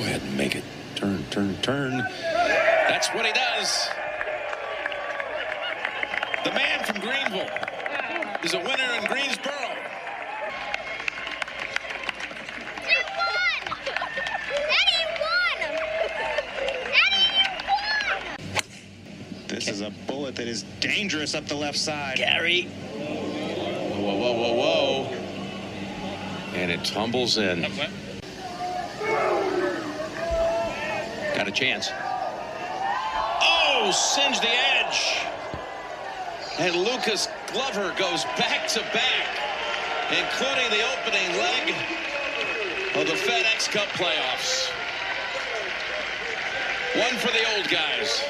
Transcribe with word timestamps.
Go 0.00 0.06
ahead 0.06 0.22
and 0.22 0.34
make 0.34 0.56
it. 0.56 0.64
Turn, 0.94 1.22
turn, 1.28 1.54
turn. 1.60 2.02
That's 2.88 3.08
what 3.08 3.26
he 3.26 3.32
does. 3.32 3.90
The 6.42 6.52
man 6.52 6.82
from 6.84 7.00
Greenville 7.00 7.50
is 8.42 8.54
a 8.54 8.60
winner 8.60 8.94
in 8.94 9.04
Greensboro. 9.04 9.54
This 19.48 19.68
is 19.68 19.82
a 19.82 19.90
bullet 20.06 20.34
that 20.36 20.48
is 20.48 20.62
dangerous 20.80 21.34
up 21.34 21.44
the 21.44 21.56
left 21.56 21.76
side. 21.76 22.16
Gary. 22.16 22.62
Whoa, 22.62 24.00
whoa, 24.00 24.16
whoa, 24.16 24.32
whoa, 24.32 24.54
whoa. 24.54 25.04
And 26.54 26.70
it 26.70 26.86
tumbles 26.86 27.36
in. 27.36 27.66
Got 31.40 31.48
a 31.48 31.52
chance. 31.52 31.90
Oh, 33.40 33.90
singe 33.92 34.40
the 34.40 34.50
edge. 34.76 35.24
And 36.58 36.76
Lucas 36.76 37.28
Glover 37.50 37.94
goes 37.96 38.24
back 38.36 38.68
to 38.68 38.80
back, 38.92 39.26
including 40.10 40.68
the 40.68 40.84
opening 40.92 41.38
leg 41.38 41.74
of 42.94 43.06
the 43.06 43.14
FedEx 43.14 43.70
Cup 43.70 43.88
playoffs. 43.96 44.68
One 47.00 47.14
for 47.14 47.32
the 47.32 47.56
old 47.56 47.70
guys. 47.70 48.22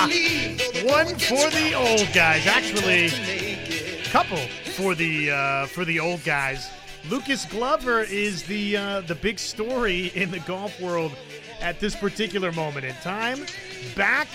One 0.00 1.08
for 1.18 1.50
the 1.50 1.74
old 1.74 2.08
guys. 2.14 2.46
Actually, 2.46 3.10
couple 4.04 4.38
for 4.74 4.94
the 4.94 5.30
uh, 5.30 5.66
for 5.66 5.84
the 5.84 6.00
old 6.00 6.24
guys. 6.24 6.70
Lucas 7.10 7.44
Glover 7.44 8.02
is 8.04 8.42
the 8.44 8.78
uh, 8.78 9.00
the 9.02 9.14
big 9.14 9.38
story 9.38 10.06
in 10.14 10.30
the 10.30 10.38
golf 10.40 10.80
world 10.80 11.12
at 11.60 11.80
this 11.80 11.94
particular 11.94 12.50
moment 12.52 12.86
in 12.86 12.94
time. 12.96 13.44
Back 13.94 14.28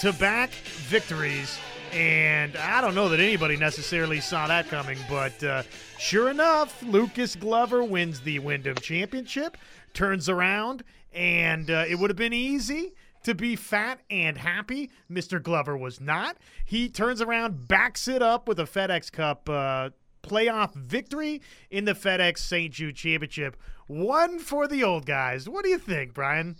to 0.00 0.12
back 0.12 0.50
victories, 0.50 1.56
and 1.92 2.56
I 2.56 2.80
don't 2.80 2.96
know 2.96 3.08
that 3.08 3.20
anybody 3.20 3.56
necessarily 3.56 4.20
saw 4.20 4.48
that 4.48 4.68
coming, 4.68 4.98
but 5.08 5.44
uh, 5.44 5.62
sure 5.98 6.30
enough, 6.30 6.82
Lucas 6.82 7.36
Glover 7.36 7.84
wins 7.84 8.20
the 8.20 8.40
Wyndham 8.40 8.76
Championship, 8.76 9.56
turns 9.94 10.28
around, 10.28 10.82
and 11.14 11.70
uh, 11.70 11.84
it 11.88 11.96
would 11.96 12.10
have 12.10 12.16
been 12.16 12.32
easy 12.32 12.92
to 13.24 13.34
be 13.34 13.56
fat 13.56 14.00
and 14.10 14.38
happy. 14.38 14.90
Mr. 15.10 15.42
Glover 15.42 15.76
was 15.76 16.00
not. 16.00 16.36
He 16.64 16.88
turns 16.88 17.20
around, 17.20 17.68
backs 17.68 18.08
it 18.08 18.22
up 18.22 18.48
with 18.48 18.58
a 18.58 18.64
FedEx 18.64 19.10
Cup 19.12 19.48
uh, 19.48 19.90
playoff 20.22 20.74
victory 20.74 21.42
in 21.70 21.84
the 21.84 21.94
FedEx 21.94 22.38
St. 22.38 22.72
Jude 22.72 22.96
Championship. 22.96 23.56
One 23.86 24.38
for 24.38 24.66
the 24.66 24.84
old 24.84 25.06
guys. 25.06 25.48
What 25.48 25.64
do 25.64 25.70
you 25.70 25.78
think, 25.78 26.14
Brian? 26.14 26.56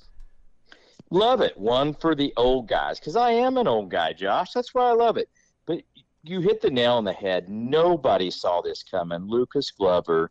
Love 1.10 1.40
it. 1.40 1.56
One 1.58 1.94
for 1.94 2.14
the 2.14 2.32
old 2.36 2.68
guys 2.68 2.98
because 2.98 3.16
I 3.16 3.30
am 3.32 3.56
an 3.58 3.68
old 3.68 3.90
guy, 3.90 4.12
Josh. 4.12 4.52
That's 4.52 4.74
why 4.74 4.88
I 4.88 4.92
love 4.92 5.16
it. 5.16 5.28
But 5.66 5.82
you 6.22 6.40
hit 6.40 6.60
the 6.60 6.70
nail 6.70 6.94
on 6.94 7.04
the 7.04 7.12
head. 7.12 7.48
Nobody 7.48 8.30
saw 8.30 8.60
this 8.62 8.82
coming. 8.82 9.26
Lucas 9.26 9.70
Glover, 9.70 10.30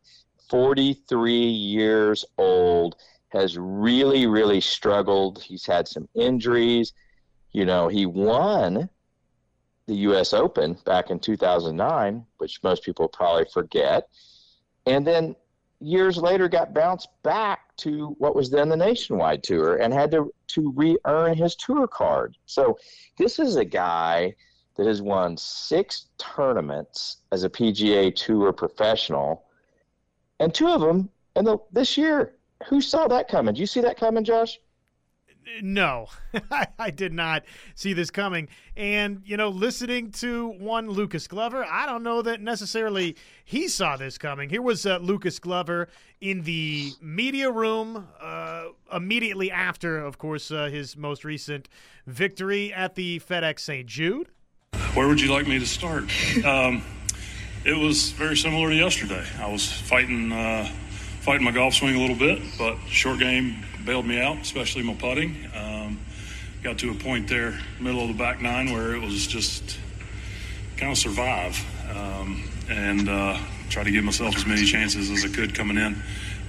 43 0.49 1.33
years 1.33 2.25
old, 2.37 2.95
has 3.33 3.57
really, 3.57 4.27
really 4.27 4.61
struggled. 4.61 5.41
He's 5.41 5.65
had 5.65 5.87
some 5.87 6.07
injuries. 6.15 6.93
You 7.51 7.65
know, 7.65 7.87
he 7.87 8.05
won 8.05 8.89
the 9.87 9.95
U.S. 9.95 10.33
Open 10.33 10.77
back 10.85 11.09
in 11.09 11.19
2009, 11.19 12.25
which 12.37 12.61
most 12.63 12.83
people 12.83 13.07
probably 13.07 13.45
forget. 13.51 14.07
And 14.85 15.05
then 15.05 15.35
years 15.79 16.17
later 16.17 16.47
got 16.47 16.73
bounced 16.73 17.09
back 17.23 17.75
to 17.77 18.15
what 18.19 18.35
was 18.35 18.49
then 18.49 18.69
the 18.69 18.77
nationwide 18.77 19.43
tour 19.43 19.77
and 19.77 19.93
had 19.93 20.11
to 20.11 20.31
to 20.47 20.71
re-earn 20.75 21.35
his 21.35 21.55
tour 21.55 21.87
card. 21.87 22.37
So 22.45 22.77
this 23.17 23.39
is 23.39 23.55
a 23.55 23.65
guy 23.65 24.35
that 24.75 24.85
has 24.85 25.01
won 25.01 25.37
six 25.37 26.07
tournaments 26.17 27.17
as 27.31 27.43
a 27.43 27.49
PGA 27.49 28.13
Tour 28.15 28.53
professional, 28.53 29.45
and 30.39 30.53
two 30.53 30.67
of 30.67 30.81
them 30.81 31.09
in 31.35 31.45
the 31.45 31.57
this 31.71 31.97
year. 31.97 32.35
Who 32.69 32.81
saw 32.81 33.07
that 33.07 33.27
coming? 33.27 33.53
Did 33.53 33.59
you 33.61 33.67
see 33.67 33.81
that 33.81 33.97
coming, 33.97 34.23
Josh? 34.23 34.59
No, 35.61 36.07
I 36.79 36.91
did 36.91 37.13
not 37.13 37.43
see 37.75 37.93
this 37.93 38.11
coming. 38.11 38.47
And, 38.77 39.21
you 39.25 39.37
know, 39.37 39.49
listening 39.49 40.11
to 40.13 40.49
one 40.49 40.89
Lucas 40.89 41.27
Glover, 41.27 41.65
I 41.65 41.85
don't 41.85 42.03
know 42.03 42.21
that 42.21 42.41
necessarily 42.41 43.17
he 43.43 43.67
saw 43.67 43.97
this 43.97 44.17
coming. 44.17 44.49
Here 44.49 44.61
was 44.61 44.85
uh, 44.85 44.97
Lucas 44.97 45.39
Glover 45.39 45.87
in 46.21 46.43
the 46.43 46.91
media 47.01 47.51
room 47.51 48.07
uh, 48.19 48.65
immediately 48.93 49.51
after, 49.51 49.97
of 49.97 50.17
course, 50.17 50.51
uh, 50.51 50.65
his 50.65 50.95
most 50.95 51.25
recent 51.25 51.67
victory 52.05 52.71
at 52.73 52.95
the 52.95 53.19
FedEx 53.19 53.59
St. 53.59 53.87
Jude. 53.87 54.29
Where 54.93 55.07
would 55.07 55.19
you 55.19 55.31
like 55.31 55.47
me 55.47 55.59
to 55.59 55.65
start? 55.65 56.05
Um, 56.45 56.83
it 57.63 57.77
was 57.77 58.11
very 58.11 58.35
similar 58.35 58.69
to 58.69 58.75
yesterday. 58.75 59.23
I 59.39 59.47
was 59.51 59.71
fighting, 59.71 60.31
uh, 60.31 60.67
fighting 61.21 61.43
my 61.43 61.51
golf 61.51 61.75
swing 61.75 61.95
a 61.95 61.99
little 61.99 62.15
bit, 62.15 62.41
but 62.57 62.77
short 62.87 63.19
game 63.19 63.63
bailed 63.85 64.07
me 64.07 64.19
out, 64.19 64.37
especially 64.37 64.81
my 64.81 64.95
putting. 64.95 65.47
Um, 65.55 65.99
got 66.63 66.79
to 66.79 66.89
a 66.89 66.95
point 66.95 67.27
there, 67.27 67.59
middle 67.79 68.01
of 68.01 68.07
the 68.07 68.15
back 68.15 68.41
nine, 68.41 68.71
where 68.71 68.95
it 68.95 69.01
was 69.01 69.27
just 69.27 69.77
kind 70.77 70.91
of 70.91 70.97
survive 70.97 71.63
um, 71.95 72.43
and 72.69 73.07
uh, 73.07 73.37
try 73.69 73.83
to 73.83 73.91
give 73.91 74.03
myself 74.03 74.35
as 74.35 74.47
many 74.47 74.65
chances 74.65 75.11
as 75.11 75.23
I 75.23 75.27
could 75.27 75.53
coming 75.53 75.77
in. 75.77 76.01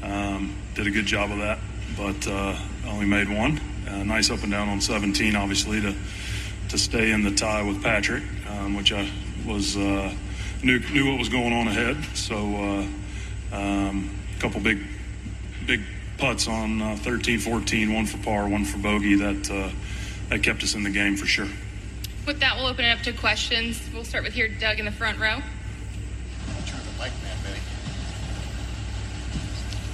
Um, 0.02 0.56
did 0.74 0.86
a 0.86 0.90
good 0.90 1.06
job 1.06 1.30
of 1.30 1.38
that, 1.38 1.58
but 1.94 2.26
uh, 2.26 2.58
only 2.86 3.04
made 3.04 3.28
one. 3.28 3.60
Uh, 3.86 4.04
nice 4.04 4.30
up 4.30 4.42
and 4.42 4.50
down 4.50 4.70
on 4.70 4.80
17, 4.80 5.36
obviously, 5.36 5.82
to 5.82 5.94
to 6.70 6.78
stay 6.78 7.12
in 7.12 7.22
the 7.22 7.30
tie 7.30 7.62
with 7.62 7.82
Patrick, 7.82 8.22
um, 8.48 8.74
which 8.74 8.94
I 8.94 9.06
was 9.46 9.76
uh, 9.76 10.14
knew 10.62 10.78
knew 10.78 11.10
what 11.10 11.18
was 11.18 11.28
going 11.28 11.52
on 11.52 11.68
ahead. 11.68 12.02
So 12.14 12.36
uh, 13.52 13.54
um, 13.54 14.21
couple 14.42 14.60
big 14.60 14.80
big 15.66 15.82
putts 16.18 16.48
on 16.48 16.82
uh, 16.82 16.96
13, 16.96 17.38
14, 17.38 17.94
one 17.94 18.06
for 18.06 18.18
par, 18.18 18.48
one 18.48 18.64
for 18.64 18.78
bogey. 18.78 19.14
That 19.14 19.48
uh, 19.48 19.70
that 20.30 20.42
kept 20.42 20.64
us 20.64 20.74
in 20.74 20.82
the 20.82 20.90
game 20.90 21.16
for 21.16 21.26
sure. 21.26 21.48
With 22.26 22.40
that, 22.40 22.56
we'll 22.56 22.66
open 22.66 22.84
it 22.84 22.90
up 22.90 23.04
to 23.04 23.12
questions. 23.12 23.80
We'll 23.94 24.04
start 24.04 24.24
with 24.24 24.34
here, 24.34 24.48
Doug, 24.48 24.80
in 24.80 24.84
the 24.84 24.92
front 24.92 25.18
row. 25.18 25.38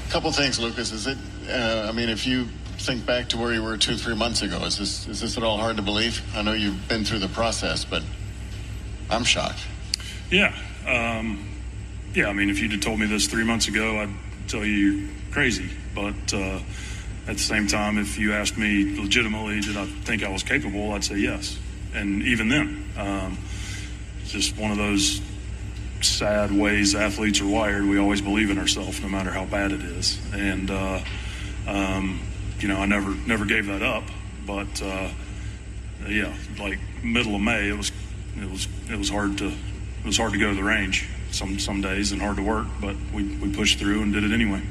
A 0.07 0.11
couple 0.11 0.33
things, 0.33 0.59
Lucas. 0.59 0.93
Is 0.93 1.07
it? 1.07 1.19
Uh, 1.47 1.87
I 1.87 1.93
mean, 1.93 2.09
if 2.09 2.27
you 2.27 2.47
think 2.79 3.05
back 3.05 3.29
to 3.31 3.37
where 3.37 3.53
you 3.53 3.63
were 3.63 3.77
two, 3.77 3.97
three 3.97 4.15
months 4.15 4.41
ago, 4.41 4.65
is 4.65 4.79
this 4.79 5.07
is 5.07 5.21
this 5.21 5.37
at 5.37 5.43
all 5.43 5.59
hard 5.59 5.77
to 5.77 5.83
believe? 5.83 6.23
I 6.35 6.41
know 6.41 6.55
you've 6.55 6.89
been 6.89 7.05
through 7.05 7.19
the 7.19 7.29
process, 7.29 7.85
but 7.85 8.03
I'm 9.11 9.25
shocked. 9.25 9.61
Yeah, 10.31 10.55
um, 10.87 11.47
yeah. 12.15 12.29
I 12.29 12.33
mean, 12.33 12.49
if 12.49 12.61
you'd 12.61 12.73
have 12.73 12.81
told 12.81 12.99
me 12.99 13.07
this 13.07 13.27
three 13.27 13.45
months 13.45 13.69
ago, 13.69 14.01
I'd 14.01 14.28
tell 14.49 14.65
you 14.65 14.73
you're 14.73 15.09
crazy. 15.31 15.71
But 15.95 16.33
uh, 16.33 16.61
at 17.27 17.37
the 17.37 17.43
same 17.43 17.67
time, 17.67 17.99
if 17.99 18.19
you 18.19 18.33
asked 18.33 18.57
me 18.57 18.99
legitimately, 18.99 19.61
did 19.61 19.77
I 19.77 19.87
think 19.87 20.23
I 20.23 20.31
was 20.31 20.43
capable? 20.43 20.93
I'd 20.93 21.05
say 21.05 21.19
yes. 21.19 21.59
And 21.95 22.23
even 22.23 22.49
then, 22.49 22.91
um, 22.97 23.39
just 24.27 24.57
one 24.57 24.71
of 24.71 24.77
those 24.77 25.21
sad 26.01 26.53
ways 26.53 26.95
athletes 26.95 27.41
are 27.41 27.47
wired. 27.47 27.85
We 27.85 27.99
always 27.99 28.21
believe 28.21 28.51
in 28.51 28.59
ourselves, 28.59 29.01
no 29.01 29.09
matter 29.09 29.31
how 29.31 29.45
bad 29.45 29.73
it 29.73 29.83
is. 29.83 30.19
And 30.33 30.71
uh, 30.71 31.01
um, 31.67 32.21
you 32.61 32.69
know, 32.69 32.77
I 32.77 32.87
never 32.87 33.15
never 33.27 33.45
gave 33.45 33.67
that 33.67 33.83
up. 33.83 34.05
But 34.47 34.83
uh, 34.83 35.11
yeah, 36.07 36.35
like 36.59 36.79
middle 37.03 37.35
of 37.35 37.41
May, 37.41 37.69
it 37.69 37.77
was 37.77 37.93
it 38.37 38.51
was 38.51 38.69
it 38.91 38.97
was 38.97 39.11
hard 39.11 39.39
to 39.39 39.49
it 39.49 40.06
was 40.06 40.17
hard 40.17 40.33
to 40.33 40.39
go 40.39 40.51
to 40.51 40.55
the 40.55 40.62
range 40.62 41.09
some 41.31 41.59
some 41.59 41.81
days 41.81 42.13
and 42.13 42.21
hard 42.21 42.37
to 42.37 42.43
work, 42.43 42.67
but 42.81 42.97
we, 43.13 43.25
we 43.37 43.55
pushed 43.55 43.79
through 43.79 44.03
and 44.03 44.13
did 44.13 44.25
it 44.25 44.33
anyway. 44.33 44.63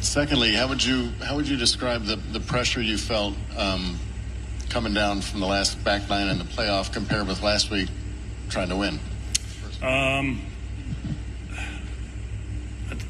Secondly, 0.00 0.52
how 0.52 0.68
would 0.68 0.84
you 0.84 1.10
how 1.24 1.36
would 1.36 1.48
you 1.48 1.56
describe 1.56 2.04
the, 2.04 2.16
the 2.16 2.40
pressure 2.40 2.80
you 2.80 2.96
felt 2.96 3.34
um, 3.56 3.98
coming 4.68 4.94
down 4.94 5.20
from 5.20 5.40
the 5.40 5.46
last 5.46 5.82
back 5.84 6.08
nine 6.08 6.28
in 6.28 6.38
the 6.38 6.44
playoff 6.44 6.92
compared 6.92 7.26
with 7.26 7.42
last 7.42 7.70
week 7.70 7.88
trying 8.48 8.68
to 8.68 8.76
win? 8.76 8.98
Um, 9.82 10.42
I'd, 12.90 13.04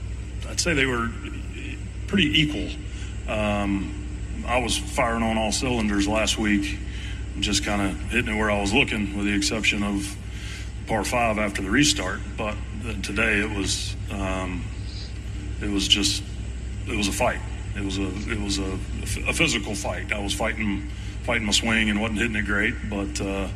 I'd 0.48 0.60
say 0.60 0.74
they 0.74 0.86
were 0.86 1.08
pretty 2.06 2.40
equal. 2.40 2.68
Um, 3.28 3.92
I 4.46 4.58
was 4.58 4.76
firing 4.76 5.22
on 5.22 5.36
all 5.36 5.52
cylinders 5.52 6.06
last 6.06 6.38
week, 6.38 6.78
just 7.40 7.64
kind 7.64 7.82
of 7.82 8.00
hitting 8.10 8.34
it 8.34 8.38
where 8.38 8.50
I 8.50 8.60
was 8.60 8.72
looking, 8.72 9.16
with 9.16 9.26
the 9.26 9.34
exception 9.34 9.82
of 9.82 10.16
par 10.86 11.04
five 11.04 11.38
after 11.38 11.62
the 11.62 11.70
restart. 11.70 12.20
But 12.36 12.56
today 13.02 13.40
it 13.40 13.50
was 13.50 13.96
um, 14.10 14.64
it 15.60 15.70
was 15.70 15.88
just 15.88 16.22
it 16.86 16.96
was 16.96 17.08
a 17.08 17.12
fight. 17.12 17.40
It 17.76 17.84
was 17.84 17.98
a 17.98 18.06
it 18.30 18.40
was 18.40 18.58
a, 18.58 18.78
a 19.28 19.32
physical 19.32 19.74
fight. 19.74 20.12
I 20.12 20.20
was 20.22 20.32
fighting 20.32 20.88
fighting 21.24 21.46
my 21.46 21.52
swing 21.52 21.90
and 21.90 22.00
wasn't 22.00 22.20
hitting 22.20 22.36
it 22.36 22.46
great, 22.46 22.74
but 22.88 23.20
uh, 23.20 23.48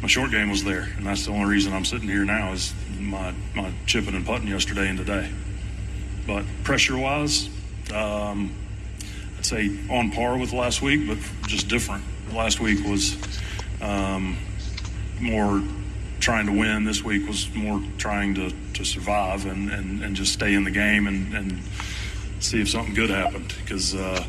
my 0.00 0.08
short 0.08 0.30
game 0.30 0.50
was 0.50 0.64
there, 0.64 0.88
and 0.96 1.06
that's 1.06 1.26
the 1.26 1.32
only 1.32 1.48
reason 1.50 1.72
I'm 1.72 1.84
sitting 1.84 2.08
here 2.08 2.24
now 2.24 2.52
is 2.52 2.74
my 2.98 3.32
my 3.54 3.72
chipping 3.86 4.14
and 4.14 4.26
putting 4.26 4.48
yesterday 4.48 4.88
and 4.88 4.98
today. 4.98 5.30
But 6.26 6.44
pressure 6.64 6.96
wise, 6.96 7.48
um, 7.94 8.54
I'd 9.38 9.46
say 9.46 9.70
on 9.90 10.10
par 10.10 10.38
with 10.38 10.52
last 10.52 10.82
week, 10.82 11.06
but 11.06 11.18
just 11.46 11.68
different. 11.68 12.04
Last 12.32 12.60
week 12.60 12.84
was 12.86 13.16
um, 13.82 14.38
more 15.20 15.62
trying 16.22 16.46
to 16.46 16.52
win. 16.52 16.84
This 16.84 17.02
week 17.02 17.26
was 17.26 17.52
more 17.52 17.82
trying 17.98 18.34
to, 18.36 18.50
to 18.74 18.84
survive 18.84 19.44
and, 19.44 19.68
and, 19.70 20.02
and 20.04 20.14
just 20.14 20.32
stay 20.32 20.54
in 20.54 20.62
the 20.62 20.70
game 20.70 21.08
and, 21.08 21.34
and 21.34 21.60
see 22.38 22.62
if 22.62 22.70
something 22.70 22.94
good 22.94 23.10
happened 23.10 23.52
because 23.60 23.94
uh, 23.96 24.24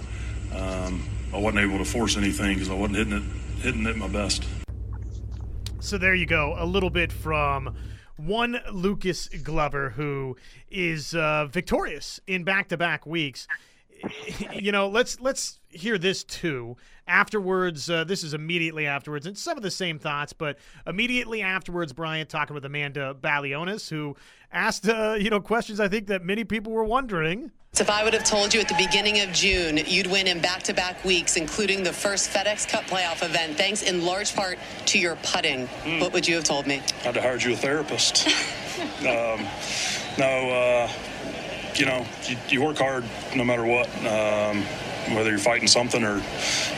um, 0.55 1.07
I 1.31 1.37
wasn't 1.37 1.63
able 1.63 1.77
to 1.77 1.85
force 1.85 2.17
anything 2.17 2.55
because 2.55 2.71
I 2.71 2.73
wasn't 2.73 2.97
hitting 2.97 3.13
it 3.13 3.23
hitting 3.61 3.85
it 3.85 3.95
my 3.95 4.07
best. 4.07 4.43
So 5.79 5.97
there 5.97 6.15
you 6.15 6.25
go, 6.25 6.55
a 6.57 6.65
little 6.65 6.89
bit 6.89 7.11
from 7.11 7.75
one 8.17 8.59
Lucas 8.71 9.27
Glover 9.27 9.91
who 9.91 10.35
is 10.71 11.13
uh, 11.13 11.45
victorious 11.45 12.19
in 12.25 12.43
back-to-back 12.43 13.05
weeks. 13.05 13.47
You 14.53 14.71
know, 14.71 14.87
let's 14.87 15.19
let's 15.19 15.59
hear 15.69 15.97
this 15.97 16.23
too. 16.23 16.77
Afterwards, 17.07 17.89
uh, 17.89 18.03
this 18.03 18.23
is 18.23 18.33
immediately 18.33 18.85
afterwards, 18.85 19.25
and 19.25 19.37
some 19.37 19.57
of 19.57 19.63
the 19.63 19.71
same 19.71 19.99
thoughts, 19.99 20.31
but 20.31 20.57
immediately 20.87 21.41
afterwards, 21.41 21.91
Brian 21.91 22.27
talking 22.27 22.53
with 22.53 22.63
Amanda 22.63 23.15
Balionis, 23.19 23.89
who 23.89 24.15
asked 24.51 24.87
uh, 24.87 25.15
you 25.19 25.29
know 25.29 25.41
questions 25.41 25.79
I 25.79 25.87
think 25.87 26.07
that 26.07 26.23
many 26.23 26.43
people 26.43 26.71
were 26.71 26.83
wondering. 26.83 27.51
So 27.73 27.81
if 27.81 27.89
I 27.89 28.03
would 28.03 28.13
have 28.13 28.23
told 28.23 28.53
you 28.53 28.61
at 28.61 28.69
the 28.69 28.75
beginning 28.77 29.21
of 29.21 29.31
June 29.31 29.79
you'd 29.87 30.05
win 30.05 30.27
in 30.27 30.39
back-to-back 30.39 31.03
weeks, 31.03 31.37
including 31.37 31.81
the 31.81 31.91
first 31.91 32.29
FedEx 32.29 32.69
Cup 32.69 32.83
playoff 32.83 33.23
event, 33.23 33.57
thanks 33.57 33.81
in 33.81 34.05
large 34.05 34.35
part 34.35 34.59
to 34.85 34.99
your 34.99 35.15
putting, 35.23 35.65
mm. 35.67 35.99
what 35.99 36.13
would 36.13 36.27
you 36.27 36.35
have 36.35 36.43
told 36.43 36.67
me? 36.67 36.83
I'd 36.99 37.15
have 37.15 37.23
hired 37.23 37.41
you 37.41 37.53
a 37.53 37.55
therapist. 37.55 38.27
um, 38.99 39.47
no, 40.19 40.51
uh, 40.51 40.91
you 41.75 41.85
know, 41.85 42.05
you, 42.27 42.37
you, 42.49 42.61
work 42.61 42.77
hard 42.77 43.03
no 43.35 43.43
matter 43.43 43.65
what. 43.65 43.87
Um, 44.05 44.63
whether 45.11 45.29
you're 45.29 45.39
fighting 45.39 45.67
something 45.67 46.03
or 46.03 46.21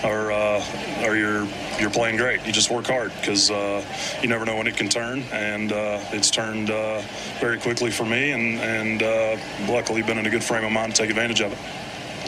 or 0.04 0.32
uh, 0.32 1.06
or 1.06 1.16
you're 1.16 1.48
you're 1.80 1.90
playing 1.90 2.18
great. 2.18 2.46
You 2.46 2.52
just 2.52 2.72
work 2.72 2.88
hard 2.88 3.12
because 3.20 3.52
uh, 3.52 3.84
you 4.22 4.28
never 4.28 4.46
know 4.46 4.56
when 4.56 4.68
it 4.68 4.76
can 4.76 4.90
turn, 4.90 5.22
and 5.32 5.72
uh, 5.72 6.00
it's 6.12 6.32
turned 6.32 6.70
uh, 6.70 7.02
very 7.40 7.60
quickly 7.60 7.92
for 7.92 8.06
me, 8.06 8.32
and 8.32 8.60
and 8.60 9.04
uh, 9.04 9.38
luckily 9.72 10.02
been 10.02 10.18
in 10.18 10.26
a 10.26 10.30
good 10.30 10.44
frame 10.44 10.66
of 10.66 10.72
mind 10.72 10.96
to 10.96 11.02
take 11.02 11.10
advantage 11.10 11.42
of 11.42 11.52
it. 11.52 11.60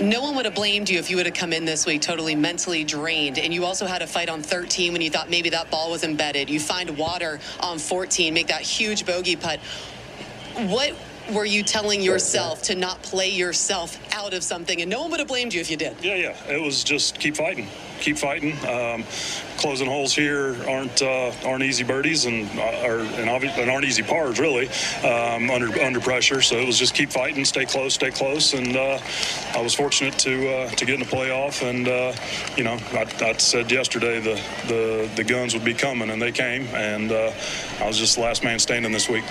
No 0.02 0.22
one 0.22 0.36
would 0.36 0.46
have 0.46 0.54
blamed 0.54 0.90
you 0.90 1.00
if 1.00 1.10
you 1.10 1.18
would 1.18 1.26
have 1.26 1.34
come 1.34 1.52
in 1.52 1.66
this 1.66 1.88
week 1.88 2.04
totally 2.04 2.36
mentally 2.36 2.84
drained. 2.84 3.40
And 3.40 3.52
you 3.52 3.66
also 3.66 3.88
had 3.88 4.04
a 4.04 4.08
fight 4.08 4.30
on 4.30 4.44
13 4.44 4.94
when 4.94 5.02
you 5.02 5.10
thought 5.10 5.28
maybe 5.28 5.50
that 5.50 5.72
ball 5.72 5.90
was 5.90 6.04
embedded. 6.04 6.52
You 6.52 6.60
find 6.60 6.96
water 7.00 7.40
on 7.62 7.80
14, 7.80 8.32
make 8.32 8.46
that 8.48 8.62
huge 8.62 9.08
bogey 9.08 9.36
putt. 9.36 9.60
What 10.56 10.94
were 11.32 11.46
you 11.46 11.64
telling 11.64 12.02
yourself 12.02 12.64
to 12.64 12.76
not 12.76 13.02
play 13.02 13.30
yourself 13.30 14.00
out 14.14 14.34
of 14.34 14.44
something? 14.44 14.82
And 14.82 14.90
no 14.90 15.02
one 15.02 15.12
would 15.12 15.20
have 15.20 15.28
blamed 15.28 15.54
you 15.54 15.62
if 15.62 15.70
you 15.70 15.78
did. 15.78 15.98
Yeah, 16.02 16.16
yeah. 16.16 16.54
It 16.54 16.62
was 16.62 16.84
just 16.84 17.20
keep 17.20 17.36
fighting, 17.36 17.68
keep 18.00 18.18
fighting. 18.18 18.54
Um, 18.66 19.04
closing 19.58 19.88
holes 19.88 20.14
here 20.14 20.56
aren't 20.68 21.02
uh, 21.02 21.32
aren't 21.44 21.64
easy 21.64 21.84
birdies 21.84 22.26
and 22.26 22.48
uh, 22.60 22.88
are 22.88 23.00
and, 23.00 23.30
obvi- 23.30 23.58
and 23.58 23.70
aren't 23.70 23.86
easy 23.86 24.04
pars 24.04 24.40
really 24.40 24.68
um, 25.04 25.50
under 25.50 25.80
under 25.82 26.00
pressure. 26.00 26.42
So 26.42 26.58
it 26.58 26.66
was 26.66 26.78
just 26.78 26.94
keep 26.94 27.12
fighting, 27.12 27.44
stay 27.46 27.66
close, 27.66 27.96
stay 27.96 28.12
close. 28.12 28.54
And 28.54 28.76
uh, 28.76 29.00
I 29.54 29.62
was 29.62 29.74
fortunate 29.74 30.18
to 30.20 30.50
uh, 30.50 30.70
to 30.70 30.86
get 30.86 30.96
in 30.96 31.00
the 31.00 31.06
playoff. 31.06 31.68
And 31.68 31.88
uh, 31.88 32.14
you 32.56 32.64
know, 32.64 32.78
I, 32.94 33.06
I, 33.22 33.34
said 33.38 33.72
yesterday 33.72 34.20
the, 34.20 34.42
the 34.68 35.10
the 35.16 35.24
guns 35.24 35.54
would 35.54 35.66
be 35.66 35.74
coming, 35.74 36.10
and 36.10 36.22
they 36.22 36.32
came. 36.32 36.66
And 36.68 37.12
uh, 37.12 37.32
I 37.80 37.88
was 37.88 37.98
just 37.98 38.16
the 38.16 38.22
last 38.22 38.44
man 38.44 38.60
standing 38.60 38.92
this 38.92 39.10
week. 39.10 39.24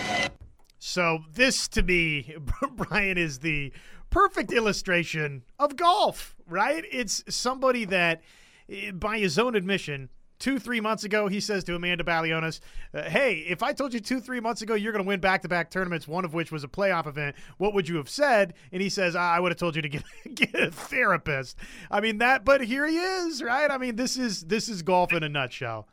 So 0.88 1.24
this 1.32 1.66
to 1.68 1.82
me, 1.82 2.36
Brian 2.76 3.18
is 3.18 3.40
the 3.40 3.72
perfect 4.08 4.52
illustration 4.52 5.42
of 5.58 5.74
golf, 5.74 6.36
right? 6.46 6.84
It's 6.92 7.24
somebody 7.28 7.84
that, 7.86 8.22
eh, 8.68 8.92
by 8.92 9.18
his 9.18 9.36
own 9.36 9.56
admission, 9.56 10.10
two, 10.38 10.60
three 10.60 10.80
months 10.80 11.02
ago, 11.02 11.26
he 11.26 11.40
says 11.40 11.64
to 11.64 11.74
Amanda 11.74 12.04
Balionis, 12.04 12.60
uh, 12.94 13.02
Hey, 13.02 13.38
if 13.48 13.64
I 13.64 13.72
told 13.72 13.94
you 13.94 14.00
two, 14.00 14.20
three 14.20 14.38
months 14.38 14.62
ago 14.62 14.74
you're 14.74 14.92
going 14.92 15.04
to 15.04 15.08
win 15.08 15.18
back 15.18 15.42
to 15.42 15.48
back 15.48 15.72
tournaments, 15.72 16.06
one 16.06 16.24
of 16.24 16.34
which 16.34 16.52
was 16.52 16.62
a 16.62 16.68
playoff 16.68 17.08
event, 17.08 17.34
what 17.58 17.74
would 17.74 17.88
you 17.88 17.96
have 17.96 18.08
said? 18.08 18.54
And 18.70 18.80
he 18.80 18.88
says, 18.88 19.16
I 19.16 19.40
would 19.40 19.50
have 19.50 19.58
told 19.58 19.74
you 19.74 19.82
to 19.82 19.88
get, 19.88 20.04
get 20.36 20.54
a 20.54 20.70
therapist. 20.70 21.58
I 21.90 22.00
mean, 22.00 22.18
that, 22.18 22.44
but 22.44 22.60
here 22.60 22.86
he 22.86 22.96
is, 22.96 23.42
right? 23.42 23.72
I 23.72 23.76
mean, 23.76 23.96
this 23.96 24.16
is, 24.16 24.42
this 24.42 24.68
is 24.68 24.82
golf 24.82 25.12
in 25.12 25.24
a 25.24 25.28
nutshell. 25.28 25.88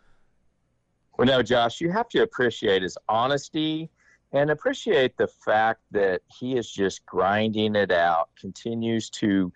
Well, 1.17 1.25
no, 1.25 1.41
Josh, 1.41 1.81
you 1.81 1.89
have 1.89 2.09
to 2.09 2.21
appreciate 2.21 2.83
his 2.83 2.95
honesty 3.09 3.89
and 4.33 4.49
appreciate 4.49 5.15
the 5.15 5.27
fact 5.27 5.81
that 5.91 6.21
he 6.27 6.57
is 6.57 6.69
just 6.69 7.05
grinding 7.05 7.75
it 7.75 7.91
out, 7.91 8.29
continues 8.39 9.09
to 9.11 9.53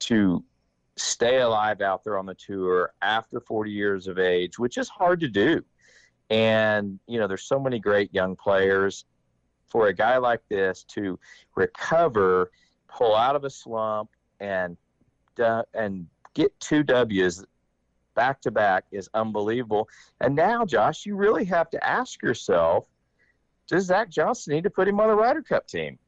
to 0.00 0.44
stay 0.96 1.40
alive 1.40 1.80
out 1.80 2.02
there 2.04 2.18
on 2.18 2.26
the 2.26 2.34
tour 2.34 2.92
after 3.02 3.40
40 3.40 3.70
years 3.70 4.06
of 4.08 4.18
age, 4.18 4.58
which 4.58 4.76
is 4.76 4.88
hard 4.88 5.20
to 5.20 5.28
do. 5.28 5.62
And 6.30 6.98
you 7.06 7.18
know, 7.18 7.28
there's 7.28 7.44
so 7.44 7.60
many 7.60 7.78
great 7.78 8.12
young 8.12 8.36
players. 8.36 9.04
For 9.68 9.88
a 9.88 9.92
guy 9.92 10.16
like 10.16 10.40
this 10.48 10.82
to 10.94 11.18
recover, 11.54 12.50
pull 12.88 13.14
out 13.14 13.36
of 13.36 13.44
a 13.44 13.50
slump, 13.50 14.08
and 14.40 14.78
uh, 15.38 15.62
and 15.74 16.06
get 16.34 16.58
two 16.58 16.82
W's 16.82 17.44
back 18.14 18.40
to 18.40 18.50
back 18.50 18.84
is 18.90 19.10
unbelievable. 19.12 19.88
And 20.22 20.34
now, 20.34 20.64
Josh, 20.64 21.04
you 21.04 21.16
really 21.16 21.44
have 21.44 21.68
to 21.70 21.86
ask 21.86 22.22
yourself 22.22 22.86
does 23.68 23.84
Zach 23.84 24.10
Johnson 24.10 24.54
need 24.54 24.64
to 24.64 24.70
put 24.70 24.88
him 24.88 24.98
on 24.98 25.08
the 25.08 25.14
Ryder 25.14 25.42
Cup 25.42 25.68
team? 25.68 25.98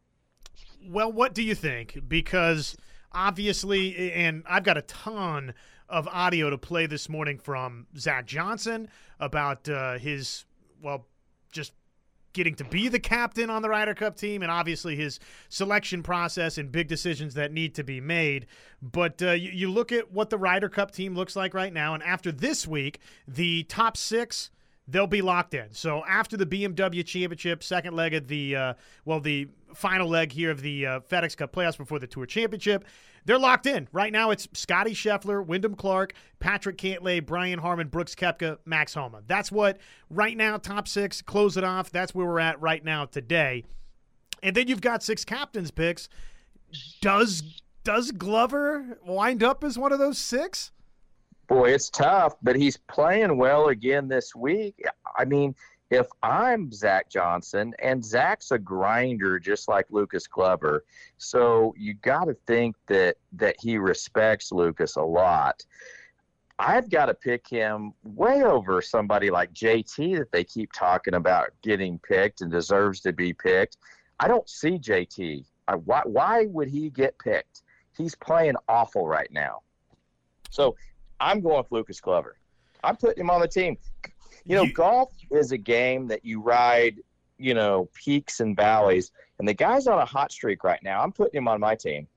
Well, 0.89 1.13
what 1.13 1.35
do 1.35 1.43
you 1.43 1.55
think? 1.55 2.01
Because 2.09 2.77
obviously, 3.13 4.13
and 4.13 4.43
I've 4.49 4.65
got 4.65 4.79
a 4.79 4.83
ton 4.83 5.55
of 5.89 6.09
audio 6.09 6.51
to 6.51 6.59
play 6.59 6.87
this 6.87 7.09
morning 7.09 7.39
from 7.39 7.87
Zach 7.97 8.27
Johnson 8.27 8.89
about 9.19 9.69
uh, 9.69 9.99
his, 9.99 10.47
well, 10.83 11.07
just 11.53 11.73
getting 12.33 12.55
to 12.55 12.65
be 12.65 12.89
the 12.89 12.99
captain 13.01 13.51
on 13.51 13.61
the 13.61 13.69
Ryder 13.69 13.95
Cup 13.95 14.17
team, 14.17 14.43
and 14.43 14.51
obviously 14.51 14.97
his 14.97 15.19
selection 15.49 16.03
process 16.03 16.59
and 16.59 16.71
big 16.71 16.89
decisions 16.89 17.35
that 17.35 17.53
need 17.53 17.75
to 17.75 17.85
be 17.85 18.01
made. 18.01 18.47
But 18.81 19.21
uh, 19.21 19.33
you, 19.33 19.51
you 19.51 19.71
look 19.71 19.93
at 19.93 20.13
what 20.13 20.31
the 20.31 20.39
Ryder 20.39 20.69
Cup 20.69 20.93
team 20.93 21.15
looks 21.15 21.37
like 21.37 21.55
right 21.55 21.73
now, 21.73 21.93
and 21.93 22.03
after 22.03 22.33
this 22.33 22.67
week, 22.67 23.01
the 23.27 23.65
top 23.65 23.97
six 23.97 24.51
they'll 24.91 25.07
be 25.07 25.23
locked 25.23 25.55
in. 25.55 25.73
So 25.73 26.05
after 26.07 26.37
the 26.37 26.47
BMW 26.47 27.05
Championship, 27.05 27.63
second 27.63 27.95
leg 27.95 28.15
of 28.15 28.29
the 28.29 28.57
uh, 28.57 28.75
well, 29.05 29.21
the 29.21 29.49
final 29.75 30.09
leg 30.09 30.33
here 30.33 30.51
of 30.51 30.63
the 30.63 30.87
uh, 30.87 31.01
FedEx 31.01 31.37
Cup 31.37 31.53
playoffs 31.53 31.79
before 31.79 31.99
the 31.99 32.07
Tour 32.07 32.27
Championship, 32.27 32.85
they're 33.25 33.39
locked 33.39 33.67
in. 33.67 33.89
Right 33.93 34.13
now, 34.13 34.31
it's 34.31 34.49
Scotty 34.53 34.93
Scheffler, 34.93 35.45
Wyndham 35.45 35.75
Clark, 35.75 36.15
Patrick 36.39 36.77
Cantlay, 36.79 37.25
Brian 37.25 37.59
Harman, 37.59 37.89
Brooks 37.89 38.15
Koepka, 38.15 38.59
Max 38.65 38.95
Homa. 38.95 39.23
That's 39.27 39.53
what 39.53 39.79
right 40.09 40.37
now 40.37 40.57
top 40.57 40.89
six 40.89 41.23
close 41.23 41.57
it 41.57 41.65
off. 41.65 41.91
That's 41.91 42.15
where 42.15 42.27
we're 42.27 42.41
at 42.41 42.61
right 42.61 42.85
now 42.85 43.05
today. 43.07 43.65
And 44.43 44.57
then 44.57 44.69
you've 44.69 44.81
got 44.81 45.03
six 45.03 45.25
captains 45.25 45.71
picks. 45.71 46.09
Does 47.01 47.63
does 47.83 48.13
Glover 48.13 48.99
wind 49.07 49.43
up 49.43 49.65
as 49.65 49.79
one 49.79 49.93
of 49.93 49.99
those 49.99 50.19
six? 50.19 50.73
Boy, 51.51 51.75
it's 51.75 51.91
tough, 51.91 52.37
but 52.43 52.55
he's 52.55 52.77
playing 52.77 53.37
well 53.37 53.69
again 53.69 54.07
this 54.07 54.37
week. 54.37 54.81
I 55.19 55.25
mean, 55.25 55.55
if 55.91 56.07
I'm 56.23 56.71
Zach 56.71 57.11
Johnson, 57.11 57.75
and 57.83 58.05
Zach's 58.05 58.53
a 58.53 58.59
grinder 58.59 59.41
just 59.41 59.69
like 59.69 59.87
Lucas 59.91 60.29
Glover, 60.29 60.85
so 61.19 61.75
you 61.77 61.95
got 61.95 62.27
to 62.27 62.37
think 62.47 62.77
that 62.87 63.17
that 63.33 63.57
he 63.59 63.77
respects 63.79 64.53
Lucas 64.53 64.95
a 64.95 65.03
lot. 65.03 65.67
I've 66.61 66.89
got 66.89 67.07
to 67.07 67.15
pick 67.15 67.49
him 67.49 67.95
way 68.05 68.45
over 68.45 68.81
somebody 68.81 69.31
like 69.31 69.53
JT 69.53 70.19
that 70.19 70.31
they 70.31 70.45
keep 70.45 70.73
talking 70.73 71.15
about 71.15 71.49
getting 71.63 71.99
picked 71.99 72.43
and 72.43 72.51
deserves 72.51 73.01
to 73.01 73.13
be 73.13 73.33
picked. 73.33 73.79
I 74.21 74.29
don't 74.29 74.49
see 74.49 74.79
JT. 74.79 75.47
I, 75.67 75.75
why, 75.77 76.03
why 76.05 76.47
would 76.47 76.69
he 76.69 76.91
get 76.91 77.19
picked? 77.19 77.63
He's 77.97 78.15
playing 78.15 78.57
awful 78.69 79.07
right 79.07 79.33
now. 79.33 79.63
So 80.51 80.77
I'm 81.21 81.41
going 81.41 81.59
with 81.59 81.71
Lucas 81.71 82.01
Glover. 82.01 82.37
I'm 82.83 82.97
putting 82.97 83.21
him 83.21 83.31
on 83.31 83.41
the 83.41 83.49
team. 83.49 83.77
You 84.45 84.57
know, 84.57 84.63
you, 84.63 84.73
golf 84.73 85.13
is 85.31 85.53
a 85.53 85.59
game 85.59 86.09
that 86.09 86.25
you 86.25 86.41
ride, 86.41 86.97
you 87.39 87.55
know, 87.55 87.89
peaks 87.95 88.41
and 88.41 88.57
valleys. 88.57 89.13
And 89.39 89.47
the 89.47 89.55
guy's 89.55 89.87
on 89.87 89.99
a 89.99 90.05
hot 90.05 90.33
streak 90.33 90.65
right 90.65 90.83
now. 90.83 91.03
I'm 91.03 91.13
putting 91.13 91.39
him 91.39 91.49
on 91.49 91.61
my 91.61 91.75
team. 91.75 92.09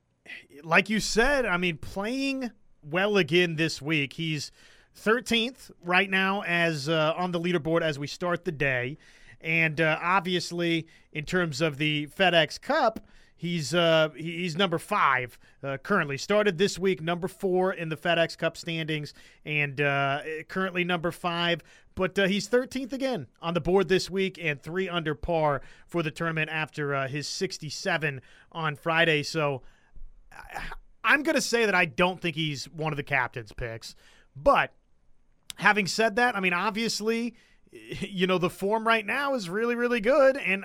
Like 0.63 0.89
you 0.89 0.99
said, 0.99 1.45
I 1.45 1.57
mean, 1.57 1.77
playing 1.77 2.51
well 2.81 3.17
again 3.17 3.55
this 3.55 3.81
week. 3.81 4.13
He's 4.13 4.51
13th 4.97 5.71
right 5.83 6.09
now 6.09 6.43
as 6.43 6.87
uh, 6.87 7.13
on 7.17 7.31
the 7.31 7.39
leaderboard 7.39 7.81
as 7.81 7.99
we 7.99 8.07
start 8.07 8.45
the 8.45 8.51
day. 8.51 8.97
And 9.41 9.81
uh, 9.81 9.99
obviously, 10.01 10.87
in 11.11 11.25
terms 11.25 11.59
of 11.59 11.77
the 11.77 12.07
FedEx 12.07 12.61
Cup, 12.61 13.05
He's 13.43 13.73
uh, 13.73 14.07
he's 14.15 14.55
number 14.55 14.77
five 14.77 15.37
uh, 15.61 15.75
currently. 15.75 16.17
Started 16.17 16.57
this 16.57 16.79
week 16.79 17.01
number 17.01 17.27
four 17.27 17.73
in 17.73 17.89
the 17.89 17.97
FedEx 17.97 18.37
Cup 18.37 18.55
standings, 18.55 19.13
and 19.43 19.81
uh, 19.81 20.21
currently 20.47 20.85
number 20.85 21.11
five. 21.11 21.61
But 21.93 22.17
uh, 22.17 22.27
he's 22.27 22.47
13th 22.47 22.93
again 22.93 23.27
on 23.41 23.53
the 23.53 23.59
board 23.59 23.89
this 23.89 24.09
week, 24.09 24.39
and 24.41 24.63
three 24.63 24.87
under 24.87 25.13
par 25.13 25.61
for 25.87 26.01
the 26.01 26.09
tournament 26.09 26.51
after 26.51 26.95
uh, 26.95 27.09
his 27.09 27.27
67 27.27 28.21
on 28.53 28.77
Friday. 28.77 29.23
So 29.23 29.61
I'm 31.03 31.21
going 31.21 31.35
to 31.35 31.41
say 31.41 31.65
that 31.65 31.75
I 31.75 31.83
don't 31.83 32.21
think 32.21 32.37
he's 32.37 32.69
one 32.69 32.93
of 32.93 32.97
the 32.97 33.03
captain's 33.03 33.51
picks. 33.51 33.93
But 34.37 34.71
having 35.57 35.87
said 35.87 36.15
that, 36.15 36.37
I 36.37 36.39
mean, 36.39 36.53
obviously, 36.53 37.35
you 37.73 38.25
know, 38.25 38.37
the 38.37 38.49
form 38.49 38.87
right 38.87 39.05
now 39.05 39.33
is 39.33 39.49
really, 39.49 39.75
really 39.75 39.99
good, 39.99 40.37
and 40.37 40.63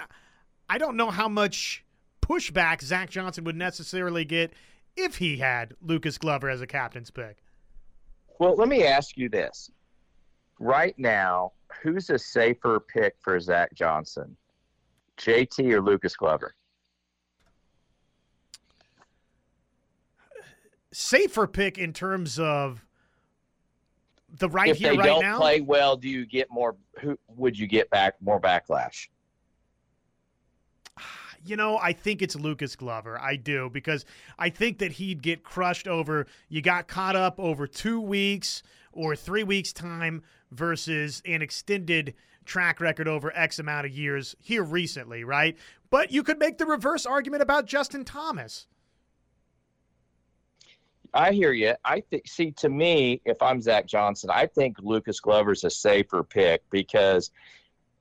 I 0.71 0.79
don't 0.79 0.97
know 0.97 1.11
how 1.11 1.29
much 1.29 1.85
pushback 2.29 2.83
Zach 2.83 3.11
Johnson 3.11 3.45
would 3.45 3.57
necessarily 3.57 4.25
get 4.25 4.53
if 4.97 5.17
he 5.17 5.39
had 5.39 5.75
Lucas 5.81 6.19
Glover 6.19 6.51
as 6.51 6.61
a 6.61 6.67
captain's 6.67 7.11
pick. 7.11 7.39
Well, 8.39 8.55
let 8.57 8.69
me 8.69 8.85
ask 8.85 9.17
you 9.17 9.29
this. 9.29 9.71
Right 10.61 10.97
now, 10.99 11.53
who's 11.83 12.11
a 12.11 12.19
safer 12.19 12.81
pick 12.81 13.15
for 13.21 13.39
Zach 13.41 13.73
Johnson? 13.75 14.37
JT 15.19 15.73
or 15.73 15.81
Lucas 15.81 16.17
Glover? 16.17 16.55
Safer 20.93 21.47
pick 21.47 21.79
in 21.79 21.93
terms 21.93 22.39
of 22.39 22.85
the 24.39 24.49
right 24.49 24.71
if 24.71 24.79
here, 24.79 24.93
they 24.93 24.99
right 24.99 25.07
don't 25.07 25.23
now. 25.23 25.39
play 25.39 25.61
well, 25.61 25.97
do 25.97 26.09
you 26.09 26.27
get 26.27 26.51
more? 26.51 26.77
Who 27.01 27.19
would 27.37 27.59
you 27.59 27.67
get 27.67 27.89
back 27.91 28.15
more 28.21 28.41
backlash? 28.41 29.09
You 31.45 31.57
know, 31.57 31.79
I 31.79 31.93
think 31.93 32.23
it's 32.23 32.37
Lucas 32.37 32.77
Glover. 32.77 33.21
I 33.21 33.37
do 33.37 33.71
because 33.71 34.05
I 34.39 34.51
think 34.51 34.79
that 34.79 34.93
he'd 34.93 35.23
get 35.23 35.43
crushed 35.43 35.89
over. 35.89 36.27
You 36.49 36.63
got 36.63 36.89
caught 36.89 37.17
up 37.17 37.39
over 37.39 37.67
two 37.67 38.01
weeks 38.01 38.63
or 38.93 39.15
three 39.17 39.45
weeks' 39.45 39.73
time 39.73 40.23
versus 40.51 41.23
an 41.25 41.43
extended 41.43 42.15
track 42.45 42.81
record 42.81 43.07
over 43.07 43.31
X 43.37 43.59
amount 43.59 43.87
of 43.87 43.93
years 43.93 44.35
here 44.41 44.65
recently, 44.65 45.23
right? 45.23 45.57
But 45.91 46.11
you 46.11 46.23
could 46.23 46.39
make 46.39 46.59
the 46.59 46.67
reverse 46.67 47.07
argument 47.07 47.43
about 47.43 47.67
Justin 47.67 48.05
Thomas. 48.05 48.67
I 51.15 51.33
hear 51.33 51.53
you. 51.53 51.75
I 51.85 52.01
think. 52.01 52.27
See, 52.27 52.51
to 52.53 52.69
me, 52.69 53.21
if 53.25 53.41
I'm 53.41 53.63
Zach 53.63 53.87
Johnson, 53.87 54.31
I 54.33 54.47
think 54.47 54.77
Lucas 54.81 55.21
Glover's 55.21 55.65
a 55.65 55.71
safer 55.71 56.23
pick 56.23 56.63
because 56.71 57.31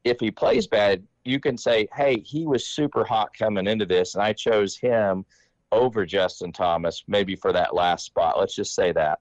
if 0.03 0.20
he 0.20 0.32
plays 0.32 0.67
bad, 0.67 1.03
you 1.27 1.39
can 1.39 1.57
say, 1.57 1.88
"Hey, 1.96 2.22
he 2.22 2.46
was 2.46 2.67
super 2.67 3.03
hot 3.03 3.29
coming 3.38 3.67
into 3.67 3.86
this, 3.86 4.15
and 4.15 4.24
I 4.24 4.34
chose 4.34 4.77
him 4.77 5.25
over 5.72 6.05
Justin 6.05 6.51
Thomas, 6.51 7.03
maybe 7.07 7.36
for 7.36 7.51
that 7.53 7.75
last 7.75 8.05
spot." 8.05 8.39
Let's 8.39 8.55
just 8.55 8.74
say 8.74 8.91
that 8.93 9.19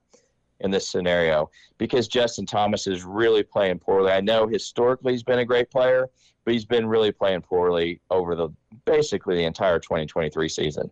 in 0.61 0.71
this 0.71 0.89
scenario 0.89 1.51
because 1.79 2.09
Justin 2.09 2.47
Thomas 2.47 2.87
is 2.87 3.05
really 3.05 3.43
playing 3.43 3.79
poorly. 3.79 4.13
I 4.13 4.21
know 4.21 4.47
historically 4.47 5.13
he's 5.13 5.23
been 5.23 5.41
a 5.41 5.45
great 5.45 5.71
player, 5.71 6.09
but 6.45 6.55
he's 6.55 6.65
been 6.65 6.87
really 6.87 7.13
playing 7.13 7.43
poorly 7.43 8.01
over 8.11 8.35
the 8.35 8.49
basically 8.85 9.37
the 9.37 9.45
entire 9.45 9.79
2023 9.79 10.49
season. 10.49 10.91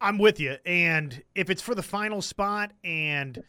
I'm 0.00 0.18
with 0.18 0.38
you. 0.38 0.56
And 0.64 1.22
if 1.34 1.50
it's 1.50 1.62
for 1.62 1.74
the 1.74 1.82
final 1.82 2.22
spot, 2.22 2.72
and 2.84 3.42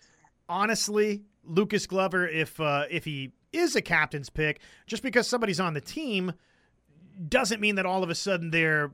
honestly, 0.48 1.24
Lucas 1.44 1.86
Glover, 1.88 2.28
if 2.28 2.60
uh, 2.60 2.86
if 2.90 3.06
he 3.06 3.32
is 3.52 3.76
a 3.76 3.82
captain's 3.82 4.30
pick, 4.30 4.60
just 4.88 5.04
because 5.04 5.28
somebody's 5.28 5.60
on 5.60 5.74
the 5.74 5.82
team 5.82 6.34
doesn't 7.28 7.60
mean 7.60 7.76
that 7.76 7.86
all 7.86 8.04
of 8.04 8.10
a 8.10 8.16
sudden 8.16 8.52
they're 8.52 8.92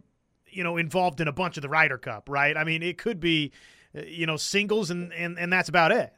you 0.50 0.64
know 0.64 0.78
involved 0.78 1.22
in 1.22 1.28
a 1.28 1.34
bunch 1.34 1.58
of 1.58 1.62
the 1.62 1.70
Ryder 1.70 1.98
Cup, 1.98 2.30
right? 2.30 2.56
I 2.56 2.64
mean, 2.64 2.82
it 2.82 2.98
could 2.98 3.20
be 3.20 3.52
uh, 3.96 4.02
you 4.02 4.26
know 4.26 4.38
singles, 4.38 4.90
and 4.90 5.14
and 5.14 5.38
and 5.38 5.52
that's 5.52 5.70
about 5.70 5.92
it. 5.92 6.14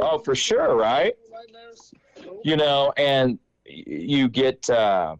Oh, 0.00 0.18
for 0.18 0.34
sure, 0.34 0.76
right? 0.76 1.14
You 2.44 2.56
know, 2.56 2.92
and 2.96 3.38
you 3.64 4.28
get, 4.28 4.68
uh, 4.68 5.16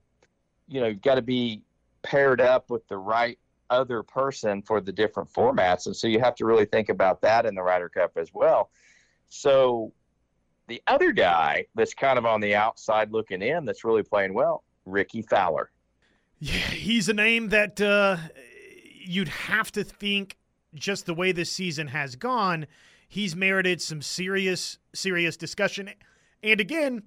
you 0.69 0.81
know, 0.81 0.89
you've 0.89 1.01
got 1.01 1.15
to 1.15 1.23
be 1.23 1.63
paired 2.03 2.41
up 2.41 2.71
with 2.71 2.87
the 2.89 2.99
right 2.99 3.39
other 3.71 4.03
person 4.03 4.63
for 4.63 4.81
the 4.81 4.93
different 4.93 5.33
formats. 5.33 5.87
And 5.87 5.97
so 5.97 6.07
you 6.07 6.21
have 6.21 6.35
to 6.37 6.45
really 6.45 6.65
think 6.65 6.89
about 6.89 7.21
that 7.23 7.47
in 7.47 7.55
the 7.55 7.63
Ryder 7.63 7.89
Cup 7.89 8.13
as 8.17 8.35
well. 8.35 8.71
So 9.29 9.93
the 10.71 10.81
other 10.87 11.11
guy 11.11 11.67
that's 11.75 11.95
kind 11.95 12.17
of 12.17 12.25
on 12.25 12.41
the 12.41 12.55
outside 12.55 13.11
looking 13.11 13.43
in 13.43 13.65
that's 13.65 13.85
really 13.85 14.05
playing 14.05 14.33
well, 14.33 14.63
Rickie 14.87 15.23
Fowler. 15.23 15.71
Yeah, 16.39 16.53
he's 16.53 17.09
a 17.09 17.13
name 17.13 17.49
that 17.49 17.81
uh, 17.81 18.17
you'd 19.05 19.29
have 19.29 19.73
to 19.73 19.83
think 19.83 20.39
just 20.73 21.07
the 21.07 21.13
way 21.13 21.33
this 21.33 21.51
season 21.51 21.89
has 21.89 22.15
gone, 22.15 22.69
he's 23.09 23.35
merited 23.35 23.83
some 23.83 24.01
serious, 24.01 24.79
serious 24.95 25.37
discussion. 25.37 25.91
And 26.45 26.61
again, 26.61 27.03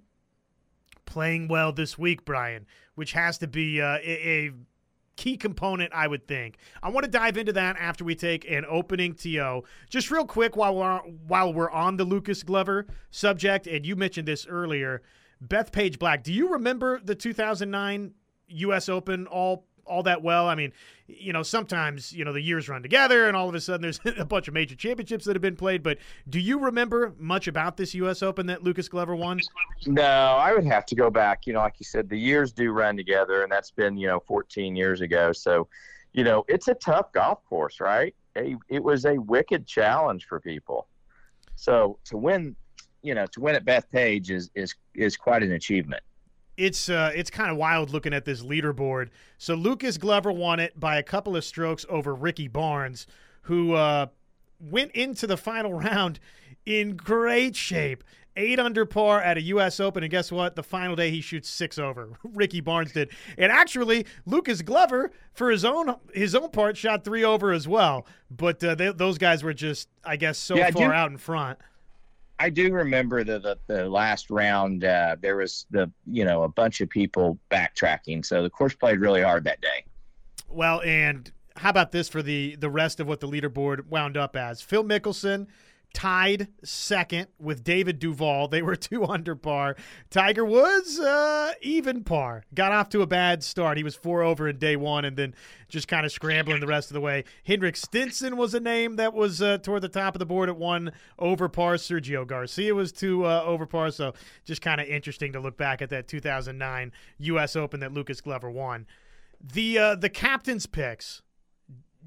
playing 1.05 1.48
well 1.48 1.72
this 1.72 1.98
week, 1.98 2.25
Brian, 2.25 2.65
which 2.96 3.13
has 3.13 3.38
to 3.38 3.48
be 3.48 3.82
uh, 3.82 3.98
a, 4.03 4.48
a 4.48 4.51
key 5.15 5.38
component, 5.38 5.93
I 5.93 6.08
would 6.08 6.27
think. 6.27 6.58
I 6.82 6.89
want 6.89 7.05
to 7.05 7.12
dive 7.12 7.38
into 7.38 7.53
that 7.53 7.77
after 7.79 8.03
we 8.03 8.15
take 8.15 8.50
an 8.50 8.65
opening 8.67 9.13
TO. 9.13 9.63
Just 9.89 10.12
real 10.12 10.25
quick, 10.25 10.55
while 10.55 10.75
we're 10.75 11.00
while 11.00 11.53
we're 11.53 11.72
on 11.72 11.98
the 11.98 12.05
Lucas 12.05 12.43
Glover 12.43 12.88
subject, 13.12 13.67
and 13.67 13.86
you 13.86 13.96
mentioned 13.96 14.27
this 14.27 14.48
earlier, 14.48 15.01
Bethpage 15.46 16.00
Black. 16.00 16.24
Do 16.24 16.34
you 16.34 16.53
remember 16.53 17.00
the 17.03 17.15
2009 17.15 18.13
U.S. 18.48 18.89
Open 18.89 19.27
all 19.27 19.65
all 19.85 20.03
that 20.03 20.21
well? 20.21 20.47
I 20.47 20.55
mean, 20.55 20.71
you 21.07 21.33
know, 21.33 21.43
sometimes 21.43 22.13
you 22.13 22.25
know 22.25 22.33
the 22.33 22.41
years 22.41 22.69
run 22.69 22.81
together, 22.81 23.27
and 23.27 23.35
all 23.35 23.49
of 23.49 23.55
a 23.55 23.61
sudden 23.61 23.81
there's 23.81 23.99
a 24.17 24.25
bunch 24.25 24.47
of 24.47 24.53
major 24.53 24.75
championships 24.75 25.25
that 25.25 25.35
have 25.35 25.41
been 25.41 25.55
played. 25.55 25.83
But 25.83 25.97
do 26.29 26.39
you 26.39 26.59
remember 26.59 27.13
much 27.17 27.47
about 27.47 27.77
this 27.77 27.93
U.S. 27.95 28.23
Open 28.23 28.47
that 28.47 28.63
Lucas 28.63 28.87
Glover 28.87 29.15
won? 29.15 29.39
No, 29.85 30.03
I 30.03 30.53
would 30.53 30.65
have 30.65 30.85
to 30.87 30.95
go 30.95 31.09
back. 31.09 31.45
You 31.45 31.53
know, 31.53 31.59
like 31.59 31.75
you 31.79 31.85
said, 31.85 32.09
the 32.09 32.19
years 32.19 32.51
do 32.51 32.71
run 32.71 32.97
together, 32.97 33.43
and 33.43 33.51
that's 33.51 33.71
been 33.71 33.97
you 33.97 34.07
know 34.07 34.19
14 34.27 34.75
years 34.75 35.01
ago. 35.01 35.31
So, 35.31 35.67
you 36.13 36.23
know, 36.23 36.45
it's 36.47 36.67
a 36.67 36.75
tough 36.75 37.11
golf 37.11 37.43
course, 37.45 37.79
right? 37.79 38.15
It 38.35 38.83
was 38.83 39.05
a 39.05 39.17
wicked 39.17 39.67
challenge 39.67 40.25
for 40.25 40.39
people. 40.39 40.87
So 41.55 41.99
to 42.05 42.17
win, 42.17 42.55
you 43.03 43.13
know, 43.13 43.27
to 43.27 43.41
win 43.41 43.55
at 43.55 43.65
Bethpage 43.65 44.31
is 44.31 44.49
is 44.55 44.73
is 44.95 45.17
quite 45.17 45.43
an 45.43 45.51
achievement 45.51 46.03
it's 46.57 46.89
uh, 46.89 47.12
it's 47.15 47.29
kind 47.29 47.50
of 47.50 47.57
wild 47.57 47.89
looking 47.89 48.13
at 48.13 48.25
this 48.25 48.43
leaderboard. 48.43 49.10
So 49.38 49.55
Lucas 49.55 49.98
Glover 49.98 50.31
won 50.31 50.60
it 50.60 50.79
by 50.79 50.98
a 50.98 51.03
couple 51.03 51.36
of 51.36 51.43
strokes 51.43 51.86
over 51.89 52.13
Ricky 52.13 52.48
Barnes, 52.48 53.07
who 53.43 53.74
uh, 53.74 54.07
went 54.60 54.91
into 54.91 55.27
the 55.27 55.38
final 55.38 55.74
round 55.79 56.19
in 56.65 56.95
great 56.95 57.55
shape. 57.55 58.03
Eight 58.36 58.60
under 58.60 58.83
par 58.83 59.22
at 59.22 59.38
a 59.38 59.41
U.S. 59.41 59.79
Open, 59.79 60.01
and 60.01 60.10
guess 60.10 60.31
what? 60.31 60.55
The 60.55 60.63
final 60.63 60.95
day 60.95 61.12
he 61.12 61.22
shoots 61.22 61.48
six 61.48 61.77
over. 61.77 62.17
Ricky 62.24 62.62
Barnes 62.62 62.91
did, 62.91 63.12
and 63.38 63.51
actually 63.51 64.07
Lucas 64.25 64.63
Glover, 64.63 65.12
for 65.33 65.51
his 65.51 65.63
own 65.63 65.95
his 66.15 66.33
own 66.33 66.50
part, 66.50 66.75
shot 66.75 67.03
three 67.03 67.24
over 67.24 67.51
as 67.51 67.67
well. 67.67 68.07
But 68.31 68.63
uh, 68.63 68.74
they, 68.74 68.91
those 68.91 69.19
guys 69.19 69.43
were 69.43 69.53
just, 69.53 69.88
I 70.03 70.15
guess, 70.15 70.39
so 70.39 70.55
yeah, 70.55 70.72
far 70.72 70.91
out 70.91 71.12
in 71.12 71.17
front. 71.17 71.60
I 72.39 72.49
do 72.49 72.73
remember 72.73 73.23
the 73.23 73.39
the, 73.39 73.57
the 73.67 73.89
last 73.89 74.29
round. 74.29 74.83
Uh, 74.83 75.15
there 75.21 75.37
was 75.37 75.65
the 75.71 75.91
you 76.05 76.25
know 76.25 76.43
a 76.43 76.49
bunch 76.49 76.81
of 76.81 76.89
people 76.89 77.37
backtracking, 77.51 78.25
so 78.25 78.43
the 78.43 78.49
course 78.49 78.75
played 78.75 78.99
really 78.99 79.21
hard 79.21 79.43
that 79.45 79.61
day. 79.61 79.85
Well, 80.49 80.81
and 80.81 81.31
how 81.55 81.69
about 81.69 81.91
this 81.91 82.09
for 82.09 82.21
the 82.21 82.55
the 82.55 82.69
rest 82.69 82.99
of 82.99 83.07
what 83.07 83.19
the 83.19 83.27
leaderboard 83.27 83.87
wound 83.87 84.17
up 84.17 84.35
as? 84.35 84.61
Phil 84.61 84.83
Mickelson 84.83 85.47
tied 85.93 86.47
second 86.63 87.27
with 87.39 87.63
David 87.63 88.00
Duval. 88.00 88.47
They 88.47 88.62
were 88.62 88.75
two 88.77 89.05
under 89.05 89.35
par. 89.35 89.75
Tiger 90.09 90.43
Woods, 90.43 91.00
uh, 91.00 91.53
even 91.62 92.03
par. 92.03 92.43
Got 92.53 92.71
off 92.71 92.89
to 92.89 93.01
a 93.01 93.07
bad 93.07 93.43
start. 93.43 93.77
He 93.77 93.83
was 93.83 93.95
four 93.95 94.23
over 94.23 94.47
in 94.47 94.57
day 94.57 94.75
one 94.75 95.05
and 95.05 95.15
then 95.15 95.35
just 95.69 95.88
kind 95.88 96.05
of 96.05 96.12
scrambling 96.12 96.59
the 96.59 96.67
rest 96.67 96.89
of 96.89 96.95
the 96.95 97.01
way. 97.01 97.23
Henrik 97.45 97.75
Stenson 97.75 98.38
was 98.38 98.53
a 98.53 98.59
name 98.59 98.95
that 98.97 99.13
was 99.13 99.41
uh, 99.41 99.57
toward 99.59 99.81
the 99.81 99.89
top 99.89 100.15
of 100.15 100.19
the 100.19 100.25
board 100.25 100.50
at 100.50 100.57
one 100.57 100.91
over 101.19 101.47
par. 101.47 101.75
Sergio 101.75 102.25
Garcia 102.25 102.75
was 102.75 102.91
two 102.91 103.25
uh, 103.25 103.43
over 103.43 103.65
par. 103.65 103.91
So 103.91 104.13
just 104.45 104.62
kind 104.62 104.81
of 104.81 104.88
interesting 104.88 105.33
to 105.33 105.39
look 105.39 105.57
back 105.57 105.81
at 105.81 105.89
that 105.89 106.07
2009 106.07 106.91
U.S. 107.19 107.55
Open 107.55 107.79
that 107.79 107.93
Lucas 107.93 108.21
Glover 108.21 108.50
won. 108.50 108.88
The 109.41 109.77
uh, 109.77 109.95
the 109.95 110.09
captain's 110.09 110.65
picks 110.65 111.21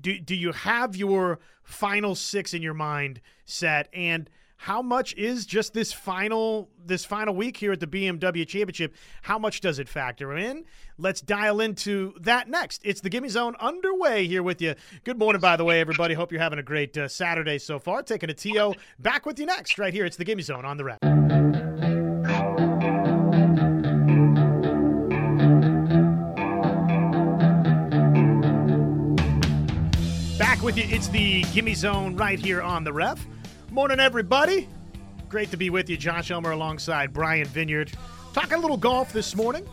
do 0.01 0.19
do 0.19 0.35
you 0.35 0.53
have 0.53 0.97
your 0.97 1.39
final 1.63 2.15
six 2.15 2.55
in 2.55 2.63
your 2.63 2.75
mind 2.75 3.21
set 3.45 3.89
and 3.93 4.31
how 4.59 4.81
much 4.81 5.15
is 5.17 5.45
just 5.45 5.75
this 5.75 5.93
final 5.93 6.71
this 6.85 7.05
final 7.05 7.35
week 7.35 7.57
here 7.57 7.73
at 7.73 7.81
the 7.81 7.87
BMW 7.87 8.47
Championship? 8.47 8.95
How 9.23 9.39
much 9.39 9.61
does 9.61 9.79
it 9.79 9.89
factor 9.89 10.37
in? 10.37 10.65
Let's 10.99 11.21
dial 11.21 11.61
into 11.61 12.15
that 12.21 12.49
next. 12.49 12.81
It's 12.85 13.01
the 13.01 13.11
Gimme 13.11 13.29
Zone 13.29 13.55
underway 13.61 14.27
here 14.27 14.43
with 14.43 14.63
you. 14.63 14.75
Good 15.05 15.19
morning, 15.19 15.41
by 15.41 15.57
the 15.57 15.65
way, 15.65 15.81
everybody. 15.81 16.15
Hope 16.15 16.33
you're 16.33 16.41
having 16.41 16.59
a 16.59 16.65
great 16.65 16.97
uh, 16.97 17.07
Saturday 17.07 17.59
so 17.59 17.79
far. 17.79 18.03
Taking 18.03 18.31
a 18.31 18.35
TO 18.35 18.75
back 18.99 19.27
with 19.27 19.39
you 19.39 19.47
next, 19.47 19.79
right 19.79 19.93
here. 19.93 20.07
It's 20.07 20.17
the 20.17 20.25
Gimme 20.25 20.43
Zone 20.43 20.65
on 20.65 20.77
the 20.79 20.85
rep. 20.85 21.76
with 30.67 30.77
you. 30.77 30.85
It's 30.89 31.07
the 31.07 31.45
Gimme 31.55 31.75
Zone 31.75 32.17
right 32.17 32.41
here 32.41 32.61
on 32.61 32.83
the 32.83 32.93
ref. 32.93 33.25
Morning, 33.71 34.01
everybody. 34.01 34.69
Great 35.29 35.49
to 35.53 35.57
be 35.57 35.71
with 35.71 35.89
you. 35.89 35.97
Josh 35.97 36.33
Elmer 36.33 36.51
alongside 36.51 37.13
Brian 37.13 37.47
Vineyard. 37.47 37.93
Talking 38.33 38.55
a 38.55 38.59
little 38.59 38.77
golf 38.77 39.13
this 39.13 39.37
morning. 39.37 39.65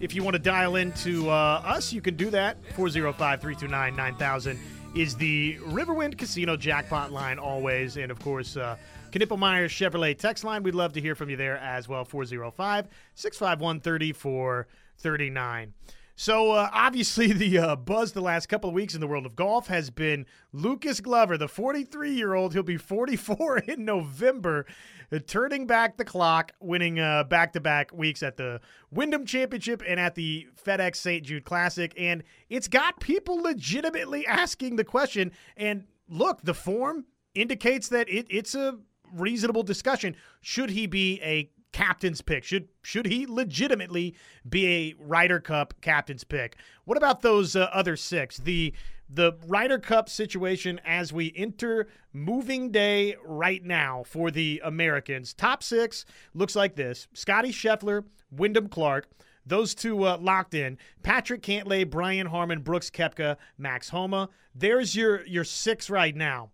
If 0.00 0.14
you 0.14 0.22
want 0.22 0.34
to 0.34 0.38
dial 0.38 0.76
into 0.76 1.30
uh, 1.30 1.62
us, 1.64 1.94
you 1.94 2.02
can 2.02 2.14
do 2.14 2.28
that. 2.28 2.62
405 2.74 3.40
329 3.40 3.96
9000 3.96 4.58
is 4.94 5.16
the 5.16 5.56
Riverwind 5.60 6.18
Casino 6.18 6.58
jackpot 6.58 7.10
line 7.10 7.38
always. 7.38 7.96
And 7.96 8.10
of 8.10 8.20
course, 8.20 8.58
uh, 8.58 8.76
Knippelmeyer 9.12 9.64
Chevrolet 9.64 10.18
text 10.18 10.44
line. 10.44 10.62
We'd 10.62 10.74
love 10.74 10.92
to 10.92 11.00
hear 11.00 11.14
from 11.14 11.30
you 11.30 11.38
there 11.38 11.56
as 11.56 11.88
well. 11.88 12.04
405 12.04 12.88
651 13.14 13.80
3439. 13.80 15.72
So 16.16 16.52
uh, 16.52 16.68
obviously, 16.72 17.32
the 17.32 17.58
uh, 17.58 17.76
buzz 17.76 18.12
the 18.12 18.20
last 18.20 18.46
couple 18.46 18.70
of 18.70 18.74
weeks 18.74 18.94
in 18.94 19.00
the 19.00 19.06
world 19.06 19.26
of 19.26 19.36
golf 19.36 19.66
has 19.66 19.90
been 19.90 20.26
Lucas 20.52 21.00
Glover, 21.00 21.36
the 21.36 21.46
43-year-old. 21.46 22.52
He'll 22.52 22.62
be 22.62 22.76
44 22.76 23.58
in 23.68 23.84
November, 23.84 24.66
uh, 25.12 25.18
turning 25.26 25.66
back 25.66 25.96
the 25.96 26.04
clock, 26.04 26.52
winning 26.60 27.00
uh, 27.00 27.24
back-to-back 27.24 27.92
weeks 27.92 28.22
at 28.22 28.36
the 28.36 28.60
Wyndham 28.90 29.26
Championship 29.26 29.82
and 29.86 29.98
at 29.98 30.14
the 30.14 30.46
FedEx 30.64 30.96
St. 30.96 31.24
Jude 31.24 31.44
Classic, 31.44 31.92
and 31.96 32.22
it's 32.48 32.68
got 32.68 33.00
people 33.00 33.36
legitimately 33.42 34.26
asking 34.26 34.76
the 34.76 34.84
question. 34.84 35.32
And 35.56 35.84
look, 36.08 36.42
the 36.42 36.54
form 36.54 37.06
indicates 37.34 37.88
that 37.88 38.08
it, 38.08 38.26
it's 38.30 38.54
a 38.54 38.78
reasonable 39.12 39.62
discussion. 39.62 40.16
Should 40.40 40.70
he 40.70 40.86
be 40.86 41.20
a 41.22 41.50
captain's 41.74 42.22
pick? 42.22 42.44
Should 42.44 42.68
should 42.82 43.06
he 43.06 43.26
legitimately 43.26 44.14
be 44.48 44.66
a 44.66 44.94
Ryder 44.98 45.40
Cup 45.40 45.74
captain's 45.80 46.22
pick? 46.22 46.56
What 46.84 46.96
about 46.96 47.20
those 47.20 47.56
uh, 47.56 47.68
other 47.72 47.96
six? 47.96 48.38
The 48.38 48.72
the 49.10 49.32
Ryder 49.46 49.80
Cup 49.80 50.08
situation 50.08 50.80
as 50.86 51.12
we 51.12 51.34
enter 51.36 51.88
moving 52.12 52.70
day 52.70 53.16
right 53.24 53.62
now 53.62 54.04
for 54.06 54.30
the 54.30 54.62
Americans. 54.64 55.34
Top 55.34 55.64
six 55.64 56.06
looks 56.32 56.54
like 56.54 56.76
this: 56.76 57.08
Scotty 57.12 57.50
Scheffler, 57.50 58.04
Wyndham 58.30 58.68
Clark. 58.68 59.08
Those 59.44 59.74
two 59.74 60.04
uh, 60.04 60.16
locked 60.18 60.54
in. 60.54 60.78
Patrick 61.02 61.42
Cantlay, 61.42 61.90
Brian 61.90 62.28
Harman, 62.28 62.62
Brooks 62.62 62.88
Koepka, 62.88 63.36
Max 63.58 63.88
Homa. 63.88 64.30
There's 64.54 64.94
your 64.94 65.26
your 65.26 65.44
six 65.44 65.90
right 65.90 66.14
now. 66.14 66.50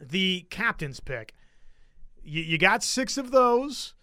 The 0.00 0.46
captain's 0.48 1.00
pick. 1.00 1.34
You, 2.22 2.42
you 2.42 2.56
got 2.56 2.84
six 2.84 3.18
of 3.18 3.32
those 3.32 3.93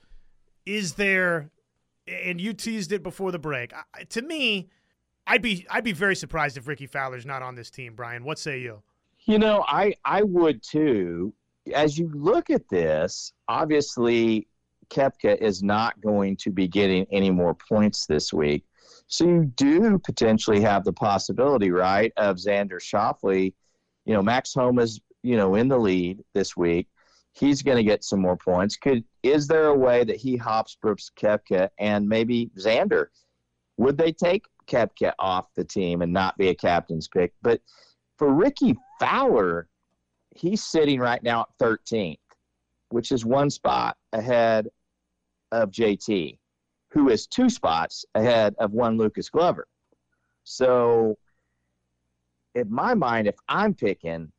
is 0.66 0.94
there 0.94 1.52
and 2.08 2.42
you 2.42 2.54
teased 2.54 2.92
it 2.92 3.04
before 3.04 3.32
the 3.32 3.40
break. 3.40 3.74
To 4.10 4.22
me, 4.22 4.70
I'd 5.28 5.42
be 5.42 5.66
I'd 5.70 5.84
be 5.84 5.92
very 5.92 6.16
surprised 6.16 6.58
if 6.58 6.68
Rickie 6.68 6.88
Fowler's 6.88 7.26
not 7.26 7.42
on 7.42 7.56
this 7.56 7.70
team, 7.70 7.96
Brian. 7.96 8.24
What 8.24 8.40
say 8.40 8.60
you? 8.60 8.82
You 9.26 9.40
know, 9.40 9.64
I 9.68 9.96
I 10.04 10.24
would 10.24 10.64
too. 10.64 11.34
As 11.74 11.98
you 11.98 12.12
look 12.14 12.50
at 12.50 12.68
this, 12.70 13.34
obviously 13.48 14.48
Koepka 14.90 15.38
is 15.38 15.62
not 15.62 16.00
going 16.02 16.36
to 16.38 16.50
be 16.50 16.68
getting 16.68 17.06
any 17.12 17.30
more 17.30 17.54
points 17.54 18.06
this 18.08 18.34
week. 18.34 18.66
So 19.08 19.26
you 19.26 19.52
do 19.56 20.00
potentially 20.00 20.62
have 20.62 20.84
the 20.84 20.94
possibility, 20.94 21.70
right, 21.70 22.12
of 22.18 22.38
Xander 22.38 22.80
Schauffele. 22.80 23.54
You 24.06 24.14
know, 24.14 24.24
Max 24.24 24.54
Homa's, 24.54 25.00
you 25.22 25.38
know, 25.38 25.56
in 25.56 25.68
the 25.68 25.78
lead 25.78 26.24
this 26.34 26.58
week 26.58 26.88
he's 27.34 27.62
going 27.62 27.78
to 27.78 27.84
get 27.84 28.04
some 28.04 28.20
more 28.20 28.38
points. 28.38 28.76
Could 28.76 29.04
is 29.24 29.48
there 29.48 29.68
a 29.68 29.78
way 29.78 30.04
that 30.04 30.18
he 30.18 30.36
hops 30.36 30.78
Brooks 30.82 31.12
Koepka 31.18 31.70
and 31.80 32.08
maybe 32.08 32.52
Xander? 32.58 33.08
Would 33.78 33.98
they 33.98 34.12
take 34.12 34.46
Koepka 34.68 35.14
off 35.20 35.48
the 35.56 35.64
team 35.64 36.02
and 36.02 36.12
not 36.12 36.38
be 36.38 36.50
a 36.50 36.56
captain's 36.56 37.08
pick? 37.08 37.34
But 37.42 37.62
for 38.18 38.34
Rickie 38.34 38.76
Fowler, 39.00 39.68
he's 40.36 40.64
sitting 40.64 41.00
right 41.00 41.22
now 41.24 41.42
at 41.42 41.66
13th, 41.66 42.20
which 42.90 43.12
is 43.12 43.26
one 43.26 43.50
spot 43.50 43.98
ahead 44.14 44.68
of 45.52 45.72
JT, 45.72 46.38
who 46.92 47.10
is 47.10 47.28
two 47.28 47.50
spots 47.50 48.06
ahead 48.16 48.56
of 48.60 48.72
one 48.72 48.98
Lucas 48.98 49.30
Glover. 49.30 49.68
So, 50.44 51.18
in 52.56 52.72
my 52.72 52.94
mind, 52.94 53.28
if 53.28 53.36
I'm 53.48 53.74
picking, 53.74 54.32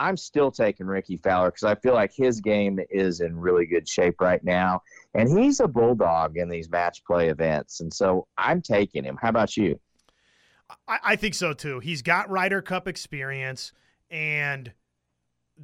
I'm 0.00 0.16
still 0.16 0.50
taking 0.50 0.86
Rickie 0.86 1.18
Fowler 1.18 1.50
because 1.50 1.64
I 1.64 1.74
feel 1.74 1.92
like 1.92 2.10
his 2.12 2.40
game 2.40 2.80
is 2.88 3.20
in 3.20 3.38
really 3.38 3.66
good 3.66 3.86
shape 3.86 4.18
right 4.18 4.42
now. 4.42 4.80
And 5.14 5.28
he's 5.38 5.60
a 5.60 5.68
bulldog 5.68 6.38
in 6.38 6.48
these 6.48 6.70
match 6.70 7.04
play 7.04 7.28
events. 7.28 7.80
And 7.80 7.92
so 7.92 8.26
I'm 8.38 8.62
taking 8.62 9.04
him. 9.04 9.18
How 9.20 9.28
about 9.28 9.58
you? 9.58 9.78
I, 10.88 10.98
I 11.04 11.16
think 11.16 11.34
so 11.34 11.52
too. 11.52 11.80
He's 11.80 12.00
got 12.00 12.30
Ryder 12.30 12.62
Cup 12.62 12.88
experience. 12.88 13.72
And 14.10 14.72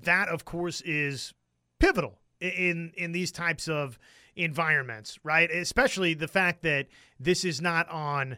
that, 0.03 0.29
of 0.29 0.45
course, 0.45 0.83
is 0.83 1.33
pivotal 1.79 2.19
in 2.39 2.93
in 2.95 3.13
these 3.13 3.33
types 3.33 3.69
of 3.69 3.99
environments, 4.37 5.19
right? 5.25 5.51
Especially 5.51 6.13
the 6.13 6.29
fact 6.29 6.63
that 6.63 6.89
this 7.19 7.43
is 7.43 7.63
not 7.63 7.89
on 7.89 8.37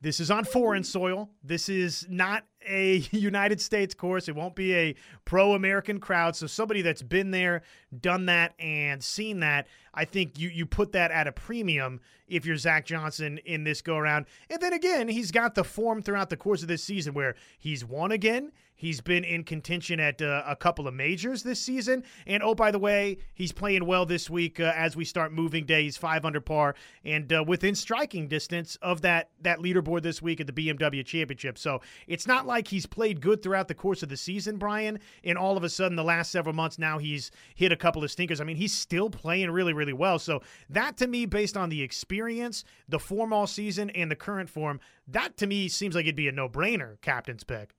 this 0.00 0.18
is 0.18 0.30
on 0.30 0.44
foreign 0.44 0.82
soil. 0.82 1.30
This 1.42 1.68
is 1.68 2.04
not 2.10 2.44
a 2.68 2.96
United 3.10 3.60
States 3.60 3.94
course. 3.94 4.28
It 4.28 4.34
won't 4.34 4.54
be 4.54 4.74
a 4.74 4.94
pro 5.24 5.54
American 5.54 6.00
crowd. 6.00 6.36
So 6.36 6.46
somebody 6.46 6.82
that's 6.82 7.02
been 7.02 7.30
there, 7.30 7.62
done 8.00 8.26
that, 8.26 8.54
and 8.58 9.02
seen 9.02 9.40
that, 9.40 9.66
I 9.94 10.04
think 10.04 10.38
you 10.38 10.48
you 10.48 10.66
put 10.66 10.92
that 10.92 11.10
at 11.10 11.26
a 11.26 11.32
premium 11.32 12.00
if 12.28 12.44
you're 12.44 12.56
Zach 12.56 12.84
Johnson 12.84 13.38
in 13.44 13.64
this 13.64 13.82
go 13.82 13.96
around. 13.96 14.26
And 14.50 14.60
then 14.60 14.72
again, 14.72 15.08
he's 15.08 15.30
got 15.30 15.54
the 15.54 15.64
form 15.64 16.02
throughout 16.02 16.30
the 16.30 16.36
course 16.36 16.62
of 16.62 16.68
this 16.68 16.82
season 16.82 17.14
where 17.14 17.34
he's 17.58 17.84
won 17.84 18.12
again. 18.12 18.52
He's 18.78 19.00
been 19.00 19.24
in 19.24 19.42
contention 19.44 19.98
at 20.00 20.20
uh, 20.20 20.42
a 20.46 20.54
couple 20.54 20.86
of 20.86 20.92
majors 20.92 21.42
this 21.42 21.58
season. 21.58 22.04
And 22.26 22.42
oh, 22.42 22.54
by 22.54 22.70
the 22.70 22.78
way, 22.78 23.16
he's 23.32 23.50
playing 23.50 23.86
well 23.86 24.04
this 24.04 24.28
week 24.28 24.60
uh, 24.60 24.72
as 24.76 24.94
we 24.94 25.04
start 25.06 25.32
moving 25.32 25.64
day. 25.64 25.84
He's 25.84 25.96
five 25.96 26.26
under 26.26 26.42
par 26.42 26.74
and 27.02 27.32
uh, 27.32 27.42
within 27.46 27.74
striking 27.74 28.28
distance 28.28 28.76
of 28.82 29.00
that 29.00 29.30
that 29.40 29.60
leaderboard 29.60 30.02
this 30.02 30.20
week 30.20 30.40
at 30.40 30.46
the 30.46 30.52
BMW 30.52 31.04
Championship. 31.04 31.56
So 31.56 31.80
it's 32.06 32.26
not 32.26 32.46
like 32.46 32.55
he's 32.68 32.86
played 32.86 33.20
good 33.20 33.42
throughout 33.42 33.68
the 33.68 33.74
course 33.74 34.02
of 34.02 34.08
the 34.08 34.16
season, 34.16 34.56
Brian. 34.56 34.98
And 35.24 35.36
all 35.36 35.56
of 35.56 35.64
a 35.64 35.68
sudden, 35.68 35.96
the 35.96 36.04
last 36.04 36.30
several 36.30 36.54
months 36.54 36.78
now 36.78 36.98
he's 36.98 37.30
hit 37.54 37.72
a 37.72 37.76
couple 37.76 38.04
of 38.04 38.10
stinkers. 38.10 38.40
I 38.40 38.44
mean, 38.44 38.56
he's 38.56 38.72
still 38.72 39.10
playing 39.10 39.50
really, 39.50 39.72
really 39.72 39.92
well. 39.92 40.18
So 40.18 40.42
that 40.70 40.96
to 40.98 41.06
me, 41.06 41.26
based 41.26 41.56
on 41.56 41.68
the 41.68 41.82
experience, 41.82 42.64
the 42.88 42.98
form 42.98 43.32
all 43.32 43.46
season, 43.46 43.90
and 43.90 44.10
the 44.10 44.16
current 44.16 44.48
form, 44.48 44.80
that 45.08 45.36
to 45.38 45.46
me 45.46 45.68
seems 45.68 45.94
like 45.94 46.04
it'd 46.04 46.16
be 46.16 46.28
a 46.28 46.32
no 46.32 46.48
brainer 46.48 47.00
captain's 47.00 47.44
pick. 47.44 47.74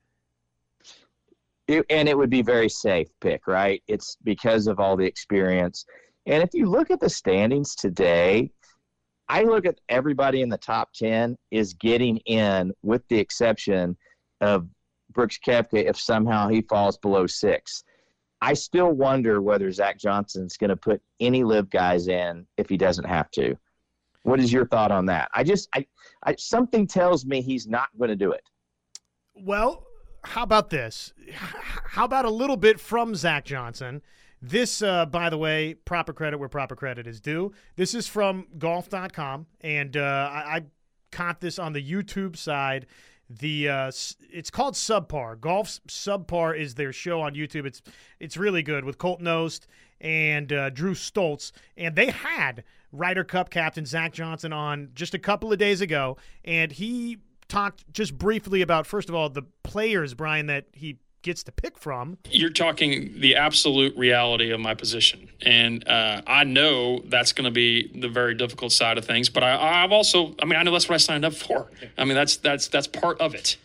It, 1.68 1.86
and 1.90 2.08
it 2.08 2.18
would 2.18 2.30
be 2.30 2.42
very 2.42 2.70
safe 2.70 3.10
pick, 3.20 3.46
right? 3.48 3.84
It's 3.88 4.18
because 4.24 4.68
of 4.68 4.80
all 4.80 4.96
the 4.96 5.06
experience. 5.06 5.86
And 6.26 6.42
if 6.42 6.54
you 6.54 6.66
look 6.66 6.92
at 6.92 7.00
the 7.00 7.10
standings 7.10 7.76
today, 7.76 8.52
I 9.30 9.44
look 9.44 9.66
at 9.66 9.80
everybody 9.90 10.42
in 10.42 10.50
the 10.50 10.58
top 10.58 10.94
10 10.94 11.38
is 11.52 11.74
getting 11.74 12.18
in 12.18 12.72
with 12.82 13.06
the 13.10 13.20
exception 13.20 13.98
of 14.42 14.68
Brooks 15.12 15.40
Koepka 15.46 15.86
if 15.86 16.00
somehow 16.00 16.48
he 16.48 16.62
falls 16.62 16.98
below 16.98 17.28
six. 17.28 17.84
I 18.42 18.54
still 18.54 18.92
wonder 18.92 19.42
whether 19.42 19.72
Zach 19.72 19.98
Johnson's 19.98 20.58
going 20.58 20.70
to 20.70 20.76
put 20.76 21.02
any 21.20 21.44
LIV 21.44 21.70
guys 21.70 22.08
in 22.08 22.46
if 22.58 22.70
he 22.70 22.78
doesn't 22.78 23.06
have 23.06 23.32
to. 23.32 23.58
What 24.24 24.40
is 24.40 24.52
your 24.52 24.68
thought 24.68 24.92
on 24.92 25.06
that? 25.08 25.30
I 25.34 25.44
just, 25.44 25.70
I, 25.74 25.86
I 26.24 26.36
something 26.38 26.86
tells 26.86 27.26
me 27.26 27.42
he's 27.42 27.68
not 27.68 27.90
going 27.98 28.10
to 28.10 28.16
do 28.16 28.32
it. 28.32 28.44
Well, 29.34 29.86
how 30.24 30.44
about 30.44 30.70
this? 30.70 31.14
How 31.34 32.06
about 32.06 32.26
a 32.26 32.30
little 32.30 32.58
bit 32.58 32.80
from 32.80 33.16
Zach 33.16 33.46
Johnson? 33.46 34.02
This, 34.42 34.82
uh, 34.82 35.06
by 35.08 35.30
the 35.30 35.38
way, 35.38 35.74
proper 35.74 36.14
credit 36.14 36.38
where 36.38 36.50
proper 36.50 36.76
credit 36.76 37.08
is 37.08 37.20
due. 37.20 37.54
This 37.76 37.96
is 37.96 38.08
from 38.08 38.48
golf.com, 38.58 39.48
and 39.62 39.98
uh, 39.98 40.30
I, 40.32 40.58
I 40.58 40.66
caught 41.12 41.42
this 41.42 41.58
on 41.58 41.74
the 41.74 41.82
YouTube 41.82 42.36
side. 42.36 42.86
The 43.30 43.70
uh, 43.70 43.92
it's 44.32 44.50
called 44.50 44.76
Subpar. 44.76 45.40
Golf's 45.40 45.82
Subpar 45.88 46.58
is 46.58 46.76
their 46.76 46.94
show 46.94 47.22
on 47.22 47.34
YouTube. 47.36 47.66
It's 47.66 47.82
it's 48.20 48.38
really 48.38 48.64
good 48.64 48.86
with 48.86 48.98
Colt 48.98 49.22
Knost 49.22 49.68
and 50.00 50.52
uh, 50.54 50.70
Drew 50.70 50.94
Stoltz, 50.94 51.52
and 51.76 51.96
they 51.96 52.10
had 52.10 52.64
Ryder 52.92 53.24
Cup 53.24 53.50
captain 53.50 53.86
Zach 53.86 54.14
Johnson 54.14 54.54
on 54.54 54.90
just 54.94 55.14
a 55.14 55.20
couple 55.20 55.52
of 55.52 55.60
days 55.60 55.82
ago, 55.82 56.18
and 56.46 56.72
he 56.72 57.18
talked 57.48 57.92
just 57.92 58.18
briefly 58.18 58.62
about 58.62 58.88
first 58.88 59.10
of 59.10 59.16
all 59.16 59.30
the 59.30 59.44
players, 59.64 60.14
Brian, 60.14 60.48
that 60.48 60.68
he 60.74 61.00
gets 61.28 61.44
to 61.44 61.52
pick 61.52 61.78
from. 61.78 62.18
You're 62.32 62.50
talking 62.50 63.20
the 63.20 63.36
absolute 63.36 63.96
reality 63.96 64.52
of 64.52 64.60
my 64.60 64.74
position, 64.74 65.30
and 65.42 65.88
uh, 65.88 66.22
I 66.26 66.44
know 66.44 67.00
that's 67.06 67.34
going 67.34 67.46
to 67.46 67.52
be 67.52 67.92
the 67.94 68.10
very 68.10 68.34
difficult 68.34 68.72
side 68.72 68.98
of 68.98 69.06
things. 69.06 69.30
But 69.30 69.44
I, 69.44 69.82
have 69.82 69.92
also, 69.92 70.34
I 70.42 70.46
mean, 70.46 70.58
I 70.58 70.64
know 70.64 70.72
that's 70.72 70.90
what 70.90 70.96
I 70.96 70.98
signed 70.98 71.26
up 71.26 71.34
for. 71.34 71.70
I 71.98 72.06
mean, 72.06 72.16
that's 72.16 72.38
that's 72.38 72.68
that's 72.70 72.88
part 72.88 73.22
of 73.22 73.36
it. 73.36 73.58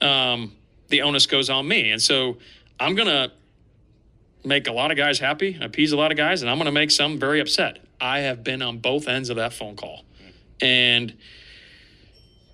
Um, 0.00 0.54
the 0.88 1.02
onus 1.02 1.26
goes 1.26 1.50
on 1.50 1.68
me, 1.68 1.90
and 1.90 2.00
so 2.00 2.38
I'm 2.80 2.94
going 2.94 3.08
to 3.08 3.32
make 4.44 4.68
a 4.68 4.72
lot 4.72 4.90
of 4.90 4.96
guys 4.96 5.18
happy, 5.18 5.58
appease 5.60 5.92
a 5.92 5.96
lot 5.96 6.10
of 6.10 6.16
guys, 6.16 6.40
and 6.40 6.50
I'm 6.50 6.56
going 6.56 6.66
to 6.66 6.72
make 6.72 6.90
some 6.90 7.18
very 7.18 7.40
upset. 7.40 7.80
I 8.00 8.20
have 8.20 8.44
been 8.44 8.62
on 8.62 8.78
both 8.78 9.08
ends 9.08 9.28
of 9.28 9.36
that 9.36 9.52
phone 9.52 9.76
call, 9.76 10.04
and 10.62 11.14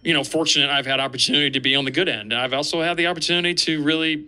you 0.02 0.12
know, 0.12 0.24
fortunate 0.24 0.70
I've 0.70 0.86
had 0.86 1.00
opportunity 1.00 1.50
to 1.50 1.60
be 1.60 1.74
on 1.74 1.84
the 1.84 1.90
good 1.90 2.08
end. 2.08 2.32
I've 2.32 2.52
also 2.52 2.82
had 2.82 2.96
the 2.96 3.06
opportunity 3.06 3.54
to 3.54 3.82
really 3.82 4.26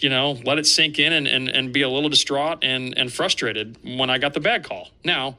you 0.00 0.08
know, 0.08 0.32
let 0.44 0.58
it 0.58 0.66
sink 0.66 0.98
in 0.98 1.12
and, 1.12 1.26
and, 1.26 1.48
and 1.48 1.72
be 1.72 1.82
a 1.82 1.88
little 1.88 2.08
distraught 2.08 2.58
and, 2.62 2.96
and 2.96 3.12
frustrated 3.12 3.78
when 3.82 4.10
I 4.10 4.18
got 4.18 4.34
the 4.34 4.40
bad 4.40 4.64
call. 4.64 4.88
Now, 5.04 5.38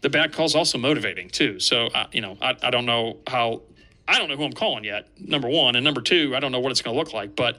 the 0.00 0.10
bad 0.10 0.32
call 0.32 0.46
is 0.46 0.54
also 0.54 0.78
motivating 0.78 1.28
too. 1.28 1.60
So, 1.60 1.86
uh, 1.86 2.06
you 2.12 2.20
know, 2.20 2.36
I, 2.40 2.56
I 2.62 2.70
don't 2.70 2.86
know 2.86 3.18
how, 3.26 3.62
I 4.06 4.18
don't 4.18 4.28
know 4.28 4.36
who 4.36 4.44
I'm 4.44 4.52
calling 4.52 4.84
yet, 4.84 5.08
number 5.18 5.48
one. 5.48 5.76
And 5.76 5.84
number 5.84 6.00
two, 6.00 6.34
I 6.34 6.40
don't 6.40 6.52
know 6.52 6.60
what 6.60 6.70
it's 6.70 6.82
going 6.82 6.94
to 6.94 6.98
look 6.98 7.12
like. 7.12 7.36
But 7.36 7.58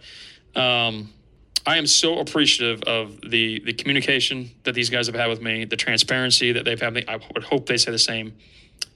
um, 0.56 1.14
I 1.66 1.78
am 1.78 1.86
so 1.86 2.20
appreciative 2.20 2.84
of 2.84 3.22
the, 3.22 3.60
the 3.60 3.74
communication 3.74 4.52
that 4.64 4.74
these 4.74 4.90
guys 4.90 5.08
have 5.08 5.16
had 5.16 5.28
with 5.28 5.42
me, 5.42 5.66
the 5.66 5.76
transparency 5.76 6.52
that 6.54 6.66
they've 6.66 6.80
had. 6.80 7.06
I 7.08 7.20
would 7.34 7.44
hope 7.44 7.66
they 7.66 7.78
say 7.78 7.92
the 7.92 8.00
same 8.00 8.34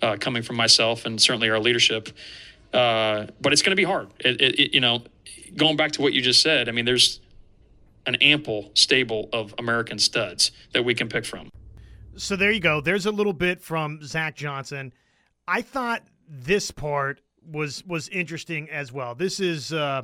uh, 0.01 0.17
coming 0.19 0.43
from 0.43 0.55
myself 0.55 1.05
and 1.05 1.21
certainly 1.21 1.49
our 1.49 1.59
leadership. 1.59 2.09
Uh, 2.73 3.27
but 3.39 3.53
it's 3.53 3.61
going 3.61 3.71
to 3.71 3.75
be 3.75 3.83
hard. 3.83 4.07
It, 4.19 4.41
it, 4.41 4.59
it, 4.59 4.73
you 4.73 4.81
know, 4.81 5.03
going 5.55 5.77
back 5.77 5.91
to 5.93 6.01
what 6.01 6.13
you 6.13 6.21
just 6.21 6.41
said, 6.41 6.69
I 6.69 6.71
mean, 6.71 6.85
there's 6.85 7.19
an 8.05 8.15
ample 8.15 8.71
stable 8.73 9.29
of 9.31 9.53
American 9.57 9.97
studs 9.97 10.51
that 10.73 10.83
we 10.83 10.93
can 10.93 11.07
pick 11.07 11.25
from. 11.25 11.49
So 12.15 12.35
there 12.35 12.51
you 12.51 12.59
go. 12.59 12.81
There's 12.81 13.05
a 13.05 13.11
little 13.11 13.33
bit 13.33 13.61
from 13.61 14.03
Zach 14.03 14.35
Johnson. 14.35 14.93
I 15.47 15.61
thought 15.61 16.03
this 16.27 16.71
part 16.71 17.21
was 17.51 17.83
was 17.85 18.07
interesting 18.09 18.69
as 18.69 18.91
well. 18.91 19.15
This 19.15 19.39
is 19.39 19.73
uh, 19.73 20.03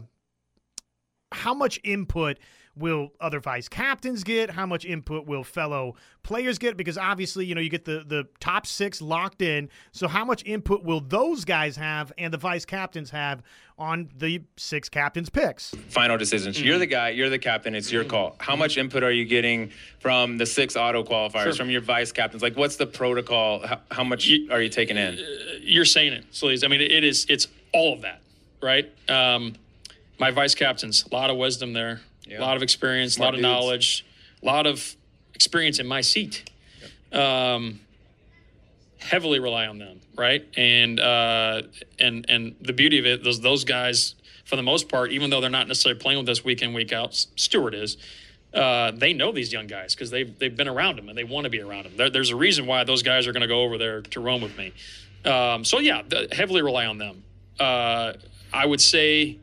how 1.32 1.54
much 1.54 1.80
input 1.84 2.38
will 2.80 3.12
other 3.20 3.40
vice 3.40 3.68
captains 3.68 4.24
get? 4.24 4.50
How 4.50 4.66
much 4.66 4.86
input 4.86 5.28
will 5.28 5.44
fellow 5.44 5.96
players 6.24 6.58
get? 6.58 6.78
Because 6.78 6.98
obviously, 6.98 7.46
you 7.46 7.54
know, 7.54 7.62
you 7.62 7.70
get 7.70 7.86
the 7.86 8.04
the 8.06 8.28
top 8.40 8.66
six 8.66 9.02
locked 9.02 9.42
in. 9.42 9.70
So 9.92 10.08
how 10.08 10.26
much 10.26 10.44
input 10.46 10.84
will 10.84 11.02
those 11.02 11.46
guys 11.46 11.76
have 11.76 12.12
and 12.18 12.34
the 12.34 12.38
vice 12.38 12.66
captains 12.66 13.12
have 13.12 13.44
on 13.78 14.10
the 14.18 14.42
six 14.58 14.90
captains 14.90 15.30
picks? 15.30 15.72
Final 15.90 16.18
decisions. 16.18 16.58
Mm-hmm. 16.58 16.66
You're 16.66 16.80
the 16.80 16.88
guy. 16.88 17.10
You're 17.10 17.30
the 17.30 17.40
captain. 17.40 17.76
It's 17.76 17.92
your 17.92 18.04
call. 18.04 18.36
How 18.40 18.56
much 18.56 18.78
input 18.78 19.04
are 19.04 19.12
you 19.12 19.26
getting 19.26 19.72
from 20.00 20.38
the 20.38 20.46
six 20.46 20.76
auto 20.76 21.04
qualifiers, 21.04 21.44
sure. 21.44 21.54
from 21.54 21.70
your 21.70 21.82
vice 21.82 22.12
captains? 22.12 22.42
Like, 22.42 22.58
what's 22.58 22.78
the 22.78 22.88
protocol? 22.88 23.66
How, 23.66 23.80
how 23.92 24.04
much 24.04 24.26
you, 24.26 24.52
are 24.52 24.62
you 24.62 24.70
taking 24.70 24.98
in? 24.98 25.16
Uh, 25.16 25.24
you're 25.62 25.86
saying 25.86 26.14
it, 26.14 26.32
Sleaze. 26.32 26.64
I 26.64 26.68
mean, 26.68 26.82
it 26.82 27.04
is. 27.04 27.26
It's 27.30 27.48
all 27.74 27.94
of 27.94 28.02
that, 28.02 28.22
right? 28.62 28.92
Um, 29.10 29.56
my 30.20 30.32
vice 30.32 30.54
captains, 30.54 31.06
a 31.10 31.16
lot 31.16 31.30
of 31.30 31.38
wisdom 31.38 31.74
there 31.74 32.02
a 32.38 32.42
lot 32.42 32.58
of 32.58 32.64
experience, 32.64 33.18
a 33.18 33.22
lot 33.22 33.30
of 33.30 33.36
dudes. 33.36 33.44
knowledge, 33.44 34.06
a 34.42 34.46
lot 34.46 34.68
of 34.68 34.96
experience 35.34 35.80
in 35.80 35.88
my 35.88 36.02
seat. 36.02 36.50
Yep. 37.12 37.22
Um, 37.22 37.80
heavily 39.00 39.40
rely 39.40 39.68
on 39.68 39.80
them, 39.80 40.02
right? 40.18 40.46
And 40.58 41.00
uh, 41.00 41.64
and 41.98 42.26
and 42.30 42.56
the 42.62 42.74
beauty 42.74 43.00
of 43.00 43.06
it, 43.06 43.24
those 43.24 43.42
those 43.42 43.64
guys, 43.64 44.16
for 44.46 44.56
the 44.56 44.64
most 44.64 44.90
part, 44.90 45.12
even 45.12 45.30
though 45.30 45.42
they're 45.42 45.50
not 45.50 45.68
necessarily 45.68 46.00
playing 46.00 46.20
with 46.20 46.30
us 46.30 46.44
week 46.44 46.62
in 46.62 46.74
week 46.74 46.94
out, 46.94 47.14
Stewart 47.36 47.74
is. 47.74 47.98
Uh, 48.52 48.90
they 48.90 49.14
know 49.14 49.32
these 49.32 49.54
young 49.54 49.68
guys 49.68 49.94
because 49.94 50.10
they've 50.10 50.38
they've 50.40 50.58
been 50.58 50.68
around 50.68 50.98
them 50.98 51.08
and 51.08 51.16
they 51.16 51.24
want 51.24 51.44
to 51.44 51.52
be 51.52 51.62
around 51.62 51.84
them. 51.84 51.94
There, 51.98 52.10
there's 52.10 52.32
a 52.32 52.36
reason 52.36 52.66
why 52.66 52.84
those 52.84 53.04
guys 53.04 53.28
are 53.28 53.32
going 53.32 53.42
to 53.42 53.48
go 53.48 53.62
over 53.62 53.78
there 53.78 54.02
to 54.02 54.20
Rome 54.20 54.42
with 54.42 54.58
me. 54.58 54.74
Um, 55.24 55.64
so 55.64 55.78
yeah, 55.78 56.02
heavily 56.32 56.64
rely 56.64 56.88
on 56.88 56.98
them. 56.98 57.24
Uh, 57.60 58.14
I 58.52 58.66
would 58.66 58.82
say 58.82 59.38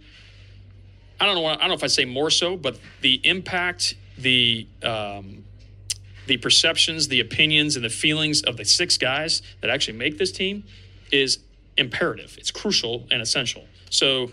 I 1.21 1.27
don't 1.27 1.35
know. 1.35 1.47
I 1.47 1.57
don't 1.57 1.69
know 1.69 1.75
if 1.75 1.85
I 1.85 1.89
say 1.89 2.05
more 2.05 2.31
so, 2.31 2.57
but 2.57 2.79
the 3.01 3.21
impact, 3.25 3.95
the 4.19 4.67
um, 4.83 5.45
the 6.27 6.37
perceptions, 6.37 7.09
the 7.09 7.21
opinions, 7.21 7.77
and 7.77 7.85
the 7.85 7.91
feelings 7.91 8.43
of 8.43 8.57
the 8.57 8.65
six 8.65 8.99
guys 8.99 9.43
that 9.61 9.71
actually 9.71 9.97
make 9.97 10.19
this 10.19 10.33
team 10.33 10.65
is 11.13 11.39
imperative. 11.77 12.37
It's 12.39 12.51
crucial 12.51 13.07
and 13.11 13.23
essential. 13.23 13.65
So 13.91 14.33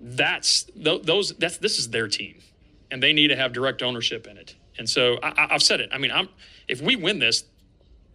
that's 0.00 0.66
those. 0.74 1.34
That's 1.36 1.58
this 1.58 1.78
is 1.78 1.90
their 1.90 2.08
team, 2.08 2.40
and 2.90 3.02
they 3.02 3.12
need 3.12 3.28
to 3.28 3.36
have 3.36 3.52
direct 3.52 3.82
ownership 3.82 4.26
in 4.26 4.36
it. 4.38 4.54
And 4.78 4.88
so 4.88 5.18
I, 5.22 5.48
have 5.50 5.62
said 5.62 5.80
it. 5.80 5.90
I 5.92 5.98
mean, 5.98 6.10
I'm 6.10 6.28
if 6.68 6.80
we 6.80 6.96
win 6.96 7.18
this, 7.18 7.44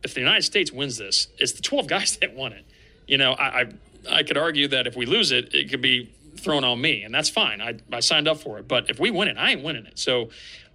if 0.03 0.13
the 0.13 0.21
United 0.21 0.43
States 0.43 0.71
wins 0.71 0.97
this, 0.97 1.27
it's 1.38 1.51
the 1.51 1.62
12 1.62 1.88
guys 1.95 2.17
that 2.17 2.34
won 2.34 2.53
it. 2.53 2.65
You 3.08 3.17
know, 3.17 3.34
I, 3.34 3.62
I 3.62 3.65
I 4.10 4.23
could 4.23 4.38
argue 4.38 4.67
that 4.69 4.88
if 4.88 4.95
we 4.95 5.05
lose 5.05 5.31
it, 5.31 5.53
it 5.53 5.69
could 5.69 5.81
be 5.81 6.12
thrown 6.39 6.63
on 6.63 6.79
me, 6.81 7.03
and 7.03 7.13
that's 7.13 7.29
fine. 7.29 7.61
I, 7.61 7.75
I 7.91 7.99
signed 7.99 8.27
up 8.27 8.37
for 8.37 8.59
it. 8.59 8.67
But 8.67 8.89
if 8.89 8.99
we 8.99 9.11
win 9.11 9.27
it, 9.27 9.37
I 9.37 9.51
ain't 9.51 9.63
winning 9.63 9.85
it. 9.85 9.99
So 9.99 10.29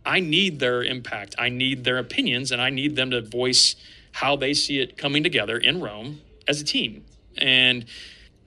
I 0.04 0.20
need 0.20 0.60
their 0.60 0.82
impact. 0.82 1.34
I 1.38 1.48
need 1.48 1.84
their 1.84 1.98
opinions, 1.98 2.52
and 2.52 2.60
I 2.60 2.70
need 2.70 2.96
them 2.96 3.10
to 3.10 3.20
voice 3.20 3.76
how 4.12 4.36
they 4.36 4.54
see 4.54 4.80
it 4.80 4.96
coming 4.96 5.22
together 5.22 5.56
in 5.56 5.80
Rome 5.80 6.20
as 6.48 6.60
a 6.60 6.64
team. 6.64 7.04
And 7.38 7.84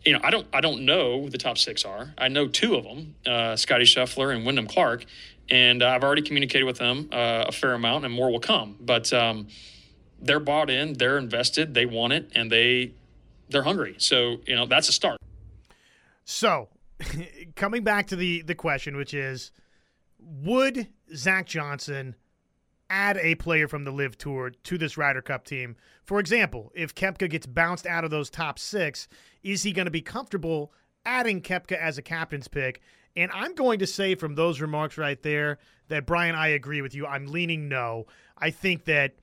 you 0.06 0.13
know, 0.13 0.19
I 0.23 0.30
don't 0.30 0.47
I 0.54 0.62
don't 0.62 0.86
know 0.86 1.21
who 1.21 1.30
the 1.30 1.38
top 1.38 1.58
six 1.58 1.86
are. 1.86 2.13
I 2.17 2.28
know 2.28 2.47
two 2.47 2.76
of 2.76 2.84
them, 2.84 3.15
uh, 3.26 3.56
Scotty 3.56 3.86
Scheffler 3.86 4.36
and 4.36 4.45
Wyndham 4.45 4.67
Clark, 4.67 5.06
and 5.49 5.82
I've 5.82 6.04
already 6.04 6.21
communicated 6.21 6.65
with 6.65 6.78
them 6.78 7.10
uh, 7.12 7.45
a 7.47 7.52
fair 7.52 7.73
amount, 7.73 8.06
and 8.06 8.13
more 8.13 8.32
will 8.32 8.39
come. 8.39 8.78
But 8.82 9.13
um, 9.13 9.47
they're 10.21 10.39
bought 10.39 10.69
in, 10.69 10.93
they're 10.93 11.17
invested, 11.17 11.73
they 11.73 11.86
want 11.86 12.13
it, 12.13 12.32
and 12.36 12.52
they 12.52 12.93
they're 13.49 13.63
hungry. 13.63 13.95
So 13.99 14.38
you 14.45 14.56
know, 14.56 14.65
that's 14.65 14.89
a 14.89 14.93
start. 14.93 15.19
So 16.26 16.67
coming 17.56 17.84
back 17.84 18.08
to 18.08 18.16
the 18.16 18.42
the 18.42 18.56
question, 18.56 18.96
which 18.96 19.14
is, 19.14 19.52
would 20.20 20.88
Zach 21.16 21.46
Johnson 21.46 22.16
add 22.90 23.18
a 23.18 23.36
player 23.36 23.68
from 23.68 23.84
the 23.84 23.92
LIV 23.92 24.18
Tour 24.18 24.52
to 24.64 24.78
this 24.78 24.98
Ryder 24.98 25.22
Cup 25.22 25.46
team? 25.46 25.76
For 26.04 26.20
example, 26.20 26.72
if 26.76 26.94
Koepka 26.94 27.30
gets 27.30 27.46
bounced 27.46 27.86
out 27.88 28.04
of 28.04 28.12
those 28.12 28.30
top 28.30 28.60
six, 28.60 29.08
is 29.42 29.64
he 29.64 29.72
going 29.72 29.86
to 29.86 29.92
be 29.92 30.02
comfortable 30.02 30.74
adding 31.06 31.42
Koepka 31.42 31.78
as 31.78 31.98
a 31.98 32.02
captain's 32.02 32.48
pick? 32.48 32.82
And 33.16 33.32
I'm 33.32 33.54
going 33.54 33.80
to 33.80 33.88
say 33.88 34.16
from 34.16 34.36
those 34.36 34.60
remarks 34.60 34.98
right 34.98 35.22
there 35.22 35.60
that 35.88 36.06
Brian, 36.06 36.36
I 36.36 36.50
agree 36.50 36.82
with 36.82 36.96
you. 36.96 37.06
I'm 37.06 37.28
leaning 37.28 37.70
no. 37.70 38.08
I 38.38 38.50
think 38.50 38.86
that 38.86 39.16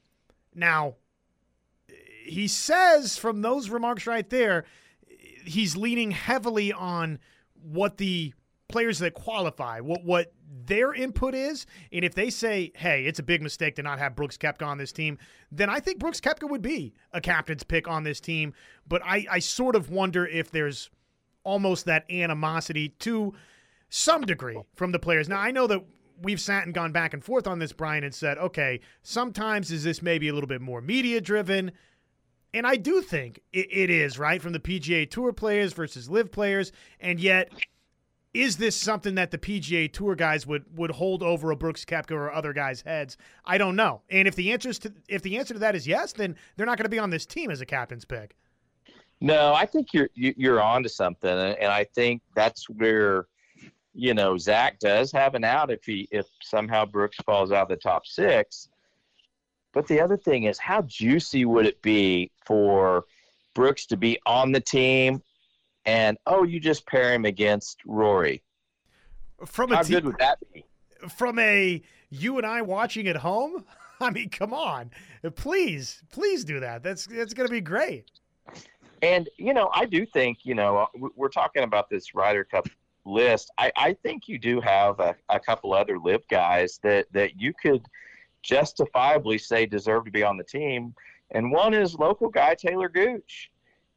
now 0.54 0.96
he 2.24 2.46
says 2.46 3.16
from 3.16 3.42
those 3.42 3.70
remarks 3.70 4.06
right 4.06 4.28
there, 4.30 4.64
he's 5.44 5.76
leaning 5.76 6.12
heavily 6.12 6.72
on 6.72 7.18
what 7.62 7.96
the 7.96 8.34
players 8.68 8.98
that 9.00 9.14
qualify, 9.14 9.80
what 9.80 10.04
what 10.04 10.32
their 10.66 10.92
input 10.92 11.34
is, 11.34 11.66
and 11.92 12.04
if 12.04 12.14
they 12.14 12.30
say, 12.30 12.72
"Hey, 12.74 13.04
it's 13.04 13.18
a 13.18 13.22
big 13.22 13.42
mistake 13.42 13.76
to 13.76 13.82
not 13.82 13.98
have 13.98 14.16
Brooks 14.16 14.36
Koepka 14.36 14.66
on 14.66 14.78
this 14.78 14.92
team," 14.92 15.18
then 15.50 15.68
I 15.68 15.80
think 15.80 15.98
Brooks 15.98 16.20
Koepka 16.20 16.48
would 16.48 16.62
be 16.62 16.94
a 17.12 17.20
captain's 17.20 17.62
pick 17.62 17.88
on 17.88 18.04
this 18.04 18.20
team. 18.20 18.54
But 18.86 19.02
I, 19.04 19.26
I 19.30 19.38
sort 19.38 19.76
of 19.76 19.90
wonder 19.90 20.26
if 20.26 20.50
there's 20.50 20.90
almost 21.42 21.84
that 21.86 22.10
animosity 22.10 22.90
to 23.00 23.34
some 23.88 24.22
degree 24.22 24.58
from 24.74 24.92
the 24.92 24.98
players. 24.98 25.28
Now 25.28 25.40
I 25.40 25.50
know 25.50 25.66
that 25.66 25.84
we've 26.22 26.40
sat 26.40 26.64
and 26.64 26.74
gone 26.74 26.92
back 26.92 27.14
and 27.14 27.24
forth 27.24 27.46
on 27.46 27.58
this, 27.58 27.72
Brian, 27.72 28.04
and 28.04 28.14
said, 28.14 28.38
okay, 28.38 28.80
sometimes 29.02 29.70
is 29.70 29.84
this 29.84 30.02
maybe 30.02 30.28
a 30.28 30.34
little 30.34 30.48
bit 30.48 30.60
more 30.60 30.80
media 30.80 31.20
driven? 31.20 31.72
And 32.52 32.66
I 32.66 32.76
do 32.76 33.00
think 33.00 33.40
it, 33.52 33.68
it 33.70 33.90
is, 33.90 34.18
right? 34.18 34.42
From 34.42 34.52
the 34.52 34.60
PGA 34.60 35.08
Tour 35.08 35.32
players 35.32 35.72
versus 35.72 36.08
LIV 36.08 36.32
players. 36.32 36.72
And 37.00 37.20
yet, 37.20 37.52
is 38.32 38.56
this 38.56 38.76
something 38.76 39.16
that 39.16 39.30
the 39.30 39.38
PGA 39.38 39.92
Tour 39.92 40.14
guys 40.14 40.46
would 40.46 40.64
would 40.76 40.92
hold 40.92 41.22
over 41.22 41.50
a 41.50 41.56
Brooks 41.56 41.84
Koepka 41.84 42.12
or 42.12 42.32
other 42.32 42.52
guys' 42.52 42.82
heads? 42.82 43.16
I 43.44 43.58
don't 43.58 43.76
know. 43.76 44.02
And 44.08 44.28
if 44.28 44.36
the 44.36 44.52
answer 44.52 44.72
to 44.72 44.92
if 45.08 45.22
the 45.22 45.36
answer 45.38 45.54
to 45.54 45.60
that 45.60 45.74
is 45.74 45.86
yes, 45.86 46.12
then 46.12 46.36
they're 46.56 46.66
not 46.66 46.78
going 46.78 46.84
to 46.84 46.90
be 46.90 46.98
on 46.98 47.10
this 47.10 47.26
team 47.26 47.50
as 47.50 47.60
a 47.60 47.66
captain's 47.66 48.04
pick. 48.04 48.36
No, 49.20 49.52
I 49.52 49.66
think 49.66 49.92
you're 49.92 50.08
you're 50.14 50.62
on 50.62 50.82
to 50.82 50.88
something, 50.88 51.30
and 51.30 51.66
I 51.72 51.84
think 51.84 52.22
that's 52.34 52.68
where 52.70 53.26
you 53.92 54.14
know 54.14 54.38
Zach 54.38 54.78
does 54.78 55.12
have 55.12 55.34
an 55.34 55.44
out 55.44 55.70
if 55.70 55.84
he 55.84 56.08
if 56.10 56.26
somehow 56.42 56.86
Brooks 56.86 57.18
falls 57.26 57.52
out 57.52 57.64
of 57.64 57.68
the 57.68 57.76
top 57.76 58.06
six. 58.06 58.68
But 59.72 59.86
the 59.86 60.00
other 60.00 60.16
thing 60.16 60.44
is, 60.44 60.58
how 60.58 60.82
juicy 60.82 61.44
would 61.44 61.66
it 61.66 61.80
be 61.82 62.30
for 62.44 63.04
Brooks 63.54 63.86
to 63.86 63.96
be 63.96 64.18
on 64.26 64.52
the 64.52 64.60
team 64.60 65.22
and, 65.84 66.18
oh, 66.26 66.42
you 66.42 66.60
just 66.60 66.86
pair 66.86 67.12
him 67.12 67.24
against 67.24 67.78
Rory? 67.86 68.42
From 69.46 69.72
a 69.72 69.76
how 69.76 69.82
te- 69.82 69.94
good 69.94 70.04
would 70.04 70.18
that 70.18 70.38
be? 70.52 70.64
From 71.08 71.38
a 71.38 71.82
you 72.10 72.36
and 72.38 72.46
I 72.46 72.62
watching 72.62 73.06
at 73.06 73.16
home? 73.16 73.64
I 74.00 74.10
mean, 74.10 74.30
come 74.30 74.52
on. 74.52 74.90
Please, 75.36 76.02
please 76.10 76.44
do 76.44 76.60
that. 76.60 76.82
That's 76.82 77.06
that's 77.06 77.34
going 77.34 77.46
to 77.46 77.52
be 77.52 77.60
great. 77.60 78.10
And, 79.02 79.28
you 79.38 79.54
know, 79.54 79.70
I 79.74 79.86
do 79.86 80.04
think, 80.04 80.38
you 80.42 80.54
know, 80.54 80.78
uh, 80.78 81.08
we're 81.16 81.28
talking 81.28 81.62
about 81.62 81.88
this 81.88 82.14
Ryder 82.14 82.44
Cup 82.44 82.68
list. 83.06 83.50
I, 83.56 83.72
I 83.76 83.92
think 83.94 84.28
you 84.28 84.38
do 84.38 84.60
have 84.60 85.00
a, 85.00 85.16
a 85.30 85.40
couple 85.40 85.72
other 85.72 85.98
LIV 85.98 86.28
guys 86.28 86.80
that, 86.82 87.06
that 87.12 87.40
you 87.40 87.54
could– 87.62 87.82
justifiably 88.42 89.38
say 89.38 89.66
deserve 89.66 90.04
to 90.04 90.10
be 90.10 90.22
on 90.22 90.36
the 90.36 90.44
team. 90.44 90.94
And 91.30 91.52
one 91.52 91.74
is 91.74 91.94
local 91.94 92.28
guy 92.28 92.54
Taylor 92.54 92.88
Gooch. 92.88 93.50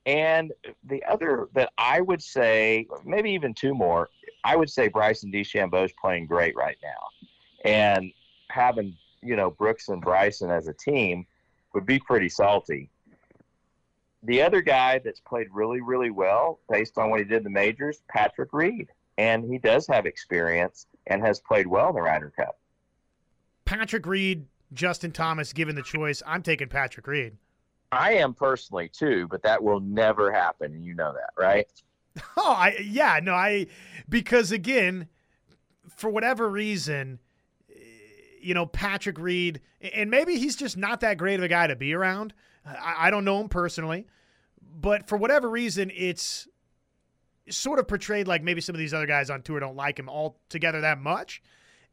And 0.05 0.51
the 0.83 1.03
other 1.05 1.47
that 1.53 1.71
I 1.77 2.01
would 2.01 2.21
say, 2.21 2.87
maybe 3.05 3.31
even 3.31 3.53
two 3.53 3.73
more, 3.73 4.09
I 4.43 4.55
would 4.55 4.69
say 4.69 4.89
Bryson 4.89 5.31
DeChambeau 5.31 5.85
is 5.85 5.93
playing 5.99 6.27
great 6.27 6.55
right 6.55 6.77
now. 6.83 7.29
And 7.63 8.11
having, 8.49 8.97
you 9.21 9.35
know, 9.37 9.49
Brooks 9.49 9.87
and 9.87 10.01
Bryson 10.01 10.51
as 10.51 10.67
a 10.67 10.73
team 10.73 11.25
would 11.73 11.85
be 11.85 11.99
pretty 11.99 12.27
salty. 12.27 12.89
The 14.23 14.41
other 14.41 14.61
guy 14.61 14.99
that's 14.99 15.21
played 15.21 15.47
really, 15.51 15.81
really 15.81 16.09
well 16.11 16.59
based 16.69 16.97
on 16.97 17.09
what 17.09 17.19
he 17.19 17.25
did 17.25 17.37
in 17.37 17.43
the 17.43 17.49
majors, 17.49 18.01
Patrick 18.09 18.49
Reed. 18.51 18.89
and 19.17 19.43
he 19.45 19.57
does 19.57 19.87
have 19.87 20.05
experience 20.05 20.87
and 21.07 21.21
has 21.21 21.39
played 21.39 21.67
well 21.67 21.89
in 21.89 21.95
the 21.95 22.01
Ryder 22.01 22.31
Cup. 22.35 22.57
Patrick 23.65 24.05
Reed, 24.05 24.45
Justin 24.73 25.11
Thomas, 25.11 25.53
given 25.53 25.75
the 25.75 25.83
choice, 25.83 26.21
I'm 26.25 26.43
taking 26.43 26.67
Patrick 26.67 27.07
Reed. 27.07 27.37
I 27.91 28.13
am 28.13 28.33
personally 28.33 28.89
too, 28.89 29.27
but 29.29 29.43
that 29.43 29.63
will 29.63 29.79
never 29.79 30.31
happen. 30.31 30.83
You 30.83 30.95
know 30.95 31.13
that, 31.13 31.29
right? 31.37 31.67
Oh, 32.37 32.53
I 32.53 32.77
yeah, 32.79 33.19
no, 33.23 33.33
I 33.33 33.65
because 34.07 34.51
again, 34.51 35.07
for 35.95 36.11
whatever 36.11 36.47
reason, 36.47 37.17
eh, 37.71 37.73
you 38.39 38.53
know, 38.53 38.67
Patrick 38.67 39.17
Reed, 39.17 39.61
and 39.81 40.11
maybe 40.11 40.37
he's 40.37 40.55
just 40.55 40.77
not 40.77 40.99
that 40.99 41.17
great 41.17 41.39
of 41.39 41.43
a 41.43 41.47
guy 41.47 41.65
to 41.65 41.75
be 41.75 41.91
around. 41.95 42.35
I, 42.67 43.07
I 43.07 43.09
don't 43.09 43.25
know 43.25 43.41
him 43.41 43.49
personally, 43.49 44.05
but 44.61 45.07
for 45.07 45.17
whatever 45.17 45.49
reason, 45.49 45.91
it's 45.95 46.47
sort 47.49 47.79
of 47.79 47.87
portrayed 47.87 48.27
like 48.27 48.43
maybe 48.43 48.61
some 48.61 48.75
of 48.75 48.79
these 48.79 48.93
other 48.93 49.07
guys 49.07 49.31
on 49.31 49.41
tour 49.41 49.59
don't 49.59 49.75
like 49.75 49.97
him 49.97 50.07
all 50.07 50.37
together 50.49 50.81
that 50.81 50.99
much. 50.99 51.41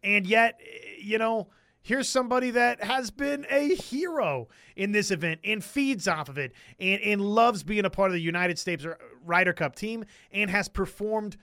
And 0.02 0.26
yet, 0.26 0.60
eh, 0.60 0.96
you 1.00 1.16
know, 1.16 1.48
here's 1.82 2.08
somebody 2.08 2.50
that 2.50 2.82
has 2.82 3.10
been 3.10 3.46
a 3.50 3.74
hero 3.74 4.48
in 4.76 4.92
this 4.92 5.10
event 5.10 5.40
and 5.44 5.64
feeds 5.64 6.06
off 6.06 6.28
of 6.28 6.38
it 6.38 6.52
and, 6.78 7.00
and 7.02 7.20
loves 7.20 7.62
being 7.62 7.84
a 7.84 7.90
part 7.90 8.10
of 8.10 8.14
the 8.14 8.20
United 8.20 8.58
States 8.58 8.86
Ryder 9.24 9.52
Cup 9.52 9.74
team 9.74 10.04
and 10.32 10.50
has 10.50 10.68
performed 10.68 11.36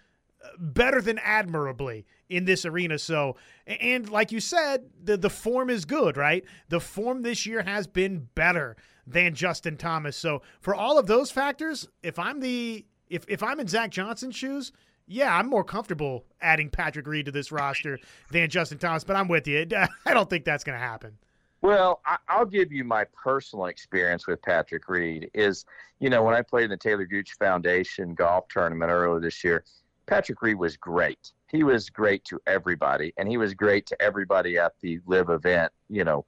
uh, 0.43 0.49
better 0.59 1.01
than 1.01 1.19
admirably 1.19 2.05
in 2.29 2.45
this 2.45 2.65
arena. 2.65 2.97
So, 2.99 3.35
and 3.65 4.09
like 4.09 4.31
you 4.31 4.39
said, 4.39 4.85
the 5.03 5.17
the 5.17 5.29
form 5.29 5.69
is 5.69 5.85
good, 5.85 6.17
right? 6.17 6.43
The 6.69 6.79
form 6.79 7.23
this 7.23 7.45
year 7.45 7.63
has 7.63 7.87
been 7.87 8.27
better 8.35 8.77
than 9.05 9.33
Justin 9.33 9.77
Thomas. 9.77 10.15
So, 10.15 10.41
for 10.59 10.75
all 10.75 10.99
of 10.99 11.07
those 11.07 11.31
factors, 11.31 11.87
if 12.03 12.19
I'm 12.19 12.39
the 12.39 12.85
if 13.09 13.25
if 13.27 13.41
I'm 13.41 13.59
in 13.59 13.67
Zach 13.67 13.89
Johnson's 13.89 14.35
shoes, 14.35 14.71
yeah, 15.07 15.35
I'm 15.35 15.47
more 15.47 15.63
comfortable 15.63 16.25
adding 16.41 16.69
Patrick 16.69 17.07
Reed 17.07 17.25
to 17.25 17.31
this 17.31 17.51
roster 17.51 17.99
than 18.31 18.49
Justin 18.49 18.77
Thomas. 18.77 19.03
But 19.03 19.15
I'm 19.15 19.27
with 19.27 19.47
you. 19.47 19.65
I 20.05 20.13
don't 20.13 20.29
think 20.29 20.45
that's 20.45 20.63
going 20.63 20.77
to 20.77 20.85
happen. 20.85 21.17
Well, 21.61 22.01
I, 22.05 22.37
will 22.37 22.45
give 22.45 22.71
you 22.71 22.83
my 22.83 23.05
personal 23.05 23.65
experience 23.65 24.27
with 24.27 24.41
Patrick 24.41 24.87
Reed. 24.87 25.31
Is 25.33 25.65
you 25.99 26.09
know 26.09 26.23
when 26.23 26.35
I 26.35 26.41
played 26.41 26.65
in 26.65 26.69
the 26.69 26.77
Taylor 26.77 27.05
Gooch 27.05 27.33
Foundation 27.39 28.13
golf 28.13 28.47
tournament 28.49 28.91
earlier 28.91 29.19
this 29.19 29.43
year, 29.43 29.63
Patrick 30.05 30.41
Reed 30.41 30.57
was 30.57 30.77
great. 30.77 31.31
He 31.49 31.63
was 31.63 31.89
great 31.89 32.25
to 32.25 32.39
everybody, 32.45 33.13
and 33.17 33.27
he 33.27 33.37
was 33.37 33.53
great 33.53 33.85
to 33.87 34.01
everybody 34.01 34.57
at 34.57 34.73
the 34.81 34.99
LIV 35.07 35.29
event. 35.29 35.71
You 35.89 36.03
know, 36.03 36.25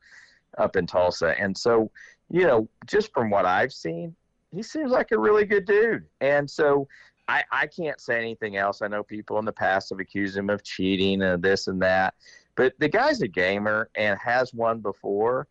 up 0.58 0.76
in 0.76 0.88
Tulsa, 0.88 1.36
and 1.40 1.56
so 1.56 1.92
you 2.32 2.48
know 2.48 2.68
just 2.88 3.14
from 3.14 3.30
what 3.30 3.46
I've 3.46 3.74
seen, 3.74 4.16
he 4.52 4.64
seems 4.64 4.92
like 4.92 5.12
a 5.12 5.20
really 5.20 5.46
good 5.46 5.66
dude. 5.66 6.06
And 6.22 6.50
so 6.50 6.88
I, 7.30 7.44
I 7.52 7.68
can't 7.68 8.02
say 8.02 8.18
anything 8.18 8.58
else. 8.58 8.82
I 8.82 8.88
know 8.88 9.04
people 9.04 9.38
in 9.38 9.46
the 9.46 9.54
past 9.54 9.92
have 9.92 10.00
accused 10.00 10.36
him 10.36 10.50
of 10.50 10.64
cheating 10.64 11.22
and 11.22 11.44
this 11.44 11.68
and 11.68 11.80
that. 11.84 12.16
But 12.56 12.74
the 12.80 12.90
guy's 12.90 13.22
a 13.22 13.28
gamer 13.28 13.92
and 13.96 14.18
has 14.20 14.52
won 14.52 14.80
before. 14.80 15.48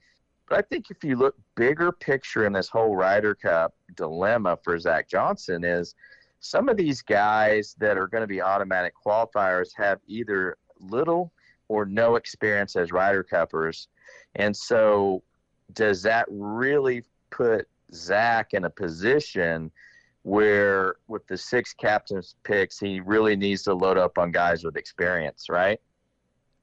But 0.49 0.59
I 0.59 0.63
think 0.63 0.91
if 0.91 1.05
you 1.05 1.15
look 1.15 1.37
bigger 1.55 1.93
picture 1.93 2.47
in 2.47 2.53
this 2.53 2.69
whole 2.69 2.97
Ryder 2.97 3.37
Cup 3.37 3.75
dilemma 3.95 4.59
for 4.65 4.77
Zach 4.77 5.09
Johnson 5.09 5.63
is 5.63 5.95
some 6.41 6.69
of 6.69 6.77
these 6.77 7.01
guys 7.01 7.77
that 7.79 7.97
are 7.97 8.09
going 8.09 8.23
to 8.23 8.29
be 8.29 8.43
automatic 8.43 8.95
qualifiers 9.07 9.69
have 9.77 10.01
either 10.09 10.59
little 10.81 11.33
or 11.69 11.85
no 11.85 12.17
experience 12.17 12.75
as 12.75 12.91
Ryder 12.91 13.23
Cuppers. 13.23 13.87
And 14.35 14.57
so 14.57 15.23
does 15.75 16.03
that 16.03 16.27
really 16.29 17.05
put 17.31 17.69
Zach 17.93 18.53
in 18.53 18.65
a 18.65 18.71
position 18.71 19.71
where 20.29 20.97
with 21.09 21.27
the 21.27 21.39
six 21.39 21.73
captains 21.73 22.37
picks, 22.45 22.79
he 22.79 23.01
really 23.01 23.35
needs 23.35 23.63
to 23.63 23.73
load 23.73 23.97
up 23.97 24.19
on 24.19 24.31
guys 24.31 24.63
with 24.63 24.77
experience, 24.77 25.47
right? 25.49 25.81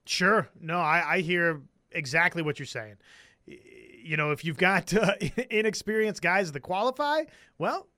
Sure. 0.04 0.48
No, 0.60 0.78
I, 0.78 1.14
I 1.14 1.20
hear 1.20 1.60
exactly 1.90 2.42
what 2.42 2.60
you're 2.60 2.66
saying. 2.66 2.94
You 3.44 4.16
know, 4.16 4.30
if 4.30 4.44
you've 4.44 4.56
got 4.56 4.94
uh, 4.94 5.14
inexperienced 5.50 6.22
guys 6.22 6.52
that 6.52 6.60
qualify, 6.60 7.24
well, 7.58 7.88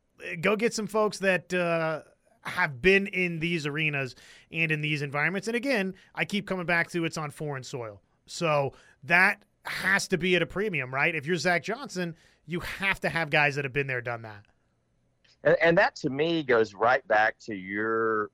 go 0.40 0.56
get 0.56 0.72
some 0.72 0.86
folks 0.86 1.18
that 1.18 1.52
uh, 1.52 2.00
have 2.44 2.80
been 2.80 3.06
in 3.08 3.38
these 3.38 3.66
arenas 3.66 4.14
and 4.50 4.72
in 4.72 4.80
these 4.80 5.02
environments. 5.02 5.48
And 5.48 5.56
again, 5.56 5.94
I 6.14 6.24
keep 6.24 6.46
coming 6.46 6.64
back 6.64 6.88
to 6.92 7.04
it's 7.04 7.18
on 7.18 7.30
foreign 7.30 7.62
soil. 7.62 8.00
So 8.24 8.72
that 9.04 9.42
has 9.64 10.08
to 10.08 10.16
be 10.16 10.34
at 10.34 10.40
a 10.40 10.46
premium, 10.46 10.94
right? 10.94 11.14
If 11.14 11.26
you're 11.26 11.36
Zach 11.36 11.62
Johnson, 11.62 12.16
you 12.46 12.60
have 12.60 13.00
to 13.00 13.10
have 13.10 13.28
guys 13.28 13.56
that 13.56 13.66
have 13.66 13.74
been 13.74 13.86
there, 13.86 14.00
done 14.00 14.22
that. 14.22 14.46
And, 15.44 15.56
and 15.62 15.78
that 15.78 15.94
to 15.96 16.10
me 16.10 16.42
goes 16.42 16.74
right 16.74 17.06
back 17.08 17.38
to 17.40 17.54
your, 17.54 18.30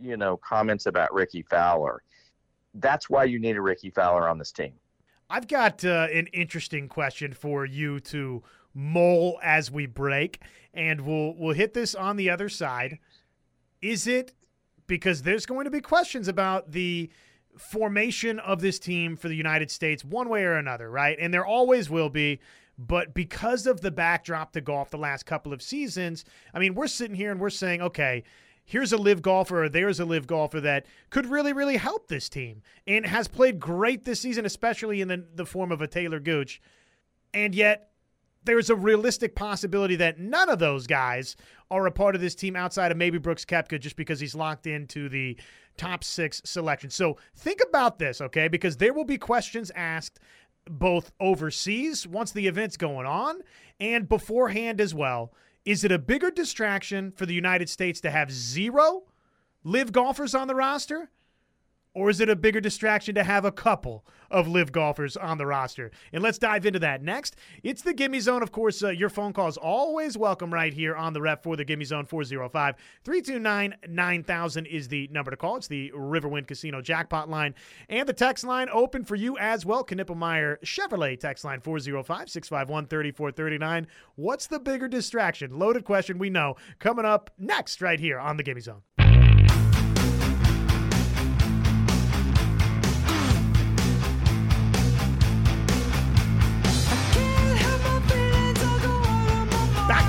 you 0.00 0.16
know, 0.16 0.36
comments 0.36 0.86
about 0.86 1.12
Rickie 1.12 1.42
Fowler. 1.42 2.02
That's 2.74 3.08
why 3.08 3.24
you 3.24 3.38
need 3.38 3.56
a 3.56 3.60
Rickie 3.62 3.90
Fowler 3.90 4.28
on 4.28 4.38
this 4.38 4.52
team. 4.52 4.72
I've 5.28 5.48
got 5.48 5.84
uh, 5.84 6.08
an 6.12 6.28
interesting 6.28 6.88
question 6.88 7.32
for 7.32 7.64
you 7.64 7.98
to 8.00 8.42
mull 8.74 9.40
as 9.42 9.70
we 9.70 9.86
break, 9.86 10.40
and 10.72 11.00
we'll 11.00 11.34
we'll 11.36 11.54
hit 11.54 11.74
this 11.74 11.94
on 11.94 12.16
the 12.16 12.30
other 12.30 12.48
side. 12.48 12.98
Is 13.82 14.06
it 14.06 14.34
because 14.86 15.22
there's 15.22 15.46
going 15.46 15.64
to 15.64 15.70
be 15.70 15.80
questions 15.80 16.28
about 16.28 16.70
the 16.72 17.10
formation 17.58 18.38
of 18.38 18.60
this 18.60 18.78
team 18.78 19.16
for 19.16 19.28
the 19.28 19.34
United 19.34 19.70
States, 19.70 20.04
one 20.04 20.28
way 20.28 20.44
or 20.44 20.54
another, 20.54 20.90
right? 20.90 21.16
And 21.20 21.34
there 21.34 21.46
always 21.46 21.90
will 21.90 22.10
be. 22.10 22.40
But 22.78 23.14
because 23.14 23.66
of 23.66 23.80
the 23.80 23.90
backdrop 23.90 24.52
to 24.52 24.60
golf 24.60 24.90
the 24.90 24.98
last 24.98 25.24
couple 25.24 25.52
of 25.52 25.62
seasons, 25.62 26.24
I 26.52 26.58
mean, 26.58 26.74
we're 26.74 26.88
sitting 26.88 27.16
here 27.16 27.30
and 27.30 27.40
we're 27.40 27.50
saying, 27.50 27.80
okay, 27.80 28.22
here's 28.64 28.92
a 28.92 28.98
LIV 28.98 29.22
golfer 29.22 29.64
or 29.64 29.68
there's 29.68 30.00
a 30.00 30.04
LIV 30.04 30.26
golfer 30.26 30.60
that 30.60 30.86
could 31.08 31.26
really, 31.26 31.52
really 31.52 31.78
help 31.78 32.08
this 32.08 32.28
team 32.28 32.62
and 32.86 33.06
has 33.06 33.28
played 33.28 33.58
great 33.58 34.04
this 34.04 34.20
season, 34.20 34.44
especially 34.44 35.00
in 35.00 35.08
the, 35.08 35.24
the 35.34 35.46
form 35.46 35.72
of 35.72 35.80
a 35.80 35.86
Taylor 35.86 36.20
Gooch. 36.20 36.60
And 37.32 37.54
yet, 37.54 37.90
there's 38.44 38.70
a 38.70 38.76
realistic 38.76 39.34
possibility 39.34 39.96
that 39.96 40.18
none 40.18 40.48
of 40.48 40.58
those 40.58 40.86
guys 40.86 41.36
are 41.70 41.86
a 41.86 41.90
part 41.90 42.14
of 42.14 42.20
this 42.20 42.34
team 42.34 42.54
outside 42.54 42.92
of 42.92 42.96
maybe 42.96 43.18
Brooks 43.18 43.44
Koepka 43.44 43.80
just 43.80 43.96
because 43.96 44.20
he's 44.20 44.34
locked 44.36 44.66
into 44.66 45.08
the 45.08 45.36
top 45.76 46.04
six 46.04 46.40
selection. 46.44 46.88
So 46.90 47.18
think 47.36 47.60
about 47.68 47.98
this, 47.98 48.20
okay? 48.20 48.48
Because 48.48 48.76
there 48.76 48.94
will 48.94 49.04
be 49.04 49.18
questions 49.18 49.70
asked 49.74 50.20
both 50.68 51.12
overseas 51.20 52.06
once 52.06 52.32
the 52.32 52.46
event's 52.46 52.76
going 52.76 53.06
on 53.06 53.40
and 53.80 54.08
beforehand 54.08 54.80
as 54.80 54.94
well. 54.94 55.32
Is 55.64 55.84
it 55.84 55.92
a 55.92 55.98
bigger 55.98 56.30
distraction 56.30 57.10
for 57.10 57.26
the 57.26 57.34
United 57.34 57.68
States 57.68 58.00
to 58.02 58.10
have 58.10 58.30
zero 58.30 59.04
LIV 59.64 59.92
golfers 59.92 60.34
on 60.34 60.48
the 60.48 60.54
roster? 60.54 61.10
Or 61.96 62.10
is 62.10 62.20
it 62.20 62.28
a 62.28 62.36
bigger 62.36 62.60
distraction 62.60 63.14
to 63.14 63.24
have 63.24 63.46
a 63.46 63.50
couple 63.50 64.04
of 64.30 64.46
LIV 64.46 64.70
golfers 64.70 65.16
on 65.16 65.38
the 65.38 65.46
roster? 65.46 65.90
And 66.12 66.22
let's 66.22 66.36
dive 66.36 66.66
into 66.66 66.78
that 66.80 67.02
next. 67.02 67.36
It's 67.62 67.80
the 67.80 67.94
Gimme 67.94 68.20
Zone. 68.20 68.42
Of 68.42 68.52
course, 68.52 68.82
uh, 68.82 68.90
your 68.90 69.08
phone 69.08 69.32
call 69.32 69.48
is 69.48 69.56
always 69.56 70.18
welcome 70.18 70.52
right 70.52 70.74
here 70.74 70.94
on 70.94 71.14
the 71.14 71.22
rep 71.22 71.42
for 71.42 71.56
the 71.56 71.64
Gimme 71.64 71.86
Zone 71.86 72.04
405 72.04 72.74
329 73.02 73.76
9000 73.88 74.66
is 74.66 74.88
the 74.88 75.08
number 75.10 75.30
to 75.30 75.38
call. 75.38 75.56
It's 75.56 75.68
the 75.68 75.90
Riverwind 75.96 76.46
Casino 76.46 76.82
jackpot 76.82 77.30
line. 77.30 77.54
And 77.88 78.06
the 78.06 78.12
text 78.12 78.44
line 78.44 78.68
open 78.70 79.02
for 79.02 79.14
you 79.16 79.38
as 79.38 79.64
well. 79.64 79.82
Knippelmeyer 79.82 80.58
Chevrolet 80.62 81.18
text 81.18 81.46
line 81.46 81.62
405 81.62 82.28
651 82.28 82.88
3439. 82.88 83.86
What's 84.16 84.46
the 84.46 84.60
bigger 84.60 84.86
distraction? 84.86 85.58
Loaded 85.58 85.86
question, 85.86 86.18
we 86.18 86.28
know. 86.28 86.56
Coming 86.78 87.06
up 87.06 87.30
next 87.38 87.80
right 87.80 87.98
here 87.98 88.18
on 88.18 88.36
the 88.36 88.42
Gimme 88.42 88.60
Zone. 88.60 88.82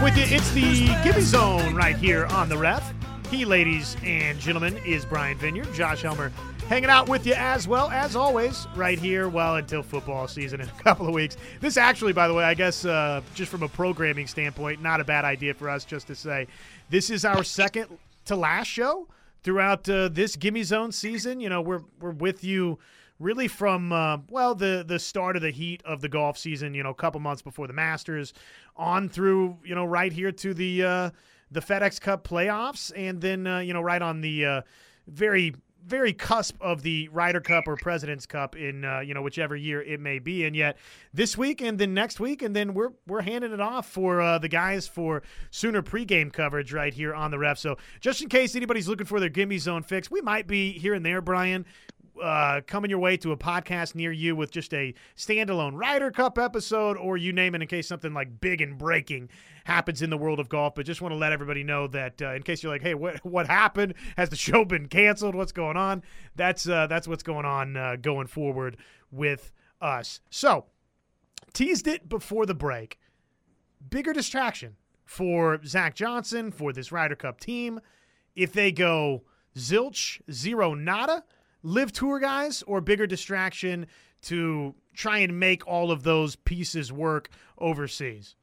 With 0.02 0.18
you. 0.18 0.24
It's 0.28 0.52
the 0.52 0.86
Gimme 1.04 1.22
Zone 1.22 1.74
right 1.74 1.96
here 1.96 2.26
on 2.28 2.50
the 2.50 2.58
ref. 2.58 2.94
He, 3.32 3.46
ladies 3.46 3.98
and 4.04 4.40
gentlemen, 4.40 4.78
is 4.86 5.06
Brian 5.06 5.38
Vineyard. 5.38 5.74
Josh 5.74 6.04
Helmer 6.04 6.32
hanging 6.68 6.90
out 6.90 7.10
with 7.10 7.26
you 7.26 7.34
as 7.34 7.68
well, 7.68 7.90
as 7.90 8.16
always, 8.16 8.68
right 8.76 9.00
here, 9.00 9.28
well, 9.28 9.56
until 9.56 9.82
football 9.82 10.28
season 10.28 10.62
in 10.62 10.68
a 10.68 10.72
couple 10.84 11.08
of 11.08 11.16
weeks. 11.16 11.38
This 11.62 11.78
actually, 11.78 12.14
by 12.14 12.28
the 12.28 12.34
way, 12.34 12.44
I 12.44 12.54
guess 12.54 12.86
uh, 12.86 13.22
just 13.34 13.50
from 13.50 13.64
a 13.64 13.68
programming 13.68 14.28
standpoint, 14.28 14.82
not 14.82 15.02
a 15.02 15.04
bad 15.04 15.26
idea 15.26 15.56
for 15.56 15.70
us 15.70 15.84
just 15.84 16.06
to 16.08 16.16
say 16.16 16.48
this 16.90 17.10
is 17.10 17.26
our 17.26 17.44
second 17.44 17.88
to 18.26 18.36
last 18.36 18.68
show 18.68 19.08
throughout 19.42 19.90
uh, 19.90 20.10
this 20.10 20.36
Gimme 20.36 20.64
Zone 20.64 20.92
season. 20.92 21.40
You 21.40 21.50
know, 21.50 21.62
we're, 21.62 21.82
we're 22.00 22.12
with 22.12 22.44
you– 22.44 22.78
really 23.20 23.48
from 23.48 23.92
uh, 23.92 24.18
well 24.30 24.56
the 24.56 24.84
the 24.88 25.00
start 25.00 25.36
of 25.36 25.42
the 25.42 25.52
heat 25.52 25.82
of 25.86 26.02
the 26.02 26.10
golf 26.10 26.38
season. 26.38 26.74
You 26.74 26.84
know, 26.84 26.90
a 26.90 26.96
couple 26.96 27.20
months 27.20 27.42
before 27.42 27.68
the 27.68 27.74
Masters, 27.74 28.34
on 28.76 29.10
through 29.10 29.58
you 29.64 29.76
know 29.76 29.86
right 29.86 30.12
here 30.12 30.32
to 30.32 30.54
the 30.54 30.84
uh, 30.84 31.10
the 31.52 31.62
FedEx 31.62 32.00
Cup 32.00 32.28
playoffs, 32.28 32.92
and 32.96 33.22
then 33.22 33.48
uh, 33.48 33.60
you 33.60 33.74
know 33.74 33.82
right 33.82 34.02
on 34.02 34.22
the 34.22 34.46
uh, 34.46 34.62
very 35.08 35.54
very 35.88 36.12
cusp 36.12 36.62
of 36.62 36.82
the 36.82 37.08
Ryder 37.10 37.40
Cup 37.40 37.66
or 37.66 37.78
President's 37.78 38.26
Cup 38.26 38.56
in 38.58 38.84
uh, 38.84 39.00
you 39.00 39.14
know 39.14 39.22
whichever 39.22 39.56
year 39.56 39.82
it 39.82 40.00
may 40.00 40.20
be, 40.20 40.46
and 40.46 40.56
yet 40.56 40.78
this 41.14 41.38
week 41.38 41.62
and 41.62 41.80
then 41.80 41.94
next 41.94 42.20
week, 42.20 42.42
and 42.42 42.56
then 42.56 42.74
we're 42.74 42.92
we're 43.08 43.22
handing 43.22 43.54
it 43.54 43.62
off 43.62 43.90
for 43.90 44.22
uh, 44.22 44.38
the 44.38 44.50
guys 44.50 44.88
for 44.88 45.24
Sooner 45.50 45.82
pregame 45.82 46.32
coverage 46.32 46.74
right 46.74 46.94
here 46.94 47.14
on 47.14 47.32
the 47.32 47.40
ref. 47.40 47.58
So 47.58 47.78
just 48.02 48.22
in 48.22 48.30
case 48.30 48.56
anybody's 48.56 48.88
looking 48.88 49.08
for 49.08 49.20
their 49.20 49.30
gimme 49.30 49.58
zone 49.58 49.84
fix, 49.84 50.12
we 50.12 50.22
might 50.22 50.46
be 50.46 50.74
here 50.74 50.94
and 50.94 51.06
there, 51.06 51.22
Brian. 51.22 51.66
Uh, 52.22 52.62
coming 52.62 52.90
your 52.90 53.00
way 53.00 53.18
to 53.18 53.32
a 53.32 53.38
podcast 53.38 53.96
near 53.96 54.12
you 54.12 54.36
with 54.36 54.52
just 54.52 54.74
a 54.74 54.94
standalone 55.16 55.74
Ryder 55.74 56.12
Cup 56.12 56.38
episode, 56.38 56.98
or 56.98 57.18
you 57.18 57.32
name 57.34 57.56
it, 57.56 57.62
in 57.62 57.68
case 57.68 57.88
something 57.88 58.14
like 58.14 58.42
big 58.42 58.62
and 58.62 58.78
breaking 58.78 59.30
happens 59.66 60.02
in 60.02 60.10
the 60.10 60.18
world 60.18 60.40
of 60.40 60.50
golf. 60.50 60.76
But 60.76 60.86
just 60.86 61.02
want 61.02 61.14
to 61.14 61.18
let 61.18 61.32
everybody 61.32 61.64
know 61.64 61.88
that 61.88 62.22
uh, 62.22 62.34
in 62.34 62.44
case 62.44 62.64
you're 62.64 62.72
like, 62.72 62.82
hey, 62.82 62.94
what 62.94 63.24
what 63.26 63.48
happened? 63.48 63.94
Has 64.16 64.30
the 64.30 64.36
show 64.36 64.66
been 64.66 64.88
canceled? 64.88 65.36
What's 65.36 65.52
going 65.52 65.78
on? 65.78 66.04
That's 66.36 66.68
uh, 66.68 66.88
that's 66.88 67.08
what's 67.08 67.24
going 67.24 67.46
on 67.46 67.78
uh, 67.78 67.96
going 68.02 68.28
forward 68.28 68.78
with 69.12 69.52
us. 69.82 70.20
So 70.30 70.66
teased 71.54 71.88
it 71.88 72.10
before 72.10 72.46
the 72.46 72.56
break. 72.56 73.00
Bigger 73.90 74.14
distraction 74.14 74.76
for 75.06 75.60
Zach 75.66 75.96
Johnson 75.96 76.52
for 76.52 76.74
this 76.74 76.92
Ryder 76.92 77.16
Cup 77.16 77.40
team 77.40 77.80
if 78.36 78.54
they 78.54 78.72
go 78.72 79.24
zilch 79.58 80.22
zero 80.32 80.74
nada 80.74 81.24
LIV 81.64 81.92
tour 81.92 82.20
guys 82.20 82.64
or 82.64 82.82
bigger 82.82 83.08
distraction 83.08 83.88
to 84.24 84.74
try 84.94 85.20
and 85.20 85.40
make 85.40 85.68
all 85.68 85.92
of 85.92 86.04
those 86.04 86.36
pieces 86.36 86.92
work 86.92 87.30
overseas? 87.58 88.36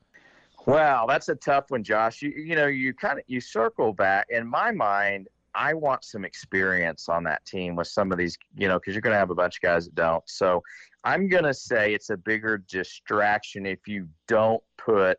Well, 0.66 1.06
that's 1.06 1.28
a 1.28 1.34
tough 1.34 1.70
one, 1.70 1.84
Josh. 1.84 2.22
You, 2.22 2.30
you 2.30 2.56
know, 2.56 2.66
you 2.66 2.94
kind 2.94 3.18
of 3.18 3.24
you 3.26 3.40
circle 3.40 3.92
back. 3.92 4.26
In 4.30 4.46
my 4.46 4.70
mind, 4.70 5.28
I 5.54 5.74
want 5.74 6.04
some 6.04 6.24
experience 6.24 7.08
on 7.08 7.22
that 7.24 7.44
team 7.44 7.76
with 7.76 7.86
some 7.86 8.10
of 8.10 8.18
these, 8.18 8.36
you 8.56 8.66
know, 8.66 8.78
because 8.78 8.94
you're 8.94 9.02
going 9.02 9.12
to 9.12 9.18
have 9.18 9.30
a 9.30 9.34
bunch 9.34 9.58
of 9.58 9.62
guys 9.62 9.84
that 9.84 9.94
don't. 9.94 10.24
So 10.26 10.62
I'm 11.04 11.28
going 11.28 11.44
to 11.44 11.54
say 11.54 11.94
it's 11.94 12.10
a 12.10 12.16
bigger 12.16 12.58
distraction 12.58 13.66
if 13.66 13.86
you 13.86 14.08
don't 14.26 14.62
put 14.78 15.18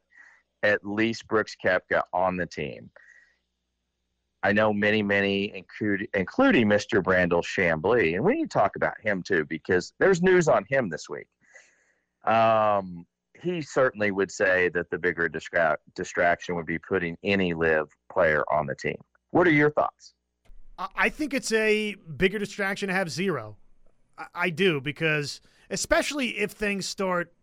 at 0.63 0.85
least 0.85 1.27
Brooks 1.27 1.55
Koepka 1.63 2.01
on 2.11 2.37
the 2.37 2.47
team. 2.47 2.89
I 4.45 4.51
know 4.51 4.71
many, 4.71 5.01
many, 5.01 5.65
including, 6.13 6.67
Mr. 6.67 7.01
Brandel 7.01 7.41
Chamblee, 7.41 8.13
and 8.13 8.23
we 8.23 8.35
need 8.35 8.51
to 8.51 8.59
talk 8.59 8.75
about 8.75 8.93
him 9.01 9.23
too 9.23 9.43
because 9.45 9.91
there's 9.97 10.21
news 10.21 10.47
on 10.47 10.63
him 10.69 10.87
this 10.87 11.09
week. 11.09 11.25
Um, 12.31 13.07
he 13.41 13.63
certainly 13.63 14.11
would 14.11 14.29
say 14.29 14.69
that 14.69 14.91
the 14.91 14.99
bigger 14.99 15.27
distra- 15.27 15.77
distraction 15.95 16.55
would 16.55 16.67
be 16.67 16.77
putting 16.77 17.17
any 17.23 17.55
LIV 17.55 17.87
player 18.11 18.43
on 18.51 18.67
the 18.67 18.75
team. 18.75 18.97
What 19.31 19.47
are 19.47 19.51
your 19.51 19.71
thoughts? 19.71 20.13
I 20.95 21.09
think 21.09 21.33
it's 21.33 21.51
a 21.51 21.95
bigger 21.95 22.37
distraction 22.37 22.89
to 22.89 22.93
have 22.93 23.09
zero. 23.09 23.57
I 24.35 24.51
do 24.51 24.79
because, 24.79 25.41
especially 25.71 26.37
if 26.37 26.51
things 26.51 26.85
start 26.85 27.33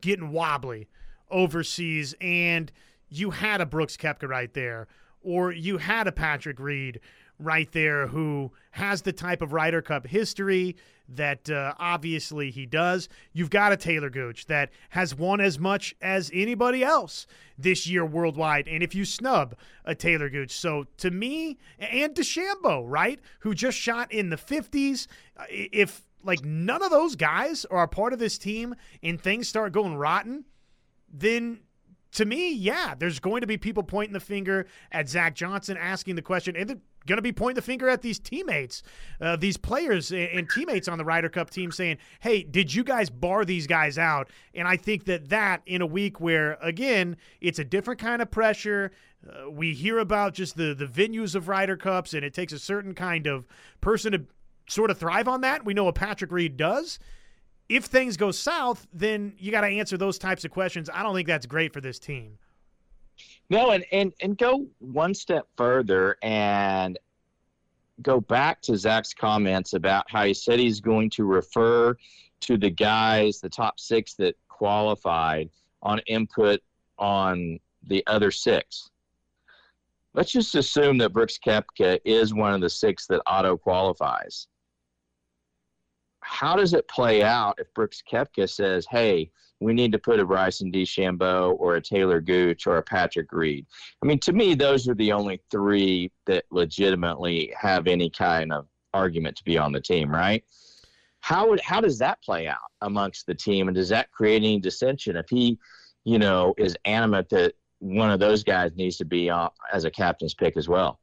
getting 0.00 0.30
wobbly 0.30 0.86
overseas 1.32 2.14
and 2.20 2.70
you 3.08 3.30
had 3.30 3.60
a 3.60 3.66
Brooks 3.66 3.96
Koepka 3.96 4.28
right 4.28 4.54
there 4.54 4.86
or 5.24 5.52
you 5.52 5.78
had 5.78 6.06
a 6.06 6.12
Patrick 6.12 6.60
Reed 6.60 7.00
right 7.38 7.70
there 7.72 8.06
who 8.06 8.52
has 8.72 9.02
the 9.02 9.12
type 9.12 9.42
of 9.42 9.52
Ryder 9.52 9.82
Cup 9.82 10.06
history 10.06 10.76
that 11.08 11.50
uh, 11.50 11.74
obviously 11.78 12.50
he 12.50 12.64
does. 12.64 13.08
You've 13.32 13.50
got 13.50 13.72
a 13.72 13.76
Talor 13.76 14.12
Gooch 14.12 14.46
that 14.46 14.70
has 14.90 15.14
won 15.14 15.40
as 15.40 15.58
much 15.58 15.94
as 16.00 16.30
anybody 16.32 16.82
else 16.82 17.26
this 17.58 17.86
year 17.86 18.04
worldwide. 18.04 18.68
And 18.68 18.82
if 18.82 18.94
you 18.94 19.04
snub 19.04 19.54
a 19.84 19.94
Talor 19.94 20.30
Gooch, 20.30 20.52
so 20.52 20.86
to 20.98 21.10
me, 21.10 21.58
and 21.78 22.14
DeChambeau, 22.14 22.84
right, 22.86 23.20
who 23.40 23.54
just 23.54 23.76
shot 23.76 24.12
in 24.12 24.30
the 24.30 24.36
50s, 24.36 25.06
uh, 25.36 25.44
if 25.48 26.02
like 26.22 26.44
none 26.44 26.82
of 26.82 26.90
those 26.90 27.16
guys 27.16 27.66
are 27.66 27.82
a 27.82 27.88
part 27.88 28.12
of 28.14 28.18
this 28.18 28.38
team 28.38 28.74
and 29.02 29.20
things 29.20 29.46
start 29.46 29.72
going 29.72 29.94
rotten, 29.94 30.44
then 31.12 31.60
to 32.14 32.24
me, 32.24 32.52
yeah, 32.54 32.94
there's 32.96 33.18
going 33.18 33.40
to 33.40 33.46
be 33.46 33.56
people 33.56 33.82
pointing 33.82 34.12
the 34.12 34.20
finger 34.20 34.66
at 34.92 35.08
Zach 35.08 35.34
Johnson, 35.34 35.76
asking 35.76 36.14
the 36.14 36.22
question, 36.22 36.54
and 36.56 36.68
they're 36.68 36.78
going 37.06 37.16
to 37.16 37.22
be 37.22 37.32
pointing 37.32 37.56
the 37.56 37.62
finger 37.62 37.88
at 37.88 38.02
these 38.02 38.18
teammates, 38.18 38.82
uh, 39.20 39.36
these 39.36 39.56
players 39.56 40.12
and 40.12 40.48
teammates 40.48 40.86
on 40.88 40.96
the 40.96 41.04
Ryder 41.04 41.28
Cup 41.28 41.50
team, 41.50 41.72
saying, 41.72 41.98
"Hey, 42.20 42.44
did 42.44 42.72
you 42.72 42.84
guys 42.84 43.10
bar 43.10 43.44
these 43.44 43.66
guys 43.66 43.98
out?" 43.98 44.30
And 44.54 44.66
I 44.66 44.76
think 44.76 45.04
that 45.06 45.28
that 45.28 45.62
in 45.66 45.82
a 45.82 45.86
week 45.86 46.20
where 46.20 46.56
again 46.62 47.16
it's 47.40 47.58
a 47.58 47.64
different 47.64 48.00
kind 48.00 48.22
of 48.22 48.30
pressure. 48.30 48.92
Uh, 49.28 49.50
we 49.50 49.74
hear 49.74 49.98
about 49.98 50.34
just 50.34 50.56
the 50.56 50.72
the 50.72 50.86
venues 50.86 51.34
of 51.34 51.48
Ryder 51.48 51.76
Cups, 51.76 52.14
and 52.14 52.24
it 52.24 52.32
takes 52.32 52.52
a 52.52 52.58
certain 52.58 52.94
kind 52.94 53.26
of 53.26 53.46
person 53.80 54.12
to 54.12 54.24
sort 54.68 54.90
of 54.90 54.98
thrive 54.98 55.26
on 55.26 55.40
that. 55.40 55.64
We 55.64 55.74
know 55.74 55.84
what 55.84 55.96
Patrick 55.96 56.30
Reed 56.30 56.56
does 56.56 56.98
if 57.68 57.84
things 57.84 58.16
go 58.16 58.30
south, 58.30 58.86
then 58.92 59.34
you 59.38 59.50
got 59.50 59.62
to 59.62 59.68
answer 59.68 59.96
those 59.96 60.18
types 60.18 60.44
of 60.44 60.50
questions. 60.50 60.90
I 60.92 61.02
don't 61.02 61.14
think 61.14 61.28
that's 61.28 61.46
great 61.46 61.72
for 61.72 61.80
this 61.80 61.98
team. 61.98 62.38
No, 63.50 63.70
and, 63.70 63.84
and 63.92 64.12
and 64.20 64.36
go 64.36 64.66
one 64.78 65.14
step 65.14 65.46
further 65.56 66.16
and 66.22 66.98
go 68.02 68.20
back 68.20 68.60
to 68.62 68.76
Zach's 68.76 69.14
comments 69.14 69.74
about 69.74 70.10
how 70.10 70.24
he 70.24 70.34
said 70.34 70.58
he's 70.58 70.80
going 70.80 71.10
to 71.10 71.24
refer 71.24 71.96
to 72.40 72.56
the 72.56 72.70
guys, 72.70 73.40
the 73.40 73.48
top 73.48 73.78
six 73.78 74.14
that 74.14 74.34
qualified 74.48 75.50
on 75.82 76.00
input 76.06 76.60
on 76.98 77.58
the 77.86 78.02
other 78.06 78.30
six. 78.30 78.90
Let's 80.14 80.32
just 80.32 80.54
assume 80.54 80.98
that 80.98 81.12
Brooks 81.12 81.38
Koepka 81.44 81.98
is 82.04 82.34
one 82.34 82.54
of 82.54 82.60
the 82.60 82.70
six 82.70 83.06
that 83.08 83.20
auto 83.26 83.56
qualifies 83.56 84.48
how 86.24 86.56
does 86.56 86.72
it 86.72 86.88
play 86.88 87.22
out 87.22 87.58
if 87.58 87.72
Brooks 87.74 88.02
Koepka 88.10 88.48
says, 88.48 88.86
"Hey, 88.90 89.30
we 89.60 89.74
need 89.74 89.92
to 89.92 89.98
put 89.98 90.18
a 90.18 90.24
Bryson 90.24 90.72
DeChambeau 90.72 91.54
or 91.58 91.76
a 91.76 91.82
Talor 91.82 92.24
Gooch 92.24 92.66
or 92.66 92.78
a 92.78 92.82
Patrick 92.82 93.30
Reed"? 93.30 93.66
I 94.02 94.06
mean, 94.06 94.18
to 94.20 94.32
me, 94.32 94.54
those 94.54 94.88
are 94.88 94.94
the 94.94 95.12
only 95.12 95.40
three 95.50 96.10
that 96.26 96.44
legitimately 96.50 97.52
have 97.58 97.86
any 97.86 98.08
kind 98.08 98.52
of 98.52 98.66
argument 98.94 99.36
to 99.36 99.44
be 99.44 99.58
on 99.58 99.72
the 99.72 99.80
team, 99.80 100.10
right? 100.10 100.42
How 101.20 101.48
would 101.50 101.60
how 101.60 101.80
does 101.80 101.98
that 101.98 102.22
play 102.22 102.48
out 102.48 102.70
amongst 102.80 103.26
the 103.26 103.34
team, 103.34 103.68
and 103.68 103.74
does 103.74 103.90
that 103.90 104.10
create 104.10 104.42
any 104.42 104.58
dissension 104.58 105.16
if 105.16 105.28
he, 105.28 105.58
you 106.04 106.18
know, 106.18 106.54
is 106.56 106.76
animate 106.86 107.28
that 107.30 107.54
one 107.80 108.10
of 108.10 108.18
those 108.18 108.42
guys 108.42 108.72
needs 108.76 108.96
to 108.96 109.04
be 109.04 109.30
as 109.72 109.84
a 109.84 109.90
captain's 109.90 110.34
pick 110.34 110.56
as 110.56 110.68
well? 110.68 111.00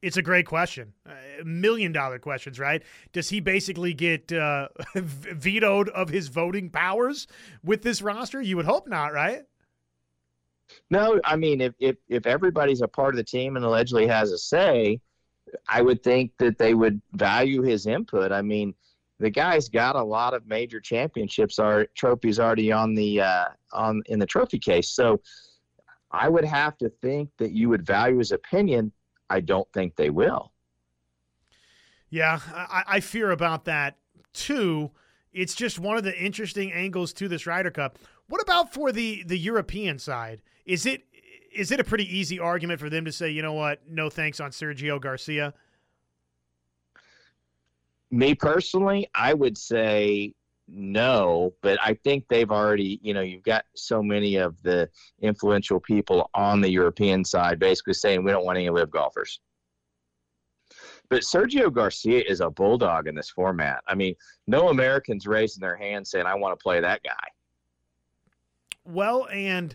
It's 0.00 0.16
a 0.16 0.22
great 0.22 0.46
question. 0.46 0.92
Uh, 1.04 1.12
million 1.44 1.90
dollar 1.90 2.18
questions, 2.18 2.58
right? 2.58 2.82
Does 3.12 3.30
he 3.30 3.40
basically 3.40 3.94
get 3.94 4.32
uh, 4.32 4.68
vetoed 4.94 5.88
of 5.88 6.08
his 6.08 6.28
voting 6.28 6.70
powers 6.70 7.26
with 7.64 7.82
this 7.82 8.00
roster? 8.00 8.40
You 8.40 8.56
would 8.56 8.66
hope 8.66 8.88
not, 8.88 9.12
right? 9.12 9.42
No, 10.90 11.20
I 11.24 11.34
mean, 11.36 11.60
if, 11.60 11.74
if, 11.80 11.96
if 12.08 12.26
everybody's 12.26 12.82
a 12.82 12.88
part 12.88 13.14
of 13.14 13.16
the 13.16 13.24
team 13.24 13.56
and 13.56 13.64
allegedly 13.64 14.06
has 14.06 14.30
a 14.30 14.38
say, 14.38 15.00
I 15.68 15.82
would 15.82 16.02
think 16.02 16.32
that 16.38 16.58
they 16.58 16.74
would 16.74 17.00
value 17.12 17.62
his 17.62 17.86
input. 17.86 18.32
I 18.32 18.42
mean, 18.42 18.74
the 19.18 19.30
guy's 19.30 19.68
got 19.68 19.96
a 19.96 20.02
lot 20.02 20.34
of 20.34 20.46
major 20.46 20.80
championships 20.80 21.58
or 21.58 21.86
trophies 21.96 22.38
already 22.38 22.70
on 22.70 22.94
the 22.94 23.20
uh, 23.20 23.46
on 23.72 24.02
in 24.06 24.18
the 24.18 24.26
trophy 24.26 24.58
case. 24.58 24.90
So 24.90 25.20
I 26.10 26.28
would 26.28 26.44
have 26.44 26.78
to 26.78 26.88
think 27.02 27.30
that 27.38 27.52
you 27.52 27.68
would 27.68 27.84
value 27.84 28.18
his 28.18 28.32
opinion 28.32 28.92
I 29.30 29.40
don't 29.40 29.70
think 29.72 29.96
they 29.96 30.10
will. 30.10 30.52
Yeah, 32.10 32.40
I, 32.52 32.84
I 32.86 33.00
fear 33.00 33.30
about 33.30 33.66
that 33.66 33.98
too. 34.32 34.90
It's 35.32 35.54
just 35.54 35.78
one 35.78 35.96
of 35.96 36.04
the 36.04 36.18
interesting 36.18 36.72
angles 36.72 37.12
to 37.14 37.28
this 37.28 37.46
Ryder 37.46 37.70
Cup. 37.70 37.98
What 38.28 38.42
about 38.42 38.72
for 38.72 38.92
the 38.92 39.22
the 39.24 39.38
European 39.38 39.98
side? 39.98 40.42
Is 40.64 40.86
it 40.86 41.02
is 41.52 41.70
it 41.70 41.80
a 41.80 41.84
pretty 41.84 42.16
easy 42.16 42.38
argument 42.38 42.80
for 42.80 42.88
them 42.90 43.04
to 43.04 43.12
say, 43.12 43.30
you 43.30 43.42
know 43.42 43.52
what, 43.52 43.80
no 43.88 44.10
thanks 44.10 44.40
on 44.40 44.50
Sergio 44.50 45.00
Garcia? 45.00 45.54
Me 48.10 48.34
personally, 48.34 49.08
I 49.14 49.34
would 49.34 49.58
say 49.58 50.34
no, 50.68 51.54
but 51.62 51.78
I 51.82 51.94
think 51.94 52.26
they've 52.28 52.50
already, 52.50 53.00
you 53.02 53.14
know, 53.14 53.22
you've 53.22 53.42
got 53.42 53.64
so 53.74 54.02
many 54.02 54.36
of 54.36 54.60
the 54.62 54.88
influential 55.20 55.80
people 55.80 56.30
on 56.34 56.60
the 56.60 56.70
European 56.70 57.24
side 57.24 57.58
basically 57.58 57.94
saying 57.94 58.22
we 58.22 58.30
don't 58.30 58.44
want 58.44 58.58
any 58.58 58.68
LIV 58.68 58.90
golfers. 58.90 59.40
But 61.08 61.22
Sergio 61.22 61.72
Garcia 61.72 62.22
is 62.28 62.40
a 62.40 62.50
bulldog 62.50 63.08
in 63.08 63.14
this 63.14 63.30
format. 63.30 63.82
I 63.88 63.94
mean, 63.94 64.14
no 64.46 64.68
Americans 64.68 65.26
raising 65.26 65.62
their 65.62 65.76
hands 65.76 66.10
saying, 66.10 66.26
I 66.26 66.34
want 66.34 66.58
to 66.58 66.62
play 66.62 66.80
that 66.80 67.02
guy. 67.02 67.28
Well, 68.84 69.26
and 69.32 69.74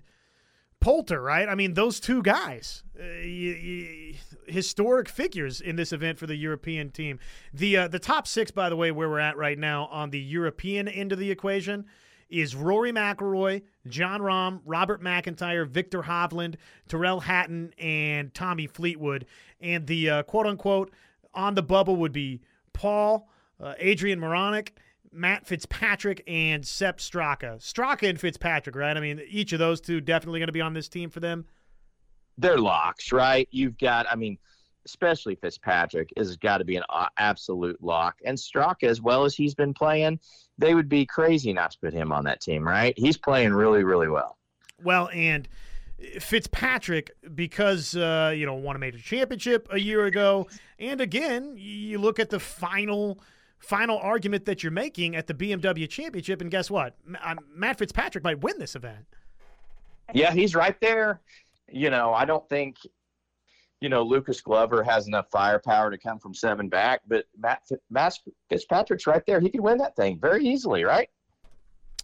Poulter, 0.83 1.21
right? 1.21 1.47
I 1.47 1.55
mean, 1.55 1.75
those 1.75 2.01
two 2.01 2.21
guys, 2.21 2.83
uh, 2.99 3.03
historic 4.47 5.07
figures 5.07 5.61
in 5.61 5.77
this 5.77 5.93
event 5.93 6.19
for 6.19 6.27
the 6.27 6.35
European 6.35 6.91
team. 6.91 7.19
The 7.53 7.77
uh, 7.77 7.87
the 7.87 7.99
top 7.99 8.27
six, 8.27 8.51
by 8.51 8.69
the 8.69 8.75
way, 8.75 8.91
where 8.91 9.09
we're 9.09 9.19
at 9.19 9.37
right 9.37 9.57
now 9.57 9.85
on 9.85 10.09
the 10.09 10.19
European 10.19 10.89
end 10.89 11.13
of 11.13 11.19
the 11.19 11.31
equation 11.31 11.85
is 12.29 12.53
Rory 12.53 12.91
McIlroy, 12.91 13.61
Jon 13.87 14.19
Rahm, 14.19 14.59
Robert 14.65 15.01
McIntyre, 15.01 15.67
Viktor 15.67 16.01
Hovland, 16.01 16.55
Tyrrell 16.89 17.21
Hatton, 17.21 17.73
and 17.77 18.33
Tommy 18.33 18.67
Fleetwood. 18.67 19.25
And 19.61 19.87
the 19.87 20.09
uh, 20.09 20.23
quote 20.23 20.47
unquote 20.47 20.91
on 21.33 21.55
the 21.55 21.63
bubble 21.63 21.95
would 21.95 22.11
be 22.11 22.41
Paul, 22.73 23.29
uh, 23.61 23.75
Adrian 23.77 24.19
Meronk, 24.19 24.69
Matt 25.13 25.45
Fitzpatrick, 25.45 26.23
and 26.27 26.65
Sepp 26.65 26.97
Straka. 26.97 27.57
Straka 27.57 28.09
and 28.09 28.19
Fitzpatrick, 28.19 28.75
right? 28.75 28.97
I 28.97 28.99
mean, 28.99 29.21
each 29.29 29.53
of 29.53 29.59
those 29.59 29.79
two 29.79 30.01
definitely 30.01 30.39
going 30.39 30.47
to 30.47 30.53
be 30.53 30.61
on 30.61 30.73
this 30.73 30.89
team 30.89 31.09
for 31.09 31.19
them. 31.19 31.45
They're 32.37 32.57
locks, 32.57 33.11
right? 33.11 33.47
You've 33.51 33.77
got, 33.77 34.07
I 34.11 34.15
mean, 34.15 34.37
especially 34.85 35.35
Fitzpatrick 35.35 36.09
has 36.17 36.35
got 36.35 36.57
to 36.57 36.65
be 36.65 36.75
an 36.75 36.83
absolute 37.17 37.81
lock. 37.81 38.15
And 38.25 38.37
Straka, 38.37 38.83
as 38.83 39.01
well 39.01 39.23
as 39.23 39.35
he's 39.35 39.53
been 39.53 39.73
playing, 39.73 40.19
they 40.57 40.75
would 40.75 40.89
be 40.89 41.05
crazy 41.05 41.53
not 41.53 41.71
to 41.71 41.79
put 41.79 41.93
him 41.93 42.11
on 42.11 42.23
that 42.25 42.41
team, 42.41 42.67
right? 42.67 42.93
He's 42.97 43.17
playing 43.17 43.53
really, 43.53 43.83
really 43.83 44.09
well. 44.09 44.37
Well, 44.83 45.09
and 45.13 45.47
Fitzpatrick, 46.19 47.11
because 47.33 47.95
uh, 47.95 48.33
you 48.35 48.45
know 48.45 48.55
won 48.55 48.75
a 48.75 48.79
major 48.79 48.99
championship 48.99 49.67
a 49.71 49.79
year 49.79 50.05
ago, 50.05 50.47
and 50.79 50.99
again, 50.99 51.53
you 51.55 51.97
look 51.97 52.19
at 52.19 52.29
the 52.29 52.39
final 52.39 53.19
final 53.63 53.97
argument 53.97 54.45
that 54.45 54.61
you're 54.61 54.71
making 54.71 55.15
at 55.15 55.27
the 55.27 55.33
BMW 55.33 55.89
Championship, 55.89 56.41
and 56.41 56.51
guess 56.51 56.69
what? 56.69 56.95
Uh, 57.23 57.35
Matt 57.55 57.79
Fitzpatrick 57.79 58.23
might 58.23 58.41
win 58.41 58.59
this 58.59 58.75
event. 58.75 59.05
Yeah, 60.13 60.31
he's 60.31 60.53
right 60.53 60.79
there. 60.81 61.21
You 61.71 61.89
know, 61.89 62.13
I 62.13 62.25
don't 62.25 62.47
think 62.49 62.77
you 63.79 63.89
know 63.89 64.03
Lucas 64.03 64.41
Glover 64.41 64.83
has 64.83 65.07
enough 65.07 65.27
firepower 65.31 65.89
to 65.91 65.97
come 65.97 66.19
from 66.19 66.33
seven 66.33 66.67
back, 66.67 67.01
but 67.07 67.25
Matt, 67.37 67.63
Matt 67.89 68.19
Fitzpatrick's 68.49 69.07
right 69.07 69.23
there. 69.25 69.39
He 69.39 69.49
could 69.49 69.61
win 69.61 69.77
that 69.77 69.95
thing 69.95 70.19
very 70.19 70.45
easily, 70.45 70.83
right? 70.83 71.09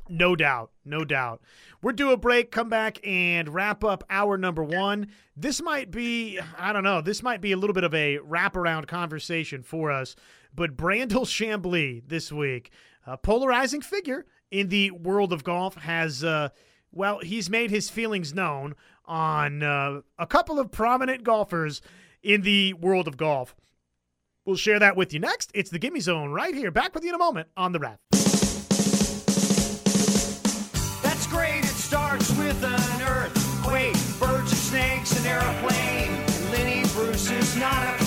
No 0.10 0.36
doubt. 0.36 0.72
No 0.84 1.05
doubt. 1.05 1.41
We're 1.84 1.93
due 1.93 2.12
a 2.12 2.18
break, 2.18 2.51
come 2.51 2.68
back 2.68 2.99
and 3.05 3.47
wrap 3.47 3.84
up 3.84 4.03
hour 4.10 4.38
number 4.38 4.64
one. 4.64 5.07
This 5.38 5.62
might 5.62 5.91
be, 5.91 6.39
I 6.57 6.74
don't 6.74 6.84
know, 6.84 6.99
this 6.99 7.22
might 7.22 7.41
be 7.41 7.51
a 7.51 7.57
little 7.57 7.76
bit 7.76 7.84
of 7.84 7.93
a 7.93 8.18
wraparound 8.18 8.88
conversation 8.88 9.62
for 9.62 9.91
us. 9.91 10.16
But 10.54 10.76
Brandel 10.76 11.26
Chamblee 11.26 12.02
this 12.08 12.32
week, 12.32 12.72
a 13.06 13.18
polarizing 13.18 13.82
figure 13.82 14.26
in 14.52 14.70
the 14.70 14.91
world 14.91 15.32
of 15.32 15.43
golf, 15.43 15.76
has, 15.76 16.24
uh, 16.24 16.50
well, 16.91 17.20
he's 17.20 17.50
made 17.50 17.70
his 17.72 17.89
feelings 17.89 18.34
known 18.34 18.76
on 19.06 19.64
uh, 19.64 20.02
a 20.18 20.28
couple 20.28 20.60
of 20.60 20.72
prominent 20.72 21.24
golfers 21.24 21.82
in 22.22 22.41
the 22.41 22.74
world 22.74 23.08
of 23.08 23.18
golf. 23.18 23.56
We'll 24.45 24.56
share 24.56 24.80
that 24.80 24.95
with 24.97 25.14
you 25.14 25.20
next. 25.20 25.52
It's 25.54 25.70
the 25.70 25.80
Gimme 25.80 26.00
Zone 26.00 26.32
right 26.32 26.56
here. 26.56 26.72
Back 26.72 26.95
with 26.95 27.04
you 27.04 27.10
in 27.10 27.16
a 27.16 27.20
moment 27.20 27.50
on 27.56 27.72
the 27.72 27.80
wrap. 27.80 28.00
That's 31.04 31.28
great. 31.28 31.60
It 31.60 31.68
starts 31.68 32.30
with 32.38 32.64
an 32.64 33.02
earthquake, 33.02 33.93
birds 34.20 34.52
and 34.52 34.60
snakes, 34.60 35.20
an 35.20 35.28
airplane. 35.28 36.26
Lenny 36.52 36.82
Bruce 36.93 37.30
is 37.30 37.56
not 37.58 37.84
afraid. 37.84 37.99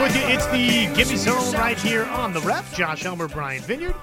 With 0.00 0.16
you. 0.16 0.22
It's 0.24 0.46
the 0.46 0.92
Gimme 0.94 1.16
Zone 1.16 1.52
right 1.54 1.78
here 1.78 2.04
on 2.04 2.32
the 2.32 2.40
ref. 2.40 2.74
Josh 2.74 3.04
Elmer, 3.04 3.28
Brian 3.28 3.62
Vineyard. 3.62 3.94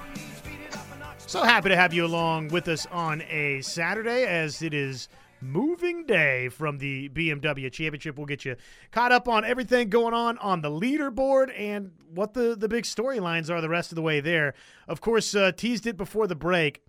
So 1.18 1.42
happy 1.42 1.68
to 1.68 1.76
have 1.76 1.92
you 1.92 2.06
along 2.06 2.48
with 2.48 2.66
us 2.68 2.86
on 2.90 3.22
a 3.28 3.60
Saturday 3.60 4.24
as 4.24 4.62
it 4.62 4.72
is 4.72 5.08
moving 5.42 6.06
day 6.06 6.48
from 6.48 6.78
the 6.78 7.10
BMW 7.10 7.70
Championship. 7.70 8.16
We'll 8.16 8.26
get 8.26 8.44
you 8.44 8.56
caught 8.90 9.12
up 9.12 9.28
on 9.28 9.44
everything 9.44 9.90
going 9.90 10.14
on 10.14 10.38
on 10.38 10.62
the 10.62 10.70
leaderboard 10.70 11.52
and 11.58 11.90
what 12.14 12.32
the, 12.32 12.56
the 12.56 12.68
big 12.68 12.84
storylines 12.84 13.50
are 13.50 13.60
the 13.60 13.68
rest 13.68 13.92
of 13.92 13.96
the 13.96 14.02
way 14.02 14.20
there. 14.20 14.54
Of 14.88 15.02
course, 15.02 15.34
uh, 15.34 15.52
teased 15.52 15.86
it 15.86 15.98
before 15.98 16.26
the 16.26 16.34
break. 16.34 16.82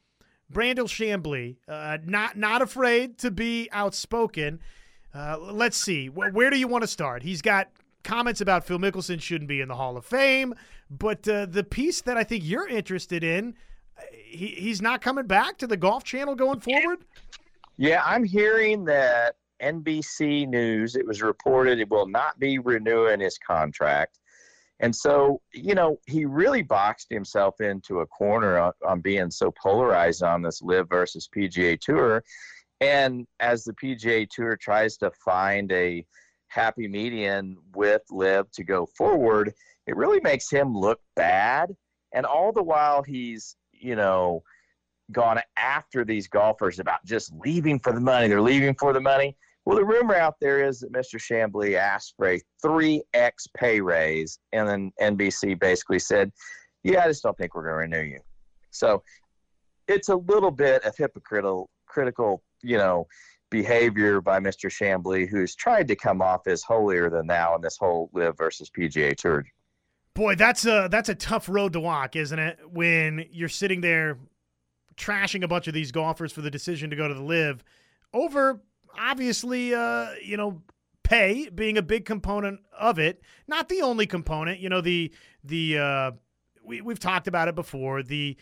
Brandel 0.52 0.88
Chamblee, 0.88 1.58
uh, 1.68 1.98
not 2.06 2.38
not 2.38 2.62
afraid 2.62 3.18
to 3.20 3.32
be 3.32 3.68
outspoken. 3.74 4.62
Uh, 5.14 5.38
let's 5.40 5.78
see, 5.78 6.08
where, 6.10 6.50
do 6.50 6.58
you 6.58 6.68
want 6.68 6.84
to 6.84 6.88
start? 6.88 7.22
He's 7.22 7.42
got 7.42 7.70
comments 8.04 8.42
about 8.42 8.66
Phil 8.66 8.80
Mickelson 8.80 9.22
shouldn't 9.22 9.48
be 9.48 9.62
in 9.62 9.68
the 9.68 9.76
Hall 9.76 9.98
of 9.98 10.06
Fame, 10.06 10.54
but 10.90 11.28
uh, 11.28 11.46
the 11.46 11.64
piece 11.64 12.02
that 12.02 12.18
I 12.18 12.24
think 12.24 12.44
you're 12.46 12.68
interested 12.68 13.24
in, 13.24 13.56
he, 14.12 14.48
he's 14.48 14.82
not 14.82 15.02
coming 15.02 15.28
back 15.28 15.58
to 15.60 15.68
the 15.68 15.78
Golf 15.78 16.04
Channel 16.04 16.36
going 16.36 16.60
forward. 16.60 17.00
Yeah, 17.78 18.02
I'm 18.06 18.24
hearing 18.24 18.86
that 18.86 19.36
NBC 19.62 20.48
News. 20.48 20.96
It 20.96 21.06
was 21.06 21.22
reported 21.22 21.80
it 21.80 21.90
will 21.90 22.08
not 22.08 22.40
be 22.40 22.60
renewing 22.60 23.20
his 23.20 23.38
contract. 23.38 24.20
And 24.80 24.94
so, 24.94 25.42
you 25.54 25.76
know, 25.76 26.00
he 26.08 26.26
really 26.26 26.62
boxed 26.62 27.08
himself 27.10 27.62
into 27.62 28.02
a 28.02 28.08
corner 28.08 28.58
on, 28.58 28.74
on, 28.86 29.02
being 29.02 29.32
so 29.32 29.52
polarized 29.52 30.24
on 30.24 30.42
this 30.42 30.62
LIV 30.62 30.90
versus 30.90 31.30
PGA 31.34 31.80
Tour. 31.80 32.24
And 32.82 33.26
as 33.40 33.64
the 33.64 33.74
PGA 33.74 34.28
Tour 34.30 34.58
tries 34.58 34.98
to 34.98 35.12
find 35.12 35.72
a 35.72 36.06
happy 36.54 36.88
median 36.88 37.58
with 37.76 38.02
LIV 38.12 38.52
to 38.52 38.64
go 38.64 38.86
forward, 38.86 39.54
it 39.88 39.96
really 39.96 40.20
makes 40.22 40.50
him 40.50 40.78
look 40.78 41.00
bad. 41.16 41.76
And 42.14 42.26
all 42.26 42.52
the 42.52 42.64
while 42.64 43.02
he's, 43.02 43.56
you 43.72 43.96
know, 43.96 44.44
gone 45.12 45.40
after 45.58 46.06
these 46.06 46.28
golfers 46.28 46.80
about 46.80 47.04
just 47.06 47.34
leaving 47.34 47.80
for 47.80 47.92
the 47.92 48.00
money. 48.00 48.28
They're 48.28 48.42
leaving 48.42 48.76
for 48.76 48.94
the 48.94 49.02
money. 49.02 49.36
Well, 49.66 49.78
the 49.78 49.86
rumor 49.86 50.16
out 50.16 50.36
there 50.42 50.66
is 50.66 50.82
that 50.82 50.92
Mr. 50.92 51.16
Chamblee 51.16 51.76
asked 51.76 52.16
for 52.18 52.28
a 52.28 52.42
3x 52.64 53.48
pay 53.56 53.80
raise, 53.80 54.40
and 54.52 54.68
then 54.68 54.92
NBC 55.02 55.58
basically 55.60 56.00
said, 56.00 56.32
Yeah, 56.84 57.04
I 57.04 57.08
just 57.08 57.24
don't 57.24 57.38
think 57.38 57.56
we're 57.56 57.64
going 57.64 57.90
to 57.90 57.98
renew 57.98 58.10
you. 58.10 58.20
So 58.72 59.04
it's 59.88 60.10
a 60.10 60.16
little 60.16 60.52
bit 60.52 60.84
of 60.84 60.96
hypocritical, 60.98 61.70
critical, 61.86 62.44
you 62.62 62.78
know, 62.78 63.08
behavior 63.54 64.20
by 64.20 64.40
Mr. 64.40 64.66
Chamblee, 64.66 65.30
who's 65.30 65.54
tried 65.54 65.88
to 65.88 65.96
come 65.96 66.24
off 66.24 66.48
as 66.48 66.64
holier 66.64 67.08
than 67.08 67.28
thou 67.28 67.56
in 67.56 67.62
this 67.62 67.78
whole 67.78 68.10
LIV 68.12 68.36
versus 68.36 68.70
PGA 68.70 69.16
tour. 69.16 69.46
Boy, 70.16 70.34
that's 70.34 70.66
a 70.66 70.88
that's 70.92 71.10
a 71.10 71.16
tough 71.16 71.48
road 71.48 71.74
to 71.74 71.80
walk, 71.80 72.16
isn't 72.16 72.38
it? 72.38 72.58
When 72.72 73.26
you're 73.32 73.50
sitting 73.50 73.82
there 73.82 74.18
trashing 74.98 75.44
a 75.44 75.48
bunch 75.48 75.68
of 75.68 75.76
these 75.76 75.92
golfers 75.92 76.32
for 76.32 76.42
the 76.42 76.50
decision 76.50 76.90
to 76.90 76.96
go 76.96 77.08
to 77.08 77.14
the 77.14 77.22
LIV 77.22 77.64
over 78.12 78.60
obviously, 78.98 79.74
uh, 79.74 80.08
you 80.24 80.36
know, 80.36 80.62
pay 81.04 81.48
being 81.50 81.78
a 81.78 81.82
big 81.84 82.06
component 82.06 82.60
of 82.78 82.98
it. 82.98 83.22
Not 83.48 83.70
the 83.70 83.82
only 83.82 84.08
component. 84.08 84.60
You 84.60 84.70
know, 84.70 84.82
the 84.82 85.14
the 85.44 85.78
uh, 85.78 86.12
we 86.64 86.82
we've 86.82 87.00
talked 87.00 87.28
about 87.28 87.48
it 87.48 87.56
before. 87.56 88.02
The 88.02 88.36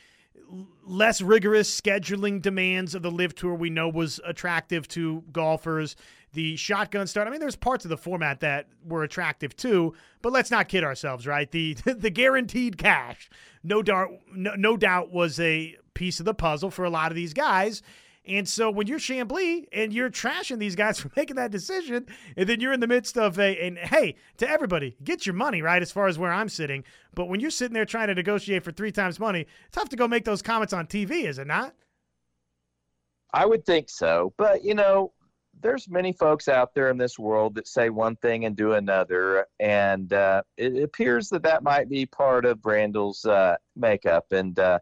less 0.84 1.22
rigorous 1.22 1.80
scheduling 1.80 2.41
demands 2.41 2.95
of 2.95 3.02
the 3.02 3.12
LIV 3.12 3.36
tour 3.36 3.54
we 3.54 3.70
know 3.70 3.88
was 3.88 4.20
attractive 4.26 4.88
to 4.89 5.24
golfers. 5.32 5.95
The 6.34 6.56
shotgun 6.56 7.08
start 7.08 7.28
i 7.28 7.32
mean 7.32 7.39
there's 7.39 7.56
parts 7.56 7.84
of 7.86 7.89
the 7.89 7.97
format 7.97 8.39
that 8.39 8.68
were 8.86 9.04
attractive 9.04 9.56
too 9.56 9.93
but 10.22 10.32
let's 10.32 10.52
not 10.52 10.70
kid 10.70 10.84
ourselves 10.84 11.28
right? 11.28 11.49
The 11.52 11.74
the 11.86 12.10
guaranteed 12.10 12.78
cash 12.78 13.30
no 13.64 13.82
doubt 13.82 14.10
no, 14.34 14.56
no 14.56 14.78
doubt 14.78 15.12
was 15.12 15.39
a 15.39 15.78
piece 15.93 16.20
of 16.20 16.26
the 16.26 16.34
puzzle 16.34 16.72
for 16.72 16.86
a 16.86 16.89
lot 16.89 17.12
of 17.12 17.16
these 17.16 17.34
guys 17.34 17.82
and 18.28 18.48
so 18.48 18.70
when 18.70 18.86
you're 18.86 19.00
Chamblee 19.00 19.66
and 19.74 19.92
you're 19.92 20.10
trashing 20.10 20.60
these 20.60 20.76
guys 20.76 21.00
for 21.02 21.10
making 21.16 21.38
that 21.38 21.52
decision, 21.52 22.06
and 22.38 22.48
then 22.48 22.60
you're 22.60 22.74
in 22.74 22.80
the 22.80 22.88
midst 22.88 23.18
of 23.18 23.40
a, 23.40 23.58
and 23.66 23.78
hey, 23.78 24.16
to 24.38 24.50
everybody, 24.50 24.96
get 25.04 25.26
your 25.26 25.36
money, 25.36 25.62
right? 25.62 25.82
As 25.82 25.92
far 25.92 26.08
as 26.08 26.20
where 26.20 26.32
I'm 26.32 26.50
sitting. 26.50 26.84
But 27.16 27.26
when 27.26 27.40
you're 27.40 27.52
sitting 27.52 27.74
there 27.74 27.86
trying 27.86 28.08
to 28.08 28.16
negotiate 28.16 28.64
for 28.64 28.72
three 28.72 28.92
times 28.92 29.20
money, 29.20 29.48
tough 29.72 29.90
to 29.90 29.96
go 29.96 30.08
make 30.08 30.26
those 30.26 30.42
comments 30.42 30.74
on 30.74 30.88
TV, 30.88 31.26
is 31.26 31.40
it 31.40 31.48
not? 31.48 31.74
I 33.34 33.46
would 33.46 33.66
think 33.66 33.90
so. 33.90 34.34
But, 34.38 34.64
you 34.64 34.76
know, 34.76 35.14
there's 35.62 35.90
many 35.90 36.12
folks 36.14 36.48
out 36.48 36.74
there 36.74 36.90
in 36.90 36.98
this 36.98 37.18
world 37.18 37.56
that 37.56 37.68
say 37.68 37.90
one 37.90 38.16
thing 38.18 38.46
and 38.46 38.56
do 38.56 38.74
another. 38.74 39.48
And 39.60 40.12
uh, 40.12 40.44
it 40.58 40.84
appears 40.84 41.30
that 41.30 41.44
that 41.44 41.64
might 41.64 41.90
be 41.90 42.06
part 42.06 42.46
of 42.46 42.62
Brandel's 42.62 43.26
uh, 43.26 43.56
makeup. 43.76 44.26
And 44.32 44.58
uh, 44.60 44.80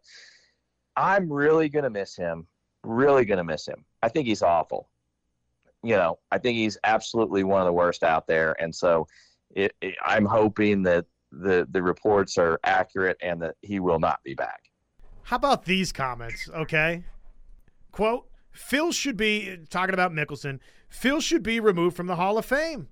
I'm 0.96 1.32
really 1.32 1.70
going 1.70 1.84
to 1.84 1.90
miss 1.90 2.16
him 2.16 2.48
really 2.90 3.26
going 3.26 3.38
to 3.38 3.44
miss 3.44 3.68
him. 3.68 3.86
I 4.02 4.10
think 4.10 4.28
he's 4.28 4.42
awful. 4.42 4.90
You 5.84 5.96
know, 5.96 6.20
I 6.32 6.38
think 6.38 6.58
he's 6.58 6.78
absolutely 6.84 7.44
one 7.44 7.62
of 7.62 7.66
the 7.66 7.74
worst 7.74 8.04
out 8.04 8.28
there. 8.28 8.62
And 8.62 8.74
so 8.74 9.08
it, 9.52 9.74
it, 9.82 9.96
I'm 10.06 10.26
hoping 10.26 10.84
that 10.84 11.06
the, 11.32 11.68
the 11.72 11.82
reports 11.82 12.38
are 12.38 12.60
accurate 12.64 13.18
and 13.22 13.42
that 13.42 13.56
he 13.62 13.80
will 13.80 14.00
not 14.00 14.20
be 14.24 14.34
back. 14.34 14.62
How 15.24 15.38
about 15.38 15.66
these 15.66 15.92
comments? 15.92 16.50
Okay. 16.54 17.04
Quote 17.92 18.28
Phil 18.52 18.92
should 18.92 19.16
be, 19.16 19.58
talking 19.70 19.94
about 19.94 20.12
Mickelson, 20.12 20.60
Phil 20.90 21.22
should 21.22 21.44
be 21.44 21.60
removed 21.60 21.96
from 21.96 22.08
the 22.08 22.16
Hall 22.16 22.38
of 22.38 22.46
Fame. 22.46 22.90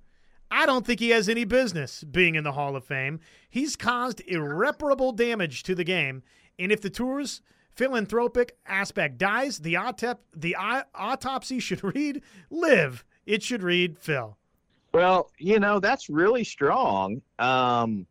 I 0.50 0.64
don't 0.64 0.86
think 0.86 1.00
he 1.00 1.10
has 1.10 1.28
any 1.28 1.44
business 1.44 2.04
being 2.04 2.36
in 2.36 2.44
the 2.44 2.52
Hall 2.52 2.74
of 2.74 2.84
Fame. 2.84 3.20
He's 3.50 3.76
caused 3.76 4.22
irreparable 4.26 5.12
damage 5.12 5.62
to 5.64 5.74
the 5.74 5.84
game. 5.84 6.22
And 6.58 6.72
if 6.72 6.80
the 6.80 6.90
tours 6.90 7.42
philanthropic 7.78 8.56
aspect 8.66 9.18
dies, 9.18 9.60
the, 9.60 9.78
the 10.36 10.56
autopsy 10.94 11.60
should 11.60 11.84
read 11.84 12.22
LIV. 12.50 13.04
It 13.24 13.42
should 13.42 13.62
read 13.62 13.96
Phil. 13.98 14.36
Well, 14.92 15.30
you 15.38 15.60
know, 15.60 15.78
that's 15.78 16.10
really 16.10 16.42
strong. 16.42 17.22
Um, 17.38 18.06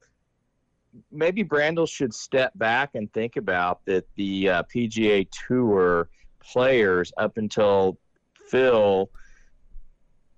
maybe 1.11 1.43
Brandel 1.43 1.89
should 1.89 2.13
step 2.13 2.53
back 2.55 2.91
and 2.95 3.11
think 3.11 3.35
about 3.35 3.83
that 3.85 4.05
the 4.15 4.49
uh, 4.49 4.63
PGA 4.73 5.27
Tour 5.47 6.07
players 6.39 7.11
up 7.17 7.37
until 7.37 7.97
Phil 8.49 9.09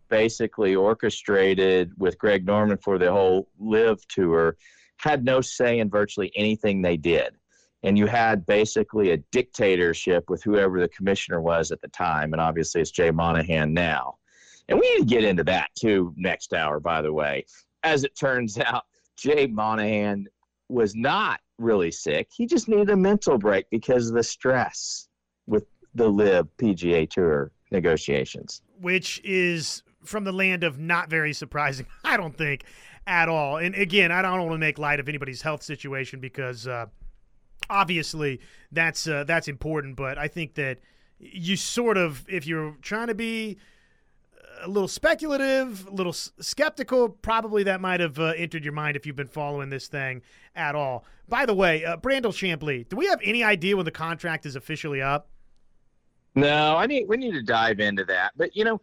basically 0.07 0.75
orchestrated 0.75 1.91
with 1.99 2.17
Greg 2.17 2.47
Norman 2.47 2.77
for 2.77 2.97
the 2.97 3.11
whole 3.11 3.47
LIV 3.59 4.07
tour 4.07 4.57
had 4.97 5.23
no 5.23 5.39
say 5.39 5.77
in 5.77 5.88
virtually 5.88 6.32
anything 6.36 6.82
they 6.82 6.97
did. 6.97 7.36
And 7.84 7.97
you 7.97 8.07
had 8.07 8.45
basically 8.45 9.11
a 9.11 9.17
dictatorship 9.32 10.30
with 10.30 10.43
whoever 10.43 10.80
the 10.80 10.89
commissioner 10.89 11.41
was 11.41 11.71
at 11.71 11.82
the 11.82 11.88
time. 11.88 12.34
And 12.34 12.41
obviously 12.41 12.82
it's 12.82 12.91
Jay 12.91 13.11
Monahan 13.11 13.73
now. 13.73 14.15
And 14.67 14.80
we 14.80 14.89
need 14.93 14.99
to 14.99 15.05
get 15.05 15.23
into 15.23 15.43
that 15.45 15.69
too 15.75 16.13
next 16.17 16.53
hour, 16.53 16.80
by 16.80 17.01
the 17.01 17.11
way. 17.11 17.45
As 17.84 18.03
it 18.03 18.17
turns 18.17 18.57
out, 18.65 18.84
Jay 19.17 19.47
Monahan 19.47 20.27
was 20.69 20.95
not 20.95 21.39
really 21.57 21.91
sick. 21.91 22.30
He 22.34 22.45
just 22.45 22.67
needed 22.67 22.89
a 22.89 22.95
mental 22.95 23.38
break 23.38 23.69
because 23.69 24.09
of 24.09 24.15
the 24.15 24.23
stress 24.23 25.07
with 25.47 25.65
the 25.95 26.07
LIV 26.07 26.47
PGA 26.57 27.09
Tour 27.09 27.51
negotiations. 27.71 28.61
Which 28.80 29.19
is 29.23 29.84
from 30.05 30.23
the 30.23 30.32
land 30.32 30.63
of 30.63 30.80
not 30.80 31.09
very 31.09 31.34
surprising, 31.34 31.86
I 32.03 32.17
don't 32.17 32.38
think, 32.38 32.63
at 33.07 33.27
all. 33.27 33.57
And 33.57 33.75
again, 33.75 34.11
I 34.11 34.21
don't 34.21 34.39
want 34.39 34.51
to 34.51 34.57
make 34.57 34.77
light 34.77 34.99
of 34.99 35.09
anybody's 35.09 35.41
health 35.41 35.63
situation 35.63 36.19
because 36.19 36.67
uh, 36.67 36.86
obviously 37.70 38.39
that's 38.72 39.07
uh, 39.07 39.24
that's 39.24 39.47
important. 39.47 39.95
But 39.95 40.18
I 40.18 40.28
think 40.28 40.55
that 40.55 40.80
you 41.20 41.55
sort 41.55 41.97
of, 41.97 42.26
if 42.30 42.47
you're 42.47 42.76
trying 42.82 43.07
to 43.07 43.16
be 43.16 43.57
a 44.62 44.68
little 44.68 44.88
speculative, 44.88 45.88
a 45.88 45.91
little 45.91 46.14
skeptical, 46.14 47.10
probably 47.10 47.64
that 47.64 47.82
might 47.82 47.99
have 47.99 48.20
uh, 48.20 48.34
entered 48.36 48.64
your 48.64 48.74
mind 48.74 48.95
if 48.95 49.05
you've 49.05 49.16
been 49.16 49.28
following 49.28 49.70
this 49.70 49.88
thing 49.88 50.22
at 50.55 50.76
all. 50.76 51.05
By 51.28 51.45
the 51.45 51.53
way, 51.53 51.86
uh, 51.86 51.97
Brandel 51.97 52.34
Chamblee, 52.34 52.88
do 52.89 52.95
we 52.95 53.07
have 53.07 53.20
any 53.24 53.43
idea 53.43 53.76
when 53.76 53.86
the 53.86 53.91
contract 53.91 54.45
is 54.45 54.55
officially 54.55 55.01
up? 55.01 55.30
No, 56.36 56.78
I 56.78 56.86
need 56.86 57.07
we 57.07 57.18
need 57.18 57.32
to 57.32 57.41
dive 57.41 57.80
into 57.80 58.05
that. 58.05 58.34
But 58.38 58.55
you 58.55 58.64
know, 58.64 58.82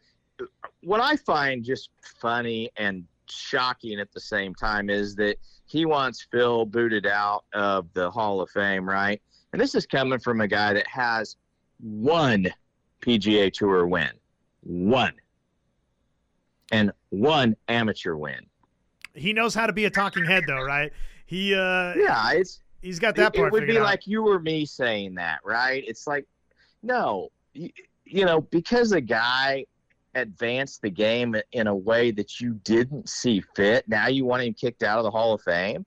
what 0.82 1.00
I 1.00 1.16
find 1.16 1.64
just 1.64 1.90
funny 2.20 2.70
and 2.76 3.04
shocking 3.30 4.00
at 4.00 4.12
the 4.12 4.20
same 4.20 4.54
time 4.54 4.90
is 4.90 5.14
that 5.16 5.36
he 5.66 5.84
wants 5.84 6.26
Phil 6.30 6.64
booted 6.64 7.06
out 7.06 7.44
of 7.52 7.92
the 7.92 8.10
Hall 8.10 8.40
of 8.40 8.50
Fame, 8.50 8.88
right? 8.88 9.20
And 9.52 9.60
this 9.60 9.74
is 9.74 9.86
coming 9.86 10.18
from 10.18 10.40
a 10.40 10.48
guy 10.48 10.72
that 10.74 10.86
has 10.86 11.36
one 11.80 12.48
PGA 13.00 13.52
Tour 13.52 13.86
win, 13.86 14.10
one, 14.62 15.14
and 16.72 16.92
one 17.10 17.56
amateur 17.68 18.16
win. 18.16 18.46
He 19.14 19.32
knows 19.32 19.54
how 19.54 19.66
to 19.66 19.72
be 19.72 19.86
a 19.86 19.90
talking 19.90 20.24
head, 20.24 20.44
though, 20.46 20.62
right? 20.62 20.92
He, 21.26 21.54
uh, 21.54 21.94
yeah, 21.96 22.32
it's 22.32 22.60
he's 22.82 22.98
got 22.98 23.16
that 23.16 23.34
part. 23.34 23.48
It 23.48 23.52
would 23.52 23.66
be 23.66 23.78
out. 23.78 23.84
like 23.84 24.06
you 24.06 24.26
or 24.28 24.38
me 24.38 24.66
saying 24.66 25.14
that, 25.14 25.40
right? 25.44 25.82
It's 25.86 26.06
like, 26.06 26.26
no, 26.82 27.30
you, 27.52 27.70
you 28.04 28.24
know, 28.24 28.42
because 28.42 28.92
a 28.92 29.00
guy 29.00 29.64
advanced 30.16 30.82
the 30.82 30.90
game 30.90 31.36
in 31.52 31.66
a 31.66 31.74
way 31.74 32.10
that 32.12 32.40
you 32.40 32.60
didn't 32.64 33.08
see 33.08 33.42
fit. 33.54 33.88
Now 33.88 34.08
you 34.08 34.24
want 34.24 34.42
him 34.42 34.54
kicked 34.54 34.82
out 34.82 34.98
of 34.98 35.04
the 35.04 35.10
Hall 35.10 35.34
of 35.34 35.42
Fame? 35.42 35.84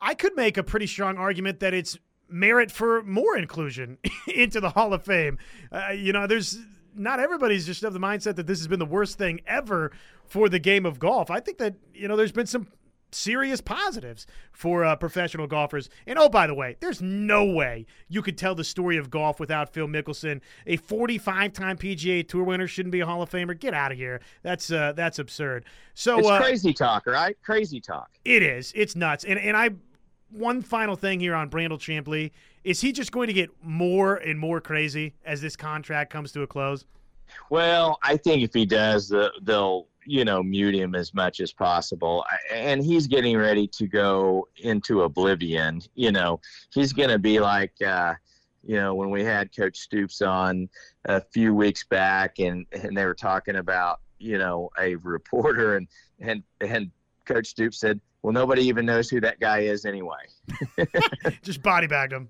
I 0.00 0.14
could 0.14 0.36
make 0.36 0.56
a 0.56 0.62
pretty 0.62 0.86
strong 0.86 1.16
argument 1.16 1.60
that 1.60 1.74
it's 1.74 1.98
merit 2.28 2.70
for 2.70 3.02
more 3.02 3.36
inclusion 3.36 3.98
into 4.34 4.60
the 4.60 4.70
Hall 4.70 4.92
of 4.92 5.04
Fame. 5.04 5.38
Uh, 5.70 5.90
you 5.90 6.12
know, 6.12 6.26
there's 6.26 6.58
not 6.94 7.20
everybody's 7.20 7.66
just 7.66 7.82
of 7.84 7.92
the 7.92 8.00
mindset 8.00 8.36
that 8.36 8.46
this 8.46 8.58
has 8.58 8.68
been 8.68 8.78
the 8.78 8.86
worst 8.86 9.18
thing 9.18 9.40
ever 9.46 9.92
for 10.26 10.48
the 10.48 10.58
game 10.58 10.86
of 10.86 10.98
golf. 10.98 11.30
I 11.30 11.40
think 11.40 11.58
that, 11.58 11.74
you 11.94 12.08
know, 12.08 12.16
there's 12.16 12.32
been 12.32 12.46
some 12.46 12.68
serious 13.14 13.60
positives 13.60 14.26
for 14.52 14.84
uh, 14.84 14.96
professional 14.96 15.46
golfers. 15.46 15.88
And 16.06 16.18
oh, 16.18 16.28
by 16.28 16.46
the 16.46 16.54
way, 16.54 16.76
there's 16.80 17.02
no 17.02 17.44
way 17.44 17.86
you 18.08 18.22
could 18.22 18.38
tell 18.38 18.54
the 18.54 18.64
story 18.64 18.96
of 18.96 19.10
golf 19.10 19.40
without 19.40 19.72
Phil 19.72 19.86
Mickelson. 19.86 20.40
A 20.66 20.78
45-time 20.78 21.78
PGA 21.78 22.26
Tour 22.26 22.44
winner 22.44 22.66
shouldn't 22.66 22.92
be 22.92 23.00
a 23.00 23.06
Hall 23.06 23.22
of 23.22 23.30
Famer. 23.30 23.58
Get 23.58 23.74
out 23.74 23.92
of 23.92 23.98
here. 23.98 24.20
That's 24.42 24.70
uh, 24.70 24.92
that's 24.92 25.18
absurd. 25.18 25.64
So 25.94 26.18
it's 26.18 26.28
uh, 26.28 26.40
crazy 26.40 26.72
talk, 26.72 27.06
right? 27.06 27.36
Crazy 27.42 27.80
talk. 27.80 28.10
It 28.24 28.42
is. 28.42 28.72
It's 28.74 28.96
nuts. 28.96 29.24
And 29.24 29.38
and 29.38 29.56
I 29.56 29.70
one 30.30 30.62
final 30.62 30.96
thing 30.96 31.20
here 31.20 31.34
on 31.34 31.50
Brandel 31.50 31.78
Chamblee 31.78 32.30
is 32.64 32.80
he 32.80 32.92
just 32.92 33.12
going 33.12 33.26
to 33.26 33.32
get 33.32 33.50
more 33.62 34.16
and 34.16 34.38
more 34.38 34.60
crazy 34.60 35.14
as 35.24 35.40
this 35.40 35.56
contract 35.56 36.12
comes 36.12 36.32
to 36.32 36.42
a 36.42 36.46
close? 36.46 36.84
Well, 37.50 37.98
I 38.02 38.16
think 38.16 38.42
if 38.42 38.54
he 38.54 38.66
does, 38.66 39.12
they'll 39.42 39.86
you 40.06 40.24
know 40.24 40.42
mute 40.42 40.74
him 40.74 40.94
as 40.94 41.14
much 41.14 41.40
as 41.40 41.52
possible. 41.52 42.24
And 42.52 42.84
he's 42.84 43.06
getting 43.06 43.36
ready 43.36 43.66
to 43.68 43.86
go 43.86 44.48
into 44.58 45.02
oblivion 45.02 45.80
you 45.94 46.12
know. 46.12 46.40
He's 46.72 46.92
going 46.92 47.10
to 47.10 47.18
be 47.18 47.40
like 47.40 47.72
uh 47.82 48.14
you 48.64 48.76
know 48.76 48.94
when 48.94 49.10
we 49.10 49.24
had 49.24 49.54
coach 49.54 49.78
stoops 49.78 50.22
on 50.22 50.68
a 51.06 51.20
few 51.20 51.54
weeks 51.54 51.84
back 51.84 52.38
and 52.38 52.66
and 52.72 52.96
they 52.96 53.04
were 53.04 53.14
talking 53.14 53.56
about 53.56 54.00
you 54.18 54.38
know 54.38 54.70
a 54.78 54.94
reporter 54.96 55.76
and 55.76 55.88
and 56.20 56.42
and 56.60 56.90
coach 57.24 57.48
stoops 57.48 57.78
said 57.78 58.00
well 58.22 58.32
nobody 58.32 58.62
even 58.62 58.86
knows 58.86 59.08
who 59.08 59.20
that 59.20 59.40
guy 59.40 59.60
is 59.60 59.84
anyway. 59.84 60.22
Just 61.42 61.62
body 61.62 61.86
bagged 61.86 62.12
him. 62.12 62.28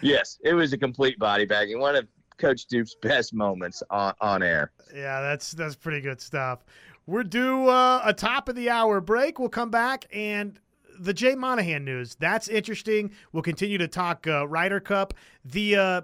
Yes 0.00 0.38
it 0.42 0.54
was 0.54 0.72
a 0.72 0.78
complete 0.78 1.18
body 1.18 1.44
bagging. 1.44 1.78
One 1.78 1.96
of 1.96 2.06
Coach 2.38 2.60
Stoops' 2.60 2.96
best 3.02 3.34
moments 3.34 3.82
on, 3.90 4.14
on 4.20 4.42
air. 4.42 4.72
Yeah, 4.94 5.20
that's 5.20 5.52
that's 5.52 5.76
pretty 5.76 6.00
good 6.00 6.20
stuff. 6.20 6.64
We're 7.06 7.22
due 7.22 7.68
uh, 7.68 8.00
a 8.04 8.12
top 8.12 8.48
of 8.48 8.56
the 8.56 8.70
hour 8.70 9.00
break. 9.00 9.38
We'll 9.38 9.48
come 9.48 9.70
back 9.70 10.06
and 10.12 10.58
the 10.98 11.14
Jay 11.14 11.34
Monahan 11.34 11.84
news. 11.84 12.16
That's 12.16 12.48
interesting. 12.48 13.12
We'll 13.32 13.42
continue 13.42 13.78
to 13.78 13.88
talk 13.88 14.26
uh, 14.26 14.46
Ryder 14.48 14.80
Cup. 14.80 15.14
The 15.44 15.76
uh, 15.76 16.00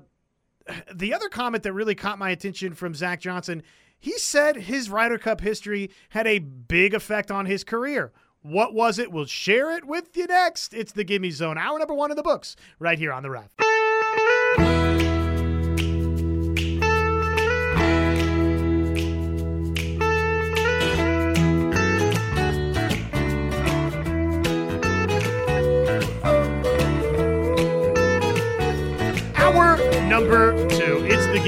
the 0.95 1.13
other 1.15 1.29
comment 1.29 1.63
that 1.65 1.73
really 1.73 1.95
caught 1.95 2.19
my 2.19 2.31
attention 2.31 2.75
from 2.75 2.95
Zach 2.95 3.21
Johnson. 3.21 3.63
He 3.99 4.19
said 4.19 4.57
his 4.57 4.91
Ryder 4.91 5.19
Cup 5.19 5.41
history 5.41 5.91
had 6.11 6.27
a 6.27 6.41
big 6.41 6.95
effect 6.95 7.31
on 7.31 7.47
his 7.47 7.65
career. 7.65 8.13
What 8.43 8.75
was 8.75 8.99
it? 8.99 9.13
We'll 9.13 9.27
share 9.27 9.77
it 9.77 9.85
with 9.85 10.17
you 10.17 10.27
next. 10.27 10.75
It's 10.75 10.93
the 10.93 11.05
Gimme 11.05 11.31
Zone, 11.31 11.57
hour 11.57 11.79
number 11.79 11.95
one 11.95 12.11
of 12.11 12.17
the 12.17 12.25
books, 12.25 12.57
right 12.81 12.99
here 12.99 13.13
on 13.13 13.23
the 13.23 13.31
Ref. 13.31 13.51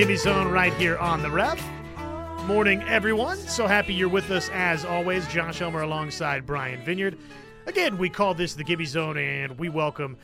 Gimme 0.05 0.17
Zone 0.17 0.49
right 0.49 0.75
here 0.75 0.99
on 0.99 1.23
the 1.23 1.31
Ref. 1.31 1.67
Morning, 2.45 2.83
everyone. 2.83 3.39
So 3.39 3.67
happy 3.67 3.95
you're 3.95 4.11
with 4.11 4.31
us 4.31 4.51
as 4.53 4.85
always. 4.85 5.27
Josh 5.29 5.63
Elmer 5.63 5.81
alongside 5.81 6.45
Brian 6.45 6.85
Vineyard. 6.85 7.17
Again, 7.65 7.97
we 7.97 8.11
call 8.11 8.35
this 8.35 8.53
the 8.53 8.65
Gimme 8.65 8.85
Zone, 8.85 9.17
and 9.17 9.59
we 9.59 9.71
welcome 9.71 10.19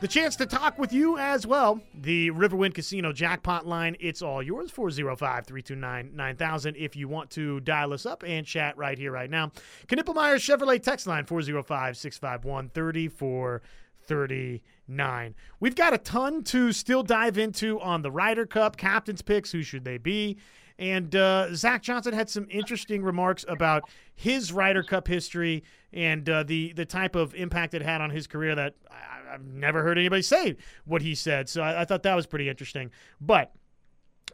the 0.00 0.06
chance 0.06 0.36
to 0.36 0.44
talk 0.44 0.78
with 0.78 0.92
you 0.92 1.16
as 1.16 1.46
well. 1.46 1.80
The 1.94 2.30
Riverwind 2.32 2.74
Casino 2.74 3.10
jackpot 3.10 3.66
line, 3.66 3.96
it's 4.00 4.20
all 4.20 4.42
yours, 4.42 4.70
405 4.70 5.46
329 5.46 6.14
9000 6.14 6.76
if 6.76 6.94
you 6.94 7.08
want 7.08 7.30
to 7.30 7.60
dial 7.60 7.94
us 7.94 8.04
up 8.04 8.22
and 8.22 8.44
chat 8.44 8.76
right 8.76 8.98
here, 8.98 9.12
right 9.12 9.30
now. 9.30 9.50
Knippelmeyer 9.86 10.36
Chevrolet 10.36 10.82
text 10.82 11.06
line, 11.06 11.24
405 11.24 11.96
651 11.96 12.68
3430 12.68 14.62
nine. 14.88 15.34
We've 15.60 15.74
got 15.74 15.94
a 15.94 15.98
ton 15.98 16.42
to 16.44 16.72
still 16.72 17.02
dive 17.02 17.38
into 17.38 17.80
on 17.80 18.02
the 18.02 18.10
Ryder 18.10 18.46
Cup, 18.46 18.76
captain's 18.76 19.22
picks, 19.22 19.52
who 19.52 19.62
should 19.62 19.84
they 19.84 19.98
be? 19.98 20.38
And 20.78 21.14
uh, 21.16 21.54
Zach 21.54 21.82
Johnson 21.82 22.12
had 22.12 22.28
some 22.28 22.46
interesting 22.50 23.02
remarks 23.02 23.44
about 23.48 23.88
his 24.14 24.52
Ryder 24.52 24.82
Cup 24.82 25.08
history 25.08 25.64
and 25.92 26.28
uh, 26.28 26.42
the 26.42 26.72
the 26.74 26.84
type 26.84 27.16
of 27.16 27.34
impact 27.34 27.72
it 27.74 27.82
had 27.82 28.00
on 28.00 28.10
his 28.10 28.26
career 28.26 28.54
that 28.54 28.74
I, 28.90 29.32
have 29.32 29.44
never 29.44 29.82
heard 29.82 29.98
anybody 29.98 30.22
say 30.22 30.56
what 30.84 31.02
he 31.02 31.14
said. 31.14 31.48
So 31.48 31.62
I, 31.62 31.82
I 31.82 31.84
thought 31.84 32.02
that 32.02 32.14
was 32.14 32.26
pretty 32.26 32.48
interesting. 32.48 32.90
But 33.20 33.52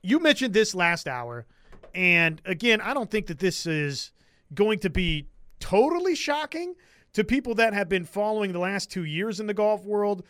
you 0.02 0.18
mentioned 0.18 0.52
this 0.52 0.74
last 0.74 1.06
hour, 1.06 1.46
and 1.94 2.42
again, 2.44 2.80
I 2.80 2.92
don't 2.92 3.10
think 3.10 3.26
that 3.26 3.38
this 3.38 3.66
is 3.66 4.10
going 4.52 4.80
to 4.80 4.90
be 4.90 5.28
totally 5.60 6.14
shocking 6.14 6.74
to 7.12 7.24
people 7.24 7.54
that 7.54 7.74
have 7.74 7.88
been 7.88 8.04
following 8.04 8.52
the 8.52 8.58
last 8.58 8.90
two 8.90 9.04
years 9.04 9.38
in 9.38 9.46
the 9.46 9.54
golf 9.54 9.84
world. 9.84 10.24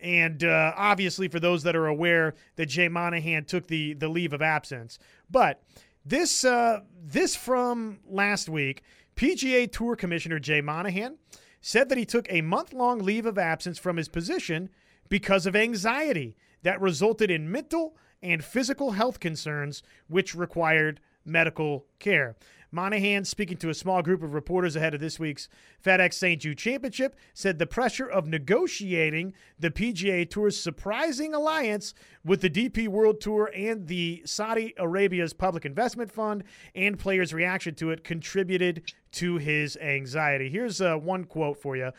And 0.00 0.44
uh, 0.44 0.72
obviously, 0.76 1.28
for 1.28 1.40
those 1.40 1.64
that 1.64 1.74
are 1.74 1.86
aware 1.86 2.34
that 2.56 2.66
Jay 2.66 2.88
Monahan 2.88 3.44
took 3.44 3.66
the 3.66 3.94
the 3.94 4.08
leave 4.08 4.32
of 4.32 4.42
absence, 4.42 4.98
but 5.28 5.62
this 6.04 6.44
uh, 6.44 6.80
this 7.02 7.34
from 7.34 7.98
last 8.06 8.48
week, 8.48 8.82
PGA 9.16 9.70
Tour 9.70 9.96
Commissioner 9.96 10.38
Jay 10.38 10.60
Monahan 10.60 11.18
said 11.60 11.88
that 11.88 11.98
he 11.98 12.04
took 12.04 12.30
a 12.30 12.40
month 12.40 12.72
long 12.72 13.00
leave 13.00 13.26
of 13.26 13.38
absence 13.38 13.78
from 13.78 13.96
his 13.96 14.08
position 14.08 14.70
because 15.08 15.46
of 15.46 15.56
anxiety 15.56 16.36
that 16.62 16.80
resulted 16.80 17.30
in 17.30 17.50
mental 17.50 17.96
and 18.22 18.44
physical 18.44 18.92
health 18.92 19.20
concerns, 19.20 19.82
which 20.08 20.34
required 20.34 21.00
medical 21.24 21.86
care. 21.98 22.36
Monahan, 22.70 23.24
speaking 23.24 23.56
to 23.58 23.70
a 23.70 23.74
small 23.74 24.02
group 24.02 24.22
of 24.22 24.34
reporters 24.34 24.76
ahead 24.76 24.94
of 24.94 25.00
this 25.00 25.18
week's 25.18 25.48
FedEx 25.84 26.14
St. 26.14 26.40
Jude 26.40 26.58
Championship, 26.58 27.16
said 27.32 27.58
the 27.58 27.66
pressure 27.66 28.08
of 28.08 28.26
negotiating 28.26 29.32
the 29.58 29.70
PGA 29.70 30.28
Tour's 30.28 30.58
surprising 30.60 31.32
alliance 31.34 31.94
with 32.24 32.40
the 32.40 32.50
DP 32.50 32.88
World 32.88 33.20
Tour 33.20 33.50
and 33.54 33.86
the 33.86 34.22
Saudi 34.26 34.74
Arabia's 34.78 35.32
Public 35.32 35.64
Investment 35.64 36.12
Fund 36.12 36.44
and 36.74 36.98
players' 36.98 37.32
reaction 37.32 37.74
to 37.76 37.90
it 37.90 38.04
contributed 38.04 38.92
to 39.12 39.38
his 39.38 39.76
anxiety. 39.78 40.50
Here's 40.50 40.80
uh, 40.80 40.96
one 40.96 41.24
quote 41.24 41.62
for 41.62 41.76
you. 41.76 41.92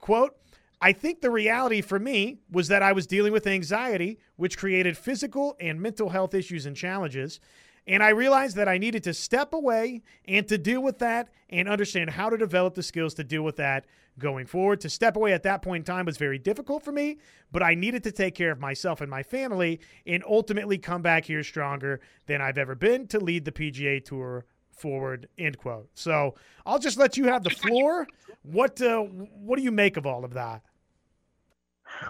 Quote, 0.00 0.36
I 0.80 0.92
think 0.92 1.20
the 1.20 1.30
reality 1.30 1.80
for 1.80 1.98
me 1.98 2.40
was 2.50 2.68
that 2.68 2.82
I 2.82 2.92
was 2.92 3.06
dealing 3.06 3.32
with 3.32 3.46
anxiety, 3.46 4.18
which 4.36 4.58
created 4.58 4.98
physical 4.98 5.56
and 5.58 5.80
mental 5.80 6.10
health 6.10 6.34
issues 6.34 6.66
and 6.66 6.76
challenges. 6.76 7.40
And 7.86 8.02
I 8.02 8.08
realized 8.10 8.56
that 8.56 8.68
I 8.68 8.78
needed 8.78 9.04
to 9.04 9.14
step 9.14 9.52
away 9.52 10.02
and 10.26 10.46
to 10.48 10.58
deal 10.58 10.82
with 10.82 10.98
that 10.98 11.28
and 11.50 11.68
understand 11.68 12.10
how 12.10 12.28
to 12.28 12.36
develop 12.36 12.74
the 12.74 12.82
skills 12.82 13.14
to 13.14 13.24
deal 13.24 13.42
with 13.42 13.56
that 13.56 13.86
going 14.18 14.46
forward. 14.46 14.80
To 14.80 14.90
step 14.90 15.16
away 15.16 15.32
at 15.32 15.44
that 15.44 15.62
point 15.62 15.82
in 15.82 15.94
time 15.94 16.06
was 16.06 16.16
very 16.16 16.38
difficult 16.38 16.82
for 16.82 16.92
me, 16.92 17.18
but 17.52 17.62
I 17.62 17.74
needed 17.74 18.02
to 18.04 18.12
take 18.12 18.34
care 18.34 18.50
of 18.50 18.58
myself 18.58 19.00
and 19.00 19.10
my 19.10 19.22
family 19.22 19.80
and 20.06 20.24
ultimately 20.26 20.78
come 20.78 21.02
back 21.02 21.24
here 21.24 21.44
stronger 21.44 22.00
than 22.26 22.40
I've 22.40 22.58
ever 22.58 22.74
been 22.74 23.06
to 23.08 23.20
lead 23.20 23.44
the 23.44 23.52
PGA 23.52 24.04
Tour 24.04 24.46
forward. 24.72 25.28
End 25.38 25.56
quote. 25.58 25.88
So 25.94 26.34
I'll 26.64 26.78
just 26.78 26.98
let 26.98 27.16
you 27.16 27.24
have 27.26 27.44
the 27.44 27.50
floor. 27.50 28.06
What 28.42 28.80
uh, 28.82 29.00
what 29.00 29.56
do 29.56 29.62
you 29.62 29.72
make 29.72 29.96
of 29.96 30.06
all 30.06 30.24
of 30.24 30.34
that? 30.34 30.62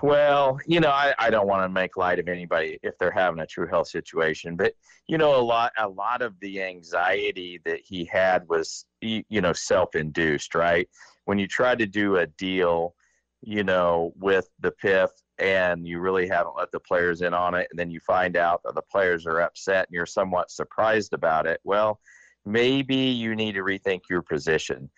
Well, 0.03 0.59
you 0.67 0.81
know, 0.81 0.91
I, 0.91 1.15
I 1.19 1.31
don't 1.31 1.47
want 1.47 1.65
to 1.65 1.69
make 1.69 1.97
light 1.97 2.19
of 2.19 2.29
anybody 2.29 2.79
if 2.83 2.99
they're 2.99 3.11
having 3.11 3.41
a 3.41 3.47
true 3.47 3.67
health 3.67 3.89
situation, 3.89 4.57
but 4.57 4.75
you 5.07 5.19
know, 5.19 5.39
a 5.39 5.41
lot 5.41 5.73
a 5.79 5.89
lot 5.89 6.23
of 6.23 6.39
the 6.41 6.63
anxiety 6.63 7.61
that 7.65 7.81
he 7.85 8.05
had 8.05 8.47
was 8.49 8.87
you 9.01 9.25
know 9.31 9.53
self-induced, 9.53 10.55
right? 10.55 10.89
When 11.25 11.39
you 11.39 11.47
try 11.47 11.75
to 11.75 11.87
do 11.87 12.17
a 12.17 12.27
deal, 12.27 12.95
you 13.43 13.65
know, 13.65 14.13
with 14.17 14.49
the 14.61 14.73
PIF 14.73 15.11
and 15.39 15.87
you 15.87 16.01
really 16.01 16.27
haven't 16.27 16.57
let 16.57 16.73
the 16.73 16.81
players 16.81 17.23
in 17.23 17.35
on 17.35 17.55
it, 17.55 17.69
and 17.71 17.79
then 17.79 17.91
you 17.91 18.01
find 18.01 18.37
out 18.37 18.63
that 18.65 18.75
the 18.75 18.83
players 18.83 19.27
are 19.27 19.41
upset 19.41 19.87
and 19.89 19.95
you're 19.95 20.07
somewhat 20.07 20.51
surprised 20.51 21.13
about 21.13 21.47
it. 21.47 21.61
Well, 21.65 22.01
maybe 22.45 22.97
you 22.97 23.35
need 23.35 23.53
to 23.53 23.63
rethink 23.63 24.03
your 24.09 24.23
position. 24.23 24.91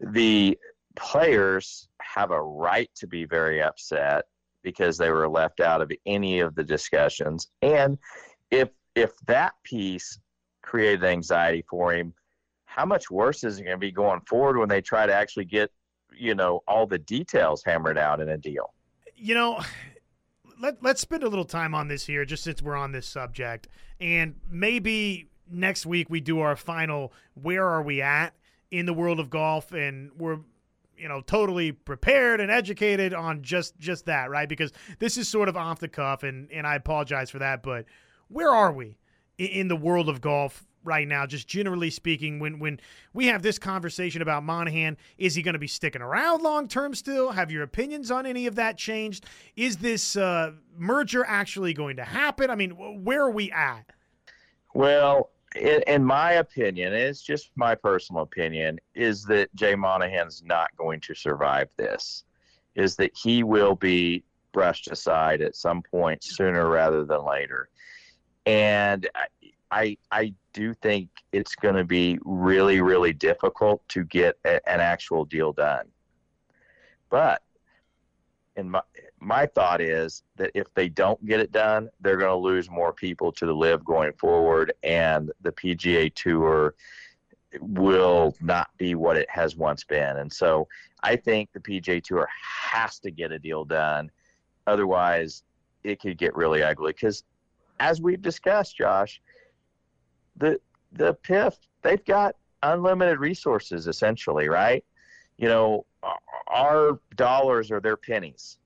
The 0.00 0.58
players 0.94 1.88
have 2.00 2.30
a 2.30 2.42
right 2.42 2.90
to 2.96 3.06
be 3.06 3.24
very 3.24 3.62
upset 3.62 4.24
because 4.62 4.96
they 4.96 5.10
were 5.10 5.28
left 5.28 5.60
out 5.60 5.82
of 5.82 5.90
any 6.06 6.40
of 6.40 6.54
the 6.54 6.64
discussions. 6.64 7.48
And 7.62 7.98
if 8.50 8.70
if 8.94 9.16
that 9.26 9.54
piece 9.64 10.18
created 10.62 11.04
anxiety 11.04 11.64
for 11.68 11.92
him, 11.92 12.14
how 12.66 12.84
much 12.84 13.10
worse 13.10 13.44
is 13.44 13.58
it 13.58 13.64
going 13.64 13.76
to 13.76 13.80
be 13.80 13.90
going 13.90 14.20
forward 14.28 14.58
when 14.58 14.68
they 14.68 14.80
try 14.80 15.06
to 15.06 15.12
actually 15.12 15.46
get, 15.46 15.70
you 16.16 16.34
know, 16.34 16.62
all 16.68 16.86
the 16.86 16.98
details 16.98 17.62
hammered 17.64 17.98
out 17.98 18.20
in 18.20 18.28
a 18.28 18.36
deal? 18.36 18.72
You 19.16 19.34
know, 19.34 19.62
let 20.60 20.82
let's 20.82 21.00
spend 21.00 21.22
a 21.22 21.28
little 21.28 21.44
time 21.44 21.74
on 21.74 21.88
this 21.88 22.06
here 22.06 22.24
just 22.24 22.44
since 22.44 22.62
we're 22.62 22.76
on 22.76 22.92
this 22.92 23.06
subject. 23.06 23.68
And 24.00 24.36
maybe 24.50 25.28
next 25.50 25.86
week 25.86 26.08
we 26.08 26.20
do 26.20 26.40
our 26.40 26.56
final 26.56 27.12
where 27.34 27.66
are 27.66 27.82
we 27.82 28.00
at 28.00 28.34
in 28.70 28.86
the 28.86 28.94
world 28.94 29.20
of 29.20 29.28
golf 29.28 29.72
and 29.72 30.10
we're 30.16 30.38
you 31.02 31.08
know 31.08 31.20
totally 31.20 31.72
prepared 31.72 32.40
and 32.40 32.50
educated 32.50 33.12
on 33.12 33.42
just 33.42 33.76
just 33.78 34.06
that 34.06 34.30
right? 34.30 34.48
Because 34.48 34.72
this 35.00 35.18
is 35.18 35.28
sort 35.28 35.48
of 35.48 35.56
off 35.56 35.80
the 35.80 35.88
cuff 35.88 36.22
and 36.22 36.50
and 36.52 36.66
i 36.66 36.76
apologize 36.76 37.28
for 37.28 37.40
that 37.40 37.62
but 37.62 37.84
where 38.28 38.50
are 38.50 38.72
we 38.72 38.96
in, 39.36 39.68
the 39.68 39.76
world 39.76 40.08
of 40.08 40.20
golf 40.20 40.64
right 40.84 41.06
now? 41.06 41.26
Just 41.26 41.48
generally 41.48 41.90
speaking 41.90 42.38
when 42.38 42.58
when 42.58 42.80
we 43.12 43.26
have 43.26 43.42
this 43.42 43.58
conversation 43.58 44.22
about 44.22 44.44
monahan 44.44 44.96
is 45.18 45.34
he 45.34 45.42
going 45.42 45.54
to 45.54 45.58
be 45.58 45.66
sticking 45.66 46.02
around 46.02 46.42
long 46.42 46.68
term 46.68 46.94
still? 46.94 47.32
Have 47.32 47.50
your 47.50 47.64
opinions 47.64 48.10
on 48.10 48.24
any 48.24 48.46
of 48.46 48.54
that 48.54 48.78
changed? 48.78 49.26
Is 49.56 49.78
this 49.78 50.16
uh, 50.16 50.52
merger 50.76 51.24
actually 51.26 51.74
going 51.74 51.96
to 51.96 52.04
happen? 52.04 52.48
I 52.50 52.54
mean 52.54 52.70
where 53.04 53.22
are 53.22 53.30
we 53.30 53.50
at? 53.50 53.92
Well 54.74 55.31
in, 55.54 55.82
in, 55.86 56.04
my 56.04 56.32
opinion, 56.32 56.92
it's 56.92 57.22
just 57.22 57.50
my 57.56 57.74
personal 57.74 58.22
opinion, 58.22 58.78
is 58.94 59.24
that 59.24 59.54
Jay 59.54 59.74
Monahan's 59.74 60.42
not 60.44 60.74
going 60.76 61.00
to 61.00 61.14
survive 61.14 61.68
this. 61.76 62.24
Is 62.74 62.96
that 62.96 63.10
he 63.14 63.42
will 63.42 63.74
be 63.74 64.24
brushed 64.52 64.90
aside 64.90 65.40
at 65.40 65.56
some 65.56 65.82
point 65.82 66.22
sooner 66.22 66.68
rather 66.68 67.04
than 67.04 67.24
later. 67.24 67.68
And 68.46 69.08
I, 69.14 69.26
I, 69.70 69.96
I 70.10 70.34
do 70.52 70.74
think 70.74 71.08
it's 71.32 71.54
going 71.54 71.74
to 71.74 71.84
be 71.84 72.18
really, 72.24 72.80
really 72.80 73.12
difficult 73.12 73.86
to 73.88 74.04
get 74.04 74.36
a, 74.44 74.66
an 74.68 74.80
actual 74.80 75.24
deal 75.24 75.52
done. 75.52 75.86
But 77.10 77.42
in 78.56 78.70
my 78.70 78.82
my 79.22 79.46
thought 79.46 79.80
is 79.80 80.24
that 80.36 80.50
if 80.54 80.72
they 80.74 80.88
don't 80.88 81.24
get 81.24 81.38
it 81.38 81.52
done, 81.52 81.88
they're 82.00 82.16
going 82.16 82.30
to 82.30 82.36
lose 82.36 82.68
more 82.68 82.92
people 82.92 83.30
to 83.32 83.46
the 83.46 83.54
LIV 83.54 83.84
going 83.84 84.12
forward, 84.14 84.72
and 84.82 85.30
the 85.42 85.52
PGA 85.52 86.12
Tour 86.12 86.74
will 87.60 88.34
not 88.40 88.70
be 88.78 88.94
what 88.94 89.16
it 89.16 89.30
has 89.30 89.56
once 89.56 89.84
been. 89.84 90.16
And 90.16 90.32
so 90.32 90.66
I 91.02 91.16
think 91.16 91.52
the 91.52 91.60
PGA 91.60 92.02
Tour 92.02 92.28
has 92.32 92.98
to 93.00 93.10
get 93.10 93.30
a 93.30 93.38
deal 93.38 93.64
done. 93.64 94.10
Otherwise, 94.66 95.44
it 95.84 96.00
could 96.00 96.18
get 96.18 96.34
really 96.34 96.62
ugly. 96.62 96.92
Because 96.92 97.22
as 97.78 98.00
we've 98.00 98.22
discussed, 98.22 98.76
Josh, 98.76 99.20
the 100.36 100.60
the 100.92 101.14
PIF 101.14 101.54
they've 101.82 102.04
got 102.04 102.36
unlimited 102.62 103.18
resources 103.18 103.86
essentially, 103.86 104.48
right? 104.48 104.84
You 105.36 105.48
know, 105.48 105.86
our 106.48 107.00
dollars 107.16 107.70
are 107.70 107.80
their 107.80 107.96
pennies 107.96 108.58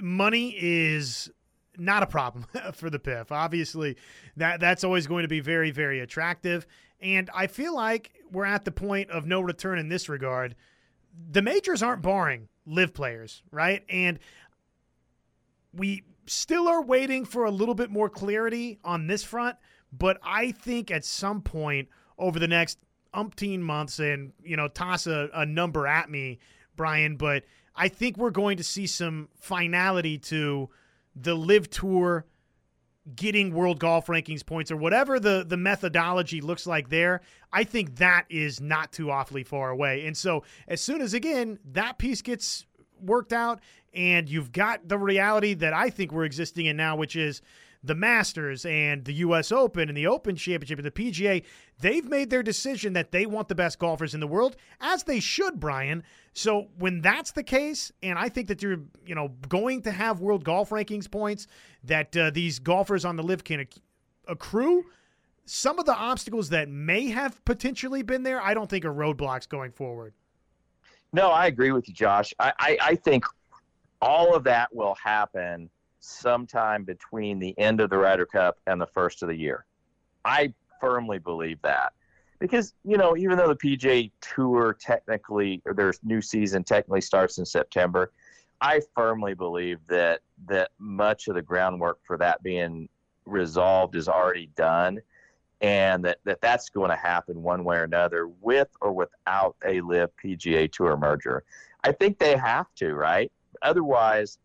money 0.00 0.54
is 0.58 1.30
not 1.76 2.02
a 2.02 2.06
problem 2.06 2.46
for 2.74 2.90
the 2.90 2.98
PIF. 2.98 3.30
Obviously, 3.30 3.96
that 4.36 4.60
that's 4.60 4.84
always 4.84 5.06
going 5.06 5.22
to 5.22 5.28
be 5.28 5.40
very 5.40 5.70
very 5.70 6.00
attractive, 6.00 6.66
and 7.00 7.30
I 7.34 7.46
feel 7.46 7.74
like 7.74 8.12
we're 8.30 8.44
at 8.44 8.64
the 8.64 8.72
point 8.72 9.10
of 9.10 9.26
no 9.26 9.40
return 9.40 9.78
in 9.78 9.88
this 9.88 10.08
regard. 10.08 10.54
The 11.30 11.42
majors 11.42 11.82
aren't 11.82 12.02
barring 12.02 12.48
LIV 12.66 12.94
players, 12.94 13.42
right? 13.50 13.84
And 13.88 14.18
we 15.74 16.04
still 16.26 16.68
are 16.68 16.82
waiting 16.82 17.24
for 17.24 17.44
a 17.44 17.50
little 17.50 17.74
bit 17.74 17.90
more 17.90 18.08
clarity 18.08 18.78
on 18.84 19.06
this 19.06 19.22
front, 19.22 19.56
but 19.92 20.18
I 20.22 20.52
think 20.52 20.90
at 20.90 21.04
some 21.04 21.42
point 21.42 21.88
over 22.18 22.38
the 22.38 22.48
next 22.48 22.78
umpteen 23.14 23.60
months, 23.60 23.98
and 23.98 24.32
you 24.42 24.56
know, 24.56 24.68
toss 24.68 25.06
a, 25.06 25.28
a 25.34 25.44
number 25.44 25.86
at 25.86 26.10
me, 26.10 26.38
Brian, 26.76 27.16
but 27.16 27.44
I 27.74 27.88
think 27.88 28.16
we're 28.16 28.30
going 28.30 28.56
to 28.58 28.64
see 28.64 28.86
some 28.86 29.28
finality 29.34 30.18
to 30.18 30.68
the 31.16 31.34
LIV 31.34 31.70
tour 31.70 32.26
getting 33.16 33.52
world 33.52 33.80
golf 33.80 34.06
rankings 34.06 34.46
points 34.46 34.70
or 34.70 34.76
whatever 34.76 35.18
the 35.18 35.44
the 35.46 35.56
methodology 35.56 36.40
looks 36.40 36.66
like 36.66 36.88
there. 36.88 37.20
I 37.52 37.64
think 37.64 37.96
that 37.96 38.26
is 38.30 38.60
not 38.60 38.92
too 38.92 39.10
awfully 39.10 39.42
far 39.42 39.70
away. 39.70 40.06
And 40.06 40.16
so 40.16 40.44
as 40.68 40.80
soon 40.80 41.00
as 41.00 41.12
again 41.12 41.58
that 41.72 41.98
piece 41.98 42.22
gets 42.22 42.64
worked 43.00 43.32
out 43.32 43.60
and 43.94 44.28
you've 44.28 44.52
got 44.52 44.88
the 44.88 44.98
reality 44.98 45.54
that 45.54 45.72
i 45.72 45.90
think 45.90 46.12
we're 46.12 46.24
existing 46.24 46.66
in 46.66 46.76
now 46.76 46.96
which 46.96 47.16
is 47.16 47.42
the 47.84 47.94
Masters 47.94 48.64
and 48.64 49.04
the 49.04 49.14
U.S. 49.14 49.50
Open 49.50 49.88
and 49.88 49.96
the 49.96 50.06
Open 50.06 50.36
Championship 50.36 50.78
and 50.78 50.86
the 50.86 50.90
PGA, 50.90 51.42
they've 51.80 52.04
made 52.04 52.30
their 52.30 52.42
decision 52.42 52.92
that 52.92 53.10
they 53.10 53.26
want 53.26 53.48
the 53.48 53.54
best 53.54 53.78
golfers 53.78 54.14
in 54.14 54.20
the 54.20 54.26
world, 54.26 54.56
as 54.80 55.02
they 55.02 55.20
should, 55.20 55.58
Brian. 55.58 56.04
So 56.32 56.68
when 56.78 57.00
that's 57.00 57.32
the 57.32 57.42
case, 57.42 57.90
and 58.02 58.18
I 58.18 58.28
think 58.28 58.48
that 58.48 58.62
you're, 58.62 58.80
you 59.04 59.14
know, 59.14 59.32
going 59.48 59.82
to 59.82 59.90
have 59.90 60.20
world 60.20 60.44
golf 60.44 60.70
rankings 60.70 61.10
points 61.10 61.46
that 61.84 62.16
uh, 62.16 62.30
these 62.30 62.58
golfers 62.58 63.04
on 63.04 63.16
the 63.16 63.22
LIV 63.22 63.44
can 63.44 63.60
acc- 63.60 63.82
accrue. 64.28 64.84
Some 65.44 65.80
of 65.80 65.86
the 65.86 65.94
obstacles 65.94 66.50
that 66.50 66.68
may 66.68 67.08
have 67.08 67.44
potentially 67.44 68.02
been 68.02 68.22
there, 68.22 68.40
I 68.40 68.54
don't 68.54 68.70
think 68.70 68.84
are 68.84 68.94
roadblocks 68.94 69.48
going 69.48 69.72
forward. 69.72 70.14
No, 71.12 71.30
I 71.30 71.46
agree 71.46 71.72
with 71.72 71.88
you, 71.88 71.94
Josh. 71.94 72.32
I, 72.38 72.52
I, 72.58 72.78
I 72.80 72.94
think 72.94 73.24
all 74.00 74.34
of 74.36 74.44
that 74.44 74.72
will 74.72 74.94
happen– 75.02 75.68
sometime 76.02 76.84
between 76.84 77.38
the 77.38 77.56
end 77.58 77.80
of 77.80 77.88
the 77.88 77.96
Ryder 77.96 78.26
Cup 78.26 78.58
and 78.66 78.80
the 78.80 78.86
first 78.86 79.22
of 79.22 79.28
the 79.28 79.36
year. 79.36 79.64
I 80.24 80.52
firmly 80.80 81.18
believe 81.18 81.60
that. 81.62 81.92
Because, 82.40 82.74
you 82.84 82.96
know, 82.96 83.16
even 83.16 83.38
though 83.38 83.46
the 83.46 83.56
PGA 83.56 84.10
Tour 84.20 84.76
technically, 84.80 85.62
or 85.64 85.74
their 85.74 85.92
new 86.02 86.20
season 86.20 86.64
technically 86.64 87.00
starts 87.00 87.38
in 87.38 87.46
September, 87.46 88.10
I 88.60 88.80
firmly 88.96 89.34
believe 89.34 89.78
that 89.86 90.20
that 90.46 90.72
much 90.78 91.28
of 91.28 91.36
the 91.36 91.42
groundwork 91.42 92.00
for 92.04 92.18
that 92.18 92.42
being 92.42 92.88
resolved 93.24 93.94
is 93.94 94.08
already 94.08 94.50
done 94.56 95.00
and 95.60 96.04
that, 96.04 96.18
that 96.24 96.40
that's 96.40 96.68
going 96.68 96.90
to 96.90 96.96
happen 96.96 97.40
one 97.40 97.62
way 97.62 97.76
or 97.76 97.84
another 97.84 98.28
with 98.40 98.68
or 98.80 98.92
without 98.92 99.54
a 99.64 99.80
LIV 99.80 100.10
PGA 100.22 100.70
Tour 100.70 100.96
merger. 100.96 101.44
I 101.84 101.92
think 101.92 102.18
they 102.18 102.36
have 102.36 102.66
to, 102.76 102.94
right? 102.94 103.30
Otherwise, 103.62 104.38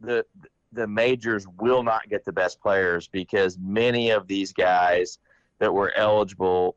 the 0.00 0.24
the 0.72 0.86
majors 0.86 1.46
will 1.60 1.82
not 1.82 2.08
get 2.08 2.24
the 2.24 2.32
best 2.32 2.60
players 2.60 3.08
because 3.08 3.58
many 3.58 4.10
of 4.10 4.26
these 4.26 4.52
guys 4.52 5.18
that 5.58 5.72
were 5.72 5.92
eligible 5.96 6.76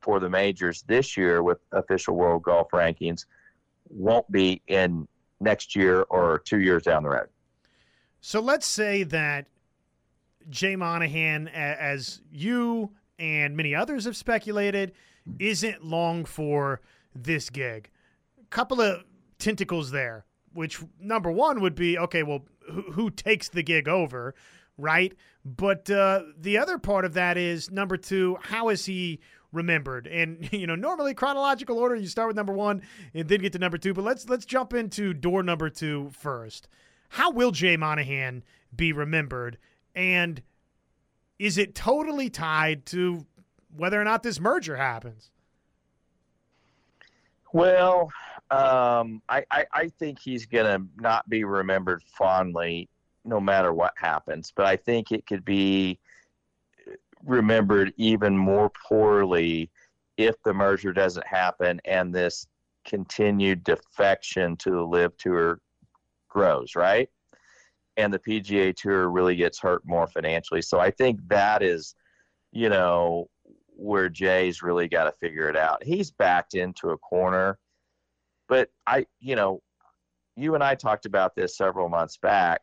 for 0.00 0.20
the 0.20 0.28
majors 0.28 0.82
this 0.82 1.16
year 1.16 1.42
with 1.42 1.58
official 1.72 2.14
world 2.14 2.42
golf 2.42 2.68
rankings 2.72 3.26
won't 3.88 4.30
be 4.30 4.60
in 4.66 5.06
next 5.40 5.74
year 5.76 6.02
or 6.10 6.40
two 6.44 6.60
years 6.60 6.82
down 6.82 7.02
the 7.02 7.08
road. 7.08 7.28
So 8.20 8.40
let's 8.40 8.66
say 8.66 9.04
that 9.04 9.46
Jay 10.50 10.76
Monahan, 10.76 11.48
as 11.48 12.20
you 12.32 12.90
and 13.18 13.56
many 13.56 13.74
others 13.74 14.04
have 14.04 14.16
speculated, 14.16 14.92
isn't 15.38 15.84
long 15.84 16.24
for 16.24 16.80
this 17.14 17.50
gig. 17.50 17.90
A 18.40 18.46
couple 18.46 18.80
of 18.80 19.04
tentacles 19.38 19.90
there, 19.90 20.24
which 20.52 20.80
number 21.00 21.30
one 21.30 21.60
would 21.60 21.74
be 21.74 21.98
okay, 21.98 22.22
well, 22.22 22.44
who, 22.92 23.10
takes 23.10 23.48
the 23.48 23.62
gig 23.62 23.88
over, 23.88 24.34
right? 24.76 25.14
But 25.44 25.90
uh, 25.90 26.22
the 26.38 26.58
other 26.58 26.78
part 26.78 27.04
of 27.04 27.14
that 27.14 27.36
is 27.36 27.70
number 27.70 27.96
two, 27.96 28.38
how 28.42 28.68
is 28.68 28.84
he 28.84 29.20
remembered? 29.52 30.06
And 30.06 30.48
you 30.52 30.66
know, 30.66 30.74
normally 30.74 31.14
chronological 31.14 31.78
order, 31.78 31.94
you 31.94 32.06
start 32.06 32.28
with 32.28 32.36
number 32.36 32.52
one 32.52 32.82
and 33.14 33.28
then 33.28 33.40
get 33.40 33.52
to 33.54 33.58
number 33.58 33.78
two. 33.78 33.94
But 33.94 34.04
let's 34.04 34.28
let's 34.28 34.46
jump 34.46 34.74
into 34.74 35.14
door 35.14 35.42
number 35.42 35.70
two 35.70 36.10
first. 36.12 36.68
How 37.10 37.30
will 37.30 37.50
Jay 37.50 37.76
Monahan 37.76 38.44
be 38.74 38.92
remembered? 38.92 39.58
And 39.94 40.42
is 41.38 41.56
it 41.56 41.74
totally 41.74 42.28
tied 42.28 42.84
to 42.86 43.24
whether 43.74 44.00
or 44.00 44.04
not 44.04 44.22
this 44.22 44.40
merger 44.40 44.76
happens? 44.76 45.30
Well, 47.52 48.10
um, 48.50 49.22
I, 49.28 49.44
I, 49.50 49.66
I 49.72 49.88
think 49.98 50.18
he's 50.18 50.46
going 50.46 50.66
to 50.66 50.86
not 51.02 51.28
be 51.28 51.44
remembered 51.44 52.02
fondly 52.02 52.88
no 53.24 53.40
matter 53.40 53.72
what 53.72 53.92
happens, 53.96 54.52
but 54.54 54.66
I 54.66 54.76
think 54.76 55.12
it 55.12 55.26
could 55.26 55.44
be 55.44 55.98
remembered 57.24 57.92
even 57.96 58.36
more 58.36 58.70
poorly 58.70 59.70
if 60.16 60.34
the 60.44 60.54
merger 60.54 60.92
doesn't 60.92 61.26
happen 61.26 61.80
and 61.84 62.14
this 62.14 62.46
continued 62.84 63.62
defection 63.64 64.56
to 64.56 64.70
the 64.70 64.82
LIV 64.82 65.16
Tour 65.18 65.60
grows, 66.28 66.74
right? 66.74 67.08
And 67.96 68.12
the 68.12 68.18
PGA 68.18 68.74
Tour 68.74 69.10
really 69.10 69.36
gets 69.36 69.58
hurt 69.58 69.82
more 69.84 70.06
financially. 70.06 70.62
So 70.62 70.78
I 70.80 70.90
think 70.90 71.20
that 71.28 71.62
is, 71.62 71.94
you 72.52 72.68
know, 72.68 73.28
where 73.76 74.08
Jay's 74.08 74.62
really 74.62 74.88
got 74.88 75.04
to 75.04 75.12
figure 75.12 75.48
it 75.48 75.56
out. 75.56 75.84
He's 75.84 76.10
backed 76.10 76.54
into 76.54 76.90
a 76.90 76.98
corner, 76.98 77.58
but 78.48 78.70
I, 78.86 79.06
you 79.20 79.36
know, 79.36 79.62
you 80.36 80.54
and 80.54 80.62
I 80.64 80.74
talked 80.74 81.06
about 81.06 81.34
this 81.34 81.56
several 81.56 81.88
months 81.88 82.16
back. 82.16 82.60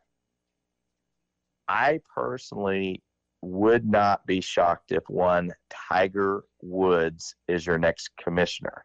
I 1.68 2.00
personally 2.14 3.02
would 3.42 3.86
not 3.86 4.26
be 4.26 4.40
shocked 4.40 4.92
if 4.92 5.02
one 5.08 5.52
Tiger 5.70 6.44
Woods 6.62 7.34
is 7.48 7.66
your 7.66 7.78
next 7.78 8.10
commissioner. 8.22 8.84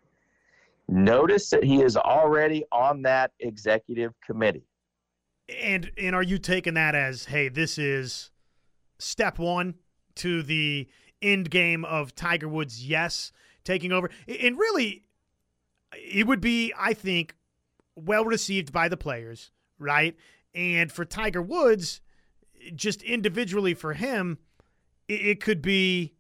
Notice 0.88 1.50
that 1.52 1.64
he 1.64 1.82
is 1.82 1.96
already 1.96 2.66
on 2.72 3.02
that 3.04 3.32
executive 3.40 4.14
committee. 4.26 4.66
And 5.62 5.92
and 5.98 6.16
are 6.16 6.24
you 6.24 6.38
taking 6.38 6.74
that 6.76 6.96
as, 6.96 7.26
hey, 7.26 7.50
this 7.50 7.78
is 7.78 8.32
step 9.00 9.40
one 9.40 9.76
to 10.16 10.44
the 10.44 10.88
end 11.22 11.50
game 11.50 11.86
of 11.86 12.16
Tiger 12.16 12.48
Woods, 12.48 12.86
yes, 12.86 13.32
taking 13.64 13.92
over. 13.92 14.10
And 14.28 14.58
really, 14.58 15.04
it 15.94 16.28
would 16.28 16.42
be, 16.42 16.74
I 16.78 16.94
think, 16.94 17.36
well 17.96 18.26
received 18.26 18.72
by 18.72 18.88
the 18.88 18.98
players, 18.98 19.52
right? 19.80 20.16
And 20.54 20.92
for 20.92 21.06
Tiger 21.06 21.42
Woods, 21.42 22.02
just 22.76 23.02
individually 23.04 23.74
for 23.74 23.94
him, 23.94 24.38
it, 25.08 25.42
could 25.42 25.62
be 25.62 26.14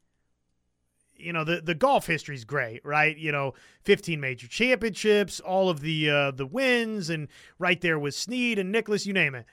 you 1.16 1.32
know 1.32 1.44
the 1.44 1.62
the 1.62 1.76
golf 1.76 2.08
history 2.08 2.36
is 2.36 2.44
great, 2.44 2.86
right? 2.86 3.16
You 3.16 3.32
know, 3.32 3.54
15 3.84 4.20
major 4.20 4.48
championships, 4.48 5.40
all 5.40 5.70
of 5.70 5.82
the 5.82 6.10
uh, 6.10 6.32
the 6.32 6.46
wins, 6.46 7.10
and 7.10 7.28
right 7.58 7.80
there 7.80 8.00
with 8.00 8.16
Snead 8.16 8.60
and 8.60 8.72
Nicklaus, 8.72 9.06
you 9.06 9.14
name 9.14 9.36
it. 9.36 9.46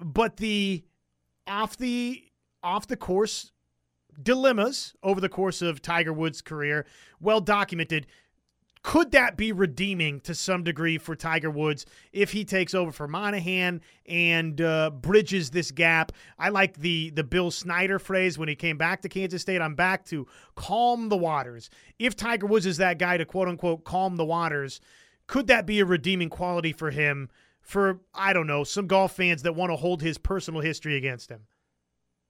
But 0.00 0.38
the 0.38 0.84
off 1.46 1.76
the 1.76 2.24
off 2.62 2.86
the 2.86 2.96
course 2.96 3.52
dilemmas 4.22 4.94
over 5.02 5.20
the 5.20 5.28
course 5.28 5.62
of 5.62 5.82
Tiger 5.82 6.12
Woods' 6.12 6.42
career, 6.42 6.86
well 7.20 7.40
documented. 7.40 8.06
Could 8.82 9.10
that 9.10 9.36
be 9.36 9.52
redeeming 9.52 10.20
to 10.20 10.34
some 10.34 10.64
degree 10.64 10.96
for 10.96 11.14
Tiger 11.14 11.50
Woods 11.50 11.84
if 12.12 12.32
he 12.32 12.46
takes 12.46 12.72
over 12.72 12.90
for 12.90 13.06
Monahan 13.06 13.82
and 14.06 14.58
uh, 14.58 14.88
bridges 14.90 15.50
this 15.50 15.70
gap? 15.70 16.12
I 16.38 16.48
like 16.48 16.78
the 16.78 17.10
the 17.10 17.24
Bill 17.24 17.50
Snyder 17.50 17.98
phrase 17.98 18.38
when 18.38 18.48
he 18.48 18.54
came 18.54 18.78
back 18.78 19.02
to 19.02 19.08
Kansas 19.10 19.42
State. 19.42 19.60
I'm 19.60 19.74
back 19.74 20.06
to 20.06 20.26
calm 20.54 21.10
the 21.10 21.16
waters. 21.18 21.68
If 21.98 22.16
Tiger 22.16 22.46
Woods 22.46 22.64
is 22.64 22.78
that 22.78 22.98
guy 22.98 23.18
to 23.18 23.26
quote 23.26 23.48
unquote 23.48 23.84
calm 23.84 24.16
the 24.16 24.24
waters, 24.24 24.80
could 25.26 25.46
that 25.48 25.66
be 25.66 25.80
a 25.80 25.84
redeeming 25.84 26.30
quality 26.30 26.72
for 26.72 26.90
him? 26.90 27.28
For 27.60 28.00
I 28.14 28.32
don't 28.32 28.46
know 28.46 28.64
some 28.64 28.86
golf 28.86 29.14
fans 29.14 29.42
that 29.42 29.54
want 29.54 29.72
to 29.72 29.76
hold 29.76 30.00
his 30.00 30.16
personal 30.16 30.62
history 30.62 30.96
against 30.96 31.30
him. 31.30 31.42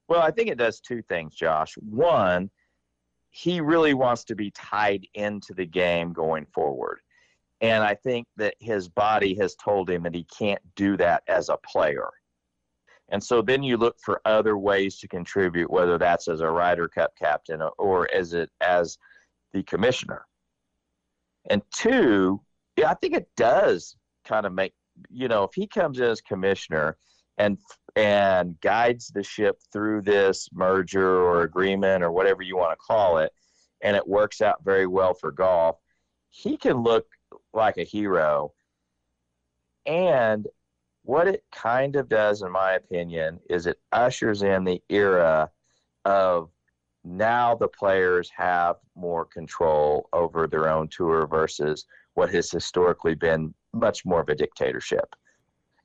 Well, 0.08 0.20
I 0.20 0.32
think 0.32 0.50
it 0.50 0.58
does 0.58 0.80
two 0.80 1.02
things, 1.02 1.36
Josh. 1.36 1.74
One, 1.74 2.50
he 3.30 3.60
really 3.60 3.94
wants 3.94 4.24
to 4.24 4.34
be 4.34 4.50
tied 4.50 5.06
into 5.14 5.54
the 5.54 5.66
game 5.66 6.12
going 6.12 6.46
forward. 6.46 7.00
And 7.60 7.84
I 7.84 7.94
think 7.94 8.26
that 8.36 8.54
his 8.58 8.88
body 8.88 9.34
has 9.36 9.54
told 9.54 9.88
him 9.88 10.02
that 10.02 10.14
he 10.14 10.24
can't 10.24 10.62
do 10.74 10.96
that 10.96 11.22
as 11.28 11.48
a 11.48 11.58
player. 11.58 12.08
And 13.10 13.22
so 13.22 13.42
then 13.42 13.62
you 13.62 13.76
look 13.76 13.96
for 14.00 14.20
other 14.24 14.56
ways 14.56 14.98
to 14.98 15.08
contribute, 15.08 15.70
whether 15.70 15.98
that's 15.98 16.28
as 16.28 16.40
a 16.40 16.50
Ryder 16.50 16.88
Cup 16.88 17.12
captain 17.18 17.60
or 17.78 18.12
as 18.14 18.34
it 18.34 18.50
as 18.60 18.98
the 19.52 19.62
commissioner. 19.64 20.26
And 21.48 21.62
two, 21.72 22.40
yeah, 22.76 22.90
I 22.90 22.94
think 22.94 23.14
it 23.14 23.28
does 23.36 23.96
kind 24.24 24.46
of 24.46 24.52
make 24.52 24.74
you 25.08 25.28
know 25.28 25.44
if 25.44 25.54
he 25.54 25.66
comes 25.66 25.98
in 25.98 26.04
as 26.04 26.20
commissioner 26.20 26.96
and 27.38 27.58
and 27.96 28.60
guides 28.60 29.08
the 29.08 29.22
ship 29.22 29.60
through 29.72 30.02
this 30.02 30.48
merger 30.52 31.20
or 31.20 31.42
agreement 31.42 32.02
or 32.02 32.12
whatever 32.12 32.42
you 32.42 32.56
want 32.56 32.72
to 32.72 32.84
call 32.84 33.18
it, 33.18 33.32
and 33.80 33.96
it 33.96 34.06
works 34.06 34.40
out 34.40 34.64
very 34.64 34.86
well 34.86 35.14
for 35.14 35.30
golf, 35.30 35.76
he 36.30 36.56
can 36.56 36.82
look 36.82 37.06
like 37.52 37.78
a 37.78 37.84
hero. 37.84 38.52
And 39.86 40.46
what 41.02 41.26
it 41.26 41.44
kind 41.52 41.96
of 41.96 42.08
does, 42.08 42.42
in 42.42 42.52
my 42.52 42.72
opinion, 42.72 43.40
is 43.48 43.66
it 43.66 43.80
ushers 43.92 44.42
in 44.42 44.64
the 44.64 44.82
era 44.88 45.50
of 46.04 46.50
now 47.02 47.54
the 47.54 47.68
players 47.68 48.30
have 48.36 48.76
more 48.94 49.24
control 49.24 50.08
over 50.12 50.46
their 50.46 50.68
own 50.68 50.88
tour 50.88 51.26
versus 51.26 51.86
what 52.14 52.30
has 52.30 52.50
historically 52.50 53.14
been 53.14 53.54
much 53.72 54.04
more 54.04 54.20
of 54.20 54.28
a 54.28 54.34
dictatorship 54.34 55.14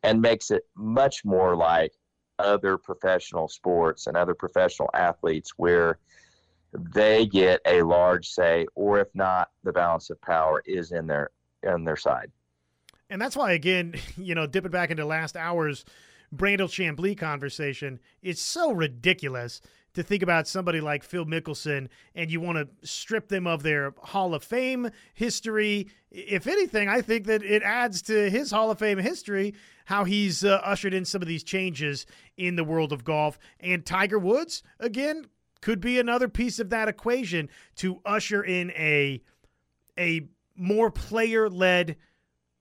and 0.06 0.22
makes 0.22 0.52
it 0.52 0.64
much 0.76 1.26
more 1.26 1.56
like 1.56 1.92
other 2.38 2.78
professional 2.78 3.48
sports 3.48 4.08
and 4.08 4.16
other 4.16 4.36
professional 4.36 4.90
athletes 4.94 5.54
where 5.58 5.98
they 6.74 7.26
get 7.26 7.60
a 7.66 7.82
large 7.82 8.28
say 8.28 8.68
or 8.76 9.00
if 9.00 9.08
not 9.16 9.50
the 9.64 9.72
balance 9.72 10.10
of 10.10 10.22
power 10.22 10.62
is 10.66 10.92
in 10.92 11.08
their 11.08 11.32
in 11.64 11.84
their 11.84 11.96
side. 11.96 12.32
And 13.10 13.20
that's 13.22 13.36
why 13.36 13.54
again 13.54 13.96
you 14.18 14.36
know 14.36 14.46
dipping 14.46 14.72
back 14.72 14.92
into 14.92 15.06
last 15.06 15.36
hour's 15.36 15.86
Brandel 16.36 16.68
Chamblee 16.68 17.18
conversation 17.18 18.00
it's 18.22 18.42
so 18.42 18.72
ridiculous 18.72 19.62
to 19.96 20.04
think 20.04 20.24
about 20.24 20.48
somebody 20.48 20.80
like 20.80 21.04
Phil 21.04 21.26
Mickelson 21.26 21.88
and 22.14 22.32
you 22.32 22.40
want 22.40 22.58
to 22.58 22.88
strip 22.88 23.28
them 23.28 23.48
of 23.48 23.64
their 23.64 23.94
Hall 24.00 24.34
of 24.34 24.44
Fame 24.44 24.90
history. 25.14 25.90
If 26.12 26.48
anything, 26.48 26.88
I 26.88 27.02
think 27.02 27.26
that 27.26 27.44
it 27.44 27.64
adds 27.64 28.02
to 28.04 28.30
his 28.30 28.52
Hall 28.52 28.72
of 28.72 28.80
Fame 28.80 29.00
history 29.00 29.54
how 29.86 30.04
he's 30.04 30.44
uh, 30.44 30.62
ushered 30.64 30.94
in 30.94 31.06
some 31.06 31.22
of 31.22 31.28
these 31.28 31.44
changes 31.44 32.06
in 32.38 32.56
the 32.56 32.64
world 32.64 32.92
of 32.92 33.04
golf. 33.04 33.38
And 33.60 33.86
Tiger 33.86 34.20
Woods, 34.20 34.64
again, 34.80 35.28
could 35.62 35.80
be 35.80 36.00
another 36.00 36.28
piece 36.28 36.60
of 36.60 36.70
that 36.70 36.88
equation 36.88 37.50
to 37.78 38.00
usher 38.06 38.44
in 38.44 38.72
a 38.72 39.22
a 39.98 40.28
more 40.56 40.92
player 40.92 41.50
led 41.50 41.96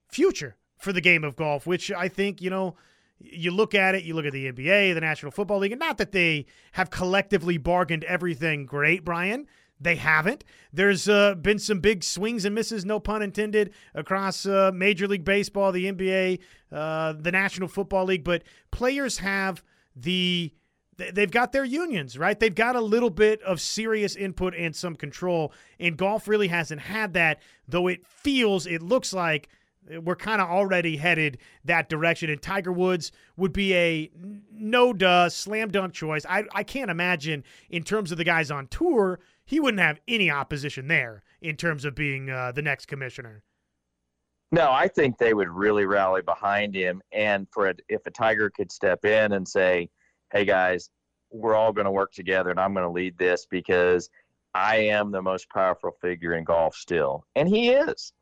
future 0.08 0.56
for 0.78 0.92
the 0.92 1.00
game 1.00 1.24
of 1.24 1.36
golf, 1.36 1.66
which 1.66 1.90
I 1.90 2.08
think, 2.08 2.40
you 2.40 2.50
know, 2.50 2.76
you 3.20 3.50
look 3.50 3.74
at 3.74 3.94
it, 3.94 4.04
you 4.04 4.14
look 4.14 4.26
at 4.26 4.32
the 4.32 4.50
NBA, 4.50 4.94
the 4.94 5.00
National 5.00 5.32
Football 5.32 5.58
League, 5.60 5.72
and 5.72 5.78
not 5.78 5.98
that 5.98 6.12
they 6.12 6.46
have 6.72 6.90
collectively 6.90 7.58
bargained 7.58 8.04
everything 8.04 8.66
great, 8.66 9.04
Brian. 9.04 9.46
They 9.80 9.96
haven't. 9.96 10.44
There's 10.72 11.08
uh, 11.08 11.34
been 11.34 11.58
some 11.58 11.80
big 11.80 12.04
swings 12.04 12.44
and 12.44 12.54
misses, 12.54 12.84
no 12.84 13.00
pun 13.00 13.22
intended, 13.22 13.72
across 13.94 14.46
uh, 14.46 14.70
Major 14.72 15.08
League 15.08 15.24
Baseball, 15.24 15.72
the 15.72 15.86
NBA, 15.86 16.38
uh, 16.72 17.14
the 17.18 17.32
National 17.32 17.68
Football 17.68 18.06
League, 18.06 18.24
but 18.24 18.42
players 18.70 19.18
have 19.18 19.62
the 19.96 20.52
they've 20.96 21.30
got 21.30 21.52
their 21.52 21.64
unions, 21.64 22.16
right? 22.16 22.38
They've 22.38 22.54
got 22.54 22.76
a 22.76 22.80
little 22.80 23.10
bit 23.10 23.42
of 23.42 23.60
serious 23.60 24.14
input 24.14 24.54
and 24.54 24.74
some 24.74 24.94
control. 24.94 25.52
And 25.80 25.96
golf 25.96 26.28
really 26.28 26.48
hasn't 26.48 26.82
had 26.82 27.14
that, 27.14 27.42
though 27.66 27.88
it 27.88 28.06
feels, 28.06 28.66
it 28.66 28.80
looks 28.80 29.12
like 29.12 29.48
we're 30.02 30.16
kind 30.16 30.40
of 30.40 30.48
already 30.48 30.96
headed 30.96 31.38
that 31.64 31.88
direction, 31.88 32.30
and 32.30 32.40
Tiger 32.40 32.72
Woods 32.72 33.12
would 33.36 33.52
be 33.52 33.74
a 33.74 34.10
no 34.52 34.92
duh 34.92 35.28
slam 35.28 35.70
dunk 35.70 35.92
choice. 35.92 36.24
I 36.28 36.44
I 36.52 36.62
can't 36.62 36.90
imagine 36.90 37.44
in 37.70 37.82
terms 37.82 38.12
of 38.12 38.18
the 38.18 38.24
guys 38.24 38.50
on 38.50 38.66
tour, 38.68 39.20
he 39.44 39.60
wouldn't 39.60 39.80
have 39.80 40.00
any 40.08 40.30
opposition 40.30 40.88
there 40.88 41.22
in 41.40 41.56
terms 41.56 41.84
of 41.84 41.94
being 41.94 42.30
uh, 42.30 42.52
the 42.52 42.62
next 42.62 42.86
commissioner. 42.86 43.42
No, 44.52 44.70
I 44.70 44.88
think 44.88 45.18
they 45.18 45.34
would 45.34 45.48
really 45.48 45.84
rally 45.84 46.22
behind 46.22 46.74
him, 46.74 47.02
and 47.12 47.46
for 47.50 47.68
a, 47.68 47.74
if 47.88 48.06
a 48.06 48.10
Tiger 48.10 48.50
could 48.50 48.70
step 48.70 49.04
in 49.04 49.32
and 49.32 49.46
say, 49.46 49.90
"Hey 50.32 50.44
guys, 50.44 50.90
we're 51.30 51.54
all 51.54 51.72
going 51.72 51.86
to 51.86 51.90
work 51.90 52.12
together, 52.12 52.50
and 52.50 52.60
I'm 52.60 52.72
going 52.72 52.86
to 52.86 52.92
lead 52.92 53.18
this 53.18 53.46
because 53.46 54.08
I 54.54 54.76
am 54.76 55.10
the 55.10 55.22
most 55.22 55.50
powerful 55.50 55.90
figure 56.00 56.34
in 56.34 56.44
golf 56.44 56.76
still," 56.76 57.24
and 57.34 57.48
he 57.48 57.70
is. 57.70 58.12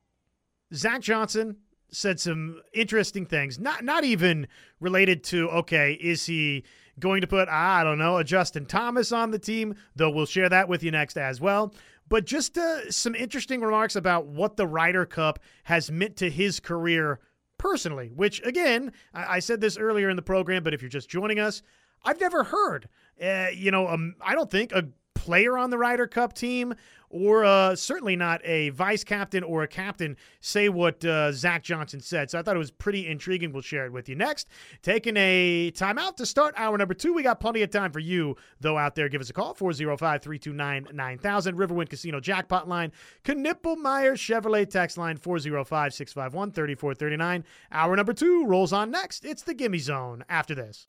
Zach 0.74 1.00
Johnson 1.00 1.56
said 1.90 2.18
some 2.18 2.60
interesting 2.72 3.26
things, 3.26 3.58
not 3.58 3.84
not 3.84 4.04
even 4.04 4.48
related 4.80 5.22
to 5.24 5.48
okay, 5.50 5.92
is 6.00 6.26
he 6.26 6.64
going 6.98 7.20
to 7.20 7.26
put 7.26 7.48
I 7.48 7.84
don't 7.84 7.98
know 7.98 8.18
a 8.18 8.24
Justin 8.24 8.66
Thomas 8.66 9.12
on 9.12 9.30
the 9.30 9.38
team? 9.38 9.74
Though 9.94 10.10
we'll 10.10 10.26
share 10.26 10.48
that 10.48 10.68
with 10.68 10.82
you 10.82 10.90
next 10.90 11.16
as 11.16 11.40
well. 11.40 11.74
But 12.08 12.24
just 12.24 12.58
uh, 12.58 12.90
some 12.90 13.14
interesting 13.14 13.60
remarks 13.60 13.96
about 13.96 14.26
what 14.26 14.56
the 14.56 14.66
Ryder 14.66 15.06
Cup 15.06 15.38
has 15.64 15.90
meant 15.90 16.16
to 16.16 16.28
his 16.28 16.60
career 16.60 17.20
personally. 17.58 18.10
Which 18.14 18.42
again, 18.44 18.92
I, 19.14 19.36
I 19.36 19.38
said 19.38 19.60
this 19.60 19.78
earlier 19.78 20.10
in 20.10 20.16
the 20.16 20.22
program, 20.22 20.62
but 20.62 20.74
if 20.74 20.82
you're 20.82 20.88
just 20.88 21.08
joining 21.08 21.38
us, 21.38 21.62
I've 22.04 22.20
never 22.20 22.44
heard. 22.44 22.88
Uh, 23.22 23.48
you 23.54 23.70
know, 23.70 23.88
um, 23.88 24.14
I 24.20 24.34
don't 24.34 24.50
think 24.50 24.72
a 24.72 24.88
player 25.22 25.56
on 25.56 25.70
the 25.70 25.78
Ryder 25.78 26.08
Cup 26.08 26.32
team 26.32 26.74
or 27.12 27.44
uh, 27.44 27.76
certainly 27.76 28.16
not 28.16 28.40
a 28.44 28.70
vice 28.70 29.04
captain 29.04 29.44
or 29.44 29.62
a 29.62 29.68
captain 29.68 30.16
say 30.40 30.68
what 30.68 31.04
uh, 31.04 31.30
Zach 31.30 31.62
Johnson 31.62 32.00
said. 32.00 32.30
So 32.30 32.38
I 32.38 32.42
thought 32.42 32.56
it 32.56 32.58
was 32.58 32.70
pretty 32.70 33.06
intriguing. 33.06 33.52
We'll 33.52 33.62
share 33.62 33.84
it 33.84 33.92
with 33.92 34.08
you 34.08 34.16
next. 34.16 34.48
Taking 34.82 35.16
a 35.16 35.70
timeout 35.72 36.16
to 36.16 36.26
start 36.26 36.54
hour 36.56 36.76
number 36.76 36.94
two. 36.94 37.12
We 37.12 37.22
got 37.22 37.38
plenty 37.38 37.62
of 37.62 37.70
time 37.70 37.92
for 37.92 38.00
you, 38.00 38.36
though, 38.60 38.78
out 38.78 38.96
there. 38.96 39.08
Give 39.08 39.20
us 39.20 39.30
a 39.30 39.34
call 39.34 39.54
405 39.54 40.22
329 40.22 40.96
9000. 40.96 41.56
Riverwind 41.56 41.90
Casino 41.90 42.18
Jackpot 42.18 42.66
line. 42.66 42.90
Knippelmeyer 43.24 44.14
Chevrolet 44.14 44.68
text 44.68 44.98
line 44.98 45.16
405 45.16 45.94
651 45.94 46.50
3439. 46.50 47.44
Hour 47.70 47.96
number 47.96 48.14
two 48.14 48.46
rolls 48.46 48.72
on 48.72 48.90
next. 48.90 49.24
It's 49.24 49.42
the 49.42 49.54
Gimme 49.54 49.78
Zone 49.78 50.24
after 50.28 50.54
this. 50.54 50.86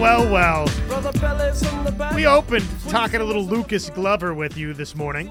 Well, 0.00 0.32
well. 0.32 0.64
We 2.14 2.26
opened 2.26 2.66
talking 2.88 3.20
a 3.20 3.24
little 3.24 3.44
Lucas 3.44 3.90
Glover 3.90 4.32
with 4.32 4.56
you 4.56 4.72
this 4.72 4.96
morning. 4.96 5.30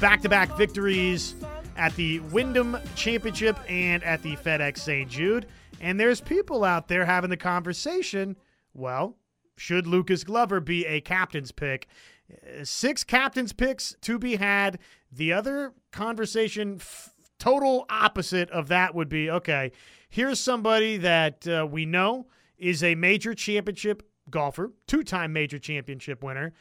Back 0.00 0.22
to 0.22 0.28
back 0.28 0.56
victories 0.56 1.36
at 1.76 1.94
the 1.94 2.18
Wyndham 2.20 2.76
Championship 2.96 3.56
and 3.68 4.02
at 4.02 4.22
the 4.22 4.34
FedEx 4.36 4.78
St. 4.78 5.08
Jude. 5.08 5.46
And 5.80 6.00
there's 6.00 6.20
people 6.20 6.64
out 6.64 6.88
there 6.88 7.04
having 7.04 7.30
the 7.30 7.36
conversation 7.36 8.36
well, 8.76 9.16
should 9.56 9.86
Lucas 9.86 10.24
Glover 10.24 10.58
be 10.58 10.84
a 10.86 11.00
captain's 11.00 11.52
pick? 11.52 11.86
Six 12.64 13.04
captain's 13.04 13.52
picks 13.52 13.94
to 14.00 14.18
be 14.18 14.34
had. 14.34 14.80
The 15.12 15.32
other 15.32 15.74
conversation, 15.92 16.78
f- 16.80 17.14
total 17.38 17.86
opposite 17.88 18.50
of 18.50 18.66
that, 18.68 18.96
would 18.96 19.08
be 19.08 19.30
okay, 19.30 19.70
here's 20.08 20.40
somebody 20.40 20.96
that 20.96 21.46
uh, 21.46 21.68
we 21.70 21.86
know 21.86 22.26
is 22.64 22.82
a 22.82 22.94
major 22.94 23.34
championship 23.34 24.02
golfer, 24.30 24.72
two 24.86 25.02
time 25.02 25.32
major 25.32 25.58
championship 25.58 26.24
winner, 26.24 26.54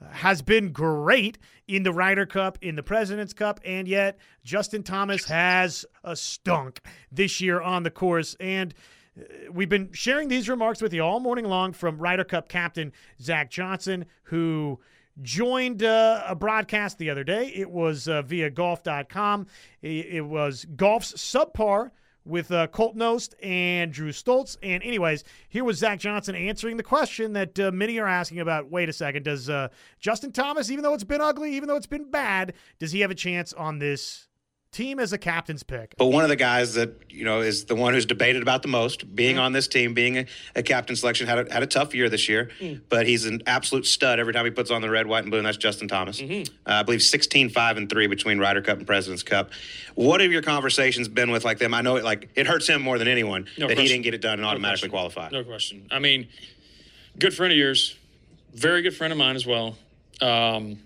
uh, 0.00 0.10
has 0.10 0.40
been 0.40 0.72
great 0.72 1.38
in 1.68 1.82
the 1.82 1.92
Ryder 1.92 2.24
Cup, 2.24 2.58
in 2.62 2.76
the 2.76 2.82
President's 2.82 3.34
Cup, 3.34 3.60
and 3.64 3.86
yet 3.86 4.18
Justin 4.42 4.82
Thomas 4.82 5.26
has 5.26 5.84
a 6.02 6.16
stunk 6.16 6.80
this 7.12 7.42
year 7.42 7.60
on 7.60 7.82
the 7.82 7.90
course. 7.90 8.34
And 8.40 8.72
uh, 9.18 9.24
we've 9.52 9.68
been 9.68 9.90
sharing 9.92 10.28
these 10.28 10.48
remarks 10.48 10.80
with 10.80 10.94
you 10.94 11.02
all 11.02 11.20
morning 11.20 11.44
long 11.44 11.74
from 11.74 11.98
Ryder 11.98 12.24
Cup 12.24 12.48
captain 12.48 12.92
Zach 13.20 13.50
Johnson, 13.50 14.06
who 14.24 14.80
joined 15.20 15.82
uh, 15.82 16.24
a 16.26 16.34
broadcast 16.34 16.96
the 16.96 17.10
other 17.10 17.24
day. 17.24 17.48
It 17.48 17.70
was 17.70 18.08
uh, 18.08 18.22
via 18.22 18.48
golf.com. 18.48 19.46
It, 19.82 20.06
it 20.06 20.22
was 20.22 20.64
golf's 20.76 21.12
subpar 21.12 21.90
with 22.24 22.50
uh, 22.52 22.66
Colt 22.68 22.96
Knost 22.96 23.34
and 23.42 23.92
Drew 23.92 24.10
Stoltz. 24.10 24.56
And, 24.62 24.82
anyways, 24.82 25.24
here 25.48 25.64
was 25.64 25.78
Zach 25.78 25.98
Johnson 25.98 26.34
answering 26.34 26.76
the 26.76 26.82
question 26.82 27.32
that 27.34 27.58
uh, 27.58 27.70
many 27.72 27.98
are 27.98 28.06
asking 28.06 28.40
about. 28.40 28.70
Wait 28.70 28.88
a 28.88 28.92
second, 28.92 29.24
does 29.24 29.48
uh, 29.48 29.68
Justin 29.98 30.32
Thomas, 30.32 30.70
even 30.70 30.82
though 30.82 30.94
it's 30.94 31.04
been 31.04 31.20
ugly, 31.20 31.54
even 31.54 31.68
though 31.68 31.76
it's 31.76 31.86
been 31.86 32.10
bad, 32.10 32.54
does 32.78 32.92
he 32.92 33.00
have 33.00 33.10
a 33.10 33.14
chance 33.14 33.52
on 33.52 33.78
this 33.78 34.28
team 34.72 35.00
as 35.00 35.12
a 35.12 35.18
captain's 35.18 35.62
pick. 35.62 35.94
But 35.96 36.06
one 36.06 36.22
of 36.22 36.28
the 36.28 36.36
guys 36.36 36.74
that 36.74 36.90
you 37.10 37.24
know 37.24 37.40
is 37.40 37.64
the 37.64 37.74
one 37.74 37.94
who's 37.94 38.06
debated 38.06 38.42
about 38.42 38.62
the 38.62 38.68
most, 38.68 39.14
being 39.14 39.36
mm-hmm. 39.36 39.44
on 39.44 39.52
this 39.52 39.66
team, 39.66 39.94
being 39.94 40.18
a, 40.18 40.26
a, 40.54 40.62
captain 40.62 40.94
selection, 40.96 41.26
had 41.26 41.48
a, 41.48 41.52
had 41.52 41.62
a 41.62 41.66
tough 41.66 41.94
year 41.94 42.08
this 42.08 42.28
year. 42.28 42.50
Mm. 42.60 42.82
But 42.88 43.06
he's 43.06 43.24
an 43.24 43.42
absolute 43.46 43.86
stud 43.86 44.20
every 44.20 44.32
time 44.32 44.44
he 44.44 44.50
puts 44.50 44.70
on 44.70 44.82
the 44.82 44.90
red, 44.90 45.06
white, 45.06 45.24
and 45.24 45.30
blue. 45.30 45.38
And 45.38 45.46
that's 45.46 45.56
Justin 45.56 45.88
Thomas. 45.88 46.20
Mm-hmm. 46.20 46.52
Uh, 46.66 46.74
I 46.74 46.82
believe 46.82 47.02
16, 47.02 47.50
5, 47.50 47.76
and 47.76 47.90
three 47.90 48.06
between 48.06 48.38
Ryder 48.38 48.62
Cup 48.62 48.78
and 48.78 48.86
Presidents 48.86 49.22
Cup. 49.22 49.50
What 49.94 50.20
have 50.20 50.30
your 50.30 50.42
conversations 50.42 51.08
been 51.08 51.30
with 51.30 51.44
like 51.44 51.58
them? 51.58 51.74
I 51.74 51.82
know 51.82 51.96
it 51.96 52.04
like 52.04 52.30
it 52.34 52.46
hurts 52.46 52.68
him 52.68 52.82
more 52.82 52.98
than 52.98 53.08
anyone 53.08 53.46
no 53.58 53.66
that 53.66 53.74
question. 53.74 53.82
he 53.82 53.88
didn't 53.88 54.04
get 54.04 54.14
it 54.14 54.20
done 54.20 54.38
and 54.38 54.46
automatically 54.46 54.88
no 54.88 54.92
qualify. 54.92 55.28
No 55.30 55.44
question. 55.44 55.86
I 55.90 55.98
mean, 55.98 56.28
good 57.18 57.34
friend 57.34 57.52
of 57.52 57.58
yours, 57.58 57.96
very 58.54 58.82
good 58.82 58.96
friend 58.96 59.12
of 59.12 59.18
mine 59.18 59.36
as 59.36 59.46
well. 59.46 59.76
Um, 60.20 60.78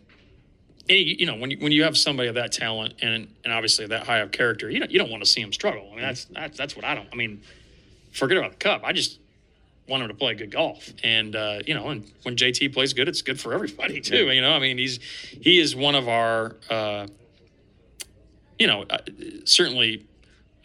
you 0.89 1.27
know 1.27 1.37
when 1.37 1.51
you, 1.51 1.59
when 1.59 1.73
you 1.73 1.85
have 1.85 1.97
somebody 1.97 2.29
of 2.29 2.35
that 2.35 2.53
talent 2.53 2.95
and 3.01 3.29
and 3.45 3.53
obviously 3.53 3.87
that 3.87 4.07
high 4.07 4.19
of 4.19 4.33
character, 4.33 4.71
you 4.71 4.81
don't 4.81 4.91
you 4.91 4.99
don't 4.99 5.11
want 5.11 5.23
to 5.23 5.29
see 5.29 5.41
him 5.41 5.53
struggle. 5.53 5.89
I 5.91 5.95
mean 5.95 6.03
that's 6.03 6.25
that's 6.27 6.59
that's 6.59 6.77
what 6.77 6.85
I 6.85 6.95
don't. 6.95 7.09
I 7.13 7.17
mean, 7.17 7.43
forget 8.13 8.37
about 8.37 8.53
the 8.53 8.57
cup. 8.57 8.83
I 8.85 8.93
just 8.93 9.19
want 9.89 10.03
him 10.03 10.09
to 10.09 10.15
play 10.15 10.35
good 10.35 10.51
golf, 10.51 10.91
and 11.03 11.35
uh, 11.35 11.61
you 11.67 11.75
know, 11.75 11.89
and 11.89 12.11
when 12.23 12.37
JT 12.37 12.73
plays 12.73 12.93
good, 12.93 13.09
it's 13.09 13.23
good 13.23 13.41
for 13.41 13.55
everybody 13.55 14.01
too. 14.01 14.27
Yeah. 14.27 14.33
You 14.33 14.43
know, 14.43 14.53
I 14.53 14.59
mean, 14.59 14.79
he's 14.79 15.01
he 15.31 15.59
is 15.59 15.75
one 15.75 15.95
of 15.95 16.09
our 16.09 16.57
uh, 16.69 17.07
you 18.59 18.67
know 18.67 18.85
uh, 18.89 18.99
certainly 19.45 20.07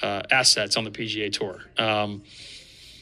uh, 0.02 0.24
assets 0.32 0.78
on 0.78 0.84
the 0.84 0.92
PGA 0.92 1.32
Tour. 1.32 1.60
Um, 1.78 2.24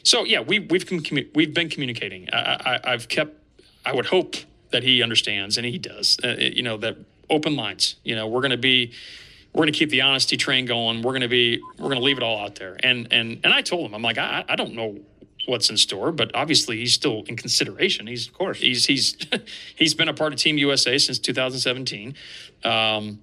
so 0.04 0.24
yeah, 0.24 0.42
we 0.42 0.60
we've 0.60 0.86
commu- 0.86 1.30
we've 1.36 1.54
been 1.54 1.70
communicating. 1.70 2.30
I, 2.32 2.80
I, 2.84 2.94
I've 2.94 3.08
kept. 3.08 3.34
I 3.86 3.94
would 3.94 4.06
hope 4.06 4.36
that 4.72 4.84
he 4.84 5.02
understands 5.02 5.58
and 5.58 5.66
he 5.66 5.78
does. 5.78 6.18
Uh, 6.24 6.36
you 6.38 6.64
know 6.64 6.78
that 6.78 6.98
open 7.30 7.56
lines. 7.56 7.96
You 8.04 8.16
know 8.16 8.28
we're 8.28 8.42
going 8.42 8.52
to 8.52 8.58
be 8.58 8.94
we're 9.54 9.62
going 9.62 9.74
to 9.74 9.80
keep 9.80 9.90
the 9.90 10.02
honesty 10.02 10.38
train 10.38 10.66
going. 10.66 11.02
We're 11.02 11.12
going 11.12 11.22
to 11.22 11.28
be 11.28 11.62
we're 11.78 11.90
going 11.90 11.98
to 11.98 12.04
leave 12.04 12.18
it 12.18 12.24
all 12.24 12.40
out 12.40 12.56
there. 12.56 12.78
And 12.82 13.08
and 13.12 13.40
and 13.44 13.54
I 13.54 13.62
told 13.62 13.86
him 13.86 13.96
I'm 13.96 14.02
like 14.02 14.18
I 14.18 14.46
I 14.48 14.56
don't 14.56 14.74
know 14.74 15.00
what's 15.48 15.70
in 15.70 15.78
store, 15.78 16.12
but 16.12 16.30
obviously 16.36 16.78
he's 16.78 16.94
still 16.94 17.24
in 17.28 17.36
consideration. 17.36 18.06
He's 18.06 18.28
of 18.28 18.34
course 18.34 18.60
he's 18.60 18.86
he's 18.86 19.18
he's 19.76 19.94
been 19.94 20.10
a 20.10 20.14
part 20.14 20.34
of 20.34 20.40
Team 20.40 20.58
USA 20.58 20.98
since 20.98 21.20
2017. 21.20 22.16
Um, 22.64 23.20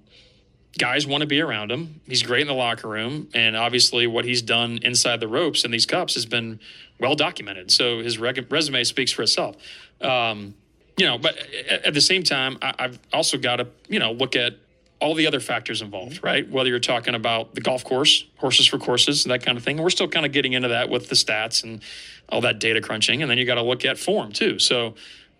guys 0.77 1.07
want 1.07 1.21
to 1.21 1.27
be 1.27 1.39
around 1.39 1.71
him. 1.71 2.01
He's 2.05 2.23
great 2.23 2.41
in 2.41 2.47
the 2.47 2.53
locker 2.53 2.87
room, 2.87 3.29
and 3.33 3.55
obviously 3.55 4.07
what 4.07 4.25
he's 4.25 4.41
done 4.41 4.79
inside 4.81 5.19
the 5.19 5.27
ropes 5.27 5.63
in 5.63 5.71
these 5.71 5.85
cups 5.85 6.15
has 6.15 6.25
been 6.25 6.59
well 6.99 7.15
documented. 7.15 7.71
So 7.71 7.99
his 7.99 8.17
resume 8.17 8.83
speaks 8.83 9.11
for 9.11 9.21
itself. 9.21 9.55
Um, 10.01 10.55
you 10.97 11.05
know, 11.05 11.17
but 11.17 11.37
at 11.69 11.93
the 11.93 12.01
same 12.01 12.23
time, 12.23 12.57
I, 12.61 12.73
have 12.79 12.99
also 13.11 13.37
got 13.37 13.57
to, 13.57 13.67
you 13.89 13.99
know, 13.99 14.11
look 14.11 14.35
at 14.35 14.55
all 15.01 15.13
the 15.13 15.27
other 15.27 15.41
factors 15.41 15.81
involved, 15.81 16.23
right? 16.23 16.49
Whether 16.49 16.69
you're 16.69 16.79
talking 16.79 17.15
about 17.15 17.53
the 17.53 17.61
golf 17.61 17.83
course, 17.83 18.25
horses 18.37 18.65
for 18.65 18.77
courses, 18.77 19.25
that 19.25 19.43
kind 19.43 19.57
of 19.57 19.63
thing. 19.63 19.77
we're 19.77 19.89
still 19.89 20.07
kind 20.07 20.25
of 20.25 20.31
getting 20.31 20.53
into 20.53 20.69
that 20.69 20.89
with 20.89 21.09
the 21.09 21.15
stats 21.15 21.63
and 21.63 21.81
all 22.29 22.41
that 22.41 22.59
data 22.59 22.79
crunching. 22.79 23.21
And 23.21 23.29
then 23.29 23.37
you 23.37 23.45
got 23.45 23.55
to 23.55 23.61
look 23.61 23.83
at 23.83 23.97
form 23.97 24.31
too. 24.31 24.57
So, 24.57 24.95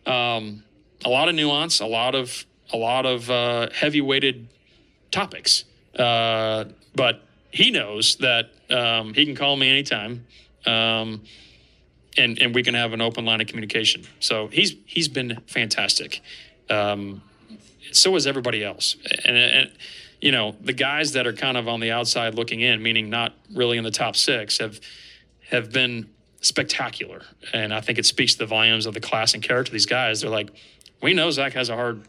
um, 0.06 0.64
a 1.04 1.10
lot 1.10 1.30
of 1.30 1.36
nuance, 1.36 1.80
a 1.80 1.86
lot 1.86 2.16
of 2.16 2.46
a 2.74 2.78
lot 2.78 3.06
of 3.06 3.30
uh, 3.30 3.70
heavy 3.74 4.02
weighted 4.02 4.48
topics. 5.12 5.66
Uh, 5.98 6.66
but 6.96 7.22
he 7.52 7.72
knows 7.72 8.18
that 8.18 8.52
um, 8.70 9.14
he 9.14 9.26
can 9.26 9.36
call 9.36 9.56
me 9.56 9.70
anytime. 9.70 10.26
Um, 10.66 11.24
and 12.18 12.42
and 12.42 12.56
we 12.56 12.64
can 12.64 12.74
have 12.74 12.94
an 12.94 13.02
open 13.02 13.26
line 13.26 13.42
of 13.42 13.48
communication. 13.48 14.04
So 14.20 14.48
he's 14.48 14.76
he's 14.86 15.08
been 15.08 15.42
fantastic. 15.48 16.22
Um, 16.70 17.22
so 17.92 18.16
is 18.16 18.28
everybody 18.28 18.64
else, 18.64 18.96
and, 19.24 19.38
and 19.38 19.72
you 20.22 20.32
know 20.32 20.56
the 20.62 20.74
guys 20.74 21.14
that 21.14 21.28
are 21.28 21.34
kind 21.34 21.58
of 21.58 21.68
on 21.68 21.80
the 21.80 21.92
outside 21.92 22.36
looking 22.36 22.62
in, 22.62 22.82
meaning 22.82 23.10
not 23.10 23.34
really 23.54 23.78
in 23.78 23.84
the 23.84 23.92
top 23.92 24.16
six, 24.16 24.58
have 24.58 24.80
have 25.50 25.72
been 25.72 26.10
spectacular. 26.42 27.22
And 27.54 27.74
I 27.74 27.82
think 27.82 27.98
it 27.98 28.06
speaks 28.06 28.34
to 28.34 28.40
the 28.40 28.46
volumes 28.46 28.86
of 28.86 28.94
the 28.94 29.00
class 29.00 29.34
and 29.34 29.44
character 29.44 29.70
of 29.70 29.74
these 29.74 29.86
guys. 29.86 30.22
They're 30.22 30.30
like, 30.30 30.52
we 31.02 31.14
know 31.14 31.32
Zach 31.32 31.54
has 31.54 31.70
a 31.70 31.76
hard 31.76 32.04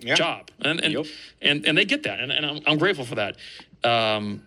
yeah. 0.00 0.14
job, 0.14 0.50
and 0.60 0.80
and, 0.80 0.92
yep. 0.92 1.06
and 1.42 1.66
and 1.66 1.76
they 1.76 1.84
get 1.84 2.04
that, 2.04 2.20
and, 2.20 2.32
and 2.32 2.46
I'm, 2.46 2.60
I'm 2.66 2.78
grateful 2.78 3.04
for 3.04 3.16
that. 3.16 3.36
Um, 3.84 4.42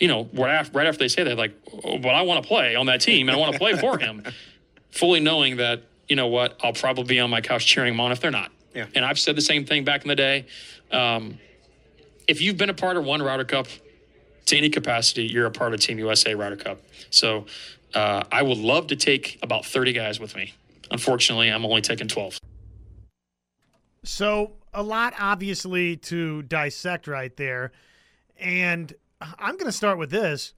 you 0.00 0.08
know, 0.08 0.28
right 0.32 0.54
after, 0.54 0.76
right 0.76 0.86
after 0.86 0.98
they 0.98 1.08
say 1.08 1.22
that, 1.22 1.36
like, 1.36 1.54
oh, 1.84 1.98
but 1.98 2.08
I 2.08 2.22
want 2.22 2.42
to 2.42 2.48
play 2.48 2.74
on 2.74 2.86
that 2.86 3.00
team 3.00 3.28
and 3.28 3.36
I 3.36 3.38
want 3.38 3.52
to 3.52 3.58
play 3.58 3.76
for 3.76 3.98
him, 3.98 4.24
fully 4.90 5.20
knowing 5.20 5.58
that, 5.58 5.82
you 6.08 6.16
know 6.16 6.26
what, 6.26 6.58
I'll 6.64 6.72
probably 6.72 7.04
be 7.04 7.20
on 7.20 7.30
my 7.30 7.40
couch 7.40 7.66
cheering 7.66 7.92
them 7.92 8.00
on 8.00 8.10
if 8.10 8.20
they're 8.20 8.30
not. 8.30 8.50
Yeah. 8.74 8.86
And 8.94 9.04
I've 9.04 9.18
said 9.18 9.36
the 9.36 9.42
same 9.42 9.64
thing 9.64 9.84
back 9.84 10.02
in 10.02 10.08
the 10.08 10.16
day. 10.16 10.46
Um, 10.90 11.38
if 12.26 12.40
you've 12.40 12.56
been 12.56 12.70
a 12.70 12.74
part 12.74 12.96
of 12.96 13.04
one 13.04 13.22
Ryder 13.22 13.44
Cup 13.44 13.68
to 14.46 14.56
any 14.56 14.70
capacity, 14.70 15.24
you're 15.24 15.46
a 15.46 15.50
part 15.50 15.74
of 15.74 15.80
Team 15.80 15.98
USA 15.98 16.34
Ryder 16.34 16.56
Cup. 16.56 16.80
So 17.10 17.46
uh, 17.94 18.24
I 18.32 18.42
would 18.42 18.58
love 18.58 18.86
to 18.88 18.96
take 18.96 19.38
about 19.42 19.66
30 19.66 19.92
guys 19.92 20.18
with 20.18 20.34
me. 20.34 20.54
Unfortunately, 20.90 21.48
I'm 21.48 21.64
only 21.64 21.82
taking 21.82 22.08
12. 22.08 22.38
So 24.04 24.52
a 24.72 24.82
lot, 24.82 25.14
obviously, 25.18 25.96
to 25.96 26.42
dissect 26.42 27.06
right 27.06 27.36
there, 27.36 27.72
and 28.38 28.94
I'm 29.20 29.54
going 29.54 29.66
to 29.66 29.72
start 29.72 29.98
with 29.98 30.10
this. 30.10 30.54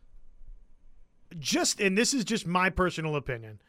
Just 1.38 1.80
and 1.80 1.96
this 1.96 2.12
is 2.12 2.24
just 2.24 2.46
my 2.46 2.70
personal 2.70 3.16
opinion. 3.16 3.60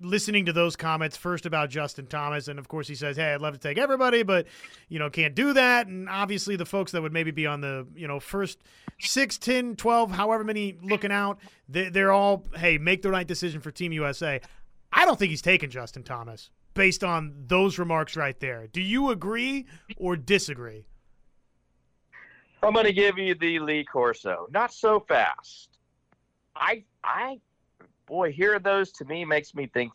Listening 0.00 0.46
to 0.46 0.52
those 0.52 0.74
comments 0.74 1.16
first 1.16 1.46
about 1.46 1.70
Justin 1.70 2.06
Thomas, 2.06 2.48
and 2.48 2.58
of 2.58 2.66
course 2.66 2.88
he 2.88 2.94
says, 2.94 3.16
"Hey, 3.16 3.34
I'd 3.34 3.40
love 3.40 3.54
to 3.54 3.60
take 3.60 3.78
everybody, 3.78 4.22
but 4.22 4.46
you 4.88 4.98
know 4.98 5.10
can't 5.10 5.34
do 5.34 5.52
that." 5.52 5.86
And 5.86 6.08
obviously 6.08 6.56
the 6.56 6.64
folks 6.64 6.92
that 6.92 7.02
would 7.02 7.12
maybe 7.12 7.30
be 7.30 7.46
on 7.46 7.60
the 7.60 7.86
you 7.94 8.08
know 8.08 8.18
first 8.18 8.58
six, 8.98 9.38
10, 9.38 9.76
12, 9.76 10.10
however 10.10 10.42
many 10.42 10.76
looking 10.82 11.12
out, 11.12 11.38
they, 11.68 11.90
they're 11.90 12.12
all, 12.12 12.44
"Hey, 12.56 12.78
make 12.78 13.02
the 13.02 13.10
right 13.10 13.26
decision 13.26 13.60
for 13.60 13.70
Team 13.70 13.92
USA." 13.92 14.40
I 14.92 15.04
don't 15.04 15.18
think 15.18 15.30
he's 15.30 15.42
taking 15.42 15.70
Justin 15.70 16.02
Thomas 16.02 16.50
based 16.74 17.04
on 17.04 17.34
those 17.46 17.78
remarks 17.78 18.16
right 18.16 18.38
there. 18.40 18.66
Do 18.66 18.80
you 18.80 19.10
agree 19.10 19.66
or 19.96 20.16
disagree? 20.16 20.86
I'm 22.62 22.72
going 22.72 22.86
to 22.86 22.92
give 22.92 23.18
you 23.18 23.34
the 23.34 23.58
Lee 23.60 23.84
Corso. 23.84 24.46
Not 24.50 24.72
so 24.72 25.00
fast. 25.00 25.78
I, 26.54 26.84
I, 27.04 27.40
boy, 28.06 28.32
hearing 28.32 28.62
those 28.62 28.92
to 28.92 29.04
me 29.04 29.24
makes 29.24 29.54
me 29.54 29.66
think 29.66 29.92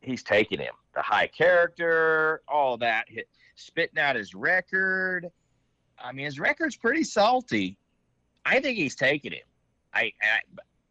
he's 0.00 0.22
taking 0.22 0.58
him. 0.58 0.74
The 0.94 1.02
high 1.02 1.28
character, 1.28 2.42
all 2.48 2.76
that, 2.78 3.04
hit, 3.08 3.28
spitting 3.54 3.98
out 3.98 4.16
his 4.16 4.34
record. 4.34 5.30
I 6.02 6.12
mean, 6.12 6.24
his 6.24 6.40
record's 6.40 6.76
pretty 6.76 7.04
salty. 7.04 7.76
I 8.44 8.60
think 8.60 8.76
he's 8.76 8.96
taking 8.96 9.32
him. 9.32 9.46
I, 9.94 10.12
I, 10.22 10.40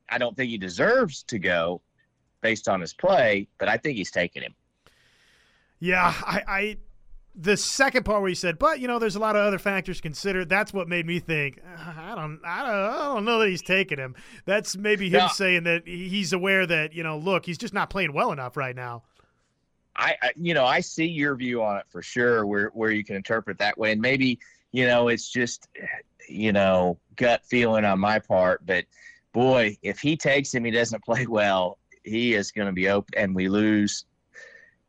I 0.10 0.18
don't 0.18 0.36
think 0.36 0.50
he 0.50 0.58
deserves 0.58 1.24
to 1.24 1.40
go 1.40 1.82
based 2.42 2.70
on 2.70 2.80
his 2.80 2.94
play, 2.94 3.48
but 3.58 3.68
I 3.68 3.78
think 3.78 3.98
he's 3.98 4.12
taking 4.12 4.44
him. 4.44 4.56
Yeah, 5.80 6.14
I, 6.22 6.44
I 6.48 6.78
the 7.36 7.56
second 7.56 8.04
part 8.04 8.22
where 8.22 8.30
he 8.30 8.36
said, 8.36 8.60
but 8.60 8.80
you 8.80 8.88
know, 8.88 9.00
there's 9.00 9.16
a 9.16 9.20
lot 9.20 9.36
of 9.36 9.42
other 9.46 9.60
factors 9.60 10.02
considered. 10.02 10.50
That's 10.50 10.74
what 10.74 10.88
made 10.88 11.06
me 11.06 11.20
think. 11.20 11.60
Ah, 11.66 12.12
I 12.12 12.16
don't, 12.16 12.40
I 12.44 12.66
don't, 12.66 12.76
I 12.76 12.98
don't 13.14 13.26
know 13.26 13.40
that 13.40 13.50
he's 13.50 13.62
taking 13.62 13.98
him. 13.98 14.16
That's 14.46 14.76
maybe 14.76 15.08
him 15.08 15.20
Yeah. 15.20 15.28
saying 15.30 15.64
that 15.64 15.88
he's 15.88 16.34
aware 16.34 16.66
that 16.66 16.94
you 16.94 17.04
know, 17.04 17.18
look, 17.18 17.46
he's 17.46 17.58
just 17.58 17.74
not 17.74 17.90
playing 17.90 18.14
well 18.14 18.32
enough 18.32 18.58
right 18.58 18.76
now. 18.76 19.04
I, 19.96 20.16
I 20.22 20.32
you 20.36 20.54
know 20.54 20.66
I 20.66 20.80
see 20.80 21.06
your 21.08 21.36
view 21.36 21.62
on 21.64 21.78
it 21.78 21.86
for 21.90 22.02
sure 22.02 22.46
where 22.46 22.68
where 22.70 22.92
you 22.92 23.04
can 23.04 23.16
interpret 23.16 23.58
that 23.58 23.78
way 23.78 23.92
and 23.92 24.02
maybe 24.02 24.40
you 24.72 24.86
know 24.88 25.10
it's 25.10 25.28
just 25.30 25.68
you 26.30 26.54
know 26.54 26.98
gut 27.18 27.44
feeling 27.46 27.84
on 27.84 28.00
my 28.00 28.20
part 28.20 28.66
but 28.66 28.86
boy 29.34 29.76
if 29.82 30.00
he 30.00 30.16
takes 30.16 30.54
him 30.54 30.64
he 30.64 30.72
doesn't 30.72 31.04
play 31.06 31.26
well 31.28 31.80
he 32.06 32.34
is 32.34 32.52
going 32.52 32.68
to 32.68 32.72
be 32.72 32.88
open 32.88 33.14
and 33.18 33.36
we 33.36 33.50
lose 33.50 34.06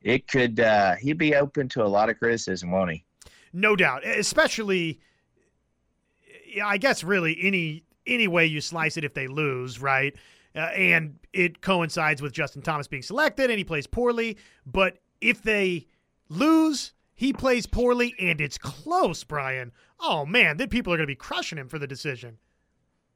it 0.03 0.27
could 0.29 0.61
uh 0.61 0.95
he'd 0.97 1.19
be 1.19 1.35
open 1.35 1.69
to 1.69 1.83
a 1.83 1.87
lot 1.87 2.09
of 2.09 2.19
criticism 2.19 2.71
won't 2.71 2.91
he 2.91 3.05
No 3.53 3.77
doubt, 3.77 4.07
especially. 4.07 5.01
I 6.63 6.79
guess 6.79 7.05
really 7.05 7.37
any 7.41 7.85
any 8.07 8.29
way 8.29 8.47
you 8.47 8.61
slice 8.61 8.97
it, 8.97 9.05
if 9.05 9.15
they 9.15 9.29
lose, 9.29 9.81
right? 9.81 10.15
Uh, 10.55 10.61
and 10.61 11.19
it 11.33 11.61
coincides 11.61 12.21
with 12.21 12.33
Justin 12.33 12.63
Thomas 12.63 12.89
being 12.89 13.03
selected, 13.03 13.51
and 13.51 13.59
he 13.59 13.65
plays 13.65 13.87
poorly. 13.87 14.37
But 14.67 14.99
if 15.21 15.43
they 15.43 15.87
lose, 16.29 16.93
he 17.15 17.33
plays 17.33 17.67
poorly, 17.67 18.15
and 18.19 18.41
it's 18.41 18.59
close, 18.59 19.23
Brian. 19.23 19.73
Oh 20.01 20.27
man, 20.27 20.57
then 20.57 20.69
people 20.69 20.93
are 20.93 20.97
going 20.97 21.07
to 21.07 21.11
be 21.11 21.17
crushing 21.17 21.59
him 21.59 21.69
for 21.69 21.79
the 21.79 21.87
decision. 21.87 22.39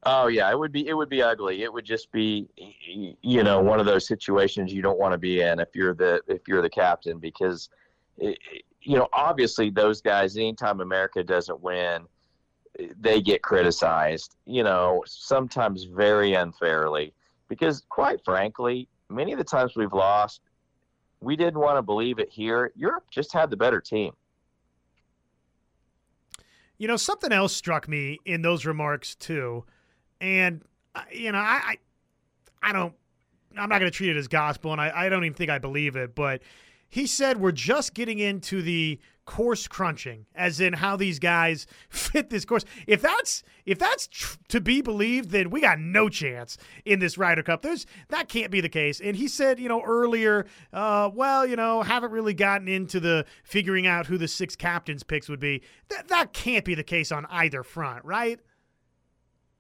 Oh 0.07 0.27
yeah, 0.27 0.51
it 0.51 0.59
would 0.59 0.73
be 0.73 0.87
it 0.87 0.95
would 0.95 1.09
be 1.09 1.23
ugly. 1.23 1.63
It 1.63 1.73
would 1.73 1.85
just 1.85 2.13
be 2.13 2.49
you 3.23 3.43
know 3.43 3.61
one 3.61 3.81
of 3.81 3.87
those 3.87 4.07
situations 4.07 4.73
you 4.73 4.83
don't 4.83 4.99
want 4.99 5.13
to 5.13 5.19
be 5.19 5.41
in 5.41 5.61
if 5.61 5.69
you're 5.75 5.95
the 5.95 6.21
if 6.29 6.43
you're 6.47 6.63
the 6.63 6.71
captain 6.71 7.19
because 7.19 7.71
you 8.19 8.97
know 8.97 9.09
obviously 9.13 9.71
those 9.71 10.01
guys 10.01 10.37
anytime 10.37 10.81
America 10.81 11.25
doesn't 11.25 11.61
win 11.61 12.07
they 13.01 13.21
get 13.21 13.41
criticized, 13.41 14.35
you 14.47 14.65
know, 14.65 15.05
sometimes 15.07 15.85
very 15.85 16.35
unfairly 16.35 17.15
because 17.49 17.83
quite 17.89 18.25
frankly, 18.25 18.89
many 19.09 19.33
of 19.33 19.39
the 19.39 19.45
times 19.45 19.77
we've 19.77 19.93
lost 19.93 20.41
we 21.21 21.37
didn't 21.37 21.59
want 21.59 21.77
to 21.77 21.83
believe 21.83 22.19
it 22.19 22.31
here. 22.31 22.71
Europe 22.77 23.05
just 23.11 23.33
had 23.33 23.51
the 23.51 23.57
better 23.57 23.81
team. 23.81 24.13
You 26.77 26.89
know, 26.89 26.97
something 26.97 27.33
else 27.33 27.55
struck 27.55 27.89
me 27.89 28.19
in 28.27 28.43
those 28.43 28.67
remarks 28.67 29.15
too, 29.15 29.65
and 30.21 30.63
uh, 30.95 31.03
you 31.11 31.33
know, 31.33 31.39
I, 31.39 31.61
I, 31.65 31.77
I 32.63 32.73
don't, 32.73 32.95
I'm 33.57 33.69
not 33.69 33.79
going 33.79 33.91
to 33.91 33.97
treat 33.97 34.11
it 34.11 34.17
as 34.17 34.29
gospel, 34.29 34.73
and 34.73 34.81
I, 34.81 34.93
I 34.95 35.09
don't 35.09 35.25
even 35.25 35.35
think 35.35 35.51
I 35.51 35.59
believe 35.59 35.97
it. 35.97 36.15
But 36.15 36.43
he 36.89 37.07
said 37.07 37.41
we're 37.41 37.53
just 37.53 37.95
getting 37.95 38.19
into 38.19 38.63
the 38.63 39.01
course 39.25 39.67
crunching, 39.67 40.27
as 40.35 40.61
in 40.61 40.75
how 40.75 40.97
these 40.97 41.19
guys 41.19 41.67
fit 41.89 42.31
this 42.31 42.45
course. 42.45 42.65
If 42.87 43.01
that's 43.01 43.43
if 43.65 43.79
that's 43.79 44.07
tr- 44.07 44.37
to 44.49 44.61
be 44.61 44.83
believed, 44.83 45.31
then 45.31 45.51
we 45.51 45.61
got 45.61 45.79
no 45.79 46.09
chance 46.09 46.59
in 46.85 46.99
this 46.99 47.17
Ryder 47.17 47.43
Cup. 47.43 47.63
There's 47.63 47.87
that 48.09 48.29
can't 48.29 48.51
be 48.51 48.61
the 48.61 48.69
case. 48.69 49.01
And 49.01 49.17
he 49.17 49.29
said, 49.29 49.59
you 49.59 49.69
know, 49.69 49.83
earlier, 49.83 50.47
uh, 50.73 51.11
well, 51.13 51.47
you 51.47 51.57
know, 51.57 51.83
haven't 51.83 52.13
really 52.13 52.35
gotten 52.35 52.69
into 52.69 53.01
the 53.01 53.25
figuring 53.43 53.87
out 53.87 54.07
who 54.07 54.19
the 54.19 54.29
six 54.29 54.55
captains 54.57 55.03
picks 55.03 55.29
would 55.29 55.41
be. 55.41 55.63
That 55.89 56.09
that 56.09 56.33
can't 56.33 56.65
be 56.65 56.75
the 56.75 56.85
case 56.85 57.11
on 57.11 57.27
either 57.31 57.63
front, 57.63 58.05
right? 58.05 58.41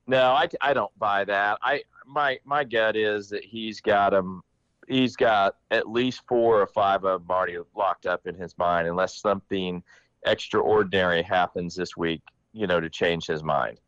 No, 0.07 0.33
I, 0.33 0.49
I 0.61 0.75
don't 0.75 0.97
buy 0.99 1.25
that. 1.25 1.59
I 1.63 1.83
my 2.07 2.39
my 2.45 2.65
gut 2.65 2.97
is 2.97 3.29
that 3.31 3.45
he's 3.45 3.81
got 3.81 4.13
him. 4.13 4.43
He's 4.87 5.17
got 5.17 5.57
at 5.71 5.89
least 5.89 6.23
four 6.29 6.61
or 6.61 6.67
five 6.67 7.05
of 7.05 7.23
them 7.23 7.31
already 7.31 7.57
locked 7.75 8.07
up 8.07 8.27
in 8.27 8.35
his 8.35 8.57
mind, 8.59 8.87
unless 8.87 9.19
something 9.19 9.83
extraordinary 10.27 11.23
happens 11.23 11.75
this 11.75 11.97
week, 11.97 12.21
you 12.53 12.67
know, 12.67 12.81
to 12.81 12.91
change 12.91 13.27
his 13.27 13.43
mind. 13.43 13.81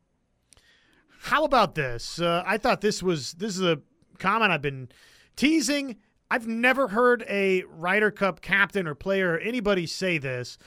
How 1.21 1.45
about 1.45 1.75
this? 1.75 2.19
Uh, 2.21 2.43
I 2.47 2.57
thought 2.57 2.81
this 2.81 3.03
was 3.03 3.33
this 3.33 3.57
is 3.57 3.62
a 3.62 3.81
comment 4.19 4.53
I've 4.53 4.62
been 4.62 4.89
teasing. 5.35 5.97
I've 6.31 6.47
never 6.47 6.89
heard 6.89 7.25
a 7.29 7.62
Ryder 7.69 8.11
Cup 8.11 8.41
captain 8.41 8.87
or 8.87 8.95
player 8.95 9.35
or 9.35 9.39
anybody 9.39 9.87
say 9.87 10.19
this 10.19 10.59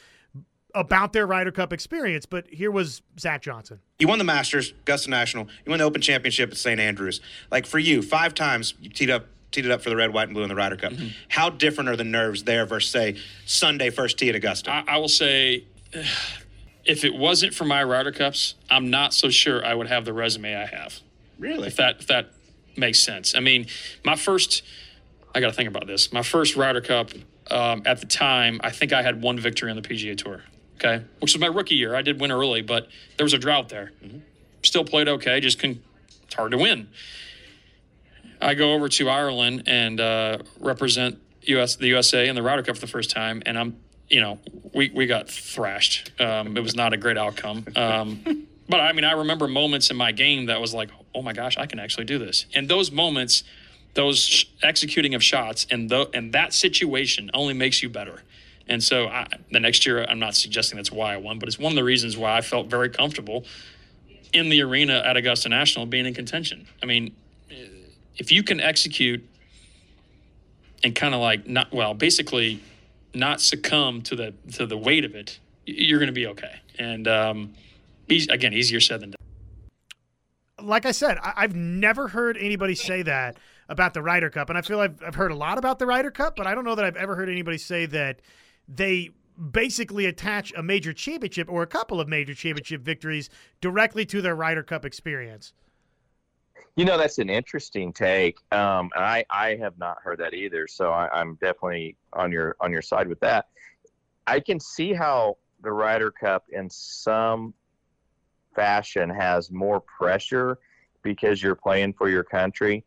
about 0.75 1.13
their 1.13 1.25
Ryder 1.25 1.51
Cup 1.51 1.73
experience, 1.73 2.25
but 2.25 2.47
here 2.47 2.71
was 2.71 3.01
Zach 3.19 3.41
Johnson. 3.41 3.79
You 3.97 4.07
won 4.07 4.17
the 4.17 4.23
Masters, 4.23 4.71
Augusta 4.81 5.09
National. 5.09 5.47
You 5.65 5.69
won 5.69 5.79
the 5.79 5.85
Open 5.85 6.01
Championship 6.01 6.51
at 6.51 6.57
St. 6.57 6.79
Andrews. 6.79 7.21
Like 7.51 7.65
for 7.65 7.79
you, 7.79 8.01
five 8.01 8.33
times 8.33 8.73
you 8.79 8.89
teed 8.89 9.09
up 9.09 9.27
teed 9.51 9.65
it 9.65 9.71
up 9.71 9.81
for 9.81 9.89
the 9.89 9.95
red, 9.95 10.13
white, 10.13 10.27
and 10.27 10.33
blue 10.33 10.43
in 10.43 10.49
the 10.49 10.55
Ryder 10.55 10.77
Cup. 10.77 10.93
How 11.27 11.49
different 11.49 11.89
are 11.89 11.95
the 11.95 12.03
nerves 12.03 12.43
there 12.43 12.65
versus 12.65 12.91
say 12.91 13.17
Sunday 13.45 13.89
first 13.89 14.19
tee 14.19 14.29
at 14.29 14.35
Augusta? 14.35 14.71
I, 14.71 14.83
I 14.87 14.97
will 14.97 15.07
say, 15.07 15.63
if 16.85 17.03
it 17.03 17.15
wasn't 17.15 17.53
for 17.53 17.65
my 17.65 17.83
Ryder 17.83 18.11
Cups, 18.11 18.55
I'm 18.69 18.89
not 18.89 19.13
so 19.13 19.29
sure 19.29 19.65
I 19.65 19.73
would 19.73 19.87
have 19.87 20.05
the 20.05 20.13
resume 20.13 20.55
I 20.55 20.65
have. 20.65 20.99
Really? 21.37 21.67
If 21.67 21.77
that 21.77 22.01
if 22.01 22.07
that 22.07 22.31
makes 22.77 22.99
sense. 22.99 23.35
I 23.35 23.39
mean, 23.39 23.67
my 24.03 24.15
first, 24.15 24.63
I 25.33 25.39
got 25.39 25.47
to 25.47 25.53
think 25.53 25.69
about 25.69 25.87
this. 25.87 26.13
My 26.13 26.23
first 26.23 26.55
Ryder 26.55 26.81
Cup 26.81 27.11
um, 27.51 27.81
at 27.85 27.99
the 27.99 28.05
time, 28.05 28.59
I 28.63 28.69
think 28.69 28.93
I 28.93 29.01
had 29.01 29.21
one 29.21 29.39
victory 29.39 29.69
on 29.69 29.75
the 29.75 29.81
PGA 29.81 30.17
Tour. 30.17 30.43
Okay, 30.81 31.03
which 31.19 31.33
was 31.33 31.41
my 31.41 31.47
rookie 31.47 31.75
year. 31.75 31.93
I 31.93 32.01
did 32.01 32.21
win 32.21 32.31
early, 32.31 32.61
but 32.61 32.87
there 33.17 33.25
was 33.25 33.33
a 33.33 33.37
drought 33.37 33.67
there. 33.67 33.91
Still 34.63 34.85
played 34.85 35.09
okay. 35.09 35.39
Just 35.41 35.59
couldn't. 35.59 35.83
It's 36.23 36.35
hard 36.35 36.51
to 36.51 36.57
win. 36.57 36.87
I 38.41 38.53
go 38.53 38.73
over 38.73 38.87
to 38.87 39.09
Ireland 39.09 39.63
and 39.67 39.99
uh, 39.99 40.37
represent 40.59 41.19
US 41.43 41.75
the 41.75 41.87
USA 41.87 42.27
in 42.29 42.35
the 42.35 42.41
Ryder 42.41 42.63
Cup 42.63 42.75
for 42.75 42.81
the 42.81 42.87
first 42.87 43.09
time, 43.11 43.43
and 43.45 43.57
I'm 43.59 43.75
you 44.09 44.21
know 44.21 44.39
we 44.73 44.89
we 44.89 45.05
got 45.05 45.29
thrashed. 45.29 46.11
Um, 46.21 46.55
it 46.55 46.61
was 46.61 46.75
not 46.75 46.93
a 46.93 46.97
great 46.97 47.17
outcome. 47.17 47.65
Um, 47.75 48.47
but 48.69 48.79
I 48.79 48.93
mean, 48.93 49.03
I 49.03 49.11
remember 49.13 49.47
moments 49.49 49.89
in 49.89 49.97
my 49.97 50.13
game 50.13 50.45
that 50.45 50.61
was 50.61 50.73
like, 50.73 50.89
oh 51.13 51.21
my 51.21 51.33
gosh, 51.33 51.57
I 51.57 51.65
can 51.65 51.79
actually 51.79 52.05
do 52.05 52.17
this. 52.17 52.45
And 52.53 52.69
those 52.69 52.89
moments, 52.89 53.43
those 53.95 54.19
sh- 54.19 54.45
executing 54.63 55.13
of 55.13 55.23
shots, 55.23 55.67
and 55.69 55.89
the 55.89 56.09
and 56.13 56.31
that 56.33 56.53
situation 56.53 57.29
only 57.33 57.53
makes 57.53 57.83
you 57.83 57.89
better. 57.89 58.23
And 58.69 58.83
so 58.83 59.07
I, 59.07 59.27
the 59.51 59.59
next 59.59 59.85
year, 59.85 60.05
I'm 60.07 60.19
not 60.19 60.35
suggesting 60.35 60.77
that's 60.77 60.91
why 60.91 61.15
I 61.15 61.17
won, 61.17 61.39
but 61.39 61.49
it's 61.49 61.57
one 61.57 61.71
of 61.71 61.75
the 61.75 61.83
reasons 61.83 62.15
why 62.15 62.37
I 62.37 62.41
felt 62.41 62.67
very 62.67 62.89
comfortable 62.89 63.43
in 64.31 64.49
the 64.49 64.61
arena 64.61 65.01
at 65.03 65.17
Augusta 65.17 65.49
National 65.49 65.87
being 65.87 66.05
in 66.05 66.13
contention. 66.13 66.67
I 66.81 66.85
mean, 66.85 67.15
if 68.17 68.31
you 68.31 68.43
can 68.43 68.59
execute 68.59 69.27
and 70.83 70.95
kind 70.95 71.15
of 71.15 71.19
like 71.19 71.47
not 71.47 71.73
well, 71.73 71.95
basically 71.95 72.61
not 73.15 73.41
succumb 73.41 74.03
to 74.03 74.15
the 74.15 74.33
to 74.53 74.67
the 74.67 74.77
weight 74.77 75.03
of 75.03 75.15
it, 75.15 75.39
you're 75.65 75.99
going 75.99 76.07
to 76.07 76.13
be 76.13 76.27
okay. 76.27 76.61
And 76.77 77.07
um, 77.07 77.53
again, 78.07 78.53
easier 78.53 78.79
said 78.79 79.01
than 79.01 79.11
done. 79.11 80.67
like 80.67 80.85
I 80.85 80.91
said, 80.91 81.17
I, 81.23 81.41
have 81.41 81.55
never 81.55 82.07
heard 82.07 82.37
anybody 82.37 82.75
say 82.75 83.01
that 83.01 83.37
about 83.67 83.95
the 83.95 84.01
Ryder 84.03 84.29
Cup, 84.29 84.49
and 84.49 84.57
I 84.57 84.61
feel 84.61 84.79
I've, 84.79 85.01
I've 85.03 85.15
heard 85.15 85.31
a 85.31 85.35
lot 85.35 85.57
about 85.57 85.79
the 85.79 85.87
Ryder 85.87 86.11
Cup, 86.11 86.35
but 86.35 86.45
I 86.45 86.53
don't 86.53 86.65
know 86.65 86.75
that 86.75 86.85
I've 86.85 86.97
ever 86.97 87.15
heard 87.15 87.29
anybody 87.29 87.57
say 87.57 87.87
that 87.87 88.19
they 88.69 89.09
basically 89.51 90.05
attach 90.05 90.53
a 90.55 90.61
major 90.61 90.93
championship 90.93 91.49
or 91.49 91.63
a 91.63 91.67
couple 91.67 91.99
of 91.99 92.07
major 92.07 92.33
championship 92.33 92.81
victories 92.81 93.29
directly 93.61 94.05
to 94.05 94.21
their 94.21 94.35
Ryder 94.35 94.63
Cup 94.63 94.85
experience. 94.85 95.53
You 96.75 96.85
know, 96.85 96.97
that's 96.97 97.17
an 97.17 97.29
interesting 97.29 97.91
take. 97.91 98.37
Um, 98.51 98.89
and 98.95 99.03
I, 99.03 99.25
I 99.29 99.55
have 99.55 99.77
not 99.77 99.97
heard 100.03 100.19
that 100.19 100.33
either. 100.33 100.67
So 100.67 100.91
I, 100.91 101.19
am 101.19 101.37
definitely 101.41 101.95
on 102.13 102.31
your 102.31 102.55
on 102.61 102.71
your 102.71 102.81
side 102.81 103.07
with 103.07 103.19
that. 103.21 103.47
I 104.27 104.39
can 104.39 104.59
see 104.59 104.93
how 104.93 105.37
the 105.61 105.71
Ryder 105.71 106.11
Cup 106.11 106.45
in 106.51 106.69
some 106.69 107.53
fashion 108.55 109.09
has 109.09 109.51
more 109.51 109.81
pressure 109.81 110.59
because 111.01 111.41
you're 111.41 111.55
playing 111.55 111.93
for 111.93 112.09
your 112.09 112.23
country. 112.23 112.85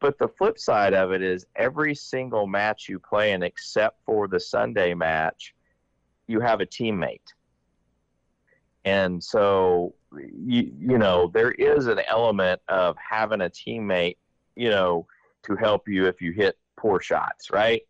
But 0.00 0.18
the 0.18 0.28
flip 0.28 0.58
side 0.58 0.94
of 0.94 1.12
it 1.12 1.22
is 1.22 1.46
every 1.56 1.94
single 1.94 2.46
match 2.46 2.88
you 2.88 2.98
play 2.98 3.32
in, 3.32 3.42
except 3.42 4.02
for 4.04 4.26
the 4.28 4.40
Sunday 4.40 4.94
match, 4.94 5.54
you 6.26 6.40
have 6.40 6.60
a 6.60 6.66
teammate. 6.66 7.20
And 8.86 9.22
so, 9.22 9.94
you, 10.12 10.72
you 10.78 10.96
know, 10.96 11.30
there 11.34 11.52
is 11.52 11.86
an 11.86 12.00
element 12.08 12.62
of 12.68 12.96
having 12.96 13.42
a 13.42 13.50
teammate, 13.50 14.16
you 14.56 14.70
know, 14.70 15.06
to 15.42 15.54
help 15.54 15.86
you 15.86 16.06
if 16.06 16.22
you 16.22 16.32
hit 16.32 16.56
poor 16.78 16.98
shots, 17.00 17.50
right? 17.50 17.82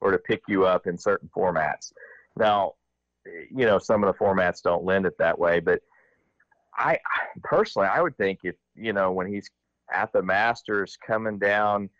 Or 0.00 0.10
to 0.10 0.18
pick 0.18 0.42
you 0.48 0.64
up 0.64 0.86
in 0.86 0.96
certain 0.96 1.28
formats. 1.36 1.92
Now, 2.36 2.74
you 3.26 3.66
know, 3.66 3.78
some 3.78 4.02
of 4.02 4.12
the 4.12 4.18
formats 4.18 4.62
don't 4.62 4.84
lend 4.84 5.04
it 5.04 5.18
that 5.18 5.38
way, 5.38 5.60
but 5.60 5.82
I 6.74 6.98
personally, 7.42 7.88
I 7.88 8.00
would 8.00 8.16
think 8.16 8.40
if, 8.44 8.54
you 8.74 8.94
know, 8.94 9.12
when 9.12 9.26
he's 9.26 9.50
at 9.92 10.12
the 10.12 10.22
Masters 10.22 10.96
coming 11.04 11.38
down 11.38 11.90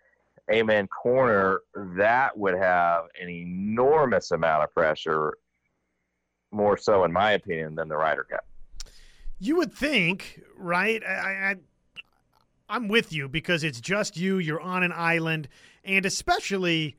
Amen 0.53 0.88
Corner, 0.88 1.61
that 1.74 2.36
would 2.36 2.57
have 2.57 3.05
an 3.20 3.28
enormous 3.28 4.32
amount 4.32 4.64
of 4.64 4.74
pressure, 4.74 5.36
more 6.51 6.76
so, 6.76 7.05
in 7.05 7.12
my 7.12 7.32
opinion, 7.32 7.74
than 7.74 7.88
the 7.88 7.97
Ryder 7.97 8.24
Cup. 8.24 8.45
You 9.38 9.57
would 9.57 9.72
think, 9.72 10.43
right? 10.57 11.03
I, 11.05 11.09
I, 11.09 11.55
I'm 12.68 12.88
with 12.88 13.12
you 13.12 13.28
because 13.28 13.62
it's 13.64 13.80
just 13.80 14.16
you. 14.16 14.38
You're 14.38 14.61
on 14.61 14.82
an 14.82 14.93
island, 14.93 15.49
and 15.84 16.05
especially 16.05 16.97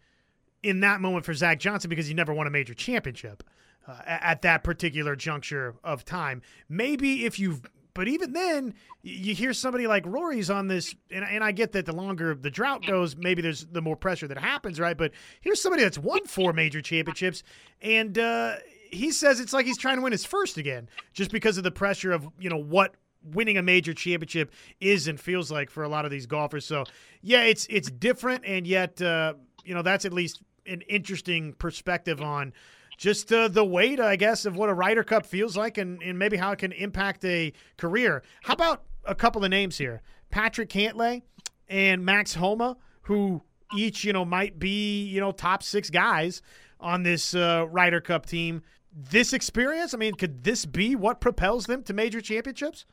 in 0.64 0.80
that 0.80 1.02
moment 1.02 1.26
for 1.26 1.34
Zach 1.34 1.60
Johnson 1.60 1.90
because 1.90 2.08
he 2.08 2.14
never 2.14 2.34
won 2.34 2.48
a 2.48 2.52
major 2.52 2.74
championship. 2.74 3.44
Uh, 3.88 3.98
at 4.06 4.44
that 4.44 4.64
particular 4.64 5.16
juncture 5.16 5.74
of 5.84 6.06
time. 6.06 6.40
Maybe 6.70 7.26
if 7.26 7.40
you've 7.40 7.64
but 7.94 8.08
even 8.08 8.34
then, 8.34 8.74
you 9.02 9.34
hear 9.34 9.54
somebody 9.54 9.88
like 9.88 10.06
Rory's 10.06 10.50
on 10.50 10.68
this, 10.68 10.96
and, 11.10 11.26
and 11.26 11.44
I 11.44 11.52
get 11.52 11.72
that 11.74 11.86
the 11.86 11.94
longer 11.94 12.36
the 12.36 12.50
drought 12.50 12.86
goes, 12.86 13.16
maybe 13.16 13.42
there's 13.42 13.66
the 13.66 13.82
more 13.82 13.96
pressure 13.96 14.28
that 14.28 14.38
happens, 14.38 14.80
right? 14.80 14.98
But 14.98 15.12
here's 15.42 15.62
somebody 15.62 15.84
that's 15.84 15.98
won 15.98 16.26
four 16.26 16.54
major 16.54 16.82
championships, 16.82 17.44
and 17.82 18.18
uh, 18.18 18.56
he 18.92 19.12
says 19.12 19.40
it's 19.40 19.54
like 19.54 19.66
he's 19.66 19.78
trying 19.78 19.98
to 19.98 20.02
win 20.02 20.12
his 20.12 20.26
first 20.26 20.58
again, 20.58 20.90
just 21.14 21.32
because 21.32 21.58
of 21.58 21.64
the 21.64 21.72
pressure 21.72 22.12
of 22.12 22.28
you 22.40 22.50
know 22.50 22.62
what 22.62 22.96
winning 23.24 23.58
a 23.58 23.62
major 23.62 23.94
championship 23.94 24.52
is 24.80 25.08
and 25.08 25.20
feels 25.20 25.52
like 25.52 25.70
for 25.70 25.84
a 25.84 25.90
lot 25.90 26.06
of 26.06 26.12
these 26.12 26.26
golfers. 26.26 26.66
So 26.66 26.86
yeah, 27.22 27.44
it's 27.44 27.68
it's 27.70 27.90
different, 27.90 28.44
and 28.46 28.66
yet 28.68 29.02
uh, 29.02 29.34
you 29.64 29.74
know 29.74 29.82
that's 29.82 30.06
at 30.06 30.14
least 30.14 30.42
an 30.66 30.82
interesting 30.82 31.54
perspective 31.54 32.22
on 32.22 32.54
just 33.02 33.34
uh, 33.34 33.48
the 33.48 33.66
weight, 33.66 34.00
I 34.00 34.16
guess, 34.16 34.46
of 34.46 34.56
what 34.56 34.70
a 34.70 34.76
Ryder 34.76 35.04
Cup 35.04 35.26
feels 35.26 35.58
like 35.58 35.80
and, 35.80 36.04
and 36.04 36.20
maybe 36.20 36.38
how 36.38 36.52
it 36.52 36.60
can 36.60 36.72
impact 36.72 37.26
a 37.26 37.52
career. 37.76 38.22
How 38.44 38.54
about 38.54 38.84
a 39.06 39.16
couple 39.16 39.44
of 39.44 39.50
names 39.50 39.76
here? 39.76 40.04
Patrick 40.30 40.70
Cantlay 40.70 41.24
and 41.68 42.06
Max 42.06 42.36
Homa, 42.36 42.78
who 43.02 43.42
each, 43.76 44.04
you 44.04 44.14
know, 44.14 44.24
might 44.24 44.60
be, 44.60 45.04
you 45.06 45.20
know, 45.20 45.32
top 45.32 45.64
six 45.64 45.90
guys 45.90 46.44
on 46.80 47.02
this 47.02 47.34
uh, 47.34 47.66
Ryder 47.72 48.02
Cup 48.02 48.28
team. 48.28 48.62
This 48.94 49.34
experience, 49.34 49.96
I 49.96 49.98
mean, 49.98 50.14
could 50.14 50.44
this 50.44 50.68
be 50.68 50.96
what 50.96 51.20
propels 51.22 51.66
them 51.66 51.82
to 51.86 51.94
major 51.94 52.22
championships? 52.22 52.86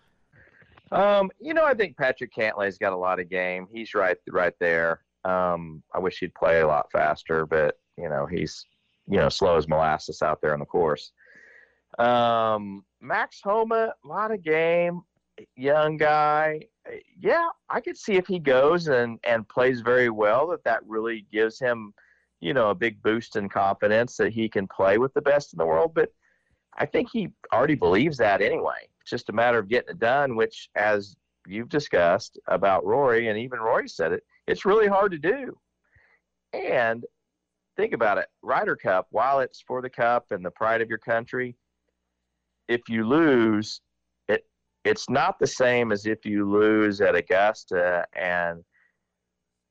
Um, 0.91 1.31
you 1.39 1.53
know, 1.53 1.67
I 1.67 1.75
think 1.75 1.99
Patrick 1.99 2.33
Cantlay's 2.35 2.79
got 2.79 2.95
a 2.95 2.97
lot 2.97 3.21
of 3.21 3.29
game. 3.29 3.69
He's 3.71 3.93
right, 3.93 4.17
right 4.31 4.55
there. 4.59 5.03
Um, 5.27 5.83
I 5.93 5.99
wish 5.99 6.21
he'd 6.21 6.35
play 6.35 6.63
a 6.63 6.67
lot 6.67 6.91
faster, 6.91 7.45
but 7.45 7.79
you 7.99 8.09
know, 8.09 8.25
he's 8.25 8.65
you 9.09 9.19
know, 9.19 9.29
slow 9.29 9.57
as 9.57 9.69
molasses 9.69 10.23
out 10.23 10.41
there 10.41 10.53
on 10.53 10.61
the 10.61 10.67
course. 10.67 11.13
Um, 11.99 12.85
Max 13.01 13.41
Homa, 13.43 13.95
a 14.05 14.09
lot 14.09 14.31
of 14.31 14.43
game, 14.43 15.03
young 15.57 15.97
guy. 15.97 16.67
Yeah, 17.19 17.49
I 17.69 17.81
could 17.81 17.97
see 17.97 18.15
if 18.15 18.27
he 18.27 18.39
goes 18.39 18.89
and, 18.89 19.19
and 19.25 19.49
plays 19.49 19.81
very 19.81 20.11
well 20.11 20.47
that 20.49 20.65
that 20.65 20.81
really 20.87 21.27
gives 21.33 21.59
him, 21.59 21.93
you 22.41 22.55
know, 22.55 22.71
a 22.71 22.75
big 22.75 23.03
boost 23.03 23.37
in 23.37 23.49
confidence 23.49 24.17
that 24.17 24.33
he 24.33 24.49
can 24.49 24.67
play 24.69 24.99
with 24.99 25.15
the 25.15 25.23
best 25.23 25.53
in 25.53 25.59
the 25.59 25.67
world. 25.67 25.93
But 25.95 26.13
I 26.77 26.87
think 26.87 27.09
he 27.11 27.31
already 27.53 27.75
believes 27.75 28.19
that 28.19 28.41
anyway. 28.41 28.89
It's 29.01 29.11
just 29.11 29.31
a 29.31 29.33
matter 29.35 29.59
of 29.59 29.69
getting 29.69 29.91
it 29.91 29.99
done, 29.99 30.37
which, 30.37 30.69
as 30.75 31.17
you've 31.47 31.69
discussed 31.69 32.39
about 32.47 32.85
Rory, 32.85 33.29
and 33.29 33.39
even 33.39 33.59
Rory 33.59 33.89
said 33.89 34.13
it, 34.13 34.23
it's 34.47 34.65
really 34.65 34.87
hard 34.87 35.13
to 35.13 35.19
do. 35.19 35.59
And 36.53 37.05
think 37.79 37.95
about 37.95 38.19
it 38.19 38.27
Ryder 38.43 38.77
Cup, 38.77 39.07
while 39.11 39.41
it's 39.41 39.63
for 39.63 39.81
the 39.81 39.89
cup 39.89 40.27
and 40.33 40.45
the 40.45 40.51
pride 40.51 40.83
of 40.83 40.89
your 40.89 40.99
country, 40.99 41.57
if 42.67 42.89
you 42.89 43.07
lose, 43.07 43.81
it 44.29 44.45
it's 44.85 45.09
not 45.09 45.39
the 45.39 45.47
same 45.47 45.93
as 45.93 46.05
if 46.05 46.27
you 46.27 46.51
lose 46.51 47.01
at 47.01 47.15
Augusta 47.15 48.05
and 48.15 48.65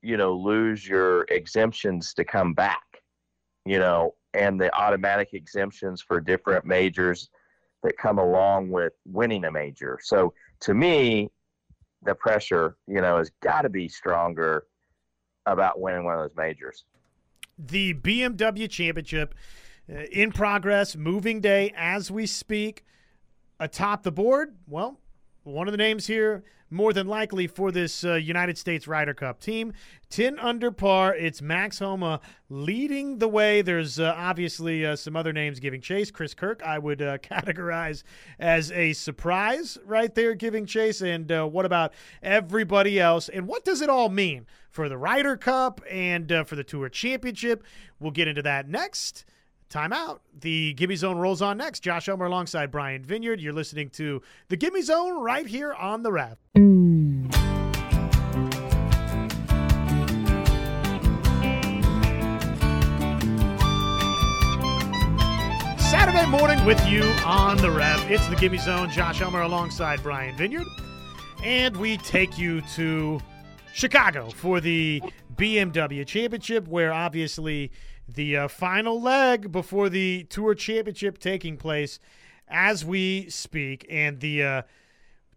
you 0.01 0.18
know 0.18 0.34
lose 0.34 0.88
your 0.88 1.24
exemptions 1.24 2.14
to 2.14 2.24
come 2.24 2.53
back, 2.53 2.86
you 3.66 3.78
know, 3.78 4.16
and 4.34 4.60
the 4.60 4.74
automatic 4.74 5.34
exemptions 5.34 6.01
for 6.01 6.22
different 6.22 6.66
majors 6.66 7.30
that 7.84 7.97
come 7.97 8.20
along 8.20 8.70
with 8.70 8.93
winning 9.05 9.45
a 9.45 9.51
major. 9.51 9.99
So 10.01 10.34
to 10.62 10.74
me, 10.74 11.30
the 12.03 12.16
pressure, 12.16 12.78
you 12.88 13.01
know, 13.01 13.18
has 13.18 13.32
got 13.43 13.64
to 13.64 13.70
be 13.70 13.89
stronger 13.89 14.64
about 15.45 15.80
winning 15.80 16.05
one 16.05 16.16
of 16.16 16.22
those 16.22 16.36
majors 16.38 16.86
the 17.58 17.93
BMW 17.93 18.70
Championship 18.70 19.36
uh, 19.89 20.01
in 20.12 20.32
progress, 20.32 20.95
moving 20.95 21.41
day 21.41 21.74
as 21.76 22.12
we 22.12 22.26
speak. 22.26 22.84
Atop 23.60 24.03
the 24.03 24.12
board, 24.12 24.55
well, 24.68 24.99
one 25.48 25.68
of 25.68 25.72
the 25.72 25.78
names 25.78 26.06
here, 26.08 26.43
more 26.70 26.91
than 26.91 27.08
likely 27.08 27.48
for 27.48 27.72
this 27.72 28.04
uh, 28.04 28.16
United 28.16 28.58
States 28.58 28.88
Ryder 28.88 29.14
Cup 29.14 29.39
team. 29.39 29.72
10 30.10 30.38
under 30.39 30.72
par. 30.72 31.16
It's 31.16 31.41
Max 31.41 31.80
Homa 31.80 32.20
leading 32.50 33.20
the 33.20 33.30
way. 33.30 33.62
There's 33.62 34.00
uh, 34.00 34.14
obviously 34.18 34.86
uh, 34.86 34.98
some 34.98 35.16
other 35.16 35.32
names 35.32 35.62
giving 35.62 35.80
chase. 35.80 36.12
Chris 36.12 36.34
Kirk, 36.34 36.62
I 36.64 36.78
would 36.78 37.02
uh, 37.02 37.18
categorize 37.20 38.04
as 38.39 38.72
a 38.74 38.91
surprise 38.93 39.78
right 39.86 40.14
there, 40.14 40.36
giving 40.36 40.66
chase. 40.66 41.02
And 41.02 41.32
uh, 41.32 41.45
what 41.45 41.66
about 41.66 41.93
everybody 42.22 43.00
else? 43.00 43.30
And 43.30 43.48
what 43.48 43.64
does 43.64 43.82
it 43.82 43.89
all 43.89 44.10
mean 44.10 44.45
for 44.70 44.89
the 44.89 44.98
Ryder 44.98 45.38
Cup 45.38 45.82
and 45.89 46.30
uh, 46.32 46.43
for 46.43 46.58
the 46.58 46.64
Tour 46.64 46.89
Championship? 46.89 47.64
We'll 48.00 48.12
get 48.12 48.28
into 48.28 48.41
that 48.41 48.68
next. 48.68 49.26
Timeout. 49.70 50.20
The 50.39 50.74
Gimme 50.74 50.95
Zone 50.95 51.18
rolls 51.18 51.41
on 51.41 51.57
next. 51.57 51.82
Josh 51.82 52.07
Elmer 52.07 52.26
alongside 52.26 52.72
Brian 52.72 53.03
Vineyard. 53.03 53.41
You're 53.41 53.53
listening 53.53 53.89
to 53.91 54.22
the 54.47 54.55
Gimme 54.55 54.82
Zone 54.82 55.22
right 55.22 55.45
here 55.45 55.74
on 55.74 56.03
the 56.03 56.11
Rev. 56.11 56.38
Saturday 65.80 66.26
morning 66.28 66.63
with 66.65 66.86
you 66.88 67.03
on 67.26 67.57
the 67.57 67.72
Rev. 67.72 68.11
It's 68.11 68.28
the 68.28 68.36
Gimme 68.36 68.57
Zone. 68.57 68.89
Josh 68.89 69.22
Elmer 69.22 69.41
alongside 69.41 70.01
Brian 70.01 70.36
Vineyard. 70.37 70.67
And 71.43 71.75
we 71.78 71.97
take 71.97 72.37
you 72.37 72.62
to 72.75 73.20
Chicago 73.74 74.29
for 74.29 74.59
the 74.59 75.01
BMW 75.36 76.05
Championship, 76.05 76.67
where 76.67 76.92
obviously 76.92 77.71
the 78.08 78.38
uh, 78.38 78.47
final 78.47 79.01
leg 79.01 79.51
before 79.51 79.89
the 79.89 80.25
Tour 80.29 80.54
Championship 80.54 81.17
taking 81.17 81.58
place 81.58 82.00
as 82.47 82.86
we 82.86 83.29
speak. 83.29 83.86
And 83.89 84.20
the 84.20 84.43
uh, 84.43 84.62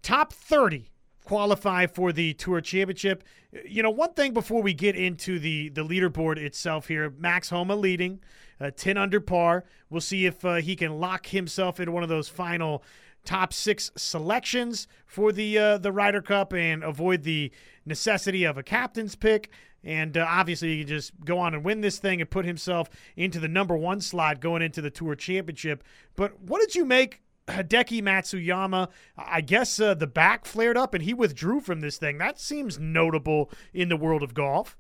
top 0.03 0.33
30 0.33 0.91
qualify 1.25 1.87
for 1.87 2.13
the 2.13 2.35
Tour 2.35 2.61
Championship. 2.61 3.25
You 3.65 3.83
know, 3.83 3.91
one 3.91 4.15
thing 4.15 4.33
before 4.33 4.63
we 4.63 4.75
get 4.75 4.97
into 4.97 5.39
the, 5.39 5.69
the 5.71 5.85
leaderboard 5.85 6.39
itself 6.39 6.89
here 6.89 7.13
Max 7.19 7.51
Homa 7.51 7.77
leading, 7.77 8.21
uh, 8.61 8.71
10 8.77 8.97
under 8.97 9.21
par. 9.21 9.65
We'll 9.89 10.01
see 10.01 10.27
if 10.27 10.45
uh, 10.45 10.57
he 10.57 10.77
can 10.77 10.99
lock 10.99 11.27
himself 11.27 11.81
into 11.81 11.93
one 11.93 12.03
of 12.03 12.09
those 12.09 12.29
final 12.29 12.83
top 13.25 13.53
six 13.53 13.91
selections 13.97 14.89
for 15.07 15.33
the 15.33 15.59
uh, 15.59 15.79
the 15.79 15.93
Ryder 15.93 16.23
Cup 16.23 16.53
and 16.53 16.83
avoid 16.83 17.23
the 17.23 17.51
necessity 17.85 18.45
of 18.45 18.59
a 18.59 18.63
captain's 18.63 19.15
pick. 19.15 19.51
And 19.83 20.17
uh, 20.19 20.27
obviously, 20.29 20.77
he 20.77 20.79
can 20.81 20.89
just 20.89 21.13
go 21.25 21.39
on 21.39 21.55
and 21.55 21.65
win 21.65 21.81
this 21.81 21.99
thing 21.99 22.21
and 22.21 22.29
put 22.29 22.45
himself 22.45 22.91
into 23.17 23.41
the 23.41 23.49
number 23.49 23.77
one 23.77 24.01
slot 24.01 24.41
going 24.41 24.63
into 24.63 24.83
the 24.83 24.91
Tour 24.91 25.15
Championship. 25.15 25.83
But 26.17 26.41
what 26.41 26.61
did 26.61 26.75
you 26.75 26.85
make 26.85 27.23
Hideki 27.51 28.03
Matsuyama, 28.03 28.89
I 29.17 29.41
guess 29.41 29.81
uh, 29.81 29.95
the 29.95 30.07
back 30.07 30.45
flared 30.45 30.77
up 30.77 30.95
and 30.95 31.03
he 31.03 31.15
withdrew 31.15 31.61
from 31.61 31.81
this 31.81 31.99
thing. 31.99 32.19
That 32.19 32.39
seems 32.41 32.79
notable 32.79 33.51
in 33.75 33.89
the 33.89 33.97
world 33.97 34.23
of 34.23 34.35
golf. 34.35 34.77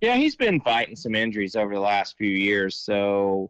Yeah, 0.00 0.16
he's 0.16 0.36
been 0.36 0.60
fighting 0.60 0.96
some 0.96 1.14
injuries 1.14 1.54
over 1.54 1.74
the 1.74 1.80
last 1.80 2.16
few 2.18 2.30
years, 2.30 2.76
so 2.76 3.48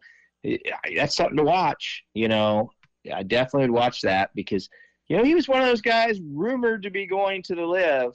that's 0.94 1.16
something 1.16 1.38
to 1.38 1.44
watch. 1.44 2.04
You 2.14 2.28
know, 2.28 2.70
I 3.12 3.22
definitely 3.22 3.70
would 3.70 3.78
watch 3.78 4.02
that 4.02 4.30
because 4.34 4.68
you 5.08 5.16
know 5.16 5.24
he 5.24 5.34
was 5.34 5.48
one 5.48 5.60
of 5.60 5.66
those 5.66 5.80
guys 5.80 6.20
rumored 6.20 6.82
to 6.82 6.90
be 6.90 7.06
going 7.06 7.42
to 7.44 7.54
the 7.54 7.64
LIV. 7.64 8.12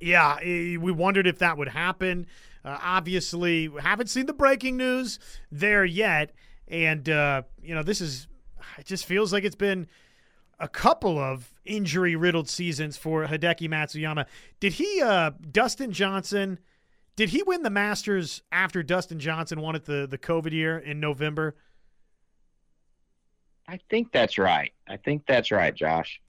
Yeah, 0.00 0.38
we 0.42 0.90
wondered 0.90 1.26
if 1.26 1.38
that 1.38 1.56
would 1.56 1.68
happen. 1.68 2.26
Uh, 2.64 2.78
obviously, 2.82 3.70
haven't 3.80 4.08
seen 4.08 4.26
the 4.26 4.32
breaking 4.32 4.76
news 4.76 5.18
there 5.50 5.84
yet, 5.84 6.32
and 6.68 7.08
uh, 7.08 7.42
you 7.62 7.74
know 7.74 7.82
this 7.82 8.00
is. 8.00 8.26
It 8.78 8.86
just 8.86 9.04
feels 9.04 9.32
like 9.32 9.44
it's 9.44 9.56
been 9.56 9.88
a 10.58 10.68
couple 10.68 11.18
of 11.18 11.52
injury 11.64 12.14
riddled 12.14 12.48
seasons 12.48 12.96
for 12.96 13.26
Hideki 13.26 13.68
Matsuyama. 13.68 14.26
Did 14.60 14.74
he, 14.74 15.02
uh, 15.02 15.32
Dustin 15.50 15.92
Johnson, 15.92 16.60
did 17.16 17.30
he 17.30 17.42
win 17.42 17.62
the 17.62 17.70
Masters 17.70 18.42
after 18.50 18.82
Dustin 18.82 19.18
Johnson 19.18 19.60
won 19.60 19.76
it 19.76 19.84
the, 19.84 20.06
the 20.08 20.18
COVID 20.18 20.52
year 20.52 20.78
in 20.78 21.00
November? 21.00 21.54
I 23.68 23.78
think 23.88 24.12
that's 24.12 24.38
right. 24.38 24.72
I 24.88 24.96
think 24.96 25.24
that's 25.26 25.50
right, 25.50 25.74
Josh. 25.74 26.20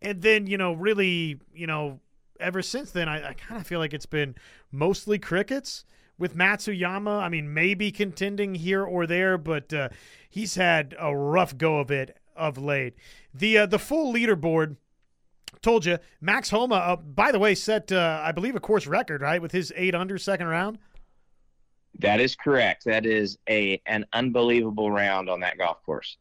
And 0.00 0.22
then, 0.22 0.46
you 0.46 0.58
know, 0.58 0.74
really, 0.74 1.38
you 1.52 1.66
know, 1.66 2.00
ever 2.38 2.62
since 2.62 2.90
then, 2.90 3.08
I, 3.08 3.30
I 3.30 3.32
kind 3.32 3.60
of 3.60 3.66
feel 3.66 3.80
like 3.80 3.92
it's 3.92 4.06
been 4.06 4.36
mostly 4.70 5.18
crickets 5.18 5.84
with 6.18 6.36
Matsuyama. 6.36 7.20
I 7.22 7.28
mean, 7.28 7.52
maybe 7.52 7.90
contending 7.90 8.54
here 8.54 8.84
or 8.84 9.06
there, 9.06 9.38
but 9.38 9.72
uh, 9.72 9.88
he's 10.28 10.54
had 10.54 10.94
a 10.98 11.14
rough 11.16 11.56
go 11.56 11.78
of 11.78 11.90
it 11.90 12.16
of 12.36 12.58
late. 12.58 12.94
The 13.34 13.58
uh, 13.58 13.66
the 13.66 13.78
full 13.78 14.12
leaderboard 14.12 14.76
told 15.62 15.84
you 15.84 15.98
Max 16.20 16.50
Homa. 16.50 16.74
Uh, 16.74 16.96
by 16.96 17.32
the 17.32 17.38
way, 17.38 17.54
set 17.54 17.92
uh, 17.92 18.20
I 18.22 18.32
believe 18.32 18.56
a 18.56 18.60
course 18.60 18.86
record 18.86 19.22
right 19.22 19.40
with 19.40 19.52
his 19.52 19.72
eight 19.76 19.94
under 19.94 20.18
second 20.18 20.46
round. 20.46 20.78
That 21.98 22.20
is 22.20 22.36
correct. 22.36 22.84
That 22.84 23.06
is 23.06 23.38
a 23.48 23.80
an 23.86 24.06
unbelievable 24.12 24.90
round 24.90 25.28
on 25.28 25.40
that 25.40 25.58
golf 25.58 25.82
course. 25.84 26.16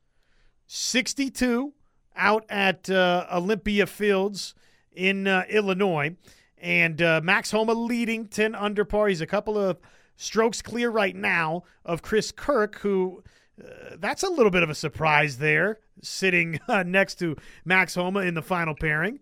Sixty 0.66 1.30
two 1.30 1.74
out 2.16 2.46
at 2.50 2.90
uh, 2.90 3.28
Olympia 3.32 3.86
Fields 3.86 4.56
in 4.92 5.28
uh, 5.28 5.44
Illinois, 5.50 6.16
and 6.58 7.02
uh, 7.02 7.22
Max 7.24 7.52
Homa 7.52 7.74
leading 7.74 8.28
ten 8.28 8.56
under 8.56 8.86
par. 8.86 9.08
He's 9.08 9.22
a 9.22 9.28
couple 9.28 9.58
of 9.58 9.78
strokes 10.16 10.64
clear 10.64 10.90
right 10.90 11.16
now 11.16 11.64
of 11.86 12.02
Chris 12.02 12.32
Kirk, 12.32 12.80
who 12.80 13.24
uh, 13.64 13.96
that's 14.00 14.24
a 14.24 14.30
little 14.30 14.52
bit 14.52 14.64
of 14.64 14.70
a 14.70 14.76
surprise 14.76 15.38
there, 15.38 15.80
sitting 16.02 16.60
uh, 16.68 16.84
next 16.84 17.16
to 17.16 17.36
Max 17.66 17.96
Homa 17.96 18.22
in 18.22 18.34
the 18.34 18.42
final 18.42 18.76
pairing. 18.76 19.20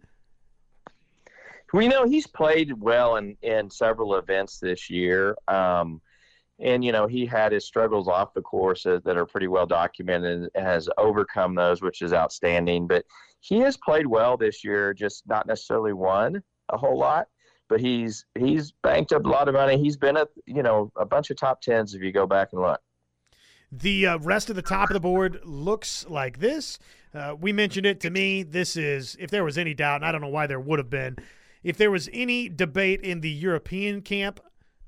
We 1.73 1.87
know 1.87 2.05
he's 2.05 2.27
played 2.27 2.73
well 2.79 3.17
in, 3.17 3.35
in 3.41 3.69
several 3.69 4.15
events 4.15 4.59
this 4.59 4.89
year. 4.89 5.35
Um, 5.47 5.99
and, 6.59 6.85
you 6.85 6.93
know, 6.93 7.05
he 7.05 7.25
had 7.25 7.51
his 7.51 7.65
struggles 7.65 8.07
off 8.07 8.33
the 8.33 8.41
course 8.41 8.83
that 8.83 9.17
are 9.17 9.25
pretty 9.25 9.47
well 9.47 9.65
documented 9.65 10.49
and 10.55 10.65
has 10.65 10.87
overcome 10.97 11.53
those, 11.53 11.81
which 11.81 12.01
is 12.01 12.13
outstanding. 12.13 12.87
But 12.87 13.05
he 13.41 13.59
has 13.59 13.77
played 13.77 14.07
well 14.07 14.37
this 14.37 14.63
year, 14.63 14.93
just 14.93 15.27
not 15.27 15.47
necessarily 15.47 15.93
won 15.93 16.41
a 16.69 16.77
whole 16.77 16.97
lot. 16.97 17.27
But 17.67 17.81
he's 17.81 18.25
he's 18.37 18.71
banked 18.83 19.11
up 19.11 19.25
a 19.25 19.27
lot 19.27 19.47
of 19.47 19.55
money. 19.55 19.77
He's 19.77 19.97
been 19.97 20.17
at 20.17 20.29
you 20.45 20.61
know 20.61 20.91
a 20.95 21.05
bunch 21.05 21.31
of 21.31 21.37
top 21.37 21.61
tens 21.61 21.95
if 21.95 22.01
you 22.03 22.11
go 22.11 22.27
back 22.27 22.49
and 22.53 22.61
look. 22.61 22.79
The 23.77 24.07
uh, 24.07 24.19
rest 24.19 24.49
of 24.49 24.55
the 24.55 24.61
top 24.61 24.89
of 24.89 24.93
the 24.93 25.01
board 25.01 25.41
looks 25.43 26.05
like 26.07 26.39
this. 26.39 26.79
Uh, 27.13 27.35
we 27.39 27.51
mentioned 27.51 27.85
it 27.85 27.99
to 28.01 28.09
me. 28.09 28.41
This 28.43 28.77
is, 28.77 29.17
if 29.19 29.31
there 29.31 29.43
was 29.43 29.57
any 29.57 29.73
doubt, 29.73 29.97
and 29.97 30.05
I 30.05 30.11
don't 30.13 30.21
know 30.21 30.29
why 30.29 30.47
there 30.47 30.59
would 30.59 30.79
have 30.79 30.89
been, 30.89 31.17
if 31.61 31.75
there 31.75 31.91
was 31.91 32.09
any 32.13 32.47
debate 32.47 33.01
in 33.01 33.19
the 33.19 33.29
European 33.29 34.01
camp 34.01 34.39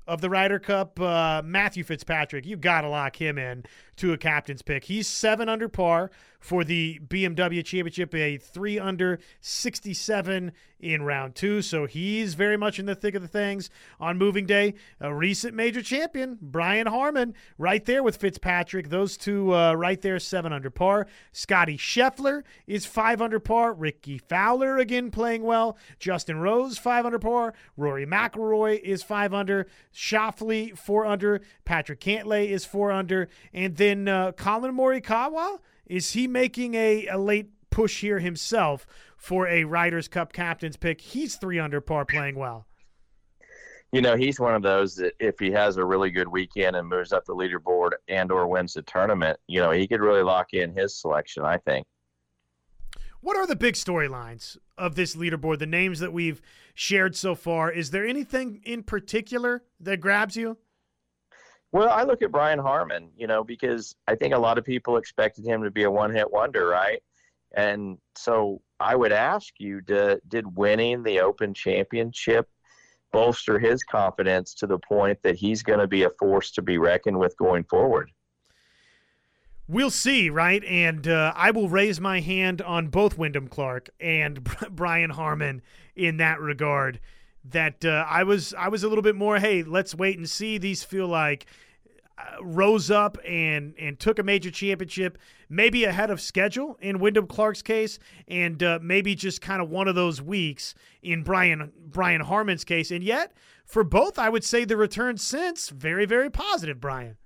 of 0.06 0.22
the 0.22 0.30
Ryder 0.30 0.58
Cup, 0.58 0.98
uh, 1.00 1.42
Matthew 1.44 1.84
Fitzpatrick, 1.84 2.46
you 2.46 2.56
got 2.56 2.80
to 2.80 2.88
lock 2.88 3.16
him 3.16 3.36
in 3.36 3.64
to 3.98 4.12
a 4.12 4.18
captain's 4.18 4.62
pick. 4.62 4.84
He's 4.84 5.06
seven 5.06 5.48
under 5.48 5.68
par 5.68 6.10
for 6.40 6.64
the 6.64 7.00
BMW 7.06 7.64
Championship, 7.64 8.14
a 8.14 8.36
three 8.36 8.78
under 8.78 9.18
67 9.40 10.52
in 10.80 11.02
round 11.02 11.34
two. 11.34 11.60
So 11.62 11.86
he's 11.86 12.34
very 12.34 12.56
much 12.56 12.78
in 12.78 12.86
the 12.86 12.94
thick 12.94 13.14
of 13.16 13.22
the 13.22 13.28
things 13.28 13.68
on 13.98 14.16
moving 14.16 14.46
day. 14.46 14.74
A 15.00 15.12
recent 15.12 15.54
major 15.54 15.82
champion, 15.82 16.38
Brian 16.40 16.86
Harman, 16.86 17.34
right 17.58 17.84
there 17.84 18.02
with 18.02 18.16
Fitzpatrick. 18.16 18.88
Those 18.88 19.16
two 19.16 19.52
uh, 19.54 19.74
right 19.74 20.00
there, 20.00 20.18
seven 20.20 20.52
under 20.52 20.70
par. 20.70 21.08
Scotty 21.32 21.76
Scheffler 21.76 22.42
is 22.66 22.86
five 22.86 23.20
under 23.20 23.40
par. 23.40 23.72
Rickie 23.72 24.18
Fowler 24.18 24.78
again 24.78 25.10
playing 25.10 25.42
well. 25.42 25.76
Justin 25.98 26.38
Rose, 26.38 26.78
five 26.78 27.04
under 27.04 27.18
par. 27.18 27.54
Rory 27.76 28.06
McIlroy 28.06 28.80
is 28.80 29.02
five 29.02 29.34
under. 29.34 29.66
Schauffele, 29.92 30.78
four 30.78 31.04
under. 31.04 31.40
Patrick 31.64 32.00
Cantlay 32.00 32.48
is 32.48 32.64
four 32.64 32.92
under. 32.92 33.28
And 33.52 33.76
then 33.76 33.87
uh, 34.08 34.32
Collin 34.32 34.74
Morikawa 34.74 35.58
is 35.86 36.12
he 36.12 36.26
making 36.26 36.74
a, 36.74 37.06
a 37.06 37.18
late 37.18 37.50
push 37.70 38.00
here 38.00 38.18
himself 38.18 38.86
for 39.16 39.48
a 39.48 39.64
Riders 39.64 40.08
Cup 40.08 40.32
captain's 40.32 40.76
pick? 40.76 41.00
He's 41.00 41.36
three 41.36 41.58
under 41.58 41.80
par 41.80 42.04
playing 42.04 42.36
well. 42.36 42.66
You 43.92 44.02
know, 44.02 44.16
he's 44.16 44.38
one 44.38 44.54
of 44.54 44.62
those 44.62 44.96
that 44.96 45.14
if 45.18 45.38
he 45.38 45.50
has 45.52 45.78
a 45.78 45.84
really 45.84 46.10
good 46.10 46.28
weekend 46.28 46.76
and 46.76 46.86
moves 46.86 47.12
up 47.12 47.24
the 47.24 47.34
leaderboard 47.34 47.92
and 48.08 48.30
or 48.30 48.46
wins 48.46 48.74
the 48.74 48.82
tournament, 48.82 49.38
you 49.46 49.60
know, 49.60 49.70
he 49.70 49.86
could 49.86 50.00
really 50.00 50.22
lock 50.22 50.52
in 50.52 50.74
his 50.76 50.94
selection, 50.94 51.42
I 51.42 51.56
think. 51.56 51.86
What 53.20 53.36
are 53.36 53.46
the 53.46 53.56
big 53.56 53.74
storylines 53.74 54.58
of 54.76 54.94
this 54.94 55.16
leaderboard? 55.16 55.58
The 55.58 55.66
names 55.66 56.00
that 56.00 56.12
we've 56.12 56.42
shared 56.74 57.16
so 57.16 57.34
far. 57.34 57.72
Is 57.72 57.90
there 57.90 58.06
anything 58.06 58.60
in 58.64 58.82
particular 58.82 59.64
that 59.80 60.00
grabs 60.00 60.36
you? 60.36 60.58
Well, 61.70 61.90
I 61.90 62.02
look 62.04 62.22
at 62.22 62.32
Brian 62.32 62.58
Harman, 62.58 63.10
you 63.16 63.26
know, 63.26 63.44
because 63.44 63.94
I 64.06 64.14
think 64.14 64.34
a 64.34 64.38
lot 64.38 64.56
of 64.56 64.64
people 64.64 64.96
expected 64.96 65.44
him 65.44 65.62
to 65.62 65.70
be 65.70 65.82
a 65.82 65.90
one 65.90 66.14
hit 66.14 66.30
wonder, 66.30 66.66
right? 66.66 67.02
And 67.54 67.98
so 68.14 68.62
I 68.80 68.96
would 68.96 69.12
ask 69.12 69.52
you, 69.58 69.80
did, 69.82 70.20
did 70.28 70.56
winning 70.56 71.02
the 71.02 71.20
Open 71.20 71.52
Championship 71.52 72.48
bolster 73.12 73.58
his 73.58 73.82
confidence 73.82 74.54
to 74.54 74.66
the 74.66 74.78
point 74.78 75.18
that 75.22 75.36
he's 75.36 75.62
going 75.62 75.78
to 75.78 75.86
be 75.86 76.04
a 76.04 76.10
force 76.10 76.50
to 76.52 76.62
be 76.62 76.78
reckoned 76.78 77.18
with 77.18 77.36
going 77.36 77.64
forward? 77.64 78.10
We'll 79.66 79.90
see, 79.90 80.30
right? 80.30 80.64
And 80.64 81.06
uh, 81.06 81.34
I 81.36 81.50
will 81.50 81.68
raise 81.68 82.00
my 82.00 82.20
hand 82.20 82.62
on 82.62 82.88
both 82.88 83.18
Wyndham 83.18 83.48
Clark 83.48 83.90
and 84.00 84.42
Brian 84.70 85.10
Harman 85.10 85.60
in 85.94 86.16
that 86.16 86.40
regard 86.40 87.00
that 87.50 87.84
uh, 87.84 88.04
I 88.08 88.24
was 88.24 88.54
I 88.54 88.68
was 88.68 88.82
a 88.82 88.88
little 88.88 89.02
bit 89.02 89.16
more. 89.16 89.38
Hey, 89.38 89.62
let's 89.62 89.94
wait 89.94 90.18
and 90.18 90.28
see. 90.28 90.58
These 90.58 90.84
feel 90.84 91.06
like 91.06 91.46
uh, 92.18 92.42
rose 92.42 92.90
up 92.90 93.18
and 93.26 93.74
and 93.78 93.98
took 93.98 94.18
a 94.18 94.22
major 94.22 94.50
championship, 94.50 95.18
maybe 95.48 95.84
ahead 95.84 96.10
of 96.10 96.20
schedule 96.20 96.76
in 96.80 96.98
Wyndham 96.98 97.26
Clark's 97.26 97.62
case, 97.62 97.98
and 98.26 98.62
uh, 98.62 98.78
maybe 98.82 99.14
just 99.14 99.40
kind 99.40 99.62
of 99.62 99.70
one 99.70 99.88
of 99.88 99.94
those 99.94 100.20
weeks 100.20 100.74
in 101.02 101.22
Brian 101.22 101.72
Brian 101.78 102.20
Harman's 102.20 102.64
case. 102.64 102.90
And 102.90 103.02
yet, 103.02 103.32
for 103.64 103.84
both, 103.84 104.18
I 104.18 104.28
would 104.28 104.44
say 104.44 104.64
the 104.64 104.76
return 104.76 105.16
since 105.16 105.68
very 105.68 106.06
very 106.06 106.30
positive. 106.30 106.80
Brian. 106.80 107.16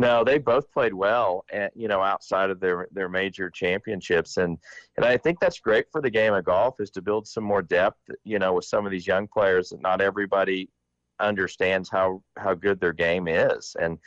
No, 0.00 0.22
they 0.22 0.38
both 0.38 0.70
played 0.72 0.94
well, 0.94 1.44
and 1.52 1.70
you 1.74 1.88
know, 1.88 2.02
outside 2.02 2.50
of 2.50 2.60
their 2.60 2.86
their 2.92 3.08
major 3.08 3.50
championships, 3.50 4.36
and 4.36 4.56
and 4.96 5.04
I 5.04 5.16
think 5.16 5.40
that's 5.40 5.58
great 5.58 5.86
for 5.90 6.00
the 6.00 6.10
game 6.10 6.34
of 6.34 6.44
golf 6.44 6.76
is 6.80 6.90
to 6.92 7.02
build 7.02 7.26
some 7.26 7.42
more 7.42 7.62
depth. 7.62 7.98
You 8.22 8.38
know, 8.38 8.52
with 8.54 8.64
some 8.64 8.86
of 8.86 8.92
these 8.92 9.06
young 9.08 9.26
players, 9.26 9.70
that 9.70 9.82
not 9.82 10.00
everybody 10.00 10.70
understands 11.18 11.88
how 11.90 12.22
how 12.36 12.54
good 12.54 12.80
their 12.80 12.92
game 12.92 13.26
is, 13.26 13.74
and 13.80 13.98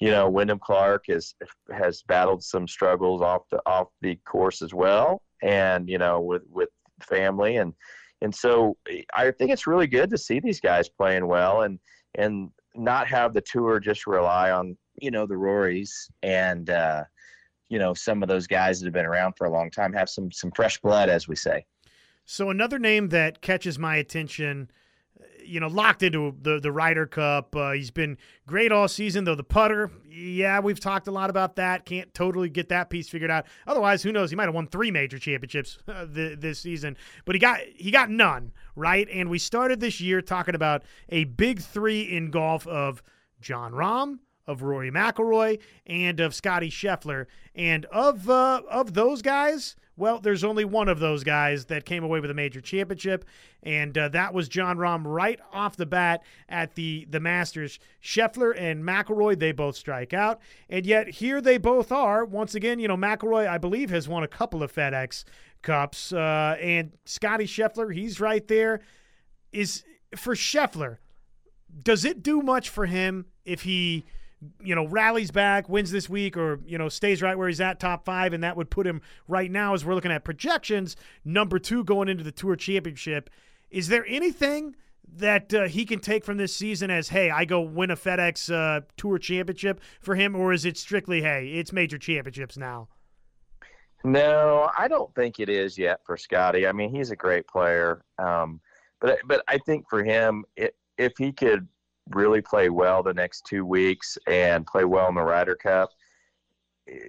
you 0.00 0.10
know, 0.10 0.28
Wyndham 0.28 0.58
Clark 0.58 1.04
is 1.08 1.34
has 1.72 2.02
battled 2.02 2.42
some 2.42 2.66
struggles 2.66 3.22
off 3.22 3.42
the 3.50 3.60
off 3.66 3.88
the 4.02 4.16
course 4.26 4.62
as 4.62 4.74
well, 4.74 5.22
and 5.42 5.88
you 5.88 5.98
know, 5.98 6.20
with 6.20 6.42
with 6.50 6.70
family 7.00 7.56
and 7.58 7.72
and 8.22 8.34
so 8.34 8.76
I 9.14 9.30
think 9.30 9.50
it's 9.50 9.66
really 9.66 9.86
good 9.86 10.10
to 10.10 10.18
see 10.18 10.40
these 10.40 10.60
guys 10.60 10.88
playing 10.88 11.26
well 11.26 11.62
and 11.62 11.78
and 12.14 12.50
not 12.74 13.06
have 13.08 13.34
the 13.34 13.42
tour 13.42 13.78
just 13.78 14.06
rely 14.06 14.50
on 14.50 14.76
you 15.00 15.10
know 15.10 15.26
the 15.26 15.34
Rorys 15.34 16.10
and 16.22 16.70
uh, 16.70 17.04
you 17.68 17.78
know 17.78 17.94
some 17.94 18.22
of 18.22 18.28
those 18.28 18.46
guys 18.46 18.80
that 18.80 18.86
have 18.86 18.94
been 18.94 19.06
around 19.06 19.34
for 19.36 19.46
a 19.46 19.50
long 19.50 19.70
time 19.70 19.92
have 19.92 20.08
some 20.08 20.30
some 20.32 20.50
fresh 20.52 20.80
blood, 20.80 21.08
as 21.08 21.28
we 21.28 21.36
say. 21.36 21.64
So 22.24 22.50
another 22.50 22.78
name 22.78 23.08
that 23.10 23.40
catches 23.40 23.78
my 23.78 23.96
attention, 23.96 24.68
you 25.44 25.60
know, 25.60 25.68
locked 25.68 26.02
into 26.02 26.34
the 26.42 26.58
the 26.58 26.72
Ryder 26.72 27.06
Cup. 27.06 27.54
Uh, 27.54 27.70
he's 27.72 27.92
been 27.92 28.18
great 28.46 28.72
all 28.72 28.88
season, 28.88 29.24
though 29.24 29.36
the 29.36 29.44
putter. 29.44 29.90
Yeah, 30.10 30.58
we've 30.58 30.80
talked 30.80 31.06
a 31.06 31.12
lot 31.12 31.30
about 31.30 31.56
that. 31.56 31.84
Can't 31.86 32.12
totally 32.14 32.48
get 32.48 32.68
that 32.70 32.90
piece 32.90 33.08
figured 33.08 33.30
out. 33.30 33.46
Otherwise, 33.66 34.02
who 34.02 34.10
knows? 34.10 34.30
He 34.30 34.36
might 34.36 34.46
have 34.46 34.54
won 34.54 34.66
three 34.66 34.90
major 34.90 35.18
championships 35.18 35.78
uh, 35.88 36.06
this 36.08 36.58
season, 36.58 36.96
but 37.24 37.36
he 37.36 37.38
got 37.38 37.60
he 37.74 37.92
got 37.92 38.10
none, 38.10 38.50
right? 38.74 39.08
And 39.12 39.30
we 39.30 39.38
started 39.38 39.78
this 39.78 40.00
year 40.00 40.20
talking 40.20 40.56
about 40.56 40.82
a 41.08 41.24
big 41.24 41.60
three 41.60 42.02
in 42.02 42.30
golf 42.32 42.66
of 42.66 43.02
Jon 43.40 43.72
Rahm, 43.72 44.18
of 44.46 44.62
Rory 44.62 44.90
McIlroy 44.90 45.58
and 45.86 46.20
of 46.20 46.34
Scotty 46.34 46.70
Scheffler. 46.70 47.26
And 47.54 47.84
of 47.86 48.28
uh, 48.30 48.62
of 48.70 48.94
those 48.94 49.22
guys, 49.22 49.76
well, 49.96 50.20
there's 50.20 50.44
only 50.44 50.64
one 50.64 50.88
of 50.88 50.98
those 50.98 51.24
guys 51.24 51.66
that 51.66 51.84
came 51.84 52.04
away 52.04 52.20
with 52.20 52.30
a 52.30 52.34
major 52.34 52.60
championship, 52.60 53.24
and 53.62 53.96
uh, 53.96 54.08
that 54.10 54.34
was 54.34 54.48
Jon 54.48 54.76
Rahm 54.76 55.02
right 55.04 55.40
off 55.52 55.76
the 55.76 55.86
bat 55.86 56.22
at 56.48 56.74
the 56.74 57.06
the 57.10 57.20
Masters. 57.20 57.78
Scheffler 58.02 58.54
and 58.56 58.84
McIlroy, 58.84 59.38
they 59.38 59.52
both 59.52 59.76
strike 59.76 60.12
out, 60.12 60.40
and 60.68 60.84
yet 60.86 61.08
here 61.08 61.40
they 61.40 61.58
both 61.58 61.90
are. 61.90 62.24
Once 62.24 62.54
again, 62.54 62.78
you 62.78 62.88
know, 62.88 62.96
McIlroy, 62.96 63.48
I 63.48 63.58
believe, 63.58 63.90
has 63.90 64.08
won 64.08 64.22
a 64.22 64.28
couple 64.28 64.62
of 64.62 64.72
FedEx 64.72 65.24
Cups, 65.62 66.12
uh, 66.12 66.56
and 66.60 66.92
Scotty 67.06 67.46
Scheffler, 67.46 67.92
he's 67.92 68.20
right 68.20 68.46
there. 68.46 68.80
Is 69.50 69.84
for 70.14 70.34
Scheffler, 70.34 70.98
does 71.82 72.04
it 72.04 72.22
do 72.22 72.42
much 72.42 72.68
for 72.68 72.84
him 72.84 73.26
if 73.46 73.62
he 73.62 74.04
you 74.62 74.74
know, 74.74 74.86
rallies 74.86 75.30
back, 75.30 75.68
wins 75.68 75.90
this 75.90 76.08
week, 76.08 76.36
or, 76.36 76.60
you 76.66 76.76
know, 76.76 76.88
stays 76.88 77.22
right 77.22 77.36
where 77.36 77.48
he's 77.48 77.60
at, 77.60 77.80
top 77.80 78.04
five, 78.04 78.32
and 78.32 78.44
that 78.44 78.56
would 78.56 78.70
put 78.70 78.86
him 78.86 79.00
right 79.26 79.50
now, 79.50 79.74
as 79.74 79.84
we're 79.84 79.94
looking 79.94 80.12
at 80.12 80.24
projections, 80.24 80.96
number 81.24 81.58
two 81.58 81.82
going 81.84 82.08
into 82.08 82.22
the 82.22 82.32
Tour 82.32 82.56
Championship. 82.56 83.30
Is 83.70 83.88
there 83.88 84.04
anything 84.06 84.76
that 85.16 85.54
uh, 85.54 85.64
he 85.64 85.84
can 85.84 86.00
take 86.00 86.24
from 86.24 86.36
this 86.36 86.54
season 86.54 86.90
as, 86.90 87.08
hey, 87.08 87.30
I 87.30 87.44
go 87.44 87.60
win 87.60 87.90
a 87.90 87.96
FedEx 87.96 88.52
uh, 88.52 88.82
Tour 88.96 89.18
Championship 89.18 89.80
for 90.00 90.14
him, 90.14 90.36
or 90.36 90.52
is 90.52 90.64
it 90.64 90.76
strictly, 90.76 91.22
hey, 91.22 91.48
it's 91.54 91.72
major 91.72 91.98
championships 91.98 92.56
now? 92.56 92.88
No, 94.04 94.70
I 94.78 94.86
don't 94.86 95.12
think 95.14 95.40
it 95.40 95.48
is 95.48 95.78
yet 95.78 96.00
for 96.04 96.16
Scotty. 96.16 96.66
I 96.66 96.72
mean, 96.72 96.94
he's 96.94 97.10
a 97.10 97.16
great 97.16 97.48
player, 97.48 98.02
um, 98.18 98.60
but 99.00 99.18
but 99.26 99.42
I 99.48 99.58
think 99.58 99.88
for 99.88 100.04
him, 100.04 100.44
it, 100.56 100.76
if 100.96 101.14
he 101.18 101.32
could 101.32 101.66
really 102.10 102.40
play 102.40 102.68
well 102.68 103.02
the 103.02 103.14
next 103.14 103.44
two 103.46 103.64
weeks 103.64 104.16
and 104.26 104.66
play 104.66 104.84
well 104.84 105.08
in 105.08 105.14
the 105.14 105.22
Ryder 105.22 105.56
Cup, 105.56 105.90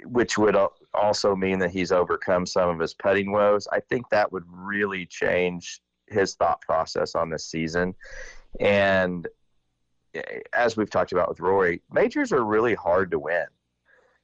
which 0.06 0.38
would 0.38 0.56
also 0.94 1.36
mean 1.36 1.60
that 1.60 1.72
he's 1.72 1.91
overcome 1.91 2.45
some 2.45 2.69
of 2.69 2.80
his 2.80 2.94
putting 2.94 3.32
woes. 3.32 3.68
I 3.72 3.80
think 3.80 4.10
that 4.10 4.32
would 4.32 4.45
really 4.48 5.06
change 5.06 5.82
his 6.07 6.36
thought 6.36 6.61
process 6.61 7.15
on 7.15 7.30
this 7.30 7.45
season. 7.45 7.94
And 8.60 9.28
eh, 10.14 10.40
as 10.53 10.78
we've 10.78 10.90
talked 10.90 11.11
about 11.11 11.30
with 11.30 11.40
Rory, 11.40 11.82
majors 11.91 12.32
are 12.32 12.44
really 12.44 12.76
hard 12.76 13.11
to 13.11 13.19
win. 13.19 13.45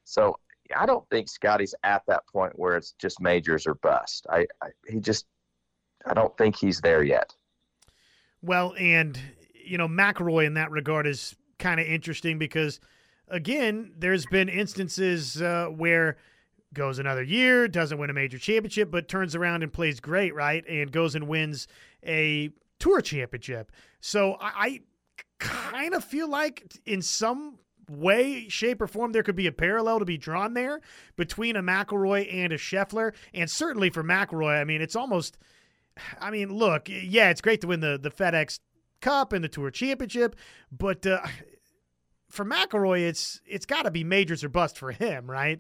So 0.05 0.39
I 0.75 0.85
don't 0.85 1.07
think 1.09 1.29
Scotty's 1.29 1.75
at 1.83 2.03
that 2.07 2.25
point 2.27 2.57
where 2.57 2.75
it's 2.77 2.93
just 2.93 3.21
majors 3.21 3.67
or 3.67 3.75
bust. 3.75 4.25
I, 4.29 4.47
I 4.61 4.69
he 4.87 4.99
just 4.99 5.25
I 6.05 6.13
don't 6.13 6.35
think 6.37 6.57
he's 6.57 6.81
there 6.81 7.03
yet. 7.03 7.33
Well, 8.41 8.73
and 8.77 9.19
you 9.65 9.77
know, 9.77 9.87
McIlroy 9.87 10.45
in 10.45 10.55
that 10.55 10.71
regard 10.71 11.07
is 11.07 11.35
kind 11.59 11.79
of 11.79 11.87
interesting 11.87 12.37
because, 12.37 12.79
again, 13.27 13.93
there's 13.97 14.25
been 14.25 14.49
instances 14.49 15.41
uh, 15.41 15.67
where 15.67 16.17
goes 16.73 16.99
another 16.99 17.23
year, 17.23 17.67
doesn't 17.67 17.97
win 17.97 18.09
a 18.09 18.13
major 18.13 18.37
championship, 18.37 18.89
but 18.91 19.07
turns 19.07 19.35
around 19.35 19.63
and 19.63 19.71
plays 19.71 19.99
great, 19.99 20.33
right? 20.33 20.67
And 20.67 20.91
goes 20.91 21.15
and 21.15 21.27
wins 21.27 21.67
a 22.05 22.49
tour 22.79 23.01
championship. 23.01 23.71
So 24.01 24.37
I, 24.39 24.51
I 24.55 24.81
kind 25.39 25.93
of 25.93 26.03
feel 26.03 26.27
like 26.27 26.81
in 26.85 27.01
some 27.01 27.59
way, 27.89 28.47
shape, 28.49 28.81
or 28.81 28.87
form, 28.87 29.11
there 29.11 29.23
could 29.23 29.35
be 29.35 29.47
a 29.47 29.51
parallel 29.51 29.99
to 29.99 30.05
be 30.05 30.17
drawn 30.17 30.53
there 30.53 30.81
between 31.15 31.55
a 31.55 31.61
McIlroy 31.61 32.33
and 32.33 32.51
a 32.53 32.57
Scheffler. 32.57 33.13
And 33.33 33.49
certainly 33.49 33.89
for 33.89 34.03
McIlroy, 34.03 34.59
I 34.59 34.63
mean, 34.63 34.81
it's 34.81 34.95
almost. 34.95 35.37
I 36.19 36.31
mean, 36.31 36.51
look, 36.51 36.89
yeah, 36.89 37.29
it's 37.29 37.41
great 37.41 37.61
to 37.61 37.67
win 37.67 37.79
the 37.79 37.99
the 38.01 38.09
FedEx 38.09 38.59
Cup 39.03 39.33
and 39.33 39.43
the 39.43 39.49
Tour 39.49 39.69
Championship, 39.69 40.37
but 40.71 41.05
uh, 41.05 41.19
for 42.29 42.45
McIlroy, 42.45 43.01
it's 43.01 43.41
it's 43.45 43.65
got 43.65 43.83
to 43.83 43.91
be 43.91 44.03
majors 44.03 44.45
or 44.45 44.49
bust 44.49 44.77
for 44.77 44.91
him, 44.91 45.29
right? 45.29 45.59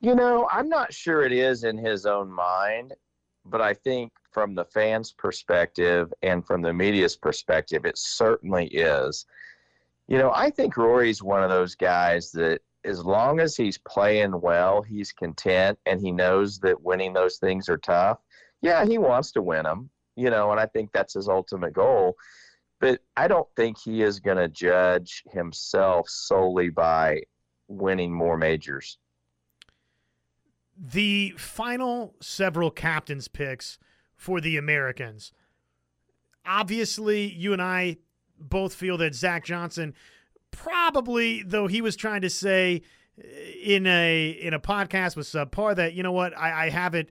You 0.00 0.14
know, 0.14 0.48
I'm 0.50 0.68
not 0.68 0.94
sure 0.94 1.22
it 1.22 1.32
is 1.32 1.64
in 1.64 1.76
his 1.76 2.06
own 2.06 2.30
mind, 2.30 2.94
but 3.44 3.60
I 3.60 3.74
think 3.74 4.12
from 4.30 4.54
the 4.54 4.64
fans' 4.64 5.12
perspective 5.12 6.12
and 6.22 6.46
from 6.46 6.62
the 6.62 6.72
media's 6.72 7.16
perspective, 7.16 7.84
it 7.84 7.98
certainly 7.98 8.68
is. 8.68 9.26
You 10.06 10.18
know, 10.18 10.30
I 10.32 10.50
think 10.50 10.76
Rory's 10.76 11.20
one 11.22 11.42
of 11.42 11.50
those 11.50 11.74
guys 11.74 12.30
that 12.32 12.60
as 12.84 13.04
long 13.04 13.40
as 13.40 13.56
he's 13.56 13.76
playing 13.76 14.40
well, 14.40 14.82
he's 14.82 15.10
content 15.10 15.80
and 15.84 16.00
he 16.00 16.12
knows 16.12 16.60
that 16.60 16.80
winning 16.80 17.12
those 17.12 17.38
things 17.38 17.68
are 17.68 17.76
tough. 17.76 18.18
Yeah, 18.62 18.86
he 18.86 18.98
wants 18.98 19.32
to 19.32 19.42
win 19.42 19.64
them 19.64 19.90
you 20.20 20.30
know, 20.30 20.50
and 20.50 20.60
I 20.60 20.66
think 20.66 20.92
that's 20.92 21.14
his 21.14 21.28
ultimate 21.28 21.72
goal. 21.72 22.16
But 22.78 23.00
I 23.16 23.28
don't 23.28 23.48
think 23.56 23.78
he 23.78 24.02
is 24.02 24.20
going 24.20 24.38
to 24.38 24.48
judge 24.48 25.22
himself 25.30 26.08
solely 26.08 26.70
by 26.70 27.22
winning 27.68 28.12
more 28.12 28.36
majors. 28.36 28.98
The 30.76 31.34
final 31.36 32.14
several 32.20 32.70
captains' 32.70 33.28
picks 33.28 33.78
for 34.16 34.40
the 34.40 34.56
Americans. 34.56 35.32
Obviously, 36.46 37.30
you 37.32 37.52
and 37.52 37.60
I 37.60 37.98
both 38.38 38.74
feel 38.74 38.96
that 38.98 39.14
Zach 39.14 39.44
Johnson 39.44 39.94
probably, 40.50 41.42
though 41.42 41.66
he 41.66 41.82
was 41.82 41.96
trying 41.96 42.22
to 42.22 42.30
say 42.30 42.82
in 43.62 43.86
a 43.86 44.30
in 44.30 44.54
a 44.54 44.60
podcast 44.60 45.16
with 45.16 45.26
subpar 45.26 45.76
that 45.76 45.92
you 45.92 46.02
know 46.02 46.12
what 46.12 46.36
I, 46.36 46.66
I 46.66 46.70
haven't 46.70 47.10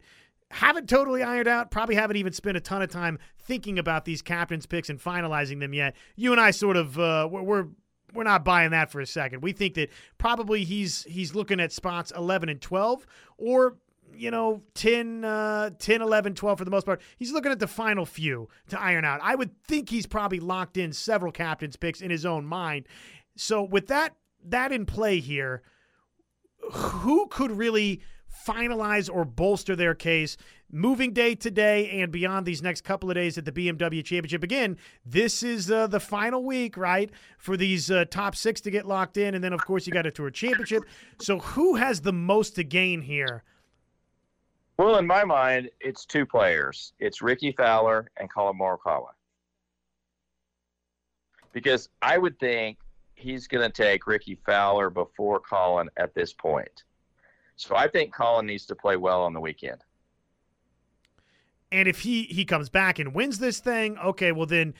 haven't 0.51 0.89
totally 0.89 1.23
ironed 1.23 1.47
out. 1.47 1.71
Probably 1.71 1.95
haven't 1.95 2.17
even 2.17 2.33
spent 2.33 2.57
a 2.57 2.61
ton 2.61 2.81
of 2.81 2.89
time 2.89 3.19
thinking 3.37 3.77
about 3.79 4.05
these 4.05 4.21
captains' 4.21 4.65
picks 4.65 4.89
and 4.89 4.99
finalizing 4.99 5.59
them 5.59 5.73
yet. 5.73 5.95
You 6.15 6.31
and 6.31 6.41
I 6.41 6.51
sort 6.51 6.77
of 6.77 6.97
uh, 6.99 7.27
we're 7.31 7.67
we're 8.13 8.23
not 8.23 8.43
buying 8.43 8.71
that 8.71 8.91
for 8.91 9.01
a 9.01 9.05
second. 9.05 9.41
We 9.41 9.51
think 9.51 9.75
that 9.75 9.89
probably 10.17 10.63
he's 10.63 11.03
he's 11.03 11.35
looking 11.35 11.59
at 11.59 11.71
spots 11.71 12.11
11 12.15 12.49
and 12.49 12.61
12 12.61 13.05
or 13.37 13.77
you 14.13 14.31
know 14.31 14.63
10 14.73 15.23
uh, 15.23 15.71
10 15.77 16.01
11 16.01 16.33
12 16.33 16.57
for 16.57 16.65
the 16.65 16.71
most 16.71 16.85
part. 16.85 17.01
He's 17.17 17.31
looking 17.31 17.51
at 17.51 17.59
the 17.59 17.67
final 17.67 18.05
few 18.05 18.49
to 18.69 18.79
iron 18.79 19.05
out. 19.05 19.19
I 19.21 19.35
would 19.35 19.51
think 19.63 19.89
he's 19.89 20.07
probably 20.07 20.39
locked 20.39 20.77
in 20.77 20.93
several 20.93 21.31
captains 21.31 21.75
picks 21.75 22.01
in 22.01 22.09
his 22.09 22.25
own 22.25 22.45
mind. 22.45 22.87
So 23.35 23.63
with 23.63 23.87
that 23.87 24.15
that 24.45 24.71
in 24.71 24.85
play 24.85 25.19
here, 25.19 25.61
who 26.71 27.27
could 27.27 27.51
really 27.51 28.01
finalize 28.45 29.09
or 29.13 29.25
bolster 29.25 29.75
their 29.75 29.95
case 29.95 30.37
moving 30.71 31.13
day 31.13 31.35
today 31.35 31.89
and 32.01 32.11
beyond 32.11 32.45
these 32.45 32.61
next 32.61 32.81
couple 32.81 33.09
of 33.09 33.15
days 33.15 33.37
at 33.37 33.45
the 33.45 33.51
BMW 33.51 34.03
Championship. 34.03 34.43
Again, 34.43 34.77
this 35.05 35.43
is 35.43 35.71
uh, 35.71 35.87
the 35.87 35.99
final 35.99 36.43
week, 36.43 36.77
right, 36.77 37.09
for 37.37 37.57
these 37.57 37.89
uh, 37.89 38.05
top 38.09 38.35
six 38.35 38.61
to 38.61 38.71
get 38.71 38.85
locked 38.85 39.17
in. 39.17 39.35
And 39.35 39.43
then, 39.43 39.53
of 39.53 39.65
course, 39.65 39.87
you 39.87 39.93
got 39.93 40.05
a 40.05 40.11
Tour 40.11 40.29
Championship. 40.29 40.83
So, 41.19 41.39
who 41.39 41.75
has 41.75 42.01
the 42.01 42.13
most 42.13 42.55
to 42.55 42.63
gain 42.63 43.01
here? 43.01 43.43
Well, 44.77 44.97
in 44.97 45.05
my 45.05 45.25
mind, 45.25 45.69
it's 45.81 46.05
two 46.05 46.25
players 46.25 46.93
it's 46.99 47.21
Rickie 47.21 47.51
Fowler 47.51 48.09
and 48.17 48.29
Collin 48.29 48.57
Morikawa. 48.57 49.09
Because 51.51 51.89
I 52.01 52.17
would 52.17 52.39
think 52.39 52.77
he's 53.15 53.47
going 53.47 53.69
to 53.69 53.73
take 53.73 54.07
Rickie 54.07 54.39
Fowler 54.45 54.89
before 54.89 55.39
Collin 55.39 55.89
at 55.97 56.13
this 56.13 56.31
point. 56.31 56.83
So 57.59 57.75
I 57.75 57.89
think 57.89 58.13
Collin 58.13 58.45
needs 58.45 58.65
to 58.67 58.75
play 58.75 58.95
well 58.95 59.21
on 59.21 59.33
the 59.33 59.41
weekend. 59.41 59.83
And 61.71 61.87
if 61.87 61.99
he 61.99 62.23
he 62.23 62.45
comes 62.45 62.69
back 62.69 62.99
and 62.99 63.13
wins 63.13 63.37
this 63.39 63.59
thing, 63.59 63.97
okay, 63.97 64.31
well 64.31 64.45
then 64.45 64.73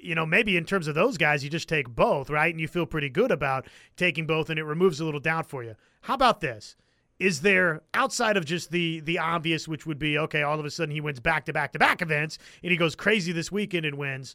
you 0.00 0.14
know, 0.14 0.26
maybe 0.26 0.56
in 0.56 0.64
terms 0.64 0.86
of 0.86 0.94
those 0.94 1.16
guys, 1.16 1.44
you 1.44 1.50
just 1.50 1.68
take 1.68 1.88
both, 1.88 2.28
right? 2.28 2.52
And 2.52 2.60
you 2.60 2.68
feel 2.68 2.84
pretty 2.84 3.08
good 3.08 3.30
about 3.30 3.66
taking 3.96 4.26
both 4.26 4.50
and 4.50 4.58
it 4.58 4.64
removes 4.64 5.00
a 5.00 5.04
little 5.04 5.20
doubt 5.20 5.46
for 5.46 5.62
you. 5.62 5.76
How 6.02 6.14
about 6.14 6.40
this? 6.40 6.76
Is 7.18 7.42
there 7.42 7.82
outside 7.92 8.36
of 8.36 8.46
just 8.46 8.70
the 8.70 9.00
the 9.00 9.18
obvious, 9.18 9.68
which 9.68 9.84
would 9.86 9.98
be 9.98 10.16
okay, 10.18 10.42
all 10.42 10.58
of 10.58 10.64
a 10.64 10.70
sudden 10.70 10.94
he 10.94 11.02
wins 11.02 11.20
back 11.20 11.44
to 11.44 11.52
back 11.52 11.72
to 11.74 11.78
back 11.78 12.00
events 12.00 12.38
and 12.62 12.72
he 12.72 12.78
goes 12.78 12.94
crazy 12.94 13.32
this 13.32 13.52
weekend 13.52 13.84
and 13.84 13.98
wins. 13.98 14.34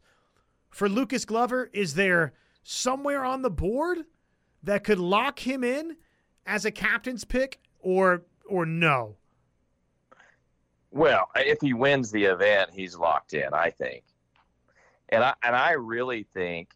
For 0.69 0.87
Lucas 0.87 1.25
Glover, 1.25 1.71
is 1.73 1.95
there 1.95 2.33
somewhere 2.61 3.25
on 3.25 3.41
the 3.41 3.49
board 3.49 4.05
that 4.61 4.83
could 4.83 4.99
lock 4.99 5.39
him 5.39 5.63
in 5.63 5.97
as 6.45 6.65
a 6.65 6.71
captain's 6.71 7.25
pick 7.25 7.59
or 7.81 8.23
or 8.47 8.65
no? 8.65 9.15
Well, 10.91 11.29
if 11.35 11.59
he 11.61 11.73
wins 11.73 12.11
the 12.11 12.25
event, 12.25 12.71
he's 12.73 12.95
locked 12.95 13.33
in, 13.33 13.53
I 13.53 13.69
think. 13.69 14.03
And 15.09 15.23
I 15.23 15.33
and 15.43 15.55
I 15.55 15.71
really 15.71 16.25
think 16.33 16.69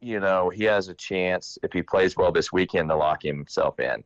you 0.00 0.18
know, 0.18 0.48
he 0.48 0.64
has 0.64 0.88
a 0.88 0.94
chance 0.94 1.58
if 1.62 1.72
he 1.72 1.82
plays 1.82 2.16
well 2.16 2.32
this 2.32 2.52
weekend 2.52 2.88
to 2.88 2.96
lock 2.96 3.22
himself 3.22 3.78
in. 3.78 4.02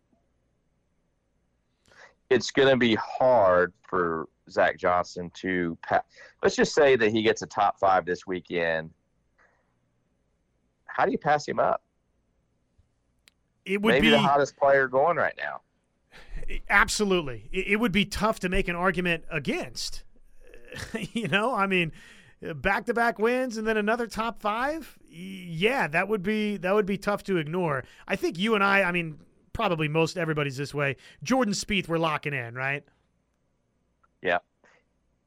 It's 2.31 2.51
going 2.51 2.69
to 2.69 2.77
be 2.77 2.97
hard 2.97 3.73
for 3.83 4.29
Zach 4.51 4.77
Johnson 4.77 5.31
to 5.35 5.79
pa- 5.87 6.03
let's 6.43 6.57
just 6.57 6.75
say 6.75 6.97
that 6.97 7.13
he 7.13 7.23
gets 7.23 7.43
a 7.43 7.47
top 7.47 7.79
5 7.79 8.05
this 8.05 8.27
weekend. 8.27 8.91
How 10.87 11.07
do 11.07 11.13
you 11.13 11.19
pass 11.19 11.47
him 11.47 11.61
up? 11.61 11.83
It 13.65 13.81
would 13.81 13.95
Maybe 13.95 14.09
be 14.09 14.11
the 14.11 14.19
hottest 14.19 14.57
player 14.57 14.89
going 14.89 15.17
right 15.17 15.35
now. 15.37 15.61
Absolutely. 16.69 17.49
It, 17.53 17.81
would 17.81 17.93
be 17.93 18.05
tough 18.05 18.41
to 18.41 18.49
make 18.49 18.69
an 18.69 18.77
argument 18.77 19.25
against. 19.31 20.05
you 21.13 21.29
know, 21.29 21.55
I 21.55 21.67
mean, 21.67 21.93
back 22.55 22.87
to 22.87 22.95
back 22.95 23.19
wins 23.19 23.57
and 23.57 23.67
then 23.67 23.77
another 23.77 24.07
top 24.07 24.41
five. 24.41 24.99
Yeah, 25.09 25.87
that 25.89 26.09
would 26.09 26.23
be 26.23 26.57
that 26.59 26.75
would 26.75 26.87
be 26.87 26.99
tough 26.99 27.23
to 27.25 27.39
ignore. 27.39 27.85
I 28.07 28.17
think 28.17 28.39
you 28.39 28.55
and 28.55 28.63
I, 28.63 28.83
I 28.83 28.93
mean, 28.93 29.19
probably 29.53 29.89
most 29.89 30.19
everybody's 30.19 30.57
this 30.57 30.75
way. 30.75 30.97
Jordan 31.23 31.55
Spieth, 31.55 31.89
we're 31.89 31.99
locking 31.99 32.35
in, 32.35 32.55
right? 32.55 32.85
Yeah. 34.21 34.39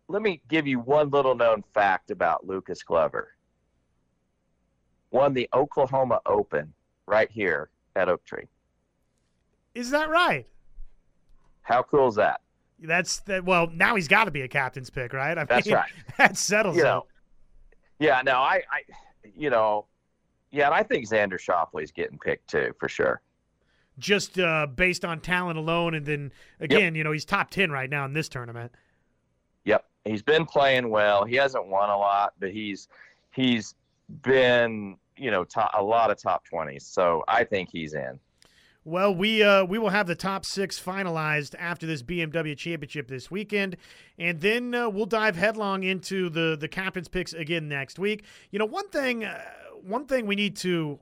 Let 0.07 0.21
me 0.21 0.41
give 0.47 0.67
you 0.67 0.79
one 0.79 1.09
little 1.09 1.35
known 1.35 1.63
fact 1.73 2.11
about 2.11 2.45
Lucas 2.45 2.83
Glover. 2.83 3.29
Won 5.11 5.33
the 5.33 5.49
Oklahoma 5.53 6.21
Open 6.25 6.73
right 7.07 7.31
here 7.31 7.69
at 7.97 8.09
Oak 8.09 8.23
Tree. 8.25 8.45
Is 9.75 9.89
that 9.91 10.09
right? 10.09 10.45
How 11.61 11.83
cool 11.83 12.07
is 12.07 12.15
that? 12.15 12.41
That's 12.79 13.19
that. 13.21 13.43
Well, 13.43 13.67
now 13.73 13.95
he's 13.95 14.07
got 14.07 14.25
to 14.25 14.31
be 14.31 14.41
a 14.41 14.47
captain's 14.47 14.89
pick, 14.89 15.11
right? 15.13 15.37
I 15.37 15.43
That's 15.43 15.65
mean, 15.67 15.75
right. 15.75 15.89
That 16.17 16.37
settles 16.37 16.75
You 16.77 16.83
it. 16.83 16.85
know, 16.85 17.05
yeah, 17.99 18.21
no, 18.23 18.33
I, 18.33 18.61
I, 18.71 18.81
you 19.35 19.49
know, 19.49 19.85
yeah, 20.51 20.67
and 20.67 20.75
I 20.75 20.83
think 20.83 21.09
Xander 21.09 21.39
Schauffele's 21.39 21.91
getting 21.91 22.19
picked 22.19 22.47
too, 22.49 22.73
for 22.79 22.87
sure. 22.87 23.21
Just 23.99 24.37
uh, 24.39 24.67
based 24.67 25.03
on 25.03 25.19
talent 25.19 25.57
alone, 25.57 25.95
and 25.95 26.05
then 26.05 26.31
again, 26.59 26.93
you 26.93 27.03
know, 27.03 27.11
he's 27.11 27.25
top 27.25 27.49
ten 27.49 27.71
right 27.71 27.89
now 27.89 28.05
in 28.05 28.13
this 28.13 28.29
tournament. 28.29 28.71
Yep, 29.65 29.83
he's 30.05 30.21
been 30.21 30.45
playing 30.45 30.89
well. 30.89 31.25
He 31.25 31.35
hasn't 31.35 31.65
won 31.67 31.89
a 31.89 31.97
lot, 31.97 32.33
but 32.39 32.51
he's 32.51 32.87
he's 33.31 33.73
been 34.21 34.97
you 35.17 35.31
know 35.31 35.43
top, 35.43 35.71
a 35.73 35.83
lot 35.83 36.11
of 36.11 36.21
top 36.21 36.45
twenties. 36.45 36.85
So 36.85 37.23
I 37.27 37.43
think 37.43 37.69
he's 37.71 37.93
in. 37.93 38.19
Well, 38.87 39.13
we 39.13 39.43
uh, 39.43 39.65
we 39.65 39.79
will 39.79 39.89
have 39.89 40.07
the 40.07 40.15
top 40.15 40.45
six 40.45 40.79
finalized 40.79 41.55
after 41.59 41.85
this 41.85 42.01
BMW 42.01 42.55
Championship 42.55 43.09
this 43.09 43.29
weekend, 43.29 43.75
and 44.17 44.39
then 44.39 44.73
uh, 44.73 44.87
we'll 44.89 45.05
dive 45.05 45.35
headlong 45.35 45.83
into 45.83 46.29
the 46.29 46.55
the 46.57 46.69
captain's 46.69 47.09
picks 47.09 47.33
again 47.33 47.67
next 47.67 47.99
week. 47.99 48.23
You 48.49 48.59
know, 48.59 48.65
one 48.65 48.87
thing 48.87 49.25
uh, 49.25 49.41
one 49.83 50.05
thing 50.05 50.25
we 50.25 50.35
need 50.35 50.55
to 50.57 50.99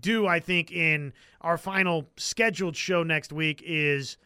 do, 0.00 0.28
I 0.28 0.38
think, 0.38 0.70
in 0.70 1.12
our 1.40 1.58
final 1.58 2.08
scheduled 2.16 2.76
show 2.76 3.02
next 3.02 3.32
week 3.32 3.60
is 3.66 4.16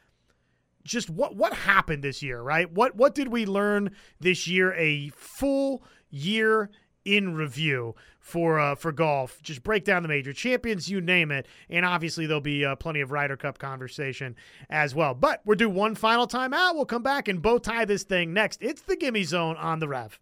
just 0.85 1.09
what 1.09 1.37
what 1.37 1.55
happened 1.55 2.05
this 2.05 2.23
year, 2.23 2.43
right? 2.43 2.71
What 2.71 2.97
what 2.97 3.15
did 3.15 3.29
we 3.29 3.47
learn 3.47 3.93
this 4.21 4.47
year? 4.47 4.75
A 4.75 5.09
full 5.17 5.83
year 6.11 6.69
in 7.05 7.35
review 7.35 7.95
for 8.25 8.59
uh, 8.59 8.75
for 8.75 8.91
golf. 8.91 9.39
Just 9.43 9.63
break 9.63 9.85
down 9.85 10.03
the 10.03 10.09
major 10.09 10.33
champions, 10.33 10.89
you 10.89 11.01
name 11.01 11.31
it, 11.31 11.47
and 11.69 11.85
obviously 11.85 12.27
there'll 12.27 12.41
be 12.41 12.65
uh, 12.65 12.75
plenty 12.75 13.03
of 13.03 13.13
Ryder 13.13 13.37
Cup 13.37 13.59
conversation 13.59 14.35
as 14.71 14.95
well. 14.95 15.15
But 15.15 15.43
we're 15.45 15.57
due 15.57 15.69
one 15.69 15.95
final 15.95 16.27
time 16.27 16.55
out. 16.55 16.75
We'll 16.75 16.87
come 16.87 17.03
back 17.03 17.29
and 17.29 17.43
bow 17.43 17.59
tie 17.59 17.85
this 17.85 18.03
thing 18.03 18.33
next. 18.33 18.63
It's 18.63 18.81
the 18.81 18.97
Gimme 18.97 19.25
Zone 19.25 19.57
on 19.57 19.79
the 19.79 19.89
Rev. 19.89 20.13